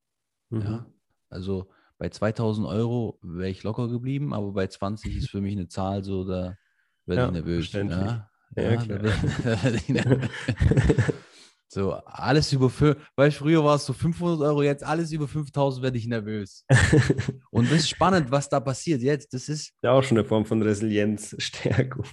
Mhm. 0.50 0.62
Ja? 0.62 0.86
Also 1.28 1.70
bei 1.98 2.08
2.000 2.08 2.68
Euro 2.68 3.18
wäre 3.22 3.50
ich 3.50 3.62
locker 3.62 3.88
geblieben, 3.88 4.34
aber 4.34 4.52
bei 4.52 4.66
20 4.66 5.16
ist 5.16 5.30
für 5.30 5.40
mich 5.40 5.52
eine 5.52 5.68
Zahl 5.68 6.04
so, 6.04 6.24
da 6.24 6.56
werde 7.06 7.22
Ja, 7.22 7.26
ich 7.28 7.32
nervös. 7.32 7.72
Ja? 7.72 8.30
Ja, 8.56 8.62
Ja, 8.62 8.76
klar. 8.76 9.00
So, 11.74 11.92
alles 11.92 12.52
über, 12.52 12.70
weil 13.16 13.32
früher 13.32 13.64
war 13.64 13.74
es 13.74 13.84
so 13.84 13.92
500 13.92 14.42
Euro, 14.42 14.62
jetzt 14.62 14.84
alles 14.84 15.10
über 15.10 15.26
5000 15.26 15.82
werde 15.82 15.98
ich 15.98 16.06
nervös. 16.06 16.64
Und 17.50 17.68
das 17.68 17.80
ist 17.80 17.88
spannend, 17.88 18.30
was 18.30 18.48
da 18.48 18.60
passiert 18.60 19.02
jetzt. 19.02 19.34
Das 19.34 19.48
ist, 19.48 19.72
ja, 19.82 19.90
auch 19.90 20.04
schon 20.04 20.16
eine 20.16 20.24
Form 20.24 20.46
von 20.46 20.62
Resilienz, 20.62 21.34
Stärkung. 21.36 22.06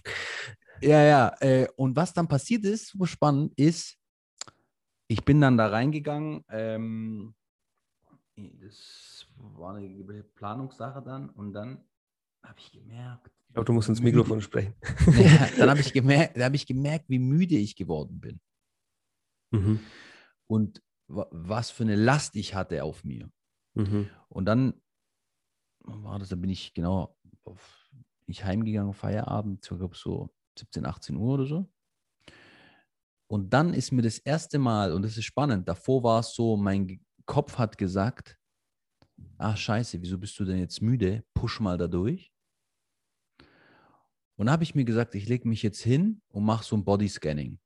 ja, 0.82 1.03
ja. 1.03 1.36
Äh, 1.41 1.68
und 1.76 1.95
was 1.95 2.12
dann 2.12 2.28
passiert 2.28 2.66
ist, 2.66 2.88
super 2.88 3.05
spannend, 3.05 3.53
ist, 3.55 3.99
ich 5.07 5.24
bin 5.24 5.39
dann 5.39 5.59
da 5.59 5.68
reingegangen. 5.68 6.43
Ähm, 6.49 7.36
das 8.36 9.28
war 9.36 9.76
eine 9.76 10.24
Planungssache 10.24 11.03
dann. 11.03 11.30
Und 11.30 11.53
dann 11.53 11.86
habe 12.41 12.57
ich 12.57 12.72
gemerkt. 12.72 13.30
Ich 13.49 13.53
glaube, 13.53 13.66
du 13.66 13.74
musst 13.74 13.89
ins 13.89 14.01
Mikrofon 14.01 14.41
sprechen. 14.41 14.74
Ja, 15.20 15.49
dann 15.55 15.70
habe 15.70 15.82
ich 15.82 15.93
gemerkt, 15.93 16.36
da 16.36 16.45
habe 16.45 16.55
ich 16.55 16.66
gemerkt, 16.66 17.05
wie 17.09 17.20
müde 17.20 17.57
ich 17.57 17.76
geworden 17.76 18.20
bin. 18.20 18.39
Mhm. 19.52 19.80
Und 20.47 20.82
wa- 21.08 21.28
was 21.32 21.72
für 21.72 21.84
eine 21.84 21.95
Last 21.95 22.36
ich 22.36 22.56
hatte 22.56 22.84
auf 22.84 23.04
mir. 23.04 23.32
Mhm. 23.74 24.10
Und 24.30 24.45
dann 24.45 24.82
war 25.84 26.20
das, 26.20 26.30
da 26.30 26.36
bin 26.36 26.49
ich 26.49 26.74
genau 26.74 27.18
auf, 27.43 27.89
bin 27.93 28.32
ich 28.34 28.43
heimgegangen, 28.43 28.93
Feierabend, 28.93 29.64
so, 29.66 29.78
glaub, 29.78 29.95
so 29.95 30.30
17, 30.58 30.86
18 30.86 31.16
Uhr 31.16 31.34
oder 31.36 31.45
so. 31.45 31.72
Und 33.28 33.52
dann 33.54 33.74
ist 33.74 33.91
mir 33.91 34.02
das 34.02 34.18
erste 34.18 34.60
Mal, 34.60 34.91
und 34.91 35.04
das 35.04 35.18
ist 35.18 35.24
spannend, 35.26 35.68
davor 35.68 36.04
war 36.04 36.20
es 36.20 36.34
so, 36.36 36.58
mein 36.58 37.04
Kopf 37.26 37.58
hat 37.58 37.78
gesagt, 37.78 38.38
ach 39.38 39.58
scheiße, 39.58 40.02
wieso 40.02 40.18
bist 40.18 40.38
du 40.39 40.45
denn 40.45 40.58
jetzt 40.60 40.82
müde? 40.82 41.24
Push 41.34 41.60
mal 41.62 41.78
da 41.78 41.88
durch. 41.88 42.32
Und 44.36 44.47
da 44.47 44.54
habe 44.54 44.64
ich 44.64 44.76
mir 44.76 44.86
gesagt, 44.86 45.16
ich 45.16 45.28
lege 45.28 45.47
mich 45.47 45.62
jetzt 45.64 45.82
hin 45.82 46.22
und 46.30 46.43
mache 46.43 46.64
so 46.66 46.76
ein 46.76 46.84
Bodyscanning. 46.84 47.60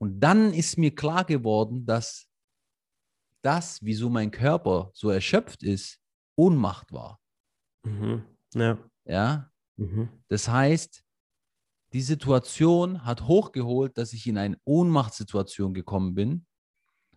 Und 0.00 0.20
dann 0.20 0.54
ist 0.54 0.78
mir 0.78 0.94
klar 0.94 1.24
geworden, 1.24 1.84
dass 1.84 2.26
das, 3.42 3.82
wieso 3.82 4.08
mein 4.08 4.30
Körper 4.30 4.90
so 4.94 5.10
erschöpft 5.10 5.62
ist, 5.62 5.98
Ohnmacht 6.36 6.92
war. 6.92 7.20
Mhm. 7.84 8.24
Ja. 8.54 8.78
Ja, 9.04 9.50
Mhm. 9.76 10.08
das 10.28 10.48
heißt, 10.48 11.02
die 11.92 12.02
Situation 12.02 13.04
hat 13.04 13.22
hochgeholt, 13.26 13.96
dass 13.98 14.12
ich 14.12 14.26
in 14.26 14.38
eine 14.38 14.58
Ohnmachtssituation 14.64 15.74
gekommen 15.74 16.14
bin. 16.14 16.46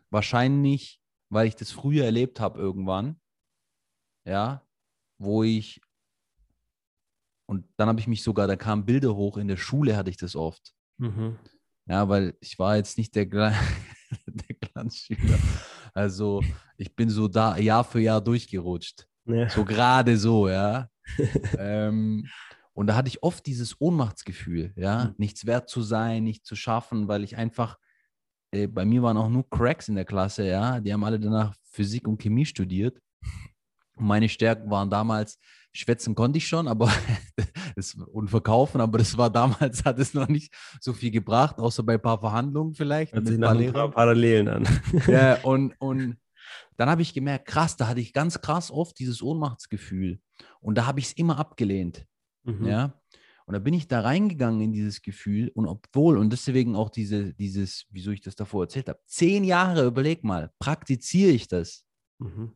Wahrscheinlich, 0.09 1.01
weil 1.29 1.47
ich 1.47 1.55
das 1.55 1.71
früher 1.71 2.05
erlebt 2.05 2.39
habe 2.39 2.59
irgendwann. 2.59 3.19
Ja, 4.25 4.65
wo 5.17 5.43
ich 5.43 5.81
und 7.45 7.67
dann 7.75 7.89
habe 7.89 7.99
ich 7.99 8.07
mich 8.07 8.23
sogar, 8.23 8.47
da 8.47 8.55
kamen 8.55 8.85
Bilder 8.85 9.15
hoch, 9.15 9.37
in 9.37 9.47
der 9.49 9.57
Schule 9.57 9.97
hatte 9.97 10.09
ich 10.09 10.17
das 10.17 10.35
oft. 10.35 10.73
Mhm. 10.97 11.37
Ja, 11.85 12.07
weil 12.07 12.35
ich 12.39 12.57
war 12.59 12.77
jetzt 12.77 12.97
nicht 12.97 13.13
der, 13.15 13.25
Gla 13.25 13.53
der 14.27 14.55
Glanzschüler. 14.55 15.37
Also 15.93 16.41
ich 16.77 16.95
bin 16.95 17.09
so 17.09 17.27
da 17.27 17.57
Jahr 17.57 17.83
für 17.83 17.99
Jahr 17.99 18.21
durchgerutscht. 18.21 19.07
Ja. 19.25 19.49
So 19.49 19.63
gerade 19.65 20.17
so, 20.17 20.49
ja. 20.49 20.89
ähm, 21.57 22.27
und 22.73 22.87
da 22.87 22.95
hatte 22.95 23.09
ich 23.09 23.21
oft 23.21 23.45
dieses 23.45 23.79
Ohnmachtsgefühl, 23.79 24.73
ja, 24.75 25.05
Mhm. 25.05 25.15
nichts 25.17 25.45
wert 25.45 25.69
zu 25.69 25.81
sein, 25.81 26.23
nicht 26.23 26.45
zu 26.45 26.55
schaffen, 26.55 27.07
weil 27.07 27.23
ich 27.23 27.37
einfach, 27.37 27.77
äh, 28.51 28.67
bei 28.67 28.85
mir 28.85 29.03
waren 29.03 29.17
auch 29.17 29.29
nur 29.29 29.47
Cracks 29.49 29.89
in 29.89 29.95
der 29.95 30.05
Klasse, 30.05 30.47
ja, 30.47 30.79
die 30.79 30.91
haben 30.91 31.03
alle 31.03 31.19
danach 31.19 31.55
Physik 31.69 32.07
und 32.07 32.21
Chemie 32.21 32.45
studiert. 32.45 32.99
Und 33.95 34.07
meine 34.07 34.27
Stärken 34.29 34.71
waren 34.71 34.89
damals, 34.89 35.37
schwätzen 35.73 36.15
konnte 36.15 36.37
ich 36.37 36.47
schon, 36.47 36.67
aber 36.67 36.91
das, 37.75 37.95
und 37.95 38.29
verkaufen, 38.29 38.79
aber 38.79 38.99
das 38.99 39.17
war 39.17 39.29
damals, 39.29 39.83
hat 39.85 39.99
es 39.99 40.13
noch 40.13 40.27
nicht 40.27 40.53
so 40.79 40.93
viel 40.93 41.11
gebracht, 41.11 41.59
außer 41.59 41.83
bei 41.83 41.95
ein 41.95 42.01
paar 42.01 42.19
Verhandlungen 42.19 42.73
vielleicht. 42.73 43.13
Hört 43.13 43.23
mit 43.23 43.31
sich 43.31 43.39
nach 43.39 43.57
ein 43.57 43.73
paar. 43.73 43.91
Parallelen 43.91 44.47
an. 44.47 44.67
Ja, 45.07 45.35
und, 45.43 45.73
und 45.79 46.17
dann 46.77 46.89
habe 46.89 47.01
ich 47.01 47.13
gemerkt, 47.13 47.47
krass, 47.47 47.75
da 47.75 47.87
hatte 47.87 47.99
ich 47.99 48.13
ganz 48.13 48.41
krass 48.41 48.71
oft 48.71 48.97
dieses 48.99 49.21
Ohnmachtsgefühl. 49.21 50.19
Und 50.61 50.77
da 50.77 50.85
habe 50.85 50.99
ich 50.99 51.07
es 51.07 51.13
immer 51.13 51.37
abgelehnt. 51.37 52.05
Mhm. 52.43 52.65
Ja. 52.65 52.99
Und 53.45 53.53
da 53.53 53.59
bin 53.59 53.73
ich 53.73 53.87
da 53.87 54.01
reingegangen 54.01 54.61
in 54.61 54.71
dieses 54.71 55.01
Gefühl 55.01 55.49
und 55.53 55.67
obwohl, 55.67 56.17
und 56.17 56.31
deswegen 56.31 56.75
auch 56.75 56.89
diese, 56.89 57.33
dieses, 57.33 57.85
wieso 57.89 58.11
ich 58.11 58.21
das 58.21 58.35
davor 58.35 58.63
erzählt 58.63 58.87
habe, 58.87 58.99
zehn 59.05 59.43
Jahre, 59.43 59.85
überleg 59.85 60.23
mal, 60.23 60.51
praktiziere 60.59 61.31
ich 61.31 61.47
das. 61.49 61.83
Mhm. 62.19 62.53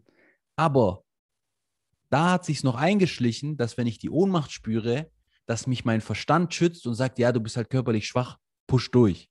Aber 0.55 1.03
da 2.09 2.31
hat 2.31 2.45
sich 2.45 2.63
noch 2.63 2.75
eingeschlichen, 2.75 3.57
dass 3.57 3.77
wenn 3.77 3.87
ich 3.87 3.99
die 3.99 4.09
Ohnmacht 4.09 4.51
spüre, 4.51 5.09
dass 5.45 5.67
mich 5.67 5.85
mein 5.85 6.01
Verstand 6.01 6.53
schützt 6.53 6.85
und 6.87 6.95
sagt, 6.95 7.19
ja, 7.19 7.31
du 7.31 7.39
bist 7.39 7.57
halt 7.57 7.69
körperlich 7.69 8.07
schwach, 8.07 8.37
push 8.67 8.91
durch. 8.91 9.29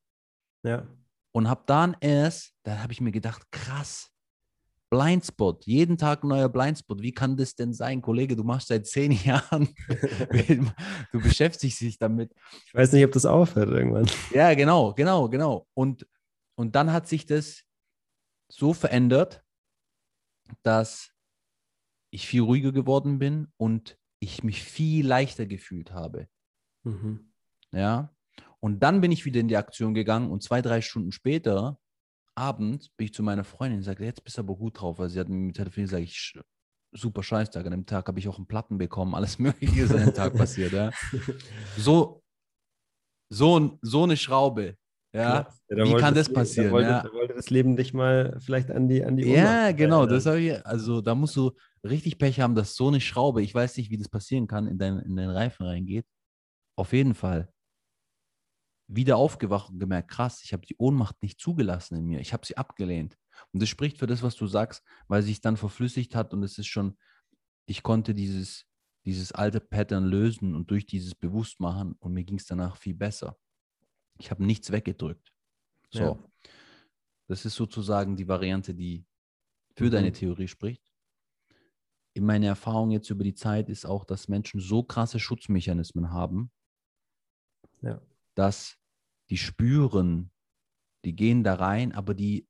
Ja. 0.62 0.86
Und 1.32 1.48
habe 1.48 1.62
dann 1.66 1.96
erst, 2.00 2.54
da 2.62 2.78
habe 2.78 2.92
ich 2.92 3.00
mir 3.00 3.12
gedacht, 3.12 3.42
krass, 3.50 4.10
Blindspot, 4.88 5.66
jeden 5.66 5.98
Tag 5.98 6.22
ein 6.22 6.28
neuer 6.28 6.48
Blindspot. 6.48 7.02
Wie 7.02 7.12
kann 7.12 7.36
das 7.36 7.54
denn 7.54 7.74
sein, 7.74 8.00
Kollege? 8.00 8.36
Du 8.36 8.44
machst 8.44 8.68
seit 8.68 8.86
zehn 8.86 9.12
Jahren, 9.24 9.68
du 11.12 11.20
beschäftigst 11.20 11.80
dich 11.80 11.98
damit. 11.98 12.32
Ich 12.66 12.74
weiß 12.74 12.92
nicht, 12.92 13.04
ob 13.04 13.12
das 13.12 13.26
aufhört 13.26 13.70
irgendwann. 13.70 14.06
Ja, 14.32 14.54
genau, 14.54 14.94
genau, 14.94 15.28
genau. 15.28 15.66
Und, 15.74 16.06
und 16.54 16.74
dann 16.76 16.92
hat 16.92 17.08
sich 17.08 17.26
das 17.26 17.62
so 18.48 18.72
verändert, 18.72 19.42
dass 20.62 21.10
ich 22.16 22.26
viel 22.26 22.40
ruhiger 22.40 22.72
geworden 22.72 23.18
bin 23.18 23.48
und 23.58 23.98
ich 24.20 24.42
mich 24.42 24.62
viel 24.62 25.06
leichter 25.06 25.44
gefühlt 25.44 25.92
habe. 25.92 26.28
Mhm. 26.82 27.30
Ja. 27.72 28.14
Und 28.58 28.82
dann 28.82 29.02
bin 29.02 29.12
ich 29.12 29.26
wieder 29.26 29.38
in 29.38 29.48
die 29.48 29.56
Aktion 29.58 29.92
gegangen 29.92 30.30
und 30.30 30.42
zwei, 30.42 30.62
drei 30.62 30.80
Stunden 30.80 31.12
später 31.12 31.78
Abend 32.34 32.90
bin 32.96 33.06
ich 33.06 33.14
zu 33.14 33.22
meiner 33.22 33.44
Freundin 33.44 33.78
und 33.78 33.82
sage, 33.82 34.04
jetzt 34.04 34.24
bist 34.24 34.38
du 34.38 34.42
aber 34.42 34.56
gut 34.56 34.80
drauf, 34.80 34.98
weil 34.98 35.10
sie 35.10 35.20
hat 35.20 35.28
mir 35.28 35.52
telefoniert, 35.52 35.90
sage 35.90 36.04
ich, 36.04 36.34
super 36.92 37.22
Scheißtag. 37.22 37.66
An 37.66 37.72
dem 37.72 37.86
Tag 37.86 38.08
habe 38.08 38.18
ich 38.18 38.28
auch 38.28 38.38
einen 38.38 38.46
Platten 38.46 38.78
bekommen, 38.78 39.14
alles 39.14 39.38
Mögliche 39.38 39.82
ist 39.82 39.94
an 39.94 40.06
dem 40.06 40.14
Tag 40.14 40.34
passiert. 40.34 40.72
Ja. 40.72 40.90
So, 41.76 42.22
so, 43.28 43.78
so 43.82 44.04
eine 44.04 44.16
Schraube. 44.16 44.76
Ja, 45.12 45.48
ja 45.70 45.84
wie 45.84 45.94
kann 45.94 46.14
das 46.14 46.30
passieren? 46.30 46.68
Da 46.68 46.72
wollte, 46.72 46.90
ja. 46.90 47.02
da 47.02 47.12
wollte, 47.12 47.34
das 47.34 47.50
Leben 47.50 47.76
dich 47.76 47.94
mal 47.94 48.38
vielleicht 48.40 48.70
an 48.70 48.88
die 48.88 49.02
an 49.02 49.16
die 49.16 49.30
Ja, 49.30 49.72
genau, 49.72 50.04
das 50.04 50.26
habe 50.26 50.40
ich. 50.40 50.66
Also 50.66 51.00
da 51.00 51.14
musst 51.14 51.36
du 51.36 51.52
richtig 51.90 52.18
Pech 52.18 52.40
haben, 52.40 52.54
dass 52.54 52.74
so 52.74 52.88
eine 52.88 53.00
Schraube, 53.00 53.42
ich 53.42 53.54
weiß 53.54 53.76
nicht, 53.76 53.90
wie 53.90 53.98
das 53.98 54.08
passieren 54.08 54.46
kann, 54.46 54.66
in, 54.66 54.78
dein, 54.78 54.98
in 55.00 55.16
den 55.16 55.30
Reifen 55.30 55.66
reingeht. 55.66 56.06
Auf 56.76 56.92
jeden 56.92 57.14
Fall 57.14 57.52
wieder 58.88 59.16
aufgewacht 59.16 59.70
und 59.70 59.78
gemerkt, 59.78 60.10
krass, 60.10 60.42
ich 60.44 60.52
habe 60.52 60.66
die 60.66 60.76
Ohnmacht 60.78 61.20
nicht 61.22 61.40
zugelassen 61.40 61.96
in 61.96 62.04
mir, 62.04 62.20
ich 62.20 62.32
habe 62.32 62.46
sie 62.46 62.56
abgelehnt. 62.56 63.18
Und 63.52 63.60
das 63.60 63.68
spricht 63.68 63.98
für 63.98 64.06
das, 64.06 64.22
was 64.22 64.36
du 64.36 64.46
sagst, 64.46 64.84
weil 65.08 65.22
sich 65.22 65.40
dann 65.40 65.56
verflüssigt 65.56 66.14
hat 66.14 66.32
und 66.32 66.42
es 66.42 66.58
ist 66.58 66.66
schon, 66.66 66.96
ich 67.66 67.82
konnte 67.82 68.14
dieses, 68.14 68.66
dieses 69.04 69.32
alte 69.32 69.60
Pattern 69.60 70.04
lösen 70.04 70.54
und 70.54 70.70
durch 70.70 70.86
dieses 70.86 71.14
Bewusstmachen 71.14 71.94
und 71.98 72.12
mir 72.12 72.24
ging 72.24 72.38
es 72.38 72.46
danach 72.46 72.76
viel 72.76 72.94
besser. 72.94 73.36
Ich 74.18 74.30
habe 74.30 74.44
nichts 74.44 74.70
weggedrückt. 74.70 75.32
So. 75.90 76.00
Ja. 76.00 76.18
Das 77.28 77.44
ist 77.44 77.56
sozusagen 77.56 78.16
die 78.16 78.28
Variante, 78.28 78.74
die 78.74 79.04
für 79.76 79.84
mhm. 79.86 79.90
deine 79.90 80.12
Theorie 80.12 80.48
spricht. 80.48 80.85
In 82.16 82.24
meiner 82.24 82.46
Erfahrung 82.46 82.90
jetzt 82.90 83.10
über 83.10 83.24
die 83.24 83.34
Zeit 83.34 83.68
ist 83.68 83.84
auch, 83.84 84.04
dass 84.04 84.28
Menschen 84.28 84.58
so 84.58 84.82
krasse 84.82 85.20
Schutzmechanismen 85.20 86.10
haben, 86.10 86.50
ja 87.82 88.00
dass 88.36 88.76
die 89.30 89.38
spüren, 89.38 90.30
die 91.04 91.16
gehen 91.16 91.42
da 91.42 91.54
rein, 91.54 91.92
aber 91.92 92.14
die 92.14 92.46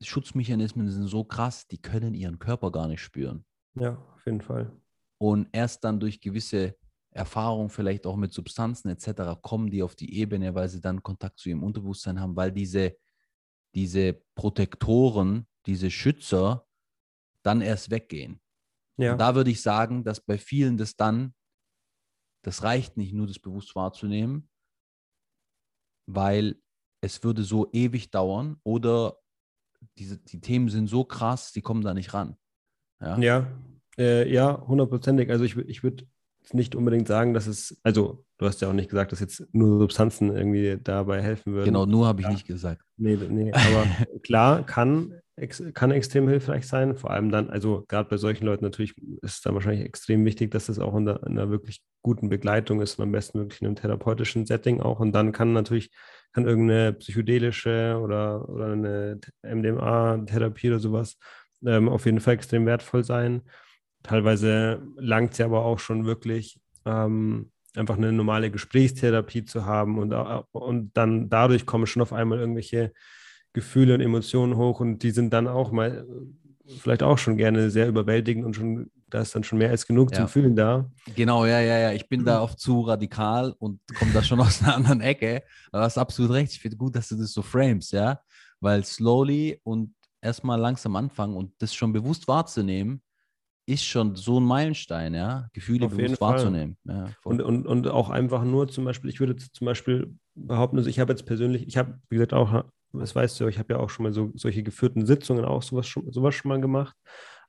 Schutzmechanismen 0.00 0.88
sind 0.88 1.08
so 1.08 1.24
krass, 1.24 1.66
die 1.66 1.78
können 1.78 2.14
ihren 2.14 2.38
Körper 2.38 2.70
gar 2.70 2.86
nicht 2.86 3.02
spüren. 3.02 3.44
Ja, 3.74 3.96
auf 4.14 4.24
jeden 4.24 4.40
Fall. 4.40 4.72
Und 5.18 5.48
erst 5.52 5.84
dann 5.84 5.98
durch 5.98 6.20
gewisse 6.20 6.76
Erfahrungen, 7.10 7.68
vielleicht 7.68 8.06
auch 8.06 8.16
mit 8.16 8.32
Substanzen 8.32 8.88
etc., 8.88 9.40
kommen 9.42 9.70
die 9.70 9.82
auf 9.82 9.96
die 9.96 10.16
Ebene, 10.18 10.54
weil 10.54 10.68
sie 10.68 10.80
dann 10.80 11.02
Kontakt 11.02 11.38
zu 11.38 11.48
ihrem 11.48 11.62
Unterbewusstsein 11.62 12.20
haben, 12.20 12.36
weil 12.36 12.52
diese, 12.52 12.96
diese 13.74 14.22
Protektoren, 14.34 15.46
diese 15.66 15.90
Schützer 15.90 16.66
dann 17.42 17.60
erst 17.60 17.90
weggehen. 17.90 18.40
Ja. 19.00 19.16
Da 19.16 19.34
würde 19.34 19.50
ich 19.50 19.62
sagen, 19.62 20.04
dass 20.04 20.20
bei 20.20 20.38
vielen 20.38 20.76
das 20.76 20.96
dann, 20.96 21.34
das 22.42 22.62
reicht 22.62 22.96
nicht 22.96 23.12
nur, 23.12 23.26
das 23.26 23.38
bewusst 23.38 23.74
wahrzunehmen, 23.74 24.48
weil 26.06 26.56
es 27.00 27.22
würde 27.22 27.42
so 27.42 27.70
ewig 27.72 28.10
dauern 28.10 28.60
oder 28.62 29.16
diese, 29.98 30.18
die 30.18 30.40
Themen 30.40 30.68
sind 30.68 30.88
so 30.88 31.04
krass, 31.04 31.52
die 31.52 31.62
kommen 31.62 31.82
da 31.82 31.94
nicht 31.94 32.12
ran. 32.12 32.36
Ja, 33.00 33.18
ja, 33.18 33.46
äh, 33.98 34.30
ja 34.30 34.66
hundertprozentig. 34.66 35.30
Also 35.30 35.44
ich, 35.44 35.56
ich 35.56 35.82
würde 35.82 36.06
nicht 36.52 36.74
unbedingt 36.74 37.08
sagen, 37.08 37.32
dass 37.32 37.46
es, 37.46 37.78
also 37.82 38.24
du 38.38 38.46
hast 38.46 38.60
ja 38.60 38.68
auch 38.68 38.72
nicht 38.72 38.90
gesagt, 38.90 39.12
dass 39.12 39.20
jetzt 39.20 39.46
nur 39.52 39.78
Substanzen 39.78 40.34
irgendwie 40.34 40.78
dabei 40.82 41.22
helfen 41.22 41.52
würden. 41.52 41.66
Genau, 41.66 41.86
nur 41.86 42.06
habe 42.06 42.20
ich 42.20 42.26
ja. 42.26 42.32
nicht 42.32 42.46
gesagt. 42.46 42.82
Nee, 42.96 43.16
nee, 43.16 43.52
aber 43.52 43.86
klar, 44.22 44.64
kann, 44.64 45.20
ex, 45.40 45.62
kann 45.74 45.90
extrem 45.90 46.28
hilfreich 46.28 46.66
sein. 46.66 46.96
Vor 46.96 47.10
allem 47.10 47.30
dann, 47.30 47.50
also 47.50 47.84
gerade 47.88 48.08
bei 48.08 48.16
solchen 48.16 48.46
Leuten 48.46 48.64
natürlich 48.64 48.96
ist 49.22 49.36
es 49.36 49.40
dann 49.40 49.54
wahrscheinlich 49.54 49.84
extrem 49.84 50.24
wichtig, 50.24 50.50
dass 50.50 50.66
das 50.66 50.78
auch 50.78 50.94
in 50.96 51.08
einer, 51.08 51.26
in 51.26 51.38
einer 51.38 51.50
wirklich 51.50 51.82
guten 52.02 52.28
Begleitung 52.28 52.80
ist 52.80 52.98
und 52.98 53.04
am 53.04 53.12
besten 53.12 53.40
wirklich 53.40 53.60
in 53.60 53.66
einem 53.66 53.76
therapeutischen 53.76 54.46
Setting 54.46 54.80
auch. 54.80 55.00
Und 55.00 55.12
dann 55.12 55.32
kann 55.32 55.52
natürlich, 55.52 55.90
kann 56.32 56.46
irgendeine 56.46 56.92
psychedelische 56.92 57.98
oder, 58.00 58.48
oder 58.48 58.72
eine 58.72 59.20
MDMA-Therapie 59.42 60.68
oder 60.68 60.78
sowas 60.78 61.18
ähm, 61.66 61.88
auf 61.88 62.06
jeden 62.06 62.20
Fall 62.20 62.34
extrem 62.34 62.66
wertvoll 62.66 63.04
sein. 63.04 63.42
Teilweise 64.02 64.82
langt 64.96 65.32
es 65.32 65.38
ja 65.38 65.46
aber 65.46 65.64
auch 65.64 65.78
schon 65.78 66.06
wirklich, 66.06 66.60
ähm, 66.86 67.50
einfach 67.76 67.96
eine 67.96 68.12
normale 68.12 68.50
Gesprächstherapie 68.50 69.44
zu 69.44 69.64
haben 69.64 69.98
und, 69.98 70.12
äh, 70.12 70.42
und 70.52 70.96
dann 70.96 71.28
dadurch 71.28 71.66
kommen 71.66 71.86
schon 71.86 72.02
auf 72.02 72.12
einmal 72.12 72.38
irgendwelche 72.38 72.92
Gefühle 73.52 73.94
und 73.94 74.00
Emotionen 74.00 74.56
hoch 74.56 74.80
und 74.80 75.02
die 75.02 75.10
sind 75.10 75.32
dann 75.32 75.48
auch 75.48 75.72
mal 75.72 76.06
vielleicht 76.78 77.02
auch 77.02 77.18
schon 77.18 77.36
gerne 77.36 77.70
sehr 77.70 77.88
überwältigend 77.88 78.46
und 78.46 78.54
schon 78.54 78.90
da 79.10 79.20
ist 79.20 79.34
dann 79.34 79.44
schon 79.44 79.58
mehr 79.58 79.70
als 79.70 79.86
genug 79.86 80.12
ja. 80.12 80.18
zum 80.18 80.28
Fühlen 80.28 80.54
da. 80.54 80.88
Genau, 81.16 81.44
ja, 81.44 81.60
ja, 81.60 81.78
ja. 81.78 81.92
Ich 81.92 82.08
bin 82.08 82.24
da 82.24 82.40
oft 82.42 82.58
zu 82.58 82.80
radikal 82.82 83.54
und 83.58 83.80
komme 83.98 84.12
da 84.12 84.22
schon 84.22 84.40
aus 84.40 84.62
einer 84.62 84.76
anderen 84.76 85.00
Ecke. 85.00 85.42
Aber 85.72 85.80
du 85.80 85.84
hast 85.84 85.98
absolut 85.98 86.30
recht. 86.30 86.52
Ich 86.52 86.60
finde 86.60 86.76
gut, 86.76 86.94
dass 86.94 87.08
du 87.08 87.16
das 87.16 87.32
so 87.32 87.42
frames, 87.42 87.90
ja. 87.90 88.20
Weil 88.60 88.84
slowly 88.84 89.60
und 89.64 89.94
erstmal 90.22 90.60
langsam 90.60 90.96
anfangen 90.96 91.36
und 91.36 91.52
das 91.58 91.74
schon 91.74 91.92
bewusst 91.92 92.28
wahrzunehmen, 92.28 93.02
ist 93.66 93.84
schon 93.84 94.16
so 94.16 94.40
ein 94.40 94.44
Meilenstein, 94.44 95.14
ja, 95.14 95.48
Gefühle 95.52 95.86
Auf 95.86 95.96
bewusst 95.96 96.20
wahrzunehmen. 96.20 96.76
Ja, 96.84 97.10
und, 97.24 97.40
und, 97.40 97.66
und 97.66 97.86
auch 97.88 98.10
einfach 98.10 98.42
nur 98.44 98.68
zum 98.68 98.84
Beispiel, 98.84 99.10
ich 99.10 99.20
würde 99.20 99.36
zum 99.36 99.64
Beispiel 99.64 100.16
behaupten, 100.34 100.78
also 100.78 100.90
ich 100.90 100.98
habe 100.98 101.12
jetzt 101.12 101.24
persönlich, 101.24 101.66
ich 101.68 101.76
habe, 101.76 102.00
wie 102.08 102.16
gesagt, 102.16 102.34
auch, 102.34 102.64
das 102.92 103.14
weißt 103.14 103.40
du, 103.40 103.48
ich 103.48 103.58
habe 103.58 103.74
ja 103.74 103.80
auch 103.80 103.90
schon 103.90 104.04
mal 104.04 104.12
so 104.12 104.32
solche 104.34 104.62
geführten 104.62 105.06
Sitzungen 105.06 105.44
auch 105.44 105.62
sowas 105.62 105.86
schon, 105.86 106.10
sowas 106.12 106.34
schon 106.34 106.48
mal 106.48 106.60
gemacht. 106.60 106.96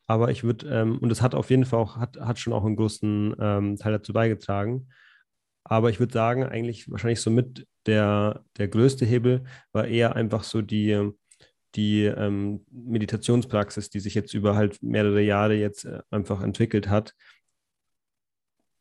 Aber 0.08 0.30
ich 0.32 0.44
würde, 0.44 0.68
ähm, 0.68 0.98
und 1.00 1.12
es 1.12 1.22
hat 1.22 1.36
auf 1.36 1.50
jeden 1.50 1.66
Fall 1.66 1.80
auch, 1.80 1.98
hat, 1.98 2.18
hat 2.20 2.40
schon 2.40 2.54
auch 2.54 2.66
einen 2.66 2.76
großen 2.76 3.36
ähm, 3.40 3.78
Teil 3.78 3.94
dazu 3.94 4.14
beigetragen. 4.14 4.90
Aber 5.64 5.90
ich 5.90 6.00
würde 6.00 6.14
sagen, 6.14 6.44
eigentlich 6.44 6.90
wahrscheinlich 6.92 7.22
so 7.22 7.32
mit 7.32 7.68
der, 7.86 8.44
der 8.58 8.68
größte 8.68 9.06
Hebel 9.06 9.44
war 9.72 9.88
eher 9.88 10.16
einfach 10.16 10.44
so 10.44 10.62
die, 10.62 11.12
die 11.76 12.06
ähm, 12.06 12.66
Meditationspraxis, 12.72 13.90
die 13.90 14.00
sich 14.00 14.14
jetzt 14.14 14.34
über 14.34 14.56
halt 14.56 14.82
mehrere 14.84 15.22
Jahre 15.22 15.56
jetzt 15.56 15.86
äh, 15.86 16.02
einfach 16.10 16.42
entwickelt 16.44 16.90
hat, 16.90 17.16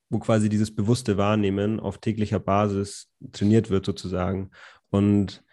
wo 0.09 0.19
quasi 0.19 0.49
dieses 0.49 0.75
bewusste 0.75 1.17
Wahrnehmen 1.17 1.81
auf 1.81 1.99
täglicher 1.99 2.41
Basis 2.41 3.09
trainiert 3.33 3.71
wird 3.71 3.87
sozusagen. 3.87 4.51
Und 4.91 5.45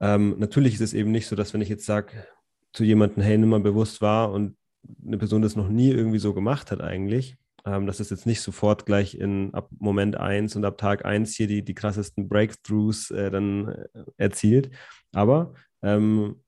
ähm, 0.00 0.36
natürlich 0.38 0.74
ist 0.74 0.80
es 0.80 0.94
eben 0.94 1.10
nicht 1.10 1.26
so, 1.26 1.36
dass 1.36 1.54
wenn 1.54 1.60
ich 1.60 1.68
jetzt 1.68 1.86
sage 1.86 2.26
zu 2.72 2.84
jemandem, 2.84 3.22
hey, 3.22 3.38
nimm 3.38 3.48
mal 3.48 3.60
bewusst 3.60 4.00
wahr 4.00 4.32
und 4.32 4.56
eine 5.04 5.18
Person 5.18 5.42
das 5.42 5.56
noch 5.56 5.68
nie 5.68 5.90
irgendwie 5.90 6.18
so 6.18 6.34
gemacht 6.34 6.70
hat 6.70 6.80
eigentlich, 6.80 7.36
ähm, 7.64 7.86
dass 7.86 8.00
es 8.00 8.10
jetzt 8.10 8.26
nicht 8.26 8.40
sofort 8.40 8.86
gleich 8.86 9.14
in 9.14 9.52
ab 9.54 9.68
Moment 9.78 10.16
1 10.16 10.56
und 10.56 10.64
ab 10.64 10.78
Tag 10.78 11.04
1 11.04 11.34
hier 11.34 11.46
die, 11.46 11.64
die 11.64 11.74
krassesten 11.74 12.28
Breakthroughs 12.28 13.10
äh, 13.10 13.30
dann 13.30 13.68
äh, 13.68 14.04
erzielt. 14.16 14.70
Aber 15.12 15.54
ähm, 15.82 16.42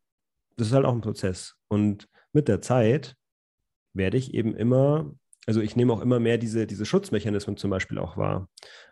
das 0.56 0.68
ist 0.68 0.72
halt 0.74 0.84
auch 0.84 0.94
ein 0.94 1.00
Prozess. 1.00 1.56
Und 1.68 2.08
mit 2.32 2.48
der 2.48 2.60
Zeit 2.60 3.16
werde 3.94 4.16
ich 4.16 4.34
eben 4.34 4.54
immer, 4.54 5.12
also 5.48 5.62
ich 5.62 5.76
nehme 5.76 5.94
auch 5.94 6.02
immer 6.02 6.20
mehr 6.20 6.36
diese, 6.36 6.66
diese 6.66 6.84
Schutzmechanismen 6.84 7.56
zum 7.56 7.70
Beispiel 7.70 7.98
auch 7.98 8.18
wahr. 8.18 8.50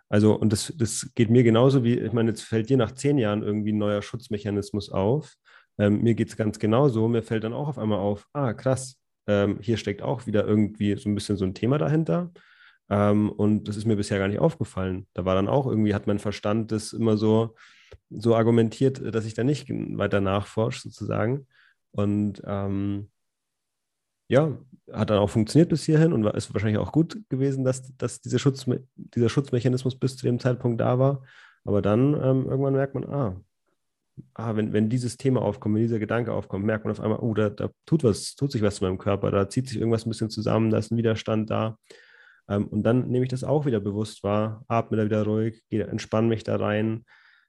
Also, 0.08 0.34
und 0.34 0.54
das, 0.54 0.72
das 0.74 1.12
geht 1.14 1.28
mir 1.28 1.42
genauso 1.42 1.84
wie, 1.84 1.98
ich 1.98 2.14
meine, 2.14 2.30
jetzt 2.30 2.44
fällt 2.44 2.70
dir 2.70 2.78
nach 2.78 2.92
zehn 2.92 3.18
Jahren 3.18 3.42
irgendwie 3.42 3.72
ein 3.72 3.78
neuer 3.78 4.00
Schutzmechanismus 4.00 4.90
auf. 4.90 5.34
Ähm, 5.76 6.02
mir 6.02 6.14
geht 6.14 6.28
es 6.28 6.36
ganz 6.38 6.58
genauso. 6.58 7.08
Mir 7.08 7.22
fällt 7.22 7.44
dann 7.44 7.52
auch 7.52 7.68
auf 7.68 7.76
einmal 7.76 7.98
auf, 7.98 8.26
ah, 8.32 8.54
krass, 8.54 8.98
ähm, 9.26 9.58
hier 9.60 9.76
steckt 9.76 10.00
auch 10.00 10.26
wieder 10.26 10.46
irgendwie 10.46 10.96
so 10.96 11.10
ein 11.10 11.14
bisschen 11.14 11.36
so 11.36 11.44
ein 11.44 11.52
Thema 11.52 11.76
dahinter. 11.76 12.32
Ähm, 12.88 13.30
und 13.30 13.68
das 13.68 13.76
ist 13.76 13.84
mir 13.84 13.96
bisher 13.96 14.18
gar 14.18 14.28
nicht 14.28 14.38
aufgefallen. 14.38 15.06
Da 15.12 15.26
war 15.26 15.34
dann 15.34 15.48
auch 15.48 15.66
irgendwie, 15.66 15.92
hat 15.92 16.06
mein 16.06 16.18
Verstand 16.18 16.72
das 16.72 16.94
immer 16.94 17.18
so, 17.18 17.54
so 18.08 18.34
argumentiert, 18.34 19.14
dass 19.14 19.26
ich 19.26 19.34
da 19.34 19.44
nicht 19.44 19.68
weiter 19.68 20.22
nachforsche, 20.22 20.88
sozusagen. 20.88 21.46
Und 21.90 22.40
ähm, 22.46 23.10
ja, 24.28 24.56
hat 24.92 25.10
dann 25.10 25.18
auch 25.18 25.30
funktioniert 25.30 25.68
bis 25.68 25.84
hierhin 25.84 26.12
und 26.12 26.24
ist 26.26 26.52
wahrscheinlich 26.54 26.78
auch 26.78 26.92
gut 26.92 27.18
gewesen, 27.28 27.64
dass, 27.64 27.96
dass 27.96 28.20
dieser, 28.20 28.38
Schutz, 28.38 28.66
dieser 28.96 29.28
Schutzmechanismus 29.28 29.98
bis 29.98 30.16
zu 30.16 30.26
dem 30.26 30.38
Zeitpunkt 30.38 30.80
da 30.80 30.98
war. 30.98 31.22
Aber 31.64 31.82
dann 31.82 32.14
ähm, 32.14 32.46
irgendwann 32.48 32.74
merkt 32.74 32.94
man, 32.94 33.04
ah, 33.04 33.40
ah, 34.34 34.56
wenn, 34.56 34.72
wenn 34.72 34.88
dieses 34.88 35.16
Thema 35.16 35.42
aufkommt, 35.42 35.74
wenn 35.74 35.82
dieser 35.82 35.98
Gedanke 35.98 36.32
aufkommt, 36.32 36.64
merkt 36.64 36.84
man 36.84 36.92
auf 36.92 37.00
einmal, 37.00 37.18
oh, 37.18 37.34
da, 37.34 37.50
da 37.50 37.70
tut 37.84 38.04
was, 38.04 38.36
tut 38.36 38.52
sich 38.52 38.62
was 38.62 38.76
zu 38.76 38.84
meinem 38.84 38.98
Körper, 38.98 39.30
da 39.30 39.48
zieht 39.48 39.68
sich 39.68 39.78
irgendwas 39.78 40.06
ein 40.06 40.10
bisschen 40.10 40.30
zusammen, 40.30 40.70
da 40.70 40.78
ist 40.78 40.92
ein 40.92 40.96
Widerstand 40.96 41.50
da. 41.50 41.78
Ähm, 42.48 42.68
und 42.68 42.82
dann 42.84 43.08
nehme 43.08 43.24
ich 43.24 43.30
das 43.30 43.44
auch 43.44 43.66
wieder 43.66 43.80
bewusst 43.80 44.22
wahr, 44.22 44.64
atme 44.68 44.96
da 44.96 45.04
wieder 45.04 45.24
ruhig, 45.24 45.62
entspanne 45.70 46.28
mich 46.28 46.44
da 46.44 46.56
rein, 46.56 47.04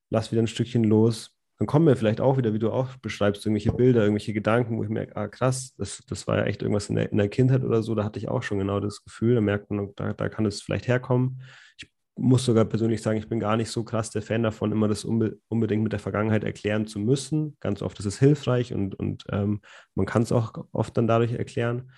lass 0.10 0.32
wieder 0.32 0.42
ein 0.42 0.48
Stückchen 0.48 0.84
los. 0.84 1.37
Dann 1.58 1.66
kommen 1.68 1.86
mir 1.86 1.95
vielleicht 1.95 2.22
auch 2.22 2.38
wieder, 2.38 2.53
wie 2.53 2.60
du 2.60 2.72
auch 2.72 2.95
beschreibst, 2.97 3.45
irgendwelche 3.45 3.74
Bilder, 3.74 4.01
irgendwelche 4.01 4.34
Gedanken, 4.34 4.78
wo 4.78 4.84
ich 4.84 4.89
merke, 4.89 5.16
ah 5.16 5.28
krass, 5.28 5.74
das, 5.78 6.03
das 6.08 6.28
war 6.28 6.38
ja 6.38 6.43
echt 6.43 6.62
irgendwas 6.62 6.89
in 6.89 6.95
der, 6.95 7.12
in 7.12 7.18
der 7.18 7.30
Kindheit 7.30 7.64
oder 7.64 7.82
so, 7.82 7.95
da 7.95 8.03
hatte 8.03 8.20
ich 8.20 8.30
auch 8.30 8.43
schon 8.43 8.60
genau 8.60 8.80
das 8.80 9.03
Gefühl, 9.03 9.36
da 9.36 9.41
merkt 9.41 9.72
man, 9.72 9.89
da, 9.95 10.14
da 10.14 10.30
kann 10.30 10.45
es 10.45 10.62
vielleicht 10.62 10.88
herkommen. 10.88 11.41
Ich 11.78 11.89
muss 12.16 12.45
sogar 12.45 12.66
persönlich 12.66 13.01
sagen, 13.01 13.18
ich 13.18 13.28
bin 13.28 13.39
gar 13.39 13.58
nicht 13.58 13.72
so 13.72 13.84
krass 13.84 14.12
der 14.12 14.22
Fan 14.22 14.43
davon, 14.43 14.72
immer 14.72 14.88
das 14.88 15.03
unbe 15.03 15.39
unbedingt 15.47 15.84
mit 15.84 15.93
der 15.93 15.99
Vergangenheit 15.99 16.43
erklären 16.43 16.86
zu 16.86 16.99
müssen. 16.99 17.58
Ganz 17.60 17.82
oft 17.82 17.97
ist 17.99 18.05
es 18.05 18.20
hilfreich 18.20 18.74
und, 18.74 18.93
und 18.95 19.24
ähm, 19.32 19.62
man 19.95 20.05
kann 20.05 20.22
es 20.22 20.32
auch 20.32 20.53
oft 20.72 20.95
dann 20.95 21.08
dadurch 21.08 21.34
erklären. 21.34 21.91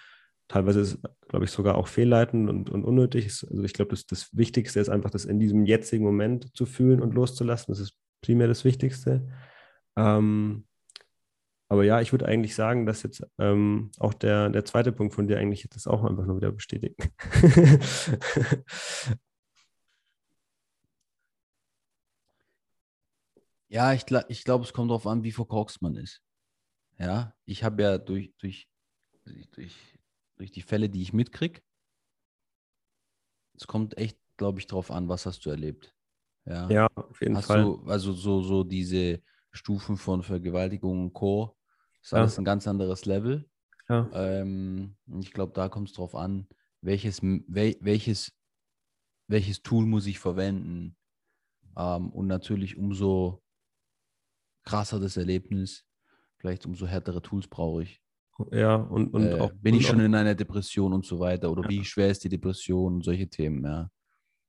Teilweise 0.47 0.80
ist 0.80 0.93
es, 0.95 0.99
glaube 1.28 1.45
ich, 1.45 1.51
sogar 1.51 1.76
auch 1.76 1.88
fehlleitend 1.88 2.49
und, 2.49 2.70
und 2.70 2.84
unnötig. 2.84 3.26
Also 3.26 3.64
ich 3.64 3.74
glaube, 3.74 3.91
das, 3.91 4.05
das 4.07 4.36
Wichtigste 4.36 4.80
ist 4.80 4.89
einfach, 4.89 5.12
das 5.12 5.26
in 5.26 5.39
diesem 5.39 5.66
jetzigen 5.66 6.03
Moment 6.03 6.55
zu 6.55 6.66
fühlen 6.66 7.01
und 7.01 7.14
loszulassen. 7.14 7.72
Das 7.72 7.80
ist 7.80 7.93
primär 8.22 8.47
das 8.47 8.66
Wichtigste. 8.66 9.28
Ähm, 10.00 10.66
aber 11.68 11.84
ja, 11.84 12.02
ich 12.02 12.12
würde 12.12 12.26
eigentlich 12.26 12.56
sagen, 12.56 12.86
dass 12.86 13.04
jetzt 13.04 13.24
ähm, 13.38 13.91
auch 14.00 14.14
der, 14.14 14.50
der 14.50 14.66
zweite 14.66 14.91
Punkt 14.91 15.14
von 15.14 15.28
dir 15.28 15.38
eigentlich 15.38 15.68
das 15.70 15.86
auch 15.88 16.04
einfach 16.04 16.26
nur 16.26 16.38
wieder 16.38 16.52
bestätigt. 16.52 17.00
ja, 23.68 23.93
ich, 23.93 24.06
ich 24.30 24.43
glaube, 24.43 24.64
es 24.64 24.74
kommt 24.74 24.89
darauf 24.89 25.06
an, 25.06 25.24
wie 25.24 25.32
verkorkst 25.32 25.82
man 25.82 25.95
ist. 25.95 26.24
Ja, 26.97 27.36
ich 27.45 27.64
habe 27.64 27.84
ja 27.84 27.97
durch, 27.97 28.34
durch, 28.39 28.68
durch 29.52 29.76
durch 30.39 30.52
die 30.52 30.62
Fälle, 30.62 30.89
die 30.89 31.02
ich 31.02 31.14
mitkriege. 31.14 31.62
Es 33.56 33.68
kommt 33.68 33.97
echt, 33.97 34.18
glaube 34.38 34.60
ich, 34.60 34.68
darauf 34.68 34.89
an, 34.89 35.10
was 35.10 35.26
hast 35.26 35.45
du 35.45 35.50
erlebt. 35.50 35.93
Ja, 36.45 36.70
ja 36.70 36.88
auf 36.95 37.22
jeden 37.22 37.36
hast 37.36 37.45
Fall. 37.45 37.64
Du, 37.64 37.84
also 37.86 38.14
so, 38.14 38.41
so 38.41 38.64
diese 38.64 39.22
Stufen 39.52 39.97
von 39.97 40.24
Vergewaltigung 40.24 41.02
und 41.02 41.14
Co. 41.14 41.58
ist 42.02 42.12
ja. 42.12 42.20
alles 42.20 42.38
ein 42.38 42.45
ganz 42.45 42.68
anderes 42.68 43.06
Level. 43.06 43.50
Ja. 43.88 44.10
Ähm, 44.14 44.95
ich 45.20 45.34
glaube, 45.34 45.54
da 45.54 45.70
kommt 45.70 45.89
es 45.89 45.95
darauf 45.95 46.16
an, 46.16 46.47
welches, 46.82 47.22
wel, 47.24 47.76
welches, 47.82 48.38
welches 49.28 49.62
Tool 49.62 49.86
muss 49.86 50.06
ich 50.06 50.20
verwenden. 50.20 50.95
Ähm, 51.76 52.10
und 52.10 52.28
natürlich 52.28 52.78
umso 52.78 53.41
krasser 54.64 55.00
das 55.00 55.18
Erlebnis, 55.18 55.86
vielleicht 56.38 56.66
umso 56.66 56.86
härtere 56.86 57.22
Tools 57.22 57.47
brauche 57.47 57.84
ich. 57.84 58.02
Ja, 58.52 58.76
und, 58.76 59.14
und 59.14 59.26
äh, 59.26 59.39
auch. 59.39 59.52
Bin 59.54 59.74
und 59.74 59.82
ich 59.82 59.88
schon 59.88 60.00
auch, 60.00 60.06
in 60.06 60.16
einer 60.16 60.36
Depression 60.36 60.93
und 60.93 61.06
so 61.06 61.20
weiter? 61.20 61.52
Oder 61.52 61.64
ja. 61.64 61.70
wie 61.70 61.84
schwer 61.84 62.10
ist 62.10 62.24
die 62.24 62.30
Depression 62.30 62.95
und 62.95 63.04
solche 63.04 63.28
Themen, 63.28 63.66
ja. 63.66 63.89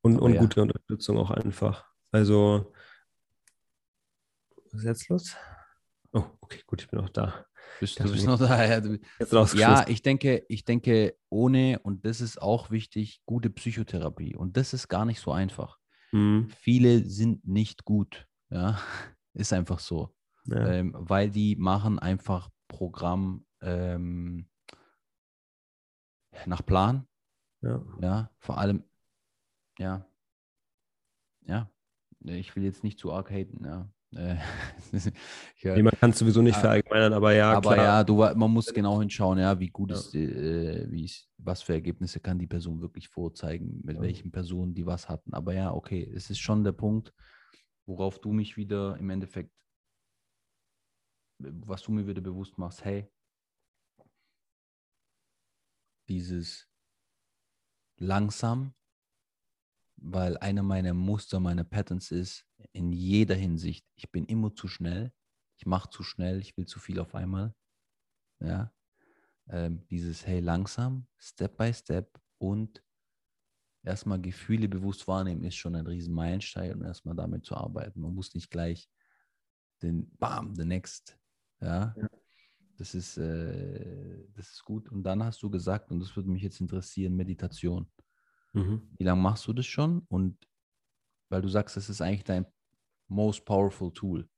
Und, 0.03 0.19
und 0.19 0.35
ja. 0.35 0.41
gute 0.41 0.63
Unterstützung 0.63 1.19
auch 1.19 1.31
einfach. 1.31 1.85
Also, 2.13 2.73
was 4.73 4.81
ist 4.81 4.87
jetzt 4.87 5.09
los? 5.09 5.37
Oh, 6.13 6.25
okay, 6.41 6.61
gut, 6.67 6.83
ich 6.83 6.89
bin 6.89 7.01
auch 7.01 7.09
da. 7.09 7.47
Bist, 7.79 8.01
du 8.01 8.11
bist 8.11 8.27
noch 8.27 8.39
da, 8.39 8.65
ja. 8.65 8.81
Du, 8.81 8.99
ja, 9.55 9.87
ich 9.87 10.03
denke, 10.03 10.45
ich 10.49 10.65
denke, 10.65 11.17
ohne, 11.29 11.79
und 11.81 12.05
das 12.05 12.21
ist 12.21 12.41
auch 12.43 12.71
wichtig, 12.71 13.23
gute 13.27 13.51
Psychotherapie. 13.51 14.35
Und 14.35 14.57
das 14.57 14.73
ist 14.73 14.89
gar 14.89 15.05
nicht 15.05 15.21
so 15.21 15.33
einfach. 15.33 15.79
Mhm. 16.13 16.49
Viele 16.59 17.05
sind 17.05 17.47
nicht 17.47 17.85
gut, 17.85 18.27
ja. 18.51 18.79
Ist 19.33 19.53
einfach 19.53 19.79
so. 19.79 20.13
Ja. 20.47 20.67
Ähm, 20.67 20.93
weil 20.99 21.31
die 21.31 21.55
machen 21.55 22.01
einfach 22.01 22.51
Programm 22.67 23.47
ähm, 23.61 24.49
nach 26.47 26.67
Plan. 26.67 27.07
Ja. 27.63 27.85
ja, 28.01 28.31
vor 28.39 28.59
allem, 28.59 28.83
ja, 29.79 30.11
ja, 31.47 31.71
ich 32.25 32.55
will 32.57 32.65
jetzt 32.65 32.85
nicht 32.85 32.99
zu 32.99 33.13
arg 33.13 33.31
haten, 33.31 33.65
ja. 33.65 33.89
Äh, 34.13 34.37
ja. 35.63 35.77
Nee, 35.77 35.83
man 35.83 35.93
kann 35.99 36.11
es 36.11 36.19
sowieso 36.19 36.43
nicht 36.43 36.57
verallgemeinern, 36.57 37.13
aber 37.13 37.33
ja, 37.33 37.53
aber 37.53 37.75
klar. 37.75 37.85
ja, 37.85 38.05
du, 38.05 38.17
man 38.17 38.51
muss 38.51 38.73
genau 38.73 39.01
hinschauen, 39.01 39.39
ja, 39.39 39.59
wie 39.61 39.69
gut 39.69 39.91
ja. 39.91 39.97
ist, 39.97 40.15
äh, 40.15 40.91
wie 40.91 41.05
ist, 41.05 41.29
was 41.39 41.63
für 41.63 41.75
Ergebnisse 41.75 42.19
kann 42.21 42.39
die 42.39 42.49
Person 42.49 42.81
wirklich 42.81 43.09
vorzeigen, 43.09 43.81
mit 43.85 43.97
ja. 43.97 44.03
welchen 44.03 44.33
Personen 44.33 44.75
die 44.75 44.87
was 44.87 45.09
hatten. 45.09 45.33
Aber 45.33 45.55
ja, 45.55 45.73
okay, 45.73 46.11
es 46.15 46.29
ist 46.31 46.41
schon 46.41 46.65
der 46.65 46.73
Punkt, 46.73 47.15
worauf 47.87 48.19
du 48.19 48.33
mich 48.33 48.57
wieder 48.57 48.97
im 48.99 49.11
Endeffekt, 49.11 49.53
was 51.39 51.83
du 51.83 51.93
mir 51.93 52.07
wieder 52.07 52.21
bewusst 52.21 52.59
machst, 52.59 52.85
hey, 52.85 53.09
dieses 56.09 56.69
langsam, 57.97 58.75
weil 60.03 60.37
einer 60.39 60.63
meiner 60.63 60.95
Muster, 60.95 61.41
meiner 61.41 61.65
Patterns 61.65 62.11
ist, 62.11 62.47
in 62.73 62.93
jeder 62.93 63.35
Hinsicht, 63.35 63.87
ich 63.95 64.11
bin 64.11 64.25
immer 64.27 64.55
zu 64.55 64.69
schnell, 64.69 65.13
ich 65.57 65.67
mache 65.67 65.91
zu 65.91 66.03
schnell, 66.03 66.41
ich 66.41 66.57
will 66.57 66.67
zu 66.67 66.79
viel 66.79 66.99
auf 66.99 67.15
einmal. 67.15 67.55
Ja, 68.41 68.73
ähm, 69.49 69.87
dieses 69.89 70.27
Hey, 70.27 70.41
langsam, 70.41 71.07
Step 71.19 71.57
by 71.57 71.73
Step 71.73 72.21
und 72.39 72.83
erstmal 73.83 74.21
Gefühle 74.21 74.69
bewusst 74.69 75.07
wahrnehmen, 75.07 75.45
ist 75.45 75.57
schon 75.57 75.75
ein 75.75 75.87
riesen 75.87 76.15
Meilenstein 76.15 76.75
und 76.75 76.85
erstmal 76.85 77.15
damit 77.15 77.45
zu 77.45 77.55
arbeiten. 77.55 78.01
Man 78.01 78.15
muss 78.15 78.35
nicht 78.35 78.51
gleich 78.51 78.89
den 79.83 80.11
Bam, 80.17 80.55
the 80.55 80.65
next, 80.65 81.19
ja, 81.61 81.95
ja. 81.97 82.09
Das 82.81 82.95
ist, 82.95 83.19
äh, 83.19 84.27
das 84.33 84.53
ist 84.53 84.65
gut. 84.65 84.89
Und 84.89 85.03
dann 85.03 85.23
hast 85.23 85.43
du 85.43 85.51
gesagt, 85.51 85.91
und 85.91 86.01
das 86.01 86.17
würde 86.17 86.31
mich 86.31 86.43
jetzt 86.43 86.63
interessieren, 86.63 87.15
Meditation. 87.15 87.87
Mhm. 88.53 88.89
Wie 88.99 89.05
lange 89.05 89.21
machst 89.21 89.47
du 89.47 89.53
das 89.53 89.67
schon? 89.67 90.03
Und 90.09 90.37
weil 91.31 91.43
du 91.43 91.49
sagst, 91.49 91.77
das 91.77 91.89
ist 91.89 92.01
eigentlich 92.01 92.25
dein 92.25 92.47
most 93.09 93.45
powerful 93.45 93.93
tool. 93.93 94.29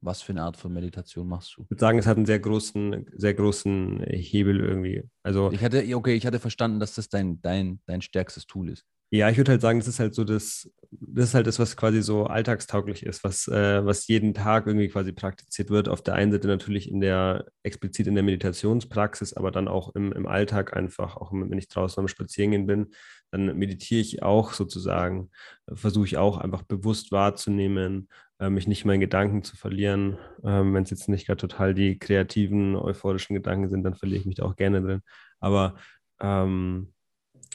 Was 0.00 0.20
für 0.20 0.32
eine 0.32 0.42
Art 0.42 0.56
von 0.56 0.72
Meditation 0.72 1.28
machst 1.28 1.56
du? 1.56 1.62
Ich 1.62 1.70
würde 1.70 1.80
sagen, 1.80 1.98
es 1.98 2.06
hat 2.06 2.16
einen 2.16 2.26
sehr 2.26 2.40
großen, 2.40 3.06
sehr 3.14 3.34
großen 3.34 4.02
Hebel 4.08 4.58
irgendwie. 4.58 5.08
Also 5.22 5.52
ich 5.52 5.62
hatte, 5.62 5.84
okay, 5.94 6.14
ich 6.14 6.26
hatte 6.26 6.40
verstanden, 6.40 6.80
dass 6.80 6.96
das 6.96 7.08
dein, 7.08 7.40
dein, 7.40 7.80
dein 7.86 8.02
stärkstes 8.02 8.46
Tool 8.46 8.70
ist. 8.70 8.84
Ja, 9.14 9.28
ich 9.28 9.36
würde 9.36 9.50
halt 9.52 9.60
sagen, 9.60 9.78
das 9.78 9.88
ist 9.88 9.98
halt 10.00 10.14
so 10.14 10.24
das, 10.24 10.70
das 10.90 11.26
ist 11.28 11.34
halt 11.34 11.46
das, 11.46 11.58
was 11.58 11.76
quasi 11.76 12.00
so 12.00 12.24
alltagstauglich 12.24 13.02
ist, 13.04 13.22
was, 13.24 13.46
äh, 13.46 13.84
was 13.84 14.06
jeden 14.06 14.32
Tag 14.32 14.66
irgendwie 14.66 14.88
quasi 14.88 15.12
praktiziert 15.12 15.68
wird. 15.68 15.90
Auf 15.90 16.00
der 16.00 16.14
einen 16.14 16.32
Seite 16.32 16.48
natürlich 16.48 16.88
in 16.90 17.00
der, 17.02 17.44
explizit 17.62 18.06
in 18.06 18.14
der 18.14 18.24
Meditationspraxis, 18.24 19.34
aber 19.34 19.50
dann 19.50 19.68
auch 19.68 19.94
im, 19.94 20.12
im 20.12 20.26
Alltag 20.26 20.74
einfach, 20.74 21.16
auch 21.18 21.30
wenn 21.30 21.58
ich 21.58 21.68
draußen 21.68 22.00
am 22.00 22.08
Spazierengehen 22.08 22.66
bin, 22.66 22.94
dann 23.30 23.54
meditiere 23.58 24.00
ich 24.00 24.22
auch 24.22 24.54
sozusagen, 24.54 25.30
versuche 25.70 26.06
ich 26.06 26.16
auch 26.16 26.38
einfach 26.38 26.62
bewusst 26.62 27.12
wahrzunehmen, 27.12 28.08
äh, 28.38 28.48
mich 28.48 28.66
nicht 28.66 28.86
mehr 28.86 28.94
in 28.94 29.00
Gedanken 29.02 29.42
zu 29.44 29.56
verlieren. 29.58 30.16
Ähm, 30.42 30.72
wenn 30.72 30.84
es 30.84 30.90
jetzt 30.90 31.10
nicht 31.10 31.26
gerade 31.26 31.36
total 31.40 31.74
die 31.74 31.98
kreativen, 31.98 32.76
euphorischen 32.76 33.34
Gedanken 33.36 33.68
sind, 33.68 33.82
dann 33.82 33.94
verliere 33.94 34.20
ich 34.20 34.26
mich 34.26 34.36
da 34.36 34.44
auch 34.44 34.56
gerne 34.56 34.80
drin. 34.80 35.02
Aber 35.38 35.74
ähm, 36.18 36.94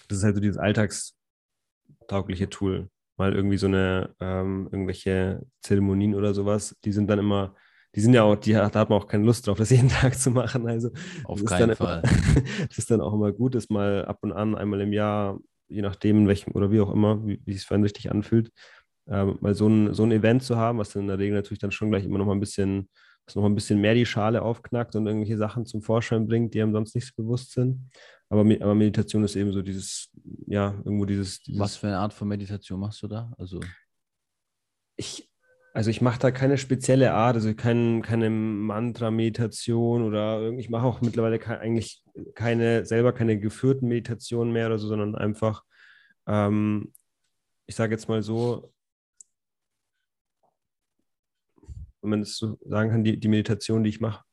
das 0.07 0.19
ist 0.19 0.23
halt 0.23 0.35
so 0.35 0.41
dieses 0.41 0.57
Alltags- 0.59 1.16
taugliche 2.07 2.49
Tool. 2.49 2.89
Mal 3.17 3.33
irgendwie 3.33 3.57
so 3.57 3.67
eine, 3.67 4.15
ähm, 4.19 4.69
irgendwelche 4.71 5.45
Zeremonien 5.61 6.15
oder 6.15 6.33
sowas, 6.33 6.77
die 6.83 6.91
sind 6.91 7.09
dann 7.09 7.19
immer, 7.19 7.55
die 7.95 8.01
sind 8.01 8.13
ja 8.13 8.23
auch, 8.23 8.35
die, 8.35 8.53
da 8.53 8.65
hat 8.65 8.89
man 8.89 8.99
auch 8.99 9.07
keine 9.07 9.25
Lust 9.25 9.47
drauf, 9.47 9.57
das 9.59 9.69
jeden 9.69 9.89
Tag 9.89 10.15
zu 10.15 10.31
machen. 10.31 10.67
Also 10.67 10.91
auf 11.23 11.43
keinen 11.45 11.75
Fall. 11.75 12.03
Immer, 12.03 12.43
das 12.67 12.77
ist 12.77 12.91
dann 12.91 13.01
auch 13.01 13.13
immer 13.13 13.31
gut, 13.31 13.55
das 13.55 13.69
mal 13.69 14.05
ab 14.05 14.19
und 14.21 14.31
an, 14.33 14.55
einmal 14.55 14.81
im 14.81 14.93
Jahr, 14.93 15.39
je 15.67 15.81
nachdem, 15.81 16.19
in 16.19 16.27
welchem 16.27 16.53
oder 16.53 16.71
wie 16.71 16.79
auch 16.79 16.91
immer, 16.91 17.25
wie, 17.25 17.41
wie 17.45 17.53
es 17.53 17.65
für 17.65 17.73
einen 17.73 17.83
richtig 17.83 18.11
anfühlt, 18.11 18.51
ähm, 19.09 19.37
mal 19.41 19.55
so 19.55 19.67
ein, 19.67 19.93
so 19.93 20.03
ein 20.03 20.11
Event 20.11 20.43
zu 20.43 20.57
haben, 20.57 20.77
was 20.77 20.91
dann 20.91 21.03
in 21.03 21.07
der 21.07 21.19
Regel 21.19 21.35
natürlich 21.35 21.59
dann 21.59 21.71
schon 21.71 21.89
gleich 21.89 22.05
immer 22.05 22.17
noch 22.17 22.25
mal 22.25 22.33
ein 22.33 22.39
bisschen, 22.39 22.89
was 23.25 23.35
noch 23.35 23.45
ein 23.45 23.55
bisschen 23.55 23.79
mehr 23.79 23.93
die 23.93 24.05
Schale 24.05 24.41
aufknackt 24.41 24.95
und 24.95 25.07
irgendwelche 25.07 25.37
Sachen 25.37 25.65
zum 25.65 25.81
Vorschein 25.81 26.27
bringt, 26.27 26.53
die 26.53 26.61
einem 26.61 26.73
sonst 26.73 26.93
nicht 26.95 27.07
so 27.07 27.13
bewusst 27.23 27.53
sind. 27.53 27.89
Aber, 28.29 28.41
aber 28.41 28.75
Meditation 28.75 29.23
ist 29.23 29.35
eben 29.35 29.53
so 29.53 29.61
dieses, 29.61 30.09
ja, 30.47 30.73
irgendwo 30.83 31.05
dieses, 31.05 31.41
dieses 31.43 31.59
Was 31.59 31.77
für 31.77 31.87
eine 31.87 31.99
Art 31.99 32.13
von 32.13 32.27
Meditation 32.27 32.79
machst 32.79 33.01
du 33.01 33.07
da? 33.07 33.31
Also 33.37 33.61
ich, 34.97 35.29
also 35.73 35.89
ich 35.89 36.01
mache 36.01 36.19
da 36.19 36.31
keine 36.31 36.57
spezielle 36.57 37.13
Art, 37.13 37.35
also 37.35 37.53
kein, 37.53 38.01
keine 38.01 38.29
Mantra-Meditation 38.29 40.03
oder 40.03 40.51
ich 40.53 40.69
mache 40.69 40.85
auch 40.85 41.01
mittlerweile 41.01 41.39
ke 41.39 41.59
eigentlich 41.59 42.03
keine, 42.35 42.85
selber 42.85 43.13
keine 43.13 43.39
geführten 43.39 43.87
Meditationen 43.87 44.51
mehr 44.51 44.67
oder 44.67 44.79
so, 44.79 44.87
sondern 44.87 45.15
einfach, 45.15 45.63
ähm, 46.27 46.91
ich 47.65 47.75
sage 47.75 47.93
jetzt 47.93 48.09
mal 48.09 48.23
so, 48.23 48.73
wenn 52.01 52.09
man 52.09 52.21
es 52.21 52.37
so 52.37 52.57
sagen 52.65 52.89
kann, 52.89 53.03
die, 53.03 53.19
die 53.19 53.27
Meditation, 53.27 53.83
die 53.83 53.89
ich 53.89 54.01
mache, 54.01 54.23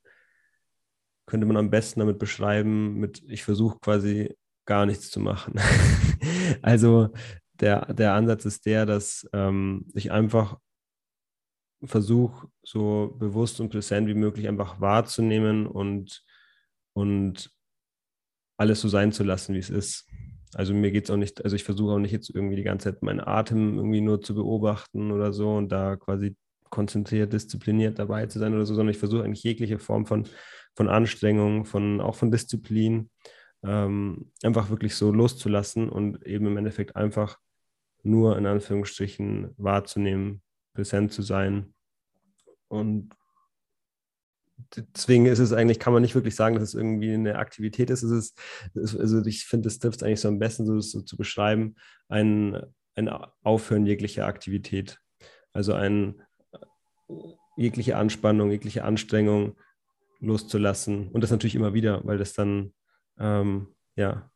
könnte 1.27 1.47
man 1.47 1.57
am 1.57 1.71
besten 1.71 2.01
damit 2.01 2.19
beschreiben, 2.19 2.95
mit 2.95 3.23
ich 3.29 3.45
versuche 3.45 3.79
quasi 3.81 4.35
gar 4.67 4.87
nichts 4.87 5.11
zu 5.11 5.21
machen. 5.21 5.55
also 6.63 7.11
der, 7.61 7.93
der 7.95 8.15
Ansatz 8.15 8.45
ist 8.45 8.67
der, 8.67 8.87
dass 8.87 9.29
ähm, 9.33 9.87
ich 9.95 10.11
einfach 10.11 10.59
versuche, 11.83 12.49
so 12.63 13.15
bewusst 13.19 13.61
und 13.61 13.71
präsent 13.71 14.09
wie 14.09 14.15
möglich 14.15 14.49
einfach 14.49 14.81
wahrzunehmen 14.81 15.67
und, 15.67 16.25
und 16.95 17.51
alles 18.57 18.81
so 18.81 18.89
sein 18.89 19.13
zu 19.13 19.25
lassen, 19.25 19.55
wie 19.55 19.59
es 19.59 19.71
ist. 19.71 20.09
Also 20.55 20.73
mir 20.73 20.93
geht 20.93 21.05
es 21.05 21.11
auch 21.11 21.17
nicht, 21.17 21.43
also 21.45 21.57
ich 21.57 21.65
versuche 21.65 21.93
auch 21.93 21.99
nicht 21.99 22.13
jetzt 22.13 22.31
irgendwie 22.31 22.57
die 22.57 22.63
ganze 22.63 22.93
Zeit 22.93 23.03
meinen 23.03 23.21
Atem 23.21 23.77
irgendwie 23.77 24.01
nur 24.01 24.21
zu 24.21 24.35
beobachten 24.35 25.11
oder 25.11 25.33
so 25.33 25.57
und 25.57 25.71
da 25.71 25.97
quasi 25.97 26.37
konzentriert, 26.75 27.33
diszipliniert 27.33 28.01
dabei 28.01 28.27
zu 28.27 28.41
sein 28.41 28.53
oder 28.53 28.67
so, 28.67 28.75
sondern 28.75 28.91
ich 28.91 28.99
versuche 28.99 29.23
eigentlich 29.23 29.45
jegliche 29.45 29.79
Form 29.79 30.07
von, 30.07 30.25
von 30.75 30.89
Anstrengung, 30.89 31.65
von, 31.65 32.01
auch 32.01 32.17
von 32.17 32.33
Disziplin, 32.33 33.11
ähm, 33.63 34.33
einfach 34.43 34.71
wirklich 34.71 34.97
so 34.97 35.13
loszulassen 35.13 35.89
und 35.89 36.27
eben 36.27 36.47
im 36.47 36.57
Endeffekt 36.57 36.97
einfach 36.97 37.39
nur 38.03 38.37
in 38.37 38.47
Anführungsstrichen 38.47 39.55
wahrzunehmen, 39.57 40.43
präsent 40.75 41.13
zu 41.13 41.23
sein. 41.23 41.75
Und 42.67 43.15
deswegen 44.77 45.27
ist 45.27 45.39
es 45.39 45.53
eigentlich, 45.53 45.79
kann 45.79 45.93
man 45.93 46.03
nicht 46.03 46.17
wirklich 46.17 46.35
sagen, 46.35 46.57
dass 46.57 46.65
es 46.65 46.75
irgendwie 46.75 47.15
eine 47.15 47.37
Aktivität 47.37 47.89
ist. 47.89 48.03
Es 48.03 48.11
ist, 48.11 48.99
also 48.99 49.25
ich 49.25 49.45
finde, 49.45 49.69
es 49.69 49.79
trifft 49.79 50.03
eigentlich 50.03 50.21
so 50.21 50.29
am 50.29 50.41
besten, 50.41 50.67
so, 50.67 50.81
so 50.81 51.03
zu 51.03 51.17
beschreiben, 51.17 51.77
ein, 52.09 52.61
ein 52.97 53.09
Aufhören 53.45 53.87
jeglicher 53.87 54.27
Aktivität. 54.27 54.99
Also 55.53 55.73
ein 55.73 56.21
jegliche 57.57 57.97
Anspannung, 57.97 58.51
jegliche 58.51 58.85
Anstrengung 58.85 59.57
loszulassen. 60.21 61.09
Und 61.09 61.23
das 61.23 61.31
natürlich 61.31 61.55
immer 61.55 61.75
wieder, 61.75 62.01
weil 62.05 62.19
das 62.19 62.33
dann, 62.33 62.73
ähm, 63.19 63.69
ja, 63.97 64.31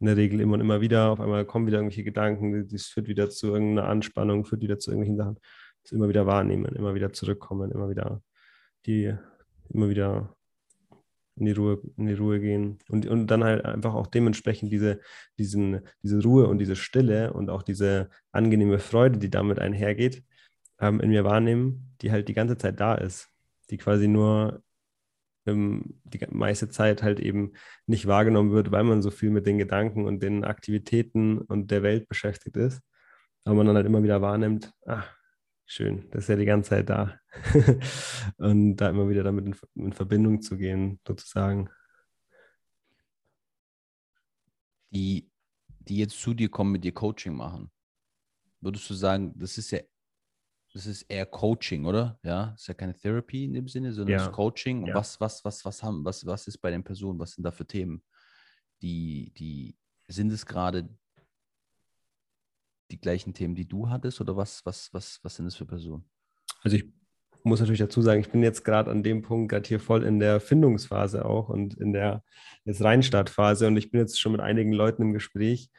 in 0.00 0.06
der 0.06 0.16
Regel 0.16 0.40
immer 0.40 0.54
und 0.54 0.60
immer 0.60 0.80
wieder, 0.80 1.10
auf 1.10 1.20
einmal 1.20 1.44
kommen 1.44 1.66
wieder 1.66 1.78
irgendwelche 1.78 2.04
Gedanken, 2.04 2.68
das 2.68 2.86
führt 2.86 3.08
wieder 3.08 3.30
zu 3.30 3.48
irgendeiner 3.48 3.88
Anspannung, 3.88 4.44
führt 4.44 4.62
wieder 4.62 4.78
zu 4.78 4.90
irgendwelchen 4.90 5.16
Sachen. 5.16 5.40
Das 5.82 5.92
immer 5.92 6.08
wieder 6.08 6.26
wahrnehmen, 6.26 6.74
immer 6.76 6.94
wieder 6.94 7.12
zurückkommen, 7.12 7.72
immer 7.72 7.90
wieder 7.90 8.22
die, 8.86 9.14
immer 9.70 9.88
wieder 9.88 10.36
in 11.36 11.46
die 11.46 11.52
Ruhe, 11.52 11.80
in 11.96 12.06
die 12.06 12.14
Ruhe 12.14 12.40
gehen 12.40 12.78
und, 12.88 13.06
und 13.06 13.28
dann 13.28 13.44
halt 13.44 13.64
einfach 13.64 13.94
auch 13.94 14.06
dementsprechend 14.06 14.72
diese, 14.72 15.00
diesen, 15.38 15.80
diese 16.02 16.22
Ruhe 16.22 16.46
und 16.48 16.58
diese 16.58 16.76
Stille 16.76 17.32
und 17.32 17.50
auch 17.50 17.62
diese 17.62 18.10
angenehme 18.32 18.78
Freude, 18.78 19.18
die 19.18 19.30
damit 19.30 19.58
einhergeht, 19.58 20.22
ähm, 20.80 21.00
in 21.00 21.10
mir 21.10 21.24
wahrnehmen, 21.24 21.96
die 22.00 22.12
halt 22.12 22.28
die 22.28 22.34
ganze 22.34 22.56
Zeit 22.56 22.80
da 22.80 22.94
ist, 22.94 23.28
die 23.70 23.78
quasi 23.78 24.08
nur 24.08 24.62
ähm, 25.46 26.00
die 26.04 26.20
meiste 26.30 26.68
Zeit 26.68 27.02
halt 27.02 27.20
eben 27.20 27.52
nicht 27.86 28.06
wahrgenommen 28.06 28.52
wird, 28.52 28.70
weil 28.70 28.84
man 28.84 29.02
so 29.02 29.10
viel 29.10 29.30
mit 29.30 29.46
den 29.46 29.58
Gedanken 29.58 30.06
und 30.06 30.22
den 30.22 30.44
Aktivitäten 30.44 31.38
und 31.38 31.70
der 31.70 31.82
Welt 31.82 32.08
beschäftigt 32.08 32.56
ist. 32.56 32.82
Aber 33.44 33.56
man 33.56 33.66
dann 33.66 33.76
halt 33.76 33.86
immer 33.86 34.02
wieder 34.02 34.20
wahrnimmt, 34.20 34.72
ach, 34.86 35.10
schön, 35.64 36.08
das 36.10 36.24
ist 36.24 36.28
ja 36.28 36.36
die 36.36 36.44
ganze 36.44 36.70
Zeit 36.70 36.90
da. 36.90 37.18
und 38.36 38.76
da 38.76 38.90
immer 38.90 39.08
wieder 39.08 39.22
damit 39.22 39.46
in, 39.46 39.56
in 39.84 39.92
Verbindung 39.92 40.42
zu 40.42 40.56
gehen, 40.56 41.00
sozusagen. 41.06 41.70
Die, 44.90 45.30
die 45.80 45.98
jetzt 45.98 46.20
zu 46.20 46.34
dir 46.34 46.48
kommen, 46.50 46.72
mit 46.72 46.84
dir 46.84 46.92
Coaching 46.92 47.34
machen, 47.34 47.70
würdest 48.60 48.88
du 48.88 48.94
sagen, 48.94 49.34
das 49.36 49.58
ist 49.58 49.70
ja 49.70 49.80
das 50.74 50.86
ist 50.86 51.02
eher 51.02 51.26
Coaching, 51.26 51.86
oder? 51.86 52.18
Ja, 52.22 52.50
das 52.52 52.62
ist 52.62 52.66
ja 52.66 52.74
keine 52.74 52.94
Therapy 52.94 53.44
in 53.44 53.54
dem 53.54 53.68
Sinne, 53.68 53.92
sondern 53.92 54.18
ja. 54.18 54.24
das 54.24 54.32
Coaching. 54.32 54.82
Und 54.82 54.88
ja. 54.88 54.94
was, 54.94 55.20
was, 55.20 55.44
was, 55.44 55.64
was 55.64 55.82
haben, 55.82 56.04
was, 56.04 56.26
was 56.26 56.46
ist 56.46 56.58
bei 56.58 56.70
den 56.70 56.84
Personen? 56.84 57.18
Was 57.18 57.32
sind 57.32 57.44
da 57.44 57.50
für 57.50 57.66
Themen? 57.66 58.02
Die, 58.82 59.32
die, 59.36 59.76
sind 60.08 60.32
es 60.32 60.46
gerade 60.46 60.88
die 62.90 63.00
gleichen 63.00 63.34
Themen, 63.34 63.54
die 63.54 63.68
du 63.68 63.88
hattest, 63.90 64.20
oder 64.20 64.36
was, 64.36 64.64
was, 64.64 64.92
was, 64.92 65.20
was 65.22 65.36
sind 65.36 65.46
es 65.46 65.56
für 65.56 65.66
Personen? 65.66 66.08
Also 66.62 66.76
ich 66.76 66.86
muss 67.44 67.60
natürlich 67.60 67.80
dazu 67.80 68.02
sagen, 68.02 68.20
ich 68.20 68.30
bin 68.30 68.42
jetzt 68.42 68.64
gerade 68.64 68.90
an 68.90 69.02
dem 69.02 69.22
Punkt 69.22 69.50
gerade 69.50 69.68
hier 69.68 69.80
voll 69.80 70.02
in 70.02 70.18
der 70.18 70.40
Findungsphase 70.40 71.24
auch 71.24 71.48
und 71.50 71.74
in 71.74 71.92
der 71.92 72.24
jetzt 72.64 72.82
Reinstartphase 72.82 73.66
und 73.66 73.76
ich 73.76 73.90
bin 73.90 74.00
jetzt 74.00 74.20
schon 74.20 74.32
mit 74.32 74.40
einigen 74.40 74.72
Leuten 74.72 75.02
im 75.02 75.12
Gespräch 75.12 75.70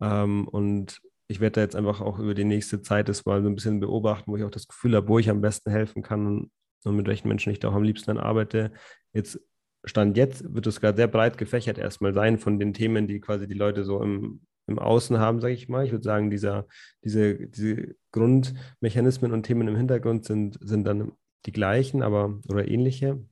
ähm, 0.00 0.48
und 0.48 1.00
ich 1.28 1.40
werde 1.40 1.54
da 1.54 1.60
jetzt 1.62 1.76
einfach 1.76 2.00
auch 2.00 2.18
über 2.18 2.34
die 2.34 2.44
nächste 2.44 2.82
Zeit 2.82 3.08
das 3.08 3.24
mal 3.24 3.42
so 3.42 3.48
ein 3.48 3.54
bisschen 3.54 3.80
beobachten, 3.80 4.30
wo 4.30 4.36
ich 4.36 4.44
auch 4.44 4.50
das 4.50 4.68
Gefühl 4.68 4.94
habe, 4.96 5.08
wo 5.08 5.18
ich 5.18 5.30
am 5.30 5.40
besten 5.40 5.70
helfen 5.70 6.02
kann 6.02 6.26
und, 6.26 6.50
mit 6.96 7.06
welchen 7.06 7.28
Menschen 7.28 7.50
ich 7.50 7.60
da 7.60 7.70
auch 7.70 7.74
am 7.74 7.82
liebsten 7.82 8.08
dann 8.08 8.18
arbeite. 8.18 8.70
Jetzt 9.14 9.40
Stand 9.84 10.16
jetzt 10.16 10.54
wird 10.54 10.66
es 10.66 10.80
gerade 10.80 10.96
sehr 10.96 11.08
breit 11.08 11.38
gefächert 11.38 11.78
erstmal 11.78 12.14
sein 12.14 12.38
von 12.38 12.58
den 12.58 12.72
Themen, 12.72 13.06
die 13.06 13.20
quasi 13.20 13.46
die 13.46 13.54
Leute 13.54 13.84
so 13.84 14.02
im, 14.02 14.42
im 14.66 14.78
Außen 14.78 15.18
haben, 15.18 15.40
sage 15.40 15.54
ich 15.54 15.68
mal. 15.68 15.84
Ich 15.84 15.92
würde 15.92 16.04
sagen, 16.04 16.30
dieser, 16.30 16.66
diese, 17.04 17.48
diese 17.48 17.94
Grundmechanismen 18.12 19.32
und 19.32 19.44
Themen 19.44 19.68
im 19.68 19.76
Hintergrund 19.76 20.24
sind, 20.24 20.58
sind 20.60 20.84
dann 20.84 21.12
die 21.46 21.52
gleichen, 21.52 22.02
aber 22.02 22.40
oder 22.48 22.66
ähnliche, 22.66 23.22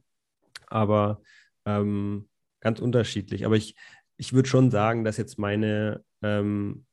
aber 0.67 1.23
ähm, 1.65 2.29
ganz 2.61 2.81
unterschiedlich. 2.81 3.47
Aber 3.47 3.57
ich, 3.57 3.75
ich 4.19 4.35
würde 4.35 4.49
schon 4.49 4.71
sagen, 4.71 5.05
dass 5.05 5.17
jetzt 5.17 5.39
meine 5.39 6.05
ähm, 6.23 6.85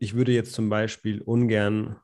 ich 0.00 0.14
würde 0.14 0.32
jetzt 0.32 0.54
zum 0.54 0.70
Beispiel 0.70 1.20
ungern, 1.20 1.96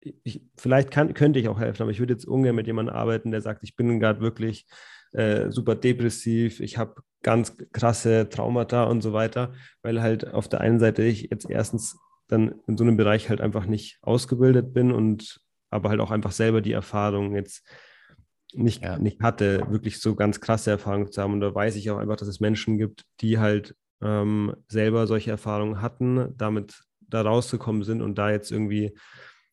ich, 0.00 0.42
vielleicht 0.56 0.90
kann, 0.90 1.14
könnte 1.14 1.38
ich 1.38 1.48
auch 1.48 1.60
helfen, 1.60 1.82
aber 1.82 1.92
ich 1.92 2.00
würde 2.00 2.12
jetzt 2.12 2.26
ungern 2.26 2.56
mit 2.56 2.66
jemandem 2.66 2.94
arbeiten, 2.94 3.30
der 3.30 3.40
sagt, 3.40 3.62
ich 3.62 3.76
bin 3.76 4.00
gerade 4.00 4.20
wirklich 4.20 4.66
äh, 5.12 5.50
super 5.50 5.76
depressiv, 5.76 6.60
ich 6.60 6.76
habe 6.76 7.02
ganz 7.22 7.56
krasse 7.72 8.28
Traumata 8.28 8.84
und 8.84 9.00
so 9.00 9.12
weiter, 9.12 9.54
weil 9.82 10.02
halt 10.02 10.34
auf 10.34 10.48
der 10.48 10.60
einen 10.60 10.80
Seite 10.80 11.04
ich 11.04 11.28
jetzt 11.30 11.48
erstens 11.48 11.96
dann 12.26 12.60
in 12.66 12.76
so 12.76 12.84
einem 12.84 12.96
Bereich 12.96 13.28
halt 13.28 13.40
einfach 13.40 13.66
nicht 13.66 13.98
ausgebildet 14.02 14.74
bin 14.74 14.90
und 14.92 15.40
aber 15.70 15.88
halt 15.88 16.00
auch 16.00 16.10
einfach 16.10 16.32
selber 16.32 16.60
die 16.60 16.72
Erfahrung 16.72 17.36
jetzt 17.36 17.64
nicht, 18.54 18.82
ja. 18.82 18.98
nicht 18.98 19.20
hatte, 19.20 19.66
wirklich 19.70 20.00
so 20.00 20.16
ganz 20.16 20.40
krasse 20.40 20.70
Erfahrungen 20.70 21.12
zu 21.12 21.22
haben. 21.22 21.34
Und 21.34 21.40
da 21.40 21.54
weiß 21.54 21.76
ich 21.76 21.90
auch 21.90 21.98
einfach, 21.98 22.16
dass 22.16 22.28
es 22.28 22.40
Menschen 22.40 22.78
gibt, 22.78 23.04
die 23.20 23.38
halt 23.38 23.76
ähm, 24.02 24.54
selber 24.68 25.06
solche 25.06 25.30
Erfahrungen 25.30 25.82
hatten, 25.82 26.34
damit 26.36 26.82
da 27.00 27.22
rausgekommen 27.22 27.82
sind 27.82 28.02
und 28.02 28.16
da 28.16 28.30
jetzt 28.30 28.52
irgendwie 28.52 28.94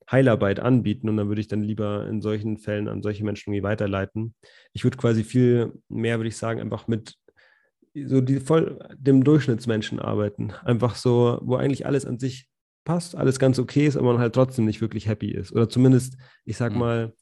Heilarbeit 0.09 0.59
anbieten. 0.59 1.09
Und 1.09 1.17
dann 1.17 1.27
würde 1.27 1.41
ich 1.41 1.47
dann 1.47 1.63
lieber 1.63 2.07
in 2.07 2.21
solchen 2.21 2.57
Fällen 2.57 2.87
an 2.87 3.01
solche 3.01 3.23
Menschen 3.23 3.51
irgendwie 3.51 3.63
weiterleiten. 3.63 4.35
Ich 4.73 4.83
würde 4.83 4.97
quasi 4.97 5.23
viel 5.23 5.73
mehr, 5.89 6.19
würde 6.19 6.29
ich 6.29 6.37
sagen, 6.37 6.59
einfach 6.59 6.87
mit 6.87 7.15
so 7.93 8.19
die 8.21 8.39
voll 8.39 8.79
dem 8.97 9.23
Durchschnittsmenschen 9.23 9.99
arbeiten. 9.99 10.51
Einfach 10.63 10.95
so, 10.95 11.39
wo 11.41 11.55
eigentlich 11.55 11.85
alles 11.85 12.05
an 12.05 12.19
sich 12.19 12.47
passt, 12.83 13.15
alles 13.15 13.39
ganz 13.39 13.57
okay 13.57 13.87
ist, 13.87 13.97
aber 13.97 14.13
man 14.13 14.21
halt 14.21 14.35
trotzdem 14.35 14.65
nicht 14.65 14.81
wirklich 14.81 15.07
happy 15.07 15.31
ist. 15.31 15.53
Oder 15.53 15.69
zumindest, 15.69 16.17
ich 16.43 16.57
sag 16.57 16.73
mhm. 16.73 16.79
mal, 16.79 17.13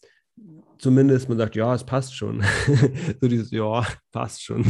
zumindest 0.79 1.29
man 1.29 1.37
sagt, 1.37 1.55
ja, 1.55 1.73
es 1.73 1.83
passt 1.83 2.15
schon. 2.15 2.43
so 3.21 3.27
dieses, 3.27 3.51
ja, 3.51 3.85
passt 4.11 4.43
schon. 4.43 4.65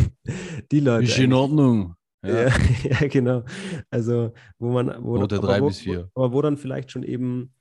Die 0.71 0.81
Leute. 0.81 1.05
Ist 1.05 1.17
in 1.17 1.33
Ordnung. 1.33 1.95
Ja. 2.23 2.47
ja, 2.83 3.07
genau. 3.07 3.43
Also, 3.89 4.33
wo 4.57 4.71
man, 4.71 5.03
wo, 5.03 5.17
Note 5.17 5.39
drei 5.39 5.61
bis 5.61 5.79
vier. 5.79 6.09
aber 6.15 6.33
wo 6.33 6.41
dann 6.41 6.57
vielleicht 6.57 6.91
schon 6.91 7.03
eben 7.03 7.53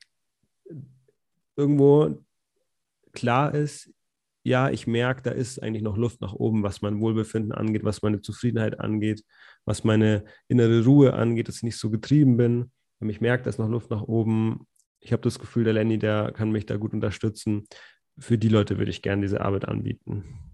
irgendwo 1.56 2.24
klar 3.12 3.54
ist, 3.54 3.90
ja, 4.44 4.70
ich 4.70 4.86
merke, 4.86 5.22
da 5.22 5.30
ist 5.30 5.62
eigentlich 5.62 5.82
noch 5.82 5.96
Luft 5.96 6.20
nach 6.20 6.32
oben, 6.32 6.62
was 6.62 6.82
mein 6.82 7.00
Wohlbefinden 7.00 7.52
angeht, 7.52 7.84
was 7.84 8.02
meine 8.02 8.20
Zufriedenheit 8.20 8.80
angeht, 8.80 9.24
was 9.64 9.84
meine 9.84 10.24
innere 10.48 10.84
Ruhe 10.84 11.12
angeht, 11.12 11.48
dass 11.48 11.56
ich 11.56 11.62
nicht 11.62 11.78
so 11.78 11.90
getrieben 11.90 12.36
bin. 12.36 12.72
Ich 13.00 13.20
merke, 13.20 13.44
da 13.44 13.50
ist 13.50 13.58
noch 13.58 13.68
Luft 13.68 13.90
nach 13.90 14.02
oben. 14.02 14.66
Ich 15.00 15.12
habe 15.12 15.22
das 15.22 15.38
Gefühl, 15.38 15.64
der 15.64 15.72
Lenny, 15.72 15.98
der 15.98 16.32
kann 16.32 16.50
mich 16.50 16.66
da 16.66 16.76
gut 16.76 16.92
unterstützen. 16.92 17.66
Für 18.18 18.38
die 18.38 18.48
Leute 18.48 18.78
würde 18.78 18.90
ich 18.90 19.02
gerne 19.02 19.22
diese 19.22 19.40
Arbeit 19.40 19.66
anbieten. 19.66 20.51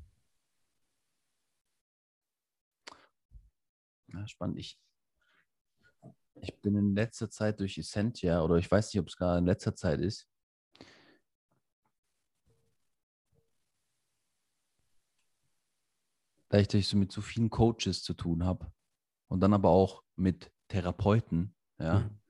Ja, 4.12 4.26
spannend. 4.26 4.58
Ich, 4.58 4.80
ich 6.40 6.54
bin 6.60 6.76
in 6.76 6.94
letzter 6.94 7.30
Zeit 7.30 7.60
durch 7.60 7.78
Essentia, 7.78 8.42
oder 8.42 8.56
ich 8.56 8.70
weiß 8.70 8.92
nicht, 8.92 9.00
ob 9.00 9.08
es 9.08 9.16
gerade 9.16 9.38
in 9.38 9.46
letzter 9.46 9.74
Zeit 9.74 10.00
ist, 10.00 10.28
da 16.48 16.58
ich 16.58 16.88
so 16.88 16.96
mit 16.96 17.12
so 17.12 17.20
vielen 17.20 17.50
Coaches 17.50 18.02
zu 18.02 18.14
tun 18.14 18.44
habe 18.44 18.72
und 19.28 19.40
dann 19.40 19.52
aber 19.52 19.68
auch 19.68 20.02
mit 20.16 20.50
Therapeuten, 20.68 21.54
ja, 21.78 22.00
mhm. 22.00 22.20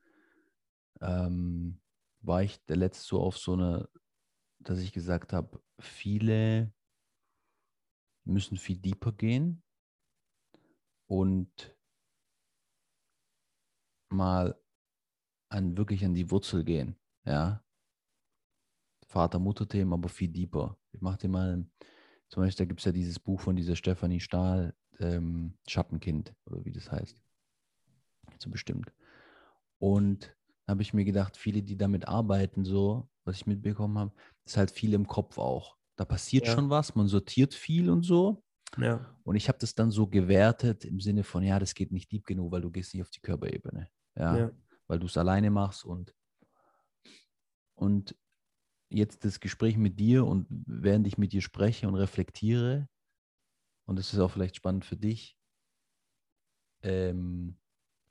ähm, 1.01 1.81
war 2.21 2.43
ich 2.43 2.65
der 2.67 2.77
letzte 2.77 3.07
so 3.07 3.21
auf 3.21 3.39
so 3.39 3.53
eine, 3.53 3.89
dass 4.59 4.81
ich 4.81 4.93
gesagt 4.93 5.33
habe, 5.33 5.63
viele 5.79 6.73
müssen 8.25 8.57
viel 8.57 8.79
deeper 8.79 9.13
gehen 9.13 9.63
und 11.09 11.75
mal 14.11 14.59
an 15.51 15.77
wirklich 15.77 16.05
an 16.05 16.15
die 16.15 16.31
Wurzel 16.31 16.65
gehen, 16.65 16.97
ja. 17.25 17.65
Vater-Mutter-Themen, 19.09 19.93
aber 19.95 20.09
viel 20.11 20.29
deeper. 20.29 20.79
Ich 20.93 21.01
mache 21.01 21.19
dir 21.19 21.29
mal 21.29 21.67
Zum 22.29 22.43
Beispiel, 22.43 22.67
da 22.67 22.69
gibt 22.69 22.81
es 22.81 22.85
ja 22.85 22.93
dieses 22.93 23.19
Buch 23.19 23.41
von 23.41 23.57
dieser 23.57 23.75
Stefanie 23.75 24.21
Stahl, 24.21 24.75
ähm, 24.99 25.57
Schattenkind, 25.67 26.35
oder 26.45 26.65
wie 26.65 26.73
das 26.73 26.93
heißt. 26.93 27.23
So 28.39 28.51
bestimmt. 28.51 28.93
Und 29.79 30.37
da 30.67 30.73
habe 30.73 30.83
ich 30.83 30.93
mir 30.93 31.07
gedacht, 31.07 31.39
viele, 31.39 31.63
die 31.63 31.79
damit 31.79 32.07
arbeiten, 32.07 32.65
so, 32.65 33.09
was 33.25 33.37
ich 33.37 33.47
mitbekommen 33.47 33.99
habe, 33.99 34.13
ist 34.45 34.59
halt 34.59 34.71
viel 34.71 34.93
im 34.93 35.07
Kopf 35.07 35.39
auch. 35.39 35.79
Da 35.97 36.05
passiert 36.05 36.47
ja. 36.47 36.53
schon 36.53 36.69
was, 36.69 36.95
man 36.95 37.09
sortiert 37.09 37.55
viel 37.55 37.89
und 37.89 38.03
so. 38.03 38.45
Ja. 38.77 39.15
Und 39.25 39.37
ich 39.37 39.49
habe 39.49 39.59
das 39.59 39.75
dann 39.75 39.91
so 39.91 40.07
gewertet 40.07 40.85
im 40.85 41.01
Sinne 41.01 41.25
von, 41.25 41.43
ja, 41.43 41.59
das 41.59 41.75
geht 41.75 41.93
nicht 41.93 42.13
deep 42.13 42.27
genug, 42.27 42.53
weil 42.53 42.61
du 42.61 42.71
gehst 42.71 42.95
nicht 42.95 43.03
auf 43.03 43.11
die 43.11 43.21
Körperebene. 43.21 43.89
Ja. 44.17 44.37
ja. 44.37 44.51
Weil 44.87 44.99
du 44.99 45.07
es 45.07 45.17
alleine 45.17 45.51
machst 45.51 45.85
und, 45.85 46.15
und 47.75 48.17
jetzt 48.89 49.25
das 49.25 49.41
Gespräch 49.41 49.77
mit 49.77 49.99
dir 49.99 50.27
und 50.27 50.47
während 50.67 51.07
ich 51.07 51.19
mit 51.19 51.33
dir 51.33 51.43
spreche 51.43 51.89
und 51.89 51.95
reflektiere, 51.95 52.89
und 53.87 53.99
das 53.99 54.13
ist 54.13 54.19
auch 54.19 54.31
vielleicht 54.31 54.57
spannend 54.57 54.85
für 54.85 54.97
dich, 54.97 55.37
ähm, 56.83 57.59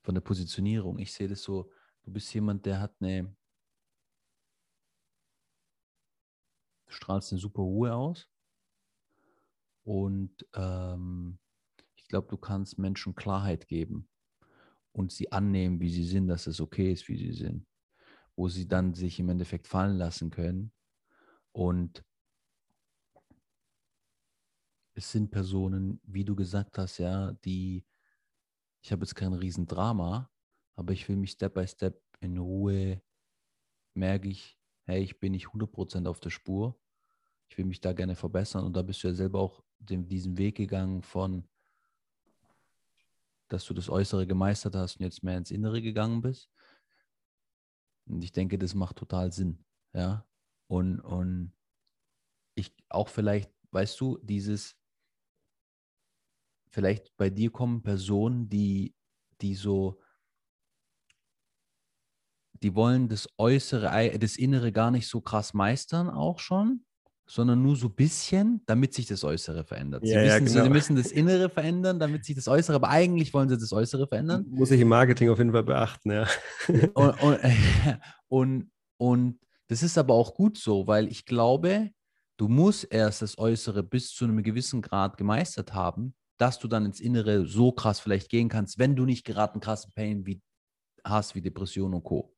von 0.02 0.16
der 0.16 0.22
Positionierung. 0.22 1.00
Ich 1.00 1.14
sehe 1.14 1.28
das 1.28 1.44
so, 1.44 1.72
du 2.04 2.12
bist 2.12 2.34
jemand, 2.34 2.66
der 2.66 2.80
hat 2.80 2.96
eine, 3.00 3.36
du 6.86 6.92
strahlst 6.92 7.32
eine 7.32 7.40
super 7.40 7.62
Ruhe 7.62 7.94
aus 7.94 8.28
und 9.88 10.46
ähm, 10.54 11.40
ich 11.96 12.10
glaube, 12.10 12.28
du 12.28 12.36
kannst 12.36 12.78
Menschen 12.78 13.16
Klarheit 13.16 13.70
geben 13.70 14.10
und 14.92 15.14
sie 15.14 15.32
annehmen, 15.32 15.80
wie 15.80 15.90
sie 15.90 16.04
sind, 16.04 16.28
dass 16.28 16.46
es 16.46 16.60
okay 16.60 16.92
ist, 16.92 17.08
wie 17.08 17.16
sie 17.16 17.32
sind, 17.32 17.66
wo 18.36 18.50
sie 18.50 18.68
dann 18.68 18.94
sich 18.94 19.18
im 19.18 19.30
Endeffekt 19.30 19.66
fallen 19.66 19.96
lassen 19.96 20.30
können. 20.30 20.74
Und 21.54 22.04
es 24.94 25.10
sind 25.10 25.32
Personen, 25.32 26.02
wie 26.04 26.26
du 26.26 26.36
gesagt 26.36 26.78
hast, 26.78 26.98
ja, 26.98 27.32
die, 27.46 27.86
ich 28.84 28.92
habe 28.92 29.04
jetzt 29.06 29.16
kein 29.16 29.32
Riesendrama, 29.32 30.30
aber 30.76 30.92
ich 30.92 31.08
will 31.08 31.16
mich 31.16 31.32
Step 31.32 31.54
by 31.54 31.66
Step 31.66 32.04
in 32.20 32.38
Ruhe, 32.38 33.02
merke 33.94 34.28
ich, 34.28 34.60
hey, 34.84 35.02
ich 35.02 35.18
bin 35.22 35.32
nicht 35.32 35.48
100% 35.48 36.08
auf 36.10 36.20
der 36.20 36.30
Spur, 36.30 36.78
ich 37.50 37.58
will 37.58 37.66
mich 37.66 37.82
da 37.82 37.94
gerne 37.94 38.16
verbessern 38.16 38.66
und 38.66 38.76
da 38.76 38.82
bist 38.82 39.04
du 39.04 39.08
ja 39.08 39.14
selber 39.14 39.40
auch 39.40 39.64
den, 39.80 40.08
diesen 40.08 40.38
Weg 40.38 40.56
gegangen 40.56 41.02
von, 41.02 41.48
dass 43.48 43.66
du 43.66 43.74
das 43.74 43.90
Äußere 43.90 44.28
gemeistert 44.28 44.76
hast 44.76 44.98
und 44.98 45.04
jetzt 45.04 45.24
mehr 45.24 45.38
ins 45.38 45.52
Innere 45.52 45.82
gegangen 45.82 46.22
bist. 46.22 46.50
Und 48.06 48.24
ich 48.24 48.32
denke, 48.32 48.58
das 48.58 48.74
macht 48.74 48.98
total 48.98 49.32
Sinn, 49.32 49.64
ja. 49.94 50.26
Und, 50.68 51.00
und 51.00 51.54
ich 52.56 52.74
auch 52.90 53.08
vielleicht, 53.08 53.52
weißt 53.72 54.00
du, 54.00 54.18
dieses, 54.22 54.76
vielleicht 56.70 57.16
bei 57.16 57.30
dir 57.30 57.52
kommen 57.52 57.84
Personen, 57.84 58.50
die, 58.50 58.96
die 59.42 59.56
so, 59.56 60.02
die 62.54 62.76
wollen 62.76 63.08
das 63.08 63.30
Äußere, 63.38 64.18
das 64.20 64.36
Innere 64.36 64.72
gar 64.72 64.92
nicht 64.92 65.08
so 65.08 65.22
krass 65.22 65.54
meistern 65.54 66.10
auch 66.10 66.40
schon, 66.40 66.86
sondern 67.28 67.62
nur 67.62 67.76
so 67.76 67.88
ein 67.88 67.94
bisschen, 67.94 68.62
damit 68.66 68.94
sich 68.94 69.06
das 69.06 69.24
Äußere 69.24 69.66
verändert. 69.66 70.04
Sie, 70.06 70.14
ja, 70.14 70.22
wissen, 70.22 70.30
ja, 70.30 70.40
genau. 70.40 70.64
sie 70.64 70.70
müssen 70.70 70.96
das 70.96 71.12
Innere 71.12 71.50
verändern, 71.50 72.00
damit 72.00 72.24
sich 72.24 72.36
das 72.36 72.48
Äußere, 72.48 72.76
aber 72.76 72.90
eigentlich 72.90 73.34
wollen 73.34 73.50
sie 73.50 73.58
das 73.58 73.74
Äußere 73.74 74.08
verändern. 74.08 74.46
Muss 74.50 74.72
ich 74.72 74.80
im 74.80 74.88
Marketing 74.88 75.30
auf 75.30 75.38
jeden 75.38 75.52
Fall 75.52 75.64
beachten, 75.64 76.12
ja. 76.12 76.28
und, 76.94 77.22
und, 77.22 77.40
und, 78.30 78.72
und 78.98 79.40
das 79.68 79.84
ist 79.84 79.98
aber 79.98 80.14
auch 80.14 80.34
gut 80.34 80.58
so, 80.58 80.88
weil 80.88 81.10
ich 81.10 81.26
glaube, 81.26 81.92
du 82.38 82.48
musst 82.48 82.88
erst 82.92 83.22
das 83.22 83.38
Äußere 83.38 83.84
bis 83.84 84.14
zu 84.14 84.24
einem 84.24 84.42
gewissen 84.42 84.82
Grad 84.82 85.18
gemeistert 85.18 85.74
haben, 85.74 86.16
dass 86.38 86.60
du 86.60 86.70
dann 86.70 86.86
ins 86.86 87.02
Innere 87.02 87.46
so 87.46 87.74
krass 87.74 88.00
vielleicht 88.00 88.30
gehen 88.30 88.48
kannst, 88.48 88.80
wenn 88.80 88.96
du 88.96 89.06
nicht 89.06 89.26
gerade 89.26 89.54
einen 89.54 89.62
krassen 89.62 89.92
Pain 89.94 90.26
wie, 90.26 90.42
hast, 91.04 91.36
wie 91.36 91.42
Depression 91.42 91.94
und 91.94 92.04
Co. 92.04 92.34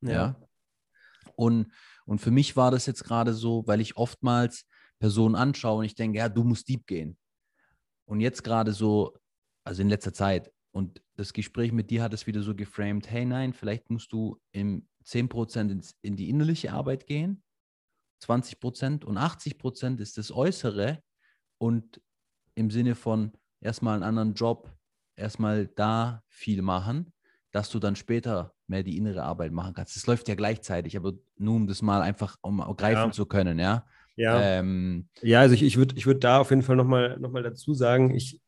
Ja. 0.00 0.10
ja? 0.10 0.36
Und, 1.36 1.72
und 2.06 2.20
für 2.20 2.30
mich 2.30 2.56
war 2.56 2.70
das 2.70 2.86
jetzt 2.86 3.04
gerade 3.04 3.34
so, 3.34 3.66
weil 3.66 3.80
ich 3.80 3.96
oftmals 3.96 4.66
Personen 4.98 5.34
anschaue 5.34 5.78
und 5.78 5.84
ich 5.84 5.94
denke, 5.94 6.18
ja, 6.18 6.28
du 6.28 6.44
musst 6.44 6.68
deep 6.68 6.86
gehen. 6.86 7.18
Und 8.06 8.20
jetzt 8.20 8.44
gerade 8.44 8.72
so, 8.72 9.16
also 9.64 9.82
in 9.82 9.88
letzter 9.88 10.12
Zeit, 10.12 10.50
und 10.72 11.02
das 11.16 11.32
Gespräch 11.32 11.72
mit 11.72 11.90
dir 11.90 12.02
hat 12.02 12.12
es 12.14 12.26
wieder 12.26 12.42
so 12.42 12.54
geframed, 12.54 13.08
hey 13.10 13.24
nein, 13.24 13.52
vielleicht 13.52 13.90
musst 13.90 14.12
du 14.12 14.40
im 14.52 14.88
10% 15.04 15.70
ins, 15.70 15.94
in 16.02 16.16
die 16.16 16.28
innerliche 16.28 16.72
Arbeit 16.72 17.06
gehen, 17.06 17.42
20% 18.24 19.04
und 19.04 19.18
80% 19.18 20.00
ist 20.00 20.18
das 20.18 20.32
Äußere 20.32 21.02
und 21.58 22.00
im 22.54 22.70
Sinne 22.70 22.94
von 22.94 23.32
erstmal 23.60 23.94
einen 23.94 24.02
anderen 24.02 24.34
Job, 24.34 24.72
erstmal 25.16 25.66
da 25.66 26.22
viel 26.28 26.62
machen, 26.62 27.12
dass 27.52 27.70
du 27.70 27.78
dann 27.78 27.96
später 27.96 28.53
mehr 28.66 28.82
die 28.82 28.96
innere 28.96 29.22
Arbeit 29.22 29.52
machen 29.52 29.74
kannst. 29.74 29.96
Das 29.96 30.06
läuft 30.06 30.28
ja 30.28 30.34
gleichzeitig, 30.34 30.96
aber 30.96 31.12
nur 31.36 31.56
um 31.56 31.66
das 31.66 31.82
mal 31.82 32.02
einfach 32.02 32.36
um 32.40 32.58
greifen 32.76 33.08
ja. 33.08 33.12
zu 33.12 33.26
können, 33.26 33.58
ja. 33.58 33.86
Ja, 34.16 34.40
ähm, 34.40 35.08
ja 35.22 35.40
also 35.40 35.54
ich, 35.54 35.62
ich 35.62 35.76
würde 35.76 35.96
ich 35.96 36.06
würd 36.06 36.22
da 36.22 36.38
auf 36.38 36.50
jeden 36.50 36.62
Fall 36.62 36.76
nochmal 36.76 37.18
noch 37.18 37.30
mal 37.30 37.42
dazu 37.42 37.74
sagen, 37.74 38.14
ich, 38.14 38.40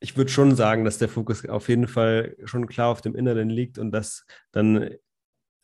ich 0.00 0.16
würde 0.16 0.30
schon 0.30 0.54
sagen, 0.54 0.84
dass 0.84 0.98
der 0.98 1.08
Fokus 1.08 1.44
auf 1.46 1.68
jeden 1.68 1.88
Fall 1.88 2.36
schon 2.44 2.66
klar 2.66 2.88
auf 2.88 3.00
dem 3.00 3.16
Inneren 3.16 3.50
liegt 3.50 3.78
und 3.78 3.90
dass 3.90 4.24
dann 4.52 4.90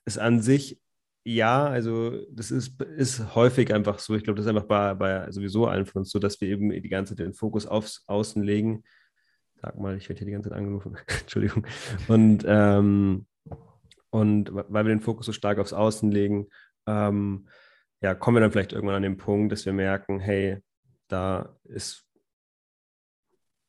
es 0.04 0.18
an 0.18 0.42
sich 0.42 0.80
ja, 1.26 1.66
also 1.66 2.22
das 2.30 2.50
ist, 2.50 2.80
ist 2.82 3.34
häufig 3.34 3.72
einfach 3.72 3.98
so. 3.98 4.14
Ich 4.14 4.24
glaube, 4.24 4.36
das 4.36 4.44
ist 4.44 4.50
einfach 4.50 4.68
bei, 4.68 4.92
bei 4.94 5.30
sowieso 5.32 5.66
allen 5.66 5.86
von 5.86 6.00
uns 6.00 6.10
so, 6.10 6.18
dass 6.18 6.38
wir 6.40 6.48
eben 6.48 6.68
die 6.70 6.88
ganze 6.88 7.16
Zeit 7.16 7.26
den 7.26 7.32
Fokus 7.32 7.66
aufs 7.66 8.04
Außen 8.06 8.42
legen. 8.42 8.84
Sag 9.62 9.78
mal, 9.78 9.96
ich 9.96 10.08
werde 10.10 10.18
hier 10.18 10.26
die 10.26 10.32
ganze 10.32 10.50
Zeit 10.50 10.58
angerufen. 10.58 10.98
Entschuldigung. 11.20 11.66
Und, 12.08 12.44
ähm, 12.46 13.26
und 14.14 14.54
weil 14.54 14.84
wir 14.84 14.94
den 14.94 15.00
Fokus 15.00 15.26
so 15.26 15.32
stark 15.32 15.58
aufs 15.58 15.72
Außen 15.72 16.08
legen, 16.08 16.46
ähm, 16.86 17.48
ja, 18.00 18.14
kommen 18.14 18.36
wir 18.36 18.42
dann 18.42 18.52
vielleicht 18.52 18.72
irgendwann 18.72 18.94
an 18.94 19.02
den 19.02 19.16
Punkt, 19.16 19.50
dass 19.50 19.66
wir 19.66 19.72
merken, 19.72 20.20
hey, 20.20 20.58
da 21.08 21.58
ist, 21.64 22.06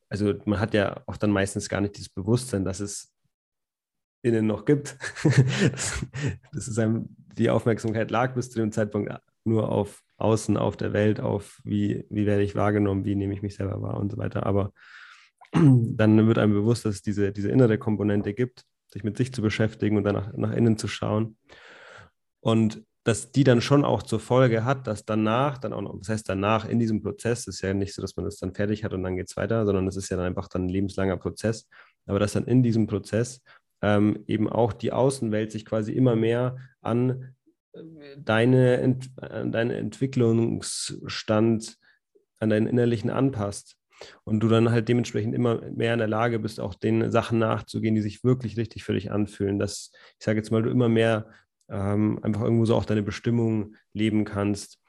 also 0.07 0.35
man 0.45 0.59
hat 0.59 0.76
ja 0.76 1.01
auch 1.07 1.17
dann 1.17 1.31
meistens 1.31 1.67
gar 1.67 1.81
nicht 1.81 1.97
dieses 1.97 2.09
Bewusstsein, 2.09 2.63
dass 2.63 2.80
es 2.80 3.11
innen 4.22 4.45
noch 4.45 4.65
gibt. 4.65 4.99
das, 6.53 6.67
ist 6.67 6.77
einem, 6.77 7.07
die 7.17 7.49
Aufmerksamkeit 7.49 8.11
lag 8.11 8.35
bis 8.35 8.51
zu 8.51 8.59
dem 8.59 8.72
Zeitpunkt 8.72 9.11
nur 9.45 9.69
auf 9.72 10.03
außen, 10.17 10.57
auf 10.57 10.77
der 10.77 10.93
Welt, 10.93 11.19
auf 11.19 11.59
wie, 11.63 12.05
wie 12.11 12.27
werde 12.27 12.43
ich 12.43 12.53
wahrgenommen, 12.53 13.03
wie 13.03 13.15
nehme 13.15 13.34
ich 13.34 13.41
mich 13.41 13.55
selber 13.55 13.81
wahr 13.81 13.97
und 13.97 14.11
so 14.11 14.19
weiter. 14.19 14.45
Aber 14.45 14.73
dann 15.53 16.27
wird 16.27 16.38
einem 16.38 16.53
bewusst, 16.53 16.85
dass 16.85 16.93
es 16.97 17.01
diese, 17.01 17.31
diese 17.31 17.49
innere 17.49 17.80
Komponente 17.80 18.35
gibt, 18.35 18.63
sich 18.95 19.03
mit 19.03 19.17
sich 19.17 19.34
zu 19.34 19.41
beschäftigen 19.41 19.97
und 19.97 20.05
dann 20.05 20.15
nach, 20.15 20.34
nach 20.34 20.53
innen 20.53 20.77
zu 20.77 20.88
schauen. 20.88 21.38
Und 22.39 22.81
dass 23.03 23.34
die 23.34 23.43
dann 23.43 23.61
schon 23.61 23.84
auch 23.84 24.01
zur 24.01 24.22
Folge 24.22 24.63
hat, 24.63 24.88
dass 24.88 25.03
danach, 25.03 25.57
dann 25.57 25.73
auch 25.73 25.81
noch, 25.81 25.99
das 25.99 26.09
heißt 26.09 26.30
danach 26.30 26.67
in 26.67 26.80
diesem 26.80 27.03
Prozess, 27.03 27.45
ist 27.45 27.61
ja 27.61 27.73
nicht 27.73 27.93
so, 27.93 28.01
dass 28.01 28.15
man 28.15 28.23
das 28.23 28.38
dann 28.38 28.55
fertig 28.55 28.85
hat 28.85 28.93
und 28.93 29.03
dann 29.03 29.17
geht 29.17 29.27
es 29.30 29.35
weiter, 29.35 29.65
sondern 29.65 29.85
es 29.88 29.97
ist 29.97 30.09
ja 30.09 30.15
dann 30.15 30.26
einfach 30.26 30.47
dann 30.47 30.65
ein 30.65 30.69
lebenslanger 30.69 31.17
Prozess, 31.17 31.67
aber 32.05 32.19
dass 32.19 32.34
dann 32.34 32.45
in 32.45 32.63
diesem 32.63 32.88
Prozess 32.88 33.41
ähm, 33.81 34.23
eben 34.27 34.49
auch 34.49 34.72
die 34.72 34.93
Außenwelt 34.93 35.51
sich 35.51 35.65
quasi 35.65 35.91
immer 35.91 36.15
mehr 36.15 36.55
an 36.81 37.35
äh, 37.73 37.81
deine, 38.17 38.97
an 39.17 39.51
deinen 39.51 39.72
Entwicklungsstand, 39.72 41.77
an 42.39 42.49
deinen 42.49 42.67
innerlichen 42.67 43.09
anpasst. 43.09 43.76
Und 44.23 44.40
du 44.40 44.48
dann 44.48 44.72
halt 44.72 44.90
dementsprechend 44.90 45.36
immer 45.36 45.61
mehr 45.72 45.94
in 45.94 45.99
der 45.99 46.07
Lage 46.07 46.40
bist, 46.40 46.60
auch 46.60 46.73
den 46.73 47.11
Sachen 47.11 47.40
nachzugehen, 47.40 47.95
die 47.95 48.02
sich 48.02 48.23
wirklich 48.23 48.57
richtig 48.57 48.84
für 48.84 48.94
dich 48.94 49.11
anfühlen. 49.11 49.60
Dass, 49.60 49.91
ich 50.19 50.26
sage 50.26 50.38
jetzt 50.38 50.52
mal, 50.52 50.64
du 50.64 50.69
immer 50.69 50.90
mehr 50.90 51.27
ähm, 51.69 52.19
einfach 52.22 52.41
irgendwo 52.41 52.65
so 52.65 52.76
auch 52.76 52.86
deine 52.86 53.03
Bestimmung 53.03 53.76
leben 53.94 54.26
kannst, 54.26 54.80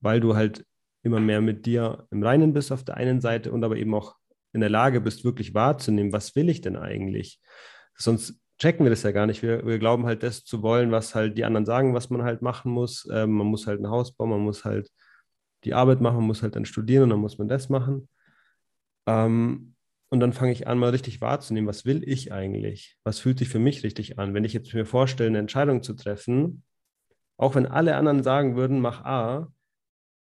weil 0.00 0.20
du 0.20 0.36
halt 0.36 0.64
immer 1.02 1.20
mehr 1.20 1.40
mit 1.40 1.66
dir 1.66 2.06
im 2.10 2.22
Reinen 2.22 2.52
bist 2.52 2.72
auf 2.72 2.84
der 2.84 2.96
einen 2.96 3.20
Seite 3.20 3.52
und 3.52 3.64
aber 3.64 3.76
eben 3.76 3.94
auch 3.94 4.16
in 4.52 4.60
der 4.60 4.70
Lage 4.70 5.00
bist, 5.00 5.24
wirklich 5.24 5.54
wahrzunehmen, 5.54 6.12
was 6.12 6.34
will 6.34 6.48
ich 6.48 6.60
denn 6.60 6.76
eigentlich? 6.76 7.40
sonst 7.98 8.40
checken 8.58 8.84
wir 8.84 8.90
das 8.90 9.02
ja 9.02 9.12
gar 9.12 9.26
nicht. 9.26 9.42
Wir, 9.42 9.66
wir 9.66 9.78
glauben 9.78 10.06
halt 10.06 10.22
das 10.22 10.44
zu 10.44 10.62
wollen, 10.62 10.90
was 10.90 11.14
halt 11.14 11.36
die 11.36 11.44
anderen 11.44 11.66
sagen, 11.66 11.94
was 11.94 12.10
man 12.10 12.22
halt 12.22 12.42
machen 12.42 12.72
muss. 12.72 13.06
Ähm, 13.12 13.32
man 13.32 13.46
muss 13.46 13.66
halt 13.66 13.80
ein 13.80 13.90
Haus 13.90 14.12
bauen, 14.12 14.30
man 14.30 14.40
muss 14.40 14.64
halt 14.64 14.90
die 15.64 15.74
Arbeit 15.74 16.00
machen, 16.00 16.16
man 16.16 16.26
muss 16.26 16.42
halt 16.42 16.56
dann 16.56 16.64
studieren 16.64 17.04
und 17.04 17.10
dann 17.10 17.20
muss 17.20 17.38
man 17.38 17.48
das 17.48 17.68
machen. 17.68 18.08
Ähm, 19.08 19.74
und 20.10 20.20
dann 20.20 20.32
fange 20.32 20.52
ich 20.52 20.66
an, 20.66 20.78
mal 20.78 20.90
richtig 20.90 21.20
wahrzunehmen, 21.20 21.68
was 21.68 21.84
will 21.84 22.02
ich 22.06 22.32
eigentlich? 22.32 22.96
Was 23.04 23.18
fühlt 23.18 23.38
sich 23.38 23.48
für 23.48 23.58
mich 23.58 23.82
richtig 23.82 24.18
an? 24.18 24.34
Wenn 24.34 24.44
ich 24.44 24.52
jetzt 24.52 24.72
mir 24.72 24.86
vorstelle, 24.86 25.28
eine 25.28 25.38
Entscheidung 25.38 25.82
zu 25.82 25.94
treffen, 25.94 26.62
auch 27.36 27.54
wenn 27.54 27.66
alle 27.66 27.96
anderen 27.96 28.22
sagen 28.22 28.56
würden, 28.56 28.80
mach 28.80 29.04
A, 29.04 29.52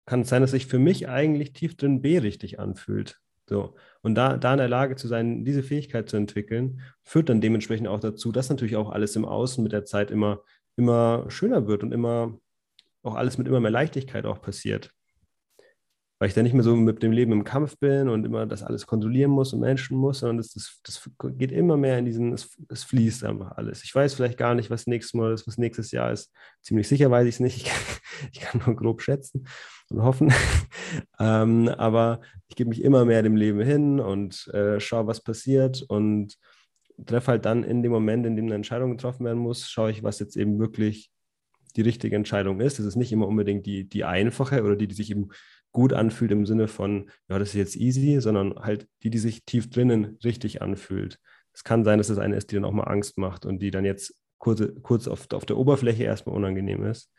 kann 0.06 0.22
es 0.22 0.28
sein, 0.28 0.42
dass 0.42 0.52
sich 0.52 0.66
für 0.66 0.78
mich 0.78 1.08
eigentlich 1.08 1.52
tief 1.52 1.76
drin 1.76 2.02
B 2.02 2.18
richtig 2.18 2.58
anfühlt. 2.58 3.20
So. 3.48 3.74
Und 4.02 4.14
da, 4.14 4.36
da 4.36 4.52
in 4.52 4.58
der 4.58 4.68
Lage 4.68 4.96
zu 4.96 5.08
sein, 5.08 5.44
diese 5.44 5.62
Fähigkeit 5.62 6.08
zu 6.08 6.16
entwickeln, 6.16 6.80
führt 7.02 7.28
dann 7.28 7.40
dementsprechend 7.40 7.88
auch 7.88 8.00
dazu, 8.00 8.32
dass 8.32 8.50
natürlich 8.50 8.76
auch 8.76 8.90
alles 8.90 9.16
im 9.16 9.24
Außen 9.24 9.62
mit 9.62 9.72
der 9.72 9.84
Zeit 9.84 10.10
immer, 10.10 10.42
immer 10.76 11.26
schöner 11.28 11.66
wird 11.66 11.82
und 11.82 11.92
immer 11.92 12.38
auch 13.02 13.14
alles 13.14 13.38
mit 13.38 13.48
immer 13.48 13.60
mehr 13.60 13.70
Leichtigkeit 13.70 14.26
auch 14.26 14.40
passiert. 14.42 14.92
Weil 16.20 16.28
ich 16.28 16.34
da 16.34 16.42
nicht 16.42 16.52
mehr 16.52 16.62
so 16.62 16.76
mit 16.76 17.02
dem 17.02 17.12
Leben 17.12 17.32
im 17.32 17.44
Kampf 17.44 17.78
bin 17.78 18.10
und 18.10 18.26
immer 18.26 18.44
das 18.44 18.62
alles 18.62 18.86
kontrollieren 18.86 19.30
muss 19.30 19.54
und 19.54 19.60
Menschen 19.60 19.96
muss, 19.96 20.18
sondern 20.18 20.36
das, 20.36 20.52
das, 20.52 20.78
das 20.84 21.10
geht 21.38 21.50
immer 21.50 21.78
mehr 21.78 21.98
in 21.98 22.04
diesen, 22.04 22.34
es, 22.34 22.58
es, 22.68 22.84
fließt 22.84 23.24
einfach 23.24 23.52
alles. 23.52 23.82
Ich 23.84 23.94
weiß 23.94 24.12
vielleicht 24.12 24.36
gar 24.36 24.54
nicht, 24.54 24.68
was 24.68 24.86
nächstes 24.86 25.14
Mal 25.14 25.32
ist, 25.32 25.46
was 25.46 25.56
nächstes 25.56 25.92
Jahr 25.92 26.12
ist. 26.12 26.30
Ziemlich 26.60 26.88
sicher 26.88 27.10
weiß 27.10 27.26
ich 27.26 27.36
es 27.36 27.40
nicht. 27.40 27.72
Ich 28.32 28.40
kann, 28.40 28.60
ich 28.60 28.60
kann, 28.62 28.62
nur 28.66 28.76
grob 28.76 29.00
schätzen 29.00 29.46
und 29.88 30.02
hoffen. 30.02 30.30
ähm, 31.18 31.68
aber 31.68 32.20
ich 32.48 32.56
gebe 32.56 32.68
mich 32.68 32.84
immer 32.84 33.06
mehr 33.06 33.22
dem 33.22 33.34
Leben 33.34 33.60
hin 33.62 33.98
und 33.98 34.46
äh, 34.48 34.78
schaue, 34.78 35.06
was 35.06 35.22
passiert 35.22 35.80
und 35.88 36.36
treffe 37.06 37.28
halt 37.28 37.46
dann 37.46 37.64
in 37.64 37.82
dem 37.82 37.92
Moment, 37.92 38.26
in 38.26 38.36
dem 38.36 38.44
eine 38.44 38.56
Entscheidung 38.56 38.90
getroffen 38.90 39.24
werden 39.24 39.38
muss, 39.38 39.70
schaue 39.70 39.90
ich, 39.90 40.02
was 40.02 40.18
jetzt 40.18 40.36
eben 40.36 40.58
wirklich 40.58 41.10
die 41.76 41.82
richtige 41.82 42.16
Entscheidung 42.16 42.60
ist. 42.60 42.78
Es 42.78 42.86
ist 42.86 42.96
nicht 42.96 43.12
immer 43.12 43.26
unbedingt 43.26 43.64
die, 43.64 43.88
die 43.88 44.04
einfache 44.04 44.62
oder 44.62 44.76
die, 44.76 44.88
die 44.88 44.94
sich 44.94 45.10
eben 45.10 45.30
gut 45.72 45.92
anfühlt 45.92 46.30
im 46.32 46.46
Sinne 46.46 46.68
von, 46.68 47.10
ja, 47.28 47.38
das 47.38 47.50
ist 47.50 47.54
jetzt 47.54 47.76
easy, 47.76 48.20
sondern 48.20 48.54
halt 48.56 48.88
die, 49.02 49.10
die 49.10 49.18
sich 49.18 49.44
tief 49.44 49.70
drinnen 49.70 50.18
richtig 50.24 50.62
anfühlt. 50.62 51.18
Es 51.52 51.64
kann 51.64 51.84
sein, 51.84 51.98
dass 51.98 52.08
es 52.08 52.18
eine 52.18 52.36
ist, 52.36 52.50
die 52.50 52.56
dann 52.56 52.64
auch 52.64 52.72
mal 52.72 52.84
Angst 52.84 53.18
macht 53.18 53.46
und 53.46 53.60
die 53.60 53.70
dann 53.70 53.84
jetzt 53.84 54.14
kurz, 54.38 54.62
kurz 54.82 55.06
auf, 55.08 55.30
auf 55.32 55.46
der 55.46 55.56
Oberfläche 55.56 56.04
erstmal 56.04 56.34
unangenehm 56.34 56.84
ist. 56.84 57.10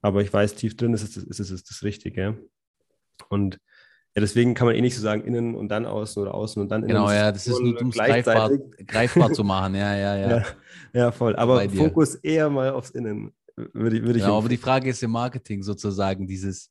Aber 0.00 0.22
ich 0.22 0.32
weiß, 0.32 0.54
tief 0.54 0.76
drin 0.76 0.94
ist 0.94 1.02
es, 1.02 1.16
ist 1.16 1.50
es 1.50 1.64
das 1.64 1.82
Richtige. 1.82 2.38
Und 3.28 3.58
ja, 4.14 4.20
deswegen 4.20 4.54
kann 4.54 4.66
man 4.66 4.76
eh 4.76 4.80
nicht 4.80 4.96
so 4.96 5.00
sagen, 5.00 5.24
innen 5.24 5.54
und 5.54 5.68
dann 5.68 5.86
außen 5.86 6.20
oder 6.20 6.34
außen 6.34 6.60
und 6.60 6.70
dann 6.70 6.82
innen. 6.82 6.96
Genau, 6.96 7.10
ja, 7.10 7.32
das 7.32 7.46
ist 7.46 7.60
nur, 7.60 7.80
um 7.80 7.88
es 7.88 7.94
greifbar, 7.94 8.50
greifbar 8.86 9.32
zu 9.32 9.42
machen. 9.44 9.74
Ja, 9.74 9.96
ja, 9.96 10.16
ja. 10.16 10.28
Ja, 10.38 10.44
ja 10.92 11.12
voll. 11.12 11.34
Aber 11.36 11.68
Fokus 11.70 12.16
eher 12.16 12.50
mal 12.50 12.70
aufs 12.70 12.90
Innen, 12.90 13.32
würde, 13.56 14.02
würde 14.02 14.18
ich. 14.18 14.24
Ja, 14.24 14.32
aber 14.32 14.48
die 14.48 14.58
Frage 14.58 14.90
ist 14.90 15.02
im 15.02 15.12
Marketing 15.12 15.62
sozusagen 15.62 16.26
dieses, 16.26 16.70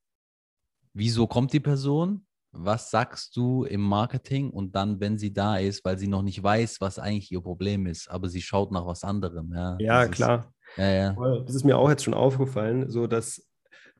wieso 0.94 1.28
kommt 1.28 1.54
die 1.54 1.60
Person? 1.60 2.26
Was 2.54 2.92
sagst 2.92 3.36
du 3.38 3.64
im 3.64 3.82
Marketing? 3.82 4.50
Und 4.50 4.76
dann, 4.76 5.00
wenn 5.00 5.18
sie 5.18 5.34
da 5.34 5.58
ist, 5.58 5.86
weil 5.86 5.98
sie 5.98 6.08
noch 6.08 6.22
nicht 6.22 6.44
weiß, 6.44 6.82
was 6.82 7.00
eigentlich 7.00 7.32
ihr 7.32 7.42
Problem 7.42 7.86
ist, 7.88 8.10
aber 8.10 8.28
sie 8.28 8.42
schaut 8.42 8.72
nach 8.72 8.86
was 8.86 9.04
anderem. 9.04 9.54
Ja, 9.54 9.78
ja 9.80 10.08
klar. 10.08 10.52
Ist, 10.76 10.78
ja, 10.78 10.90
ja. 10.92 11.16
Das 11.46 11.56
ist 11.56 11.64
mir 11.64 11.78
auch 11.78 11.90
jetzt 11.90 12.04
schon 12.04 12.14
aufgefallen, 12.14 12.90
so 12.90 13.08
dass 13.08 13.48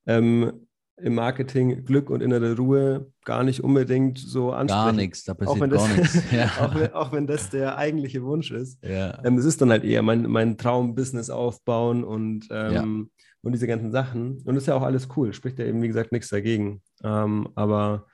ähm, 0.06 0.68
im 0.98 1.16
Marketing 1.16 1.86
Glück 1.86 2.10
und 2.10 2.22
innere 2.22 2.56
Ruhe 2.58 3.12
gar 3.24 3.44
nicht 3.44 3.64
unbedingt 3.64 4.20
so 4.20 4.52
ansprechen. 4.52 4.86
Gar 4.86 4.94
nichts, 4.94 5.24
da 5.24 5.34
passiert 5.34 5.74
auch 5.74 5.78
gar 5.78 5.88
nichts. 5.88 6.22
Ja. 6.32 6.52
auch, 6.60 6.76
wenn, 6.76 6.94
auch, 6.94 7.12
wenn, 7.14 7.28
das 7.28 7.50
der 7.50 7.78
eigentliche 7.78 8.22
Wunsch 8.24 8.52
ist. 8.52 8.84
Ja. 8.84 9.24
Ähm, 9.24 9.38
es 9.38 9.46
ist 9.46 9.62
dann 9.62 9.72
halt 9.72 9.84
eher 9.84 10.02
mein, 10.02 10.24
mein 10.24 10.58
Traum-Business 10.58 11.30
aufbauen 11.30 12.04
und 12.04 12.48
ähm, 12.52 12.74
ja 12.74 13.22
und 13.44 13.54
diese 13.54 13.68
ganzen 13.68 13.92
Sachen. 13.92 14.42
Und 14.46 14.56
das 14.56 14.64
ist 14.64 14.68
ja 14.68 14.76
auch 14.76 14.84
alles 14.84 15.10
cool, 15.16 15.34
spricht 15.34 15.60
ja 15.60 15.66
eben, 15.66 15.82
wie 15.82 15.88
gesagt, 15.88 16.12
nichts 16.12 16.30
dagegen. 16.30 16.82
Ähm, 17.04 17.50
aber 17.56 18.08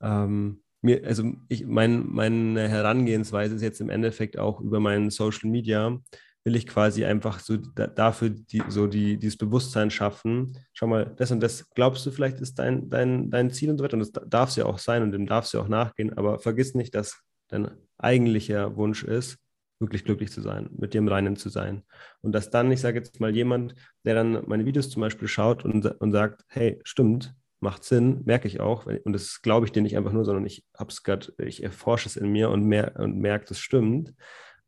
ähm, 0.00 0.62
mir, 0.82 1.04
also 1.06 1.32
ich, 1.48 1.66
mein, 1.66 2.06
meine 2.08 2.68
Herangehensweise 2.68 3.54
ist 3.54 3.62
jetzt 3.62 3.80
im 3.80 3.90
Endeffekt 3.90 4.38
auch 4.38 4.60
über 4.60 4.80
meinen 4.80 5.10
Social 5.10 5.48
Media, 5.48 5.98
will 6.44 6.56
ich 6.56 6.66
quasi 6.66 7.04
einfach 7.04 7.38
so 7.38 7.56
da, 7.56 7.86
dafür 7.86 8.30
die, 8.30 8.62
so 8.68 8.88
die, 8.88 9.16
dieses 9.16 9.36
Bewusstsein 9.36 9.90
schaffen. 9.90 10.58
Schau 10.72 10.88
mal, 10.88 11.14
das 11.16 11.30
und 11.30 11.40
das 11.40 11.70
glaubst 11.70 12.04
du 12.04 12.10
vielleicht 12.10 12.40
ist 12.40 12.58
dein, 12.58 12.90
dein, 12.90 13.30
dein 13.30 13.50
Ziel 13.50 13.70
und 13.70 13.78
so 13.78 13.84
weiter. 13.84 13.96
Und 13.96 14.00
das 14.00 14.28
darf 14.28 14.50
es 14.50 14.56
ja 14.56 14.66
auch 14.66 14.78
sein 14.78 15.02
und 15.02 15.12
dem 15.12 15.26
darfst 15.26 15.54
du 15.54 15.60
auch 15.60 15.68
nachgehen. 15.68 16.16
Aber 16.16 16.40
vergiss 16.40 16.74
nicht, 16.74 16.94
dass 16.94 17.20
dein 17.48 17.70
eigentlicher 17.96 18.76
Wunsch 18.76 19.04
ist, 19.04 19.38
wirklich 19.82 20.04
glücklich 20.04 20.32
zu 20.32 20.40
sein, 20.40 20.70
mit 20.78 20.94
dir 20.94 20.98
im 20.98 21.08
Reinen 21.08 21.36
zu 21.36 21.50
sein. 21.50 21.82
Und 22.22 22.32
dass 22.32 22.48
dann, 22.48 22.72
ich 22.72 22.80
sage 22.80 22.98
jetzt 22.98 23.20
mal, 23.20 23.34
jemand, 23.34 23.74
der 24.04 24.14
dann 24.14 24.42
meine 24.46 24.64
Videos 24.64 24.88
zum 24.88 25.02
Beispiel 25.02 25.28
schaut 25.28 25.64
und, 25.64 25.84
und 25.84 26.12
sagt, 26.12 26.46
hey, 26.48 26.80
stimmt, 26.84 27.34
macht 27.60 27.84
Sinn, 27.84 28.22
merke 28.24 28.48
ich 28.48 28.60
auch. 28.60 28.86
Und 28.86 29.12
das 29.12 29.42
glaube 29.42 29.66
ich 29.66 29.72
dir 29.72 29.82
nicht 29.82 29.96
einfach 29.96 30.12
nur, 30.12 30.24
sondern 30.24 30.46
ich 30.46 30.64
habe 30.78 30.90
es 30.90 31.02
gerade, 31.02 31.34
ich 31.38 31.62
erforsche 31.62 32.08
es 32.08 32.16
in 32.16 32.30
mir 32.30 32.48
und, 32.50 32.64
mer 32.64 32.96
und 32.98 33.18
merke, 33.18 33.44
das 33.46 33.58
stimmt. 33.58 34.14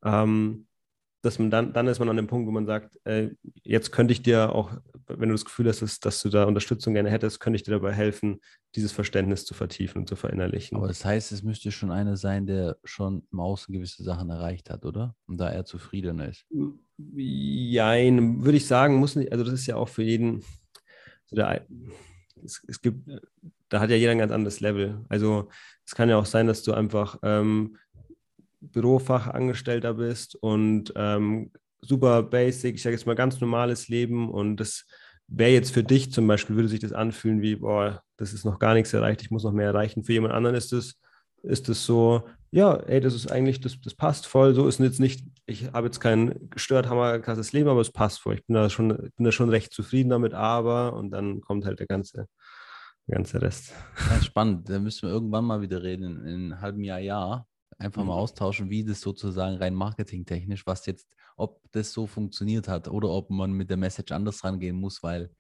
Ähm, 0.04 0.66
dass 1.24 1.38
man 1.38 1.50
dann, 1.50 1.72
dann 1.72 1.86
ist 1.86 1.98
man 1.98 2.08
an 2.08 2.16
dem 2.16 2.26
Punkt, 2.26 2.46
wo 2.46 2.50
man 2.50 2.66
sagt, 2.66 2.98
äh, 3.04 3.30
jetzt 3.62 3.92
könnte 3.92 4.12
ich 4.12 4.22
dir 4.22 4.52
auch, 4.52 4.72
wenn 5.06 5.28
du 5.28 5.34
das 5.34 5.44
Gefühl 5.44 5.68
hast, 5.68 5.82
dass, 5.82 6.00
dass, 6.00 6.22
du 6.22 6.28
da 6.28 6.44
Unterstützung 6.44 6.94
gerne 6.94 7.10
hättest, 7.10 7.40
könnte 7.40 7.56
ich 7.56 7.62
dir 7.62 7.72
dabei 7.72 7.92
helfen, 7.92 8.40
dieses 8.74 8.92
Verständnis 8.92 9.44
zu 9.44 9.54
vertiefen 9.54 10.00
und 10.00 10.08
zu 10.08 10.16
verinnerlichen. 10.16 10.76
Aber 10.76 10.88
das 10.88 11.04
heißt, 11.04 11.32
es 11.32 11.42
müsste 11.42 11.72
schon 11.72 11.90
einer 11.90 12.16
sein, 12.16 12.46
der 12.46 12.76
schon 12.84 13.26
im 13.32 13.40
Außen 13.40 13.72
gewisse 13.72 14.02
Sachen 14.02 14.30
erreicht 14.30 14.70
hat, 14.70 14.84
oder? 14.84 15.14
Und 15.26 15.38
da 15.38 15.50
er 15.50 15.64
zufriedener 15.64 16.28
ist. 16.28 16.46
Jein, 17.16 18.44
würde 18.44 18.56
ich 18.56 18.66
sagen, 18.66 18.96
muss 18.96 19.16
nicht, 19.16 19.32
also 19.32 19.44
das 19.44 19.54
ist 19.54 19.66
ja 19.66 19.76
auch 19.76 19.88
für 19.88 20.02
jeden, 20.02 20.42
so 21.26 21.36
der, 21.36 21.66
es, 22.42 22.62
es, 22.68 22.80
gibt, 22.80 23.08
da 23.68 23.80
hat 23.80 23.90
ja 23.90 23.96
jeder 23.96 24.12
ein 24.12 24.18
ganz 24.18 24.32
anderes 24.32 24.60
Level. 24.60 25.04
Also 25.08 25.48
es 25.86 25.94
kann 25.94 26.08
ja 26.08 26.16
auch 26.16 26.26
sein, 26.26 26.46
dass 26.46 26.62
du 26.62 26.72
einfach 26.72 27.18
ähm, 27.22 27.76
Bürofachangestellter 28.72 29.94
bist 29.94 30.36
und 30.36 30.92
ähm, 30.96 31.50
super 31.80 32.22
basic, 32.22 32.76
ich 32.76 32.82
sage 32.82 32.96
jetzt 32.96 33.06
mal 33.06 33.14
ganz 33.14 33.40
normales 33.40 33.88
Leben 33.88 34.30
und 34.30 34.56
das 34.56 34.86
wäre 35.26 35.52
jetzt 35.52 35.72
für 35.72 35.84
dich 35.84 36.12
zum 36.12 36.26
Beispiel, 36.26 36.56
würde 36.56 36.68
sich 36.68 36.80
das 36.80 36.92
anfühlen 36.92 37.42
wie, 37.42 37.56
boah, 37.56 38.02
das 38.16 38.32
ist 38.32 38.44
noch 38.44 38.58
gar 38.58 38.74
nichts 38.74 38.92
erreicht, 38.92 39.22
ich 39.22 39.30
muss 39.30 39.44
noch 39.44 39.52
mehr 39.52 39.68
erreichen. 39.68 40.04
Für 40.04 40.12
jemand 40.12 40.34
anderen 40.34 40.56
ist 40.56 40.72
es 40.72 40.98
ist 41.44 41.66
so, 41.84 42.22
ja, 42.50 42.74
ey, 42.74 43.00
das 43.00 43.14
ist 43.14 43.30
eigentlich, 43.30 43.60
das, 43.60 43.80
das 43.80 43.94
passt 43.94 44.26
voll. 44.26 44.54
So 44.54 44.66
ist 44.66 44.80
jetzt 44.80 45.00
nicht, 45.00 45.24
ich 45.46 45.72
habe 45.72 45.86
jetzt 45.86 46.00
kein 46.00 46.48
gestört, 46.50 46.88
hammer 46.88 47.18
krasses 47.18 47.52
Leben, 47.52 47.68
aber 47.68 47.80
es 47.80 47.92
passt 47.92 48.20
voll. 48.20 48.34
Ich 48.34 48.46
bin 48.46 48.54
da 48.54 48.70
schon, 48.70 48.88
bin 48.88 49.24
da 49.24 49.32
schon 49.32 49.50
recht 49.50 49.72
zufrieden 49.72 50.10
damit, 50.10 50.34
aber 50.34 50.94
und 50.94 51.10
dann 51.10 51.40
kommt 51.40 51.66
halt 51.66 51.80
der 51.80 51.86
ganze, 51.86 52.26
der 53.06 53.16
ganze 53.16 53.42
Rest. 53.42 53.72
Ja, 54.10 54.22
spannend. 54.22 54.68
Da 54.68 54.78
müssen 54.78 55.08
wir 55.08 55.14
irgendwann 55.14 55.44
mal 55.44 55.60
wieder 55.60 55.82
reden, 55.82 56.04
in, 56.04 56.26
in 56.26 56.52
einem 56.52 56.60
halben 56.60 56.84
Jahr, 56.84 57.00
Jahr 57.00 57.46
einfach 57.78 58.02
mhm. 58.02 58.08
mal 58.08 58.14
austauschen, 58.14 58.70
wie 58.70 58.84
das 58.84 59.00
sozusagen 59.00 59.56
rein 59.56 59.74
marketingtechnisch, 59.74 60.66
was 60.66 60.86
jetzt, 60.86 61.08
ob 61.36 61.60
das 61.72 61.92
so 61.92 62.06
funktioniert 62.06 62.68
hat 62.68 62.88
oder 62.88 63.08
ob 63.10 63.30
man 63.30 63.52
mit 63.52 63.70
der 63.70 63.76
Message 63.76 64.12
anders 64.12 64.44
rangehen 64.44 64.76
muss, 64.76 65.02
weil 65.02 65.30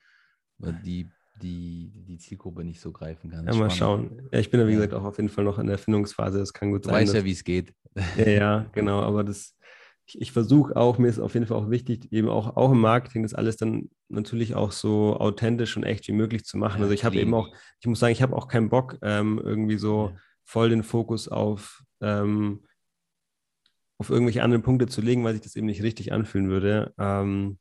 die, 0.58 1.08
die, 1.42 1.90
die 2.06 2.18
Zielgruppe 2.18 2.64
nicht 2.64 2.80
so 2.80 2.92
greifen 2.92 3.30
kann. 3.30 3.46
Ja, 3.46 3.54
mal 3.54 3.70
schauen. 3.70 4.28
Ja, 4.32 4.38
ich 4.38 4.50
bin 4.50 4.60
ja, 4.60 4.66
wie 4.66 4.72
ja. 4.72 4.76
gesagt, 4.76 4.94
auch 4.94 5.04
auf 5.04 5.16
jeden 5.16 5.28
Fall 5.28 5.44
noch 5.44 5.58
in 5.58 5.66
der 5.66 5.74
Erfindungsphase. 5.74 6.38
Das 6.38 6.52
kann 6.52 6.70
gut 6.70 6.84
du 6.84 6.90
sein. 6.90 6.94
Du 6.94 7.02
weißt 7.02 7.14
ja, 7.14 7.24
wie 7.24 7.32
es 7.32 7.44
geht. 7.44 7.74
Ja, 8.16 8.28
ja, 8.28 8.66
genau. 8.72 9.02
Aber 9.02 9.22
das, 9.22 9.56
ich, 10.06 10.20
ich 10.20 10.32
versuche 10.32 10.76
auch, 10.76 10.98
mir 10.98 11.08
ist 11.08 11.20
auf 11.20 11.34
jeden 11.34 11.46
Fall 11.46 11.56
auch 11.56 11.70
wichtig, 11.70 12.12
eben 12.12 12.28
auch, 12.28 12.56
auch 12.56 12.72
im 12.72 12.80
Marketing 12.80 13.22
das 13.22 13.34
alles 13.34 13.56
dann 13.56 13.88
natürlich 14.08 14.54
auch 14.54 14.72
so 14.72 15.16
authentisch 15.16 15.76
und 15.76 15.84
echt 15.84 16.08
wie 16.08 16.12
möglich 16.12 16.44
zu 16.44 16.56
machen. 16.58 16.82
also 16.82 16.92
ich 16.92 17.04
habe 17.04 17.16
eben 17.16 17.32
auch, 17.34 17.48
ich 17.80 17.86
muss 17.86 18.00
sagen, 18.00 18.12
ich 18.12 18.22
habe 18.22 18.36
auch 18.36 18.48
keinen 18.48 18.68
Bock, 18.68 18.98
ähm, 19.02 19.40
irgendwie 19.42 19.78
so 19.78 20.12
voll 20.42 20.70
den 20.70 20.82
Fokus 20.82 21.28
auf 21.28 21.84
ähm, 22.04 22.62
auf 23.98 24.10
irgendwelche 24.10 24.42
anderen 24.42 24.62
Punkte 24.62 24.86
zu 24.86 25.00
legen, 25.00 25.24
weil 25.24 25.32
sich 25.32 25.42
das 25.42 25.56
eben 25.56 25.66
nicht 25.66 25.82
richtig 25.82 26.12
anfühlen 26.12 26.50
würde. 26.50 26.94
Ähm, 26.98 27.58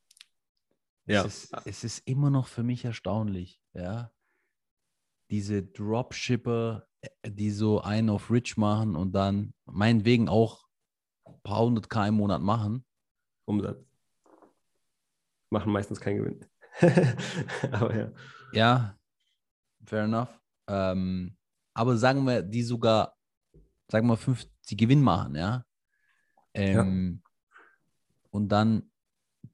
ja. 1.05 1.25
Es 1.25 1.45
ist, 1.45 1.55
es 1.65 1.83
ist, 1.83 2.07
immer 2.07 2.29
noch 2.29 2.47
für 2.47 2.63
mich 2.63 2.85
erstaunlich, 2.85 3.61
ja. 3.73 4.11
Diese 5.29 5.63
Dropshipper, 5.63 6.87
äh, 7.01 7.31
die 7.31 7.51
so 7.51 7.81
einen 7.81 8.09
auf 8.09 8.29
Rich 8.29 8.57
machen 8.57 8.95
und 8.95 9.13
dann 9.13 9.53
meinetwegen 9.65 10.27
auch 10.27 10.67
ein 11.25 11.39
paar 11.43 11.61
hundert 11.61 11.89
K 11.89 12.07
im 12.07 12.15
Monat 12.15 12.41
machen. 12.41 12.85
Umsatz. 13.45 13.85
Machen 15.49 15.71
meistens 15.71 15.99
keinen 15.99 16.17
Gewinn. 16.17 16.45
aber 17.71 17.95
ja. 17.95 18.11
Ja, 18.53 18.99
fair 19.85 20.03
enough. 20.03 20.39
Ähm, 20.67 21.37
aber 21.73 21.97
sagen 21.97 22.25
wir, 22.25 22.41
die 22.41 22.63
sogar 22.63 23.12
sagen 23.93 24.07
wir 24.07 24.17
50 24.17 24.75
Gewinn 24.75 25.01
machen, 25.01 25.35
ja. 25.35 25.63
Ähm, 26.55 27.21
ja. 27.21 27.29
Und 28.31 28.49
dann 28.49 28.89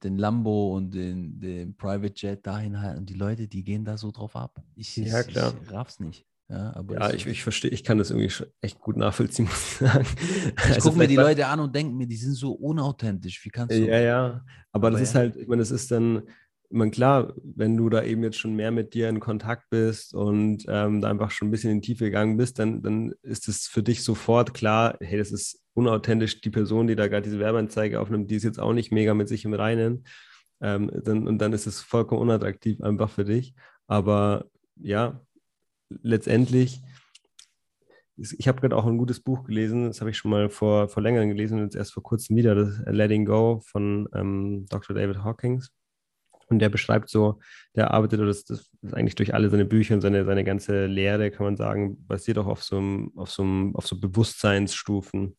den 0.02 0.18
Lambo 0.18 0.78
und 0.78 0.94
den, 0.94 1.42
den 1.42 1.76
Private 1.76 2.14
Jet 2.16 2.48
dahin 2.48 2.80
halten. 2.80 3.00
Und 3.00 3.10
die 3.10 3.16
Leute, 3.16 3.50
die 3.50 3.66
gehen 3.66 3.84
da 3.84 3.98
so 3.98 4.12
drauf 4.12 4.38
ab. 4.38 4.64
Ich, 4.76 4.96
ja, 4.96 5.24
klar. 5.24 5.54
ich 5.62 5.72
raff's 5.74 6.00
nicht. 6.00 6.26
Ja, 6.48 6.74
aber 6.74 6.96
ja 6.96 7.14
ich, 7.14 7.28
ich 7.28 7.44
verstehe, 7.44 7.70
ich 7.70 7.84
kann 7.84 7.98
das 7.98 8.12
irgendwie 8.12 8.34
echt 8.62 8.80
gut 8.80 8.96
nachvollziehen, 8.96 9.46
muss 9.50 9.74
ich 9.74 9.78
sagen. 9.78 10.08
Ich 10.56 10.76
also 10.76 10.90
gucke 10.90 11.00
mir 11.00 11.08
die 11.08 11.18
Leute 11.18 11.46
an 11.46 11.60
und 11.60 11.76
denke 11.76 11.94
mir, 11.94 12.08
die 12.08 12.16
sind 12.16 12.34
so 12.34 12.54
unauthentisch. 12.54 13.44
Wie 13.44 13.50
kannst 13.50 13.76
du. 13.76 13.86
Ja, 13.86 14.00
ja. 14.00 14.26
Aber, 14.72 14.88
aber 14.88 14.92
das 14.92 15.02
ja. 15.02 15.04
ist 15.04 15.16
halt, 15.16 15.36
ich 15.36 15.48
meine, 15.50 15.62
das 15.62 15.72
ist 15.72 15.92
dann, 15.92 16.24
ich 16.72 16.78
meine, 16.78 16.92
klar, 16.92 17.34
wenn 17.44 17.76
du 17.76 17.90
da 17.90 18.04
eben 18.04 18.22
jetzt 18.22 18.38
schon 18.38 18.56
mehr 18.56 18.70
mit 18.70 18.94
dir 18.94 19.10
in 19.10 19.20
Kontakt 19.20 19.72
bist 19.72 20.14
und 20.14 20.66
ähm, 20.68 21.02
da 21.02 21.10
einfach 21.10 21.32
schon 21.32 21.48
ein 21.48 21.52
bisschen 21.52 21.72
in 21.72 21.82
die 21.82 21.88
Tiefe 21.88 22.06
gegangen 22.06 22.38
bist, 22.38 22.60
dann, 22.60 22.84
dann 22.84 23.14
ist 23.24 23.48
es 23.48 23.68
für 23.68 23.82
dich 23.82 24.04
sofort 24.04 24.54
klar, 24.54 24.96
hey, 25.00 25.18
das 25.18 25.32
ist 25.32 25.64
unauthentisch. 25.74 26.42
Die 26.42 26.52
Person, 26.52 26.86
die 26.86 26.96
da 26.96 27.08
gerade 27.08 27.24
diese 27.24 27.40
Werbeanzeige 27.40 28.00
aufnimmt, 28.00 28.30
die 28.30 28.36
ist 28.36 28.44
jetzt 28.44 28.60
auch 28.60 28.74
nicht 28.74 28.92
mega 28.92 29.16
mit 29.16 29.28
sich 29.28 29.46
im 29.46 29.56
Reinen. 29.56 30.06
Ähm, 30.62 30.92
dann, 31.04 31.28
und 31.28 31.40
dann 31.40 31.54
ist 31.54 31.66
es 31.66 31.82
vollkommen 31.82 32.22
unattraktiv 32.22 32.82
einfach 32.82 33.10
für 33.10 33.26
dich. 33.26 33.56
Aber 33.88 34.46
ja, 34.76 35.20
letztendlich, 35.90 36.82
ich 38.16 38.48
habe 38.48 38.62
gerade 38.62 38.76
auch 38.76 38.86
ein 38.86 38.98
gutes 39.00 39.22
Buch 39.22 39.44
gelesen, 39.44 39.86
das 39.86 40.02
habe 40.02 40.12
ich 40.12 40.18
schon 40.18 40.30
mal 40.30 40.50
vor, 40.50 40.88
vor 40.90 41.02
längerem 41.02 41.30
gelesen 41.30 41.60
jetzt 41.64 41.76
erst 41.76 41.94
vor 41.94 42.04
kurzem 42.04 42.36
wieder, 42.36 42.54
das 42.54 42.80
Letting 42.86 43.26
Go 43.26 43.62
von 43.66 44.08
ähm, 44.14 44.68
Dr. 44.70 44.96
David 44.96 45.24
Hawkins. 45.24 45.72
Und 46.50 46.60
der 46.60 46.70
beschreibt 46.70 47.10
so, 47.10 47.40
der 47.76 47.92
arbeitet, 47.92 48.20
das, 48.22 48.44
das 48.44 48.70
ist 48.82 48.94
eigentlich 48.94 49.16
durch 49.16 49.34
alle 49.34 49.50
seine 49.50 49.66
Bücher 49.66 49.94
und 49.96 50.02
seine, 50.02 50.26
seine 50.26 50.44
ganze 50.44 50.88
Lehre, 50.88 51.32
kann 51.32 51.46
man 51.46 51.58
sagen, 51.58 52.06
basiert 52.08 52.38
auch 52.38 52.48
auf 52.48 52.64
so, 52.64 52.78
einem, 52.78 53.12
auf 53.16 53.30
so, 53.30 53.44
einem, 53.44 53.76
auf 53.76 53.88
so 53.88 54.00
Bewusstseinsstufen, 54.00 55.36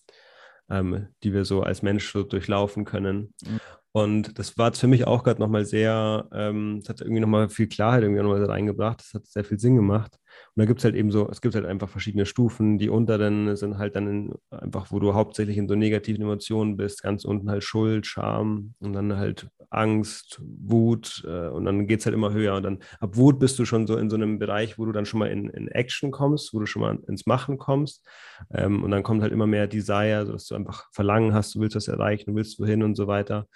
ähm, 0.71 1.09
die 1.23 1.33
wir 1.33 1.45
so 1.45 1.63
als 1.63 1.83
Mensch 1.83 2.13
so 2.13 2.23
durchlaufen 2.23 2.85
können. 2.85 3.35
Mhm. 3.45 3.61
Und 3.93 4.39
das 4.39 4.57
war 4.57 4.73
für 4.73 4.87
mich 4.87 5.07
auch 5.07 5.25
gerade 5.25 5.41
nochmal 5.41 5.65
sehr, 5.65 6.29
ähm, 6.33 6.79
das 6.81 6.91
hat 6.91 7.01
irgendwie 7.01 7.21
nochmal 7.21 7.49
viel 7.49 7.67
Klarheit 7.67 8.03
irgendwie 8.03 8.23
nochmal 8.23 8.45
reingebracht. 8.45 9.01
Das 9.01 9.15
hat 9.15 9.27
sehr 9.27 9.45
viel 9.45 9.59
Sinn 9.59 9.75
gemacht. 9.75 10.17
Und 10.55 10.61
da 10.61 10.65
gibt 10.65 10.81
es 10.81 10.85
halt 10.85 10.95
eben 10.95 11.11
so, 11.11 11.29
es 11.31 11.41
gibt 11.41 11.55
halt 11.55 11.67
einfach 11.67 11.89
verschiedene 11.89 12.27
Stufen. 12.27 12.79
Die 12.79 12.89
unteren 12.89 13.57
sind 13.57 13.79
halt 13.79 13.97
dann 13.97 14.09
in, 14.09 14.35
einfach, 14.51 14.91
wo 14.91 14.99
du 14.99 15.15
hauptsächlich 15.15 15.57
in 15.57 15.69
so 15.69 15.75
negativen 15.75 16.23
Emotionen 16.23 16.77
bist. 16.77 17.03
Ganz 17.03 17.25
unten 17.25 17.51
halt 17.51 17.65
Schuld, 17.65 18.07
Scham 18.07 18.75
und 18.81 18.93
dann 18.93 19.17
halt 19.17 19.49
Angst, 19.71 20.43
Wut 20.43 21.25
äh, 21.27 21.49
und 21.49 21.65
dann 21.65 21.87
geht 21.87 22.01
es 22.01 22.07
halt 22.07 22.15
immer 22.15 22.33
höher. 22.33 22.57
Und 22.57 22.65
dann 22.65 22.79
ab 22.99 23.17
Wut 23.17 23.39
bist 23.39 23.59
du 23.59 23.65
schon 23.65 23.87
so 23.87 23.97
in 23.97 24.11
so 24.11 24.17
einem 24.17 24.39
Bereich, 24.39 24.79
wo 24.79 24.85
du 24.85 24.93
dann 24.93 25.07
schon 25.07 25.21
mal 25.21 25.31
in, 25.31 25.49
in 25.49 25.69
Action 25.69 26.11
kommst, 26.11 26.53
wo 26.53 26.59
du 26.59 26.67
schon 26.67 26.83
mal 26.83 26.99
ins 27.07 27.27
Machen 27.27 27.57
kommst. 27.59 28.07
Ähm, 28.53 28.83
und 28.83 28.91
dann 28.91 29.03
kommt 29.03 29.23
halt 29.23 29.33
immer 29.33 29.47
mehr 29.47 29.69
Desire, 29.69 30.27
dass 30.27 30.47
du 30.47 30.57
einfach 30.57 30.89
Verlangen 30.93 31.35
hast, 31.35 31.55
du 31.55 31.61
willst 31.61 31.77
was 31.77 31.89
erreichen, 31.89 32.31
du 32.31 32.37
willst 32.37 32.59
wohin 32.59 32.83
und 32.83 32.97
so 32.97 33.07
weiter. 33.07 33.47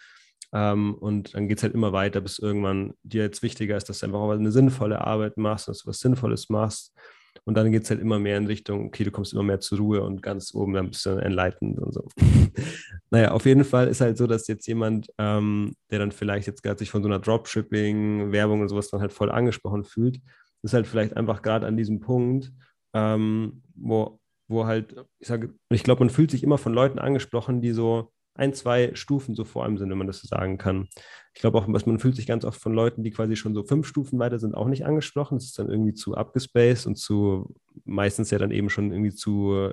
Ähm, 0.54 0.94
und 0.94 1.34
dann 1.34 1.48
geht 1.48 1.58
es 1.58 1.64
halt 1.64 1.74
immer 1.74 1.92
weiter, 1.92 2.20
bis 2.20 2.38
irgendwann 2.38 2.94
dir 3.02 3.24
jetzt 3.24 3.42
wichtiger 3.42 3.76
ist, 3.76 3.88
dass 3.88 3.98
du 3.98 4.06
einfach 4.06 4.20
auch 4.20 4.30
eine 4.30 4.52
sinnvolle 4.52 5.04
Arbeit 5.04 5.36
machst, 5.36 5.66
dass 5.66 5.80
du 5.80 5.88
was 5.88 5.98
Sinnvolles 5.98 6.48
machst. 6.48 6.94
Und 7.42 7.56
dann 7.56 7.72
geht 7.72 7.82
es 7.82 7.90
halt 7.90 8.00
immer 8.00 8.20
mehr 8.20 8.38
in 8.38 8.46
Richtung, 8.46 8.86
okay, 8.86 9.02
du 9.02 9.10
kommst 9.10 9.32
immer 9.32 9.42
mehr 9.42 9.58
zur 9.58 9.78
Ruhe 9.78 10.02
und 10.02 10.22
ganz 10.22 10.54
oben 10.54 10.72
dann 10.72 10.90
bist 10.90 11.04
du 11.04 11.10
enlightened 11.10 11.80
und 11.80 11.92
so. 11.92 12.06
naja, 13.10 13.32
auf 13.32 13.44
jeden 13.44 13.64
Fall 13.64 13.88
ist 13.88 14.00
halt 14.00 14.16
so, 14.16 14.28
dass 14.28 14.46
jetzt 14.46 14.66
jemand, 14.68 15.08
ähm, 15.18 15.74
der 15.90 15.98
dann 15.98 16.12
vielleicht 16.12 16.46
jetzt 16.46 16.62
gerade 16.62 16.78
sich 16.78 16.90
von 16.90 17.02
so 17.02 17.08
einer 17.08 17.18
Dropshipping, 17.18 18.30
Werbung 18.30 18.60
und 18.60 18.68
sowas 18.68 18.88
dann 18.88 19.00
halt 19.00 19.12
voll 19.12 19.32
angesprochen 19.32 19.84
fühlt, 19.84 20.20
ist 20.62 20.72
halt 20.72 20.86
vielleicht 20.86 21.16
einfach 21.16 21.42
gerade 21.42 21.66
an 21.66 21.76
diesem 21.76 21.98
Punkt, 21.98 22.52
ähm, 22.94 23.62
wo, 23.74 24.20
wo 24.48 24.66
halt, 24.66 24.94
ich 25.18 25.26
sage, 25.26 25.52
ich 25.70 25.82
glaube, 25.82 26.04
man 26.04 26.10
fühlt 26.10 26.30
sich 26.30 26.44
immer 26.44 26.58
von 26.58 26.72
Leuten 26.72 27.00
angesprochen, 27.00 27.60
die 27.60 27.72
so 27.72 28.13
ein, 28.34 28.52
zwei 28.52 28.94
Stufen 28.94 29.34
so 29.34 29.44
vor 29.44 29.64
einem 29.64 29.78
sind, 29.78 29.90
wenn 29.90 29.98
man 29.98 30.06
das 30.06 30.20
so 30.20 30.26
sagen 30.26 30.58
kann. 30.58 30.88
Ich 31.34 31.40
glaube 31.40 31.58
auch, 31.58 31.66
man 31.66 31.98
fühlt 31.98 32.16
sich 32.16 32.26
ganz 32.26 32.44
oft 32.44 32.60
von 32.60 32.74
Leuten, 32.74 33.02
die 33.02 33.10
quasi 33.10 33.36
schon 33.36 33.54
so 33.54 33.64
fünf 33.64 33.86
Stufen 33.86 34.18
weiter 34.18 34.38
sind, 34.38 34.54
auch 34.54 34.68
nicht 34.68 34.86
angesprochen. 34.86 35.38
Das 35.38 35.46
ist 35.46 35.58
dann 35.58 35.68
irgendwie 35.68 35.94
zu 35.94 36.14
abgespaced 36.16 36.86
und 36.86 36.96
zu 36.96 37.54
meistens 37.84 38.30
ja 38.30 38.38
dann 38.38 38.50
eben 38.50 38.70
schon 38.70 38.92
irgendwie 38.92 39.14
zu 39.14 39.70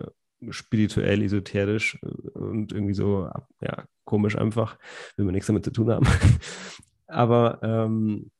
spirituell, 0.49 1.21
esoterisch 1.21 1.99
äh, 2.01 2.39
und 2.39 2.71
irgendwie 2.71 2.93
so, 2.93 3.29
ja, 3.61 3.85
komisch 4.05 4.37
einfach, 4.37 4.77
will 5.15 5.25
man 5.25 5.33
nichts 5.33 5.47
damit 5.47 5.63
zu 5.63 5.71
tun 5.71 5.91
haben. 5.91 6.07
Aber 7.07 7.59
ähm, 7.61 8.31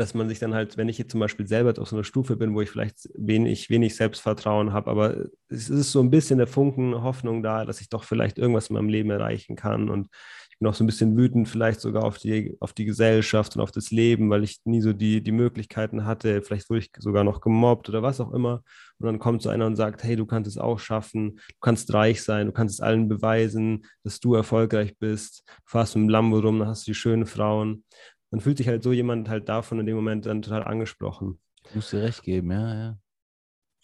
dass 0.00 0.14
man 0.14 0.30
sich 0.30 0.38
dann 0.38 0.54
halt, 0.54 0.78
wenn 0.78 0.88
ich 0.88 0.96
jetzt 0.96 1.10
zum 1.10 1.20
Beispiel 1.20 1.46
selber 1.46 1.78
auf 1.78 1.88
so 1.88 1.94
einer 1.94 2.04
Stufe 2.04 2.34
bin, 2.34 2.54
wo 2.54 2.62
ich 2.62 2.70
vielleicht 2.70 3.10
wenig, 3.14 3.68
wenig 3.68 3.94
Selbstvertrauen 3.94 4.72
habe, 4.72 4.90
aber 4.90 5.26
es 5.48 5.68
ist 5.68 5.92
so 5.92 6.00
ein 6.00 6.10
bisschen 6.10 6.38
der 6.38 6.46
Funken 6.46 7.02
Hoffnung 7.02 7.42
da, 7.42 7.66
dass 7.66 7.82
ich 7.82 7.90
doch 7.90 8.04
vielleicht 8.04 8.38
irgendwas 8.38 8.68
in 8.68 8.74
meinem 8.74 8.88
Leben 8.88 9.10
erreichen 9.10 9.56
kann. 9.56 9.90
Und 9.90 10.08
ich 10.50 10.58
bin 10.58 10.68
auch 10.68 10.74
so 10.74 10.84
ein 10.84 10.86
bisschen 10.86 11.18
wütend 11.18 11.50
vielleicht 11.50 11.82
sogar 11.82 12.04
auf 12.04 12.16
die, 12.16 12.56
auf 12.60 12.72
die 12.72 12.86
Gesellschaft 12.86 13.56
und 13.56 13.62
auf 13.62 13.72
das 13.72 13.90
Leben, 13.90 14.30
weil 14.30 14.42
ich 14.42 14.60
nie 14.64 14.80
so 14.80 14.94
die, 14.94 15.22
die 15.22 15.32
Möglichkeiten 15.32 16.06
hatte, 16.06 16.40
vielleicht 16.40 16.70
wurde 16.70 16.80
ich 16.80 16.90
sogar 16.96 17.22
noch 17.22 17.42
gemobbt 17.42 17.90
oder 17.90 18.02
was 18.02 18.22
auch 18.22 18.32
immer. 18.32 18.62
Und 19.00 19.06
dann 19.06 19.18
kommt 19.18 19.42
so 19.42 19.50
einer 19.50 19.66
und 19.66 19.76
sagt, 19.76 20.02
hey, 20.02 20.16
du 20.16 20.24
kannst 20.24 20.48
es 20.48 20.56
auch 20.56 20.78
schaffen, 20.78 21.36
du 21.36 21.60
kannst 21.60 21.92
reich 21.92 22.22
sein, 22.22 22.46
du 22.46 22.52
kannst 22.52 22.76
es 22.76 22.80
allen 22.80 23.06
beweisen, 23.06 23.84
dass 24.02 24.18
du 24.18 24.34
erfolgreich 24.34 24.96
bist, 24.96 25.42
du 25.46 25.62
fährst 25.66 25.94
mit 25.94 26.04
dem 26.04 26.08
Lambo 26.08 26.38
rum, 26.38 26.58
dann 26.58 26.68
hast 26.68 26.86
du 26.86 26.92
die 26.92 26.94
schönen 26.94 27.26
Frauen 27.26 27.84
dann 28.30 28.40
fühlt 28.40 28.58
sich 28.58 28.68
halt 28.68 28.82
so 28.82 28.92
jemand 28.92 29.28
halt 29.28 29.48
davon 29.48 29.80
in 29.80 29.86
dem 29.86 29.96
Moment 29.96 30.26
dann 30.26 30.42
total 30.42 30.64
angesprochen. 30.64 31.40
Ich 31.68 31.74
muss 31.74 31.90
dir 31.90 32.02
recht 32.02 32.22
geben, 32.22 32.50
ja, 32.50 32.74
ja. 32.74 32.98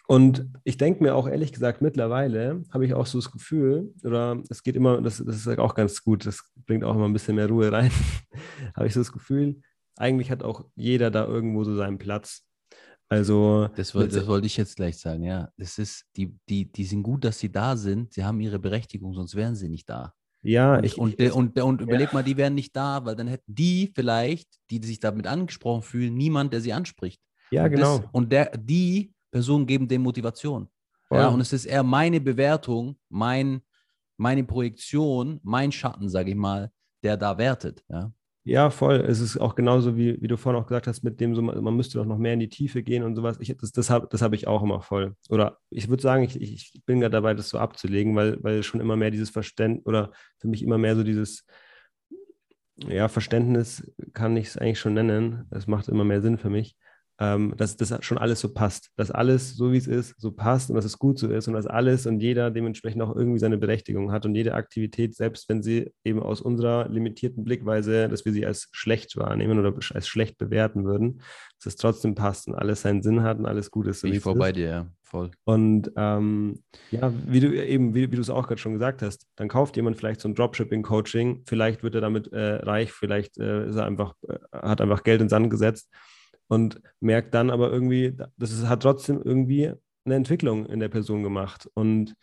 Und 0.09 0.48
ich 0.62 0.77
denke 0.77 1.02
mir 1.02 1.16
auch 1.16 1.27
ehrlich 1.27 1.52
gesagt, 1.52 1.82
mittlerweile 1.82 2.62
habe 2.70 2.86
ich 2.86 2.94
auch 2.94 3.06
so 3.06 3.18
das 3.18 3.32
Gefühl, 3.32 3.93
oder 4.05 4.40
es 4.48 4.62
geht 4.62 4.77
immer, 4.77 5.02
das, 5.02 5.18
das 5.24 5.36
ist 5.36 5.59
auch 5.59 5.74
ganz 5.74 6.02
gut, 6.05 6.27
das 6.27 6.52
bringt 6.64 6.85
auch 6.85 6.94
immer 6.94 7.06
ein 7.06 7.12
bisschen 7.12 7.35
mehr 7.35 7.48
Ruhe 7.48 7.73
rein, 7.73 7.90
habe 8.77 8.86
ich 8.86 8.94
so 8.94 9.01
das 9.01 9.12
Gefühl, 9.12 9.60
eigentlich 9.97 10.31
hat 10.31 10.44
auch 10.44 10.64
jeder 10.77 11.10
da 11.10 11.27
irgendwo 11.27 11.64
so 11.64 11.74
seinen 11.74 11.98
Platz. 11.98 12.47
Also. 13.09 13.68
Das, 13.77 13.93
das 13.93 14.27
wollte 14.27 14.47
ich 14.47 14.56
jetzt 14.56 14.77
gleich 14.77 14.98
sagen, 14.98 15.24
ja. 15.24 15.51
Das 15.56 15.78
ist, 15.78 16.05
die, 16.16 16.36
die, 16.48 16.70
die 16.70 16.85
sind 16.85 17.02
gut, 17.02 17.24
dass 17.24 17.39
sie 17.39 17.51
da 17.51 17.77
sind, 17.77 18.12
sie 18.12 18.24
haben 18.24 18.40
ihre 18.40 18.59
Berechtigung, 18.59 19.14
sonst 19.14 19.35
wären 19.35 19.56
sie 19.56 19.68
nicht 19.68 19.89
da. 19.89 20.12
Ja, 20.47 20.77
und, 20.77 20.85
ich, 20.85 20.97
und, 20.97 21.20
ich, 21.20 21.32
und, 21.32 21.59
und, 21.60 21.81
überleg 21.81 22.09
ja. 22.09 22.14
mal, 22.14 22.23
die 22.23 22.36
wären 22.36 22.55
nicht 22.55 22.74
da, 22.77 23.05
weil 23.05 23.16
dann 23.16 23.27
hätten 23.27 23.52
die 23.52 23.90
vielleicht, 23.94 24.48
die 24.70 24.78
sich 24.85 25.01
damit 25.01 25.27
angesprochen 25.27 25.82
fühlen, 25.82 26.16
niemand, 26.16 26.52
der 26.52 26.60
sie 26.60 26.73
anspricht. 26.73 27.20
Ja, 27.51 27.64
und 27.64 27.70
genau. 27.70 27.98
Das, 27.98 28.09
und 28.12 28.32
der, 28.32 28.56
die 28.56 29.12
Personen 29.32 29.66
geben 29.66 29.89
dem 29.89 30.02
Motivation. 30.02 30.68
Voll. 31.09 31.18
Ja, 31.18 31.28
und 31.28 31.40
es 31.40 31.52
ist 31.52 31.64
eher 31.64 31.82
meine 31.82 32.20
Bewertung, 32.20 32.97
mein, 33.09 33.60
meine 34.16 34.44
Projektion, 34.44 35.40
mein 35.43 35.73
Schatten, 35.73 36.09
sage 36.09 36.31
ich 36.31 36.36
mal, 36.36 36.70
der 37.02 37.16
da 37.16 37.36
wertet. 37.39 37.85
Ja. 37.89 38.12
Ja, 38.48 38.70
voll. 38.70 39.01
Es 39.09 39.18
ist 39.20 39.39
auch 39.39 39.56
genauso, 39.56 39.97
wie, 39.97 40.23
wie 40.23 40.28
du 40.28 40.36
vorhin 40.36 40.62
auch 40.62 40.68
gesagt 40.68 40.86
hast, 40.86 41.02
mit 41.02 41.20
dem, 41.20 41.35
so, 41.35 41.43
man 41.43 41.74
müsste 41.77 41.98
doch 41.98 42.05
noch 42.06 42.16
mehr 42.16 42.32
in 42.35 42.39
die 42.39 42.48
Tiefe 42.48 42.85
gehen 42.85 43.02
und 43.02 43.16
sowas. 43.16 43.39
Ich, 43.40 43.52
das 43.56 43.73
das 43.73 43.90
habe 43.90 44.06
das 44.09 44.23
hab 44.23 44.32
ich 44.35 44.47
auch 44.47 44.62
immer 44.62 44.81
voll. 44.82 45.16
Oder 45.31 45.59
ich 45.68 45.89
würde 45.89 46.01
sagen, 46.01 46.23
ich, 46.23 46.40
ich 46.40 46.82
bin 46.86 47.01
gerade 47.01 47.10
dabei, 47.10 47.35
das 47.35 47.48
so 47.48 47.59
abzulegen, 47.59 48.14
weil, 48.14 48.40
weil 48.44 48.62
schon 48.62 48.81
immer 48.81 48.94
mehr 48.97 49.10
dieses 49.10 49.31
Verständnis 49.31 49.85
oder 49.85 50.12
für 50.39 50.47
mich 50.47 50.62
immer 50.62 50.78
mehr 50.78 50.94
so 50.94 51.02
dieses, 51.02 51.44
ja, 52.77 53.09
Verständnis 53.09 53.93
kann 54.12 54.36
ich 54.36 54.47
es 54.48 54.56
eigentlich 54.59 54.78
schon 54.78 54.94
nennen. 54.94 55.47
Es 55.51 55.66
macht 55.66 55.89
immer 55.89 56.05
mehr 56.05 56.23
Sinn 56.23 56.39
für 56.39 56.51
mich 56.51 56.77
ähm, 57.18 57.55
dass 57.56 57.76
das 57.76 57.94
schon 58.05 58.18
alles 58.18 58.40
so 58.40 58.52
passt, 58.52 58.90
dass 58.97 59.10
alles 59.10 59.56
so 59.56 59.72
wie 59.72 59.78
es 59.78 59.86
ist, 59.86 60.14
so 60.20 60.32
passt 60.32 60.68
und 60.68 60.76
dass 60.76 60.84
es 60.84 60.98
gut 60.98 61.18
so 61.18 61.28
ist 61.28 61.48
und 61.48 61.55
dass 61.55 61.66
alles 61.66 62.06
und 62.06 62.20
jeder 62.20 62.51
dementsprechend 62.51 63.01
auch 63.02 63.16
irgendwie 63.16 63.38
seine 63.38 63.56
Berechtigung 63.56 64.12
hat 64.12 64.26
und 64.26 64.34
jede 64.34 64.55
Aktivität, 64.55 65.14
selbst 65.14 65.48
wenn 65.48 65.62
sie 65.62 65.93
eben 66.05 66.20
aus 66.20 66.43
unserer 66.43 66.88
limitierten 66.88 67.43
Blickweise, 67.43 68.09
dass 68.09 68.24
wir 68.26 68.32
sie 68.32 68.44
als 68.44 68.68
schlecht 68.72 69.16
wahrnehmen 69.16 69.59
oder 69.59 69.74
als 69.94 70.09
schlecht 70.09 70.36
bewerten 70.36 70.84
würden, 70.84 71.22
dass 71.59 71.66
es 71.66 71.76
trotzdem 71.76 72.14
passt 72.14 72.48
und 72.48 72.55
alles 72.55 72.82
seinen 72.82 73.02
Sinn 73.02 73.22
hat 73.22 73.38
und 73.38 73.47
alles 73.47 73.70
gut 73.70 73.86
ist. 73.86 74.01
So 74.01 74.09
ich 74.09 74.20
vor 74.20 74.34
bei 74.36 74.52
dir, 74.52 74.68
ja, 74.68 74.86
voll. 75.02 75.30
Und 75.44 75.90
ähm, 75.97 76.62
ja, 76.90 77.10
wie 77.26 77.40
du 77.40 77.48
eben, 77.48 77.94
wie, 77.94 78.10
wie 78.10 78.16
du 78.16 78.20
es 78.20 78.28
auch 78.28 78.47
gerade 78.47 78.60
schon 78.60 78.74
gesagt 78.74 79.01
hast, 79.01 79.26
dann 79.36 79.48
kauft 79.48 79.76
jemand 79.76 79.97
vielleicht 79.97 80.20
so 80.20 80.28
ein 80.28 80.34
Dropshipping-Coaching, 80.34 81.44
vielleicht 81.47 81.82
wird 81.82 81.94
er 81.94 82.02
damit 82.02 82.30
äh, 82.32 82.56
reich, 82.56 82.93
vielleicht 82.93 83.38
äh, 83.38 83.68
ist 83.68 83.76
er 83.76 83.86
einfach, 83.86 84.14
äh, 84.28 84.36
hat 84.52 84.82
einfach 84.82 85.02
Geld 85.02 85.22
in 85.22 85.30
Sand 85.30 85.48
gesetzt 85.48 85.88
und 86.48 86.81
merkt 87.01 87.35
dann 87.35 87.51
aber 87.51 87.70
irgendwie, 87.73 88.16
das 88.36 88.52
ist, 88.52 88.68
hat 88.68 88.82
trotzdem 88.82 89.20
irgendwie 89.23 89.73
eine 90.05 90.14
Entwicklung 90.14 90.66
in 90.66 90.81
der 90.81 90.89
Person 90.89 91.23
gemacht. 91.23 91.68
Und 91.74 92.14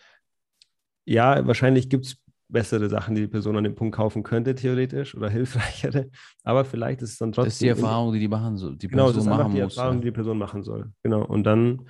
ja, 1.05 1.45
wahrscheinlich 1.45 1.89
gibt 1.89 2.05
es 2.05 2.17
bessere 2.47 2.87
Sachen, 2.89 3.15
die 3.15 3.21
die 3.21 3.27
Person 3.27 3.57
an 3.57 3.63
dem 3.63 3.75
Punkt 3.75 3.95
kaufen 3.95 4.23
könnte, 4.23 4.55
theoretisch, 4.55 5.15
oder 5.15 5.29
hilfreichere. 5.29 6.09
Aber 6.43 6.63
vielleicht 6.65 7.01
ist 7.01 7.11
es 7.11 7.17
dann 7.17 7.31
trotzdem. 7.31 7.47
Das 7.47 7.53
ist 7.55 7.61
die 7.61 7.67
Erfahrung, 7.67 8.13
die 8.13 8.19
die 8.19 8.27
machen 8.27 8.57
soll. 8.57 8.77
Die 8.77 8.87
genau, 8.87 9.07
das 9.07 9.17
ist 9.17 9.27
einfach 9.27 9.51
die 9.51 9.59
Erfahrung, 9.59 9.99
die 9.99 10.07
die 10.07 10.11
Person 10.11 10.37
machen 10.37 10.63
soll. 10.63 10.91
Genau. 11.03 11.25
Und 11.25 11.43
dann, 11.43 11.87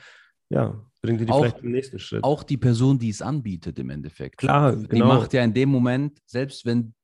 ja, 0.50 0.82
bringt 1.02 1.20
die, 1.20 1.26
die 1.26 1.32
auch, 1.32 1.42
vielleicht 1.42 1.60
zum 1.60 1.72
nächsten 1.72 2.00
Schritt. 2.00 2.24
Auch 2.24 2.44
die 2.44 2.58
Person, 2.58 2.98
die 2.98 3.10
es 3.10 3.22
anbietet 3.22 3.78
im 3.78 3.90
Endeffekt. 3.90 4.38
Klar, 4.38 4.76
genau. 4.76 4.88
Die 4.90 5.02
macht 5.02 5.34
ja 5.34 5.44
in 5.44 5.54
dem 5.54 5.70
Moment, 5.70 6.20
selbst 6.26 6.66
wenn, 6.66 6.96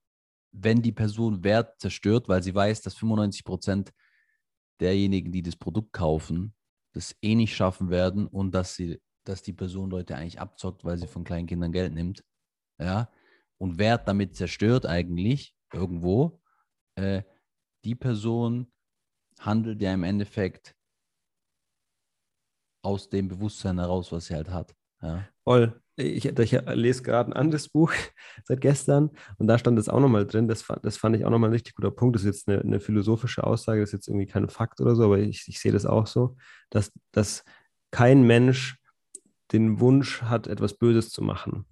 wenn 0.51 0.81
die 0.81 0.93
Person 0.93 1.43
Wert 1.43 1.79
zerstört, 1.79 2.27
weil 2.27 2.41
sie 2.41 2.55
weiß, 2.55 2.81
dass 2.81 2.95
95 2.95 3.43
Prozent 3.43 3.91
derjenigen, 4.79 5.31
die 5.31 5.41
das 5.41 5.55
Produkt 5.55 5.93
kaufen, 5.93 6.53
das 6.93 7.15
eh 7.21 7.35
nicht 7.35 7.55
schaffen 7.55 7.89
werden 7.89 8.27
und 8.27 8.51
dass 8.51 8.75
sie, 8.75 9.01
dass 9.25 9.41
die 9.41 9.53
Person 9.53 9.89
Leute 9.89 10.15
eigentlich 10.15 10.39
abzockt, 10.39 10.83
weil 10.83 10.97
sie 10.97 11.07
von 11.07 11.23
kleinen 11.23 11.47
Kindern 11.47 11.71
Geld 11.71 11.93
nimmt, 11.93 12.23
ja, 12.79 13.11
und 13.57 13.77
Wert 13.77 14.07
damit 14.07 14.35
zerstört 14.35 14.85
eigentlich 14.85 15.55
irgendwo, 15.73 16.41
äh, 16.95 17.23
die 17.83 17.95
Person 17.95 18.71
handelt 19.39 19.81
ja 19.81 19.93
im 19.93 20.03
Endeffekt 20.03 20.75
aus 22.81 23.09
dem 23.09 23.27
Bewusstsein 23.27 23.79
heraus, 23.79 24.11
was 24.11 24.25
sie 24.25 24.35
halt 24.35 24.49
hat. 24.49 24.75
Ja. 25.01 25.27
Voll 25.43 25.81
ich, 25.99 26.25
ich 26.25 26.51
lese 26.73 27.03
gerade 27.03 27.29
ein 27.29 27.33
anderes 27.33 27.69
Buch 27.69 27.93
seit 28.45 28.61
gestern 28.61 29.11
und 29.37 29.47
da 29.47 29.57
stand 29.57 29.77
das 29.77 29.89
auch 29.89 29.99
nochmal 29.99 30.25
drin. 30.25 30.47
Das, 30.47 30.65
das 30.81 30.97
fand 30.97 31.15
ich 31.15 31.25
auch 31.25 31.29
nochmal 31.29 31.49
ein 31.49 31.53
richtig 31.53 31.75
guter 31.75 31.91
Punkt. 31.91 32.15
Das 32.15 32.23
ist 32.23 32.27
jetzt 32.27 32.47
eine, 32.47 32.61
eine, 32.61 32.79
philosophische 32.79 33.43
Aussage, 33.43 33.81
das 33.81 33.89
ist 33.89 33.93
jetzt 33.93 34.07
irgendwie 34.07 34.25
kein 34.25 34.49
Fakt 34.49 34.81
oder 34.81 34.95
so, 34.95 35.03
aber 35.03 35.19
ich, 35.19 35.45
ich 35.47 35.59
sehe 35.59 35.71
das 35.71 35.85
auch 35.85 36.07
so, 36.07 36.37
dass, 36.69 36.91
dass 37.11 37.43
kein 37.91 38.23
Mensch 38.23 38.77
den 39.51 39.79
Wunsch 39.79 40.21
hat, 40.21 40.47
etwas 40.47 40.75
Böses 40.75 41.09
zu 41.09 41.23
machen. 41.23 41.65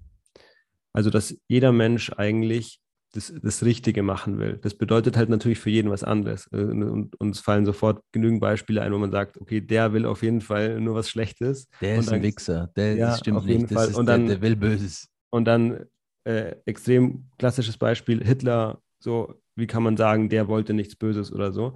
Also, 0.93 1.09
dass 1.09 1.37
jeder 1.47 1.71
Mensch 1.71 2.11
eigentlich 2.13 2.81
das, 3.17 3.33
das 3.41 3.63
Richtige 3.63 4.03
machen 4.03 4.37
will. 4.37 4.59
Das 4.61 4.75
bedeutet 4.75 5.17
halt 5.17 5.29
natürlich 5.29 5.59
für 5.59 5.71
jeden 5.71 5.89
was 5.89 6.03
anderes. 6.03 6.47
Äh, 6.53 6.57
und 6.57 7.19
uns 7.19 7.39
fallen 7.39 7.65
sofort 7.65 8.01
genügend 8.11 8.39
Beispiele 8.39 8.81
ein, 8.81 8.93
wo 8.93 8.97
man 8.99 9.11
sagt, 9.11 9.41
okay, 9.41 9.59
der 9.59 9.91
will 9.91 10.05
auf 10.05 10.21
jeden 10.21 10.41
Fall 10.41 10.79
nur 10.79 10.95
was 10.95 11.09
Schlechtes. 11.09 11.67
Der 11.81 11.97
ist 11.97 12.07
dann, 12.07 12.15
ein 12.15 12.23
Wichser, 12.23 12.71
der 12.75 12.95
ja, 12.95 13.17
stimmt 13.17 13.39
auf 13.39 13.47
jeden 13.47 13.63
nicht. 13.63 13.73
Fall. 13.73 13.93
und 13.95 14.05
dann, 14.05 14.27
der, 14.27 14.35
der 14.35 14.41
will 14.41 14.55
Böses. 14.55 15.09
Und 15.31 15.45
dann 15.45 15.85
äh, 16.25 16.55
extrem 16.65 17.25
klassisches 17.39 17.77
Beispiel, 17.77 18.23
Hitler 18.23 18.81
So, 18.99 19.33
wie 19.55 19.67
kann 19.67 19.83
man 19.83 19.97
sagen, 19.97 20.29
der 20.29 20.47
wollte 20.47 20.73
nichts 20.73 20.95
Böses 20.95 21.33
oder 21.33 21.51
so. 21.51 21.73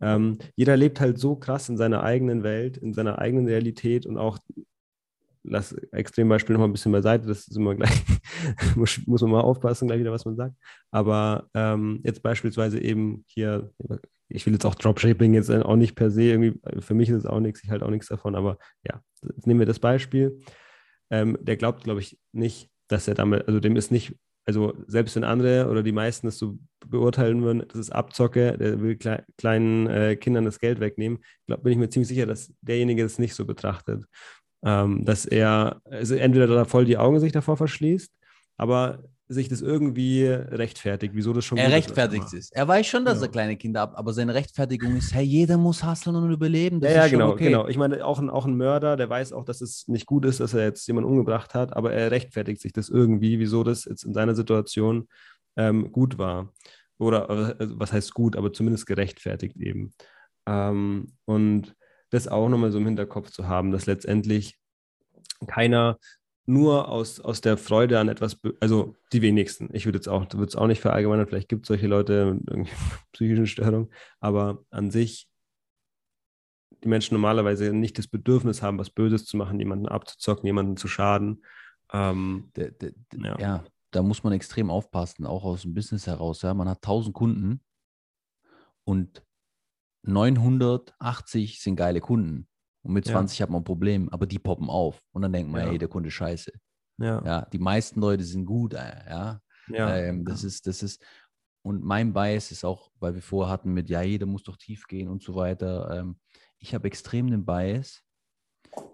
Ähm, 0.00 0.38
jeder 0.56 0.76
lebt 0.76 1.00
halt 1.00 1.18
so 1.18 1.36
krass 1.36 1.68
in 1.68 1.76
seiner 1.76 2.02
eigenen 2.02 2.42
Welt, 2.44 2.76
in 2.76 2.94
seiner 2.94 3.18
eigenen 3.18 3.46
Realität 3.46 4.06
und 4.06 4.16
auch, 4.16 4.38
lass 5.44 5.72
Extrembeispiel 5.92 6.54
noch 6.54 6.60
mal 6.60 6.66
ein 6.66 6.72
bisschen 6.72 6.92
beiseite, 6.92 7.26
das 7.26 7.46
ist 7.46 7.56
immer 7.56 7.74
gleich, 7.74 7.90
muss, 8.76 9.00
muss, 9.06 9.22
man 9.22 9.30
mal 9.30 9.40
aufpassen, 9.40 9.88
gleich 9.88 10.00
wieder, 10.00 10.12
was 10.12 10.24
man 10.24 10.36
sagt. 10.36 10.56
Aber 10.90 11.48
ähm, 11.54 12.00
jetzt 12.02 12.22
beispielsweise 12.22 12.80
eben 12.80 13.24
hier, 13.26 13.70
ich 14.28 14.44
will 14.46 14.54
jetzt 14.54 14.64
auch 14.64 14.74
Dropshipping 14.74 15.34
jetzt 15.34 15.50
auch 15.50 15.76
nicht 15.76 15.94
per 15.94 16.10
se, 16.10 16.22
irgendwie, 16.22 16.60
für 16.80 16.94
mich 16.94 17.10
ist 17.10 17.18
es 17.18 17.26
auch 17.26 17.40
nichts, 17.40 17.62
ich 17.62 17.70
halte 17.70 17.86
auch 17.86 17.90
nichts 17.90 18.08
davon, 18.08 18.34
aber 18.34 18.58
ja, 18.82 19.00
jetzt 19.22 19.46
nehmen 19.46 19.60
wir 19.60 19.66
das 19.66 19.78
Beispiel. 19.78 20.40
Ähm, 21.10 21.38
der 21.40 21.56
glaubt, 21.56 21.84
glaube 21.84 22.00
ich, 22.00 22.18
nicht, 22.32 22.70
dass 22.88 23.06
er 23.06 23.14
damit, 23.14 23.46
also 23.46 23.60
dem 23.60 23.76
ist 23.76 23.92
nicht 23.92 24.16
also 24.46 24.74
selbst 24.86 25.16
wenn 25.16 25.24
andere 25.24 25.68
oder 25.70 25.82
die 25.82 25.92
meisten 25.92 26.26
das 26.26 26.38
so 26.38 26.58
beurteilen 26.86 27.42
würden, 27.42 27.64
das 27.68 27.78
ist 27.78 27.90
Abzocke, 27.90 28.58
der 28.58 28.80
will 28.80 28.96
kle 28.96 29.24
kleinen 29.38 29.86
äh, 29.86 30.16
Kindern 30.16 30.44
das 30.44 30.60
Geld 30.60 30.80
wegnehmen, 30.80 31.18
glaub, 31.46 31.62
bin 31.62 31.72
ich 31.72 31.78
mir 31.78 31.88
ziemlich 31.88 32.08
sicher, 32.08 32.26
dass 32.26 32.52
derjenige 32.60 33.02
das 33.02 33.18
nicht 33.18 33.34
so 33.34 33.46
betrachtet. 33.46 34.04
Ähm, 34.64 35.04
dass 35.04 35.26
er 35.26 35.80
also 35.84 36.14
entweder 36.14 36.46
da 36.46 36.64
voll 36.64 36.86
die 36.86 36.96
Augen 36.96 37.20
sich 37.20 37.32
davor 37.32 37.56
verschließt, 37.56 38.12
aber 38.56 39.04
sich 39.26 39.48
das 39.48 39.62
irgendwie 39.62 40.26
rechtfertigt, 40.26 41.14
wieso 41.14 41.32
das 41.32 41.44
schon 41.44 41.56
Er 41.56 41.70
rechtfertigt 41.70 42.32
es. 42.34 42.50
Er 42.50 42.68
weiß 42.68 42.86
schon, 42.86 43.04
dass 43.04 43.18
ja. 43.20 43.26
er 43.26 43.30
kleine 43.30 43.56
Kinder 43.56 43.82
hat, 43.82 43.96
aber 43.96 44.12
seine 44.12 44.34
Rechtfertigung 44.34 44.96
ist, 44.96 45.14
hey, 45.14 45.24
jeder 45.24 45.56
muss 45.56 45.82
hasseln 45.82 46.16
und 46.16 46.30
überleben. 46.30 46.80
Das 46.80 46.92
ja, 46.92 47.04
ja 47.04 47.08
genau, 47.08 47.30
okay. 47.30 47.44
genau. 47.46 47.66
Ich 47.66 47.78
meine, 47.78 48.04
auch 48.04 48.18
ein, 48.18 48.28
auch 48.28 48.44
ein 48.44 48.56
Mörder, 48.56 48.96
der 48.96 49.08
weiß 49.08 49.32
auch, 49.32 49.44
dass 49.44 49.62
es 49.62 49.88
nicht 49.88 50.06
gut 50.06 50.26
ist, 50.26 50.40
dass 50.40 50.52
er 50.52 50.64
jetzt 50.64 50.86
jemanden 50.86 51.10
umgebracht 51.10 51.54
hat, 51.54 51.74
aber 51.74 51.92
er 51.92 52.10
rechtfertigt 52.10 52.60
sich 52.60 52.72
das 52.72 52.90
irgendwie, 52.90 53.38
wieso 53.38 53.64
das 53.64 53.86
jetzt 53.86 54.04
in 54.04 54.12
seiner 54.12 54.34
Situation 54.34 55.08
ähm, 55.56 55.90
gut 55.90 56.18
war. 56.18 56.52
Oder 56.98 57.30
also, 57.30 57.54
was 57.78 57.92
heißt 57.92 58.12
gut, 58.14 58.36
aber 58.36 58.52
zumindest 58.52 58.86
gerechtfertigt 58.86 59.56
eben. 59.56 59.92
Ähm, 60.46 61.14
und 61.24 61.74
das 62.14 62.28
auch 62.28 62.48
nochmal 62.48 62.72
so 62.72 62.78
im 62.78 62.86
Hinterkopf 62.86 63.30
zu 63.30 63.48
haben, 63.48 63.72
dass 63.72 63.86
letztendlich 63.86 64.58
keiner 65.46 65.98
nur 66.46 66.88
aus, 66.88 67.20
aus 67.20 67.40
der 67.40 67.56
Freude 67.56 67.98
an 67.98 68.08
etwas, 68.08 68.38
also 68.60 68.94
die 69.12 69.22
wenigsten. 69.22 69.70
Ich 69.72 69.86
würde 69.86 69.98
jetzt 69.98 70.08
auch, 70.08 70.26
würde 70.32 70.44
es 70.44 70.56
auch 70.56 70.66
nicht 70.66 70.80
verallgemeinern, 70.80 71.26
vielleicht 71.26 71.48
gibt 71.48 71.64
es 71.64 71.68
solche 71.68 71.86
Leute 71.86 72.38
mit 72.44 72.68
psychischen 73.12 73.46
Störungen, 73.46 73.90
aber 74.20 74.62
an 74.70 74.90
sich 74.90 75.28
die 76.82 76.88
Menschen 76.88 77.14
normalerweise 77.14 77.72
nicht 77.72 77.98
das 77.98 78.06
Bedürfnis 78.06 78.62
haben, 78.62 78.78
was 78.78 78.90
Böses 78.90 79.24
zu 79.24 79.38
machen, 79.38 79.58
jemanden 79.58 79.88
abzuzocken, 79.88 80.44
jemanden 80.44 80.76
zu 80.76 80.86
schaden. 80.86 81.42
Ähm, 81.92 82.50
de, 82.56 82.72
de, 82.72 82.92
de, 83.12 83.22
ja. 83.22 83.38
ja. 83.38 83.64
da 83.90 84.02
muss 84.02 84.22
man 84.22 84.34
extrem 84.34 84.70
aufpassen, 84.70 85.24
auch 85.24 85.44
aus 85.44 85.62
dem 85.62 85.72
Business 85.72 86.06
heraus. 86.06 86.42
Ja. 86.42 86.52
Man 86.52 86.68
hat 86.68 86.78
1000 86.78 87.14
Kunden 87.14 87.62
und 88.84 89.22
980 90.06 91.60
sind 91.60 91.76
geile 91.76 92.00
Kunden. 92.00 92.48
Und 92.82 92.92
mit 92.92 93.06
20 93.06 93.38
ja. 93.38 93.44
hat 93.44 93.50
man 93.50 93.62
ein 93.62 93.64
Problem, 93.64 94.08
aber 94.10 94.26
die 94.26 94.38
poppen 94.38 94.68
auf. 94.68 95.00
Und 95.12 95.22
dann 95.22 95.32
denkt 95.32 95.50
man, 95.50 95.62
ja. 95.62 95.70
hey, 95.70 95.78
der 95.78 95.88
Kunde 95.88 96.08
ist 96.08 96.14
scheiße. 96.14 96.52
Ja. 96.98 97.24
ja. 97.24 97.46
Die 97.52 97.58
meisten 97.58 98.00
Leute 98.00 98.24
sind 98.24 98.44
gut, 98.44 98.74
äh, 98.74 99.08
ja. 99.08 99.40
ja. 99.68 99.96
Ähm, 99.96 100.24
das 100.24 100.44
ist, 100.44 100.66
das 100.66 100.82
ist, 100.82 101.02
und 101.62 101.82
mein 101.82 102.12
Bias 102.12 102.50
ist 102.50 102.64
auch, 102.64 102.90
weil 103.00 103.14
wir 103.14 103.22
vorher 103.22 103.50
hatten 103.50 103.72
mit, 103.72 103.88
ja, 103.88 104.02
jeder 104.02 104.26
muss 104.26 104.42
doch 104.42 104.58
tief 104.58 104.86
gehen 104.86 105.08
und 105.08 105.22
so 105.22 105.34
weiter. 105.34 105.98
Ähm, 105.98 106.18
ich 106.58 106.74
habe 106.74 106.86
extrem 106.86 107.30
den 107.30 107.46
Bias, 107.46 108.02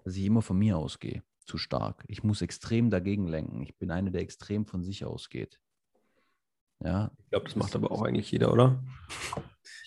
dass 0.05 0.15
ich 0.15 0.25
immer 0.25 0.41
von 0.41 0.57
mir 0.57 0.77
ausgehe, 0.77 1.21
zu 1.45 1.57
stark. 1.57 2.05
Ich 2.07 2.23
muss 2.23 2.41
extrem 2.41 2.89
dagegen 2.89 3.27
lenken. 3.27 3.61
Ich 3.61 3.77
bin 3.77 3.91
einer, 3.91 4.09
der 4.09 4.21
extrem 4.21 4.65
von 4.65 4.83
sich 4.83 5.03
ausgeht. 5.03 5.59
Ja. 6.83 7.11
Ich 7.19 7.29
glaube, 7.29 7.45
das 7.45 7.55
macht 7.55 7.75
aber 7.75 7.91
auch 7.91 8.01
eigentlich 8.01 8.31
jeder, 8.31 8.51
oder? 8.51 8.83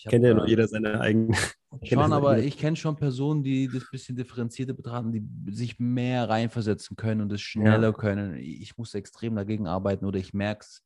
Kennt 0.07 0.25
ja 0.25 0.35
nur 0.35 0.47
jeder 0.47 0.69
seine 0.69 1.01
eigenen. 1.01 1.35
Schon, 1.83 2.13
aber 2.13 2.39
ich 2.39 2.57
kenne 2.57 2.77
schon 2.77 2.95
Personen, 2.95 3.43
die 3.43 3.67
das 3.67 3.91
bisschen 3.91 4.15
differenzierter 4.15 4.75
betrachten, 4.75 5.11
die 5.11 5.53
sich 5.53 5.81
mehr 5.81 6.29
reinversetzen 6.29 6.97
können 6.97 7.21
und 7.21 7.33
es 7.33 7.41
schneller 7.41 7.89
ja. 7.89 7.93
können. 7.93 8.37
Ich 8.37 8.79
muss 8.79 8.95
extrem 8.95 9.35
dagegen 9.35 9.67
arbeiten 9.67 10.05
oder 10.05 10.21
ich 10.21 10.33
merke 10.33 10.61
es 10.61 10.85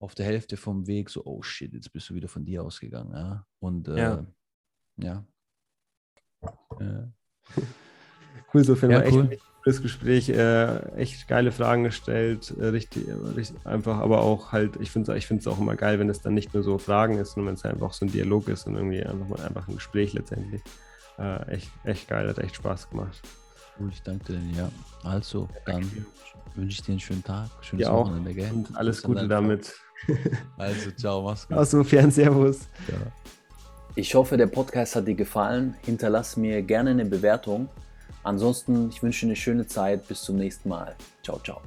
auf 0.00 0.16
der 0.16 0.26
Hälfte 0.26 0.56
vom 0.56 0.88
Weg 0.88 1.08
so, 1.08 1.24
oh 1.24 1.40
shit, 1.42 1.72
jetzt 1.72 1.92
bist 1.92 2.10
du 2.10 2.14
wieder 2.14 2.26
von 2.26 2.44
dir 2.44 2.64
ausgegangen. 2.64 3.12
Ja? 3.14 3.46
Und 3.60 3.86
äh, 3.86 4.24
ja. 4.98 5.24
ja. 6.80 7.12
Cool, 8.52 8.64
so 8.64 8.76
finde 8.76 8.96
ja, 8.96 9.12
cool. 9.12 9.28
echt 9.30 9.42
das 9.66 9.82
Gespräch. 9.82 10.28
Äh, 10.28 10.78
echt 10.96 11.26
geile 11.26 11.50
Fragen 11.50 11.82
gestellt, 11.82 12.54
äh, 12.58 12.66
richtig, 12.66 13.08
richtig, 13.36 13.56
einfach, 13.66 13.98
aber 13.98 14.22
auch 14.22 14.52
halt, 14.52 14.76
ich 14.80 14.92
finde 14.92 15.12
es 15.12 15.18
ich 15.18 15.26
find's 15.26 15.46
auch 15.48 15.58
immer 15.58 15.74
geil, 15.74 15.98
wenn 15.98 16.08
es 16.08 16.22
dann 16.22 16.34
nicht 16.34 16.54
nur 16.54 16.62
so 16.62 16.78
Fragen 16.78 17.18
ist, 17.18 17.32
sondern 17.32 17.48
wenn 17.48 17.54
es 17.56 17.64
einfach 17.64 17.92
so 17.92 18.06
ein 18.06 18.12
Dialog 18.12 18.48
ist 18.48 18.66
und 18.68 18.76
irgendwie 18.76 19.04
einfach 19.04 19.28
mal 19.28 19.44
einfach 19.44 19.66
ein 19.66 19.74
Gespräch 19.74 20.12
letztendlich. 20.12 20.62
Äh, 21.18 21.54
echt, 21.54 21.70
echt 21.84 22.08
geil, 22.08 22.28
hat 22.28 22.38
echt 22.38 22.54
Spaß 22.56 22.90
gemacht. 22.90 23.20
Cool, 23.78 23.90
ich 23.92 24.00
danke 24.02 24.34
dir, 24.34 24.40
ja. 24.56 24.70
Also, 25.02 25.48
dann 25.64 25.82
wünsche 26.54 26.78
ich 26.78 26.82
dir 26.82 26.92
einen 26.92 27.00
schönen 27.00 27.24
Tag, 27.24 27.50
schönes 27.60 27.86
ja, 27.86 27.92
Wochenende, 27.92 28.34
gell? 28.34 28.52
Und 28.52 28.76
alles 28.76 29.02
Gute 29.02 29.28
damit. 29.28 29.74
Also, 30.58 30.90
ciao, 30.90 31.22
mach's 31.22 31.48
gut. 31.48 31.56
Also, 31.56 31.82
fern, 31.82 32.10
Servus. 32.10 32.68
Ja. 32.86 32.98
Ich 33.94 34.14
hoffe, 34.14 34.36
der 34.36 34.46
Podcast 34.46 34.94
hat 34.94 35.08
dir 35.08 35.14
gefallen. 35.14 35.74
Hinterlass 35.80 36.36
mir 36.36 36.60
gerne 36.60 36.90
eine 36.90 37.06
Bewertung 37.06 37.70
Ansonsten, 38.26 38.88
ich 38.90 39.02
wünsche 39.04 39.24
eine 39.24 39.36
schöne 39.36 39.68
Zeit. 39.68 40.08
Bis 40.08 40.22
zum 40.22 40.36
nächsten 40.36 40.68
Mal. 40.68 40.96
Ciao, 41.22 41.38
ciao. 41.38 41.62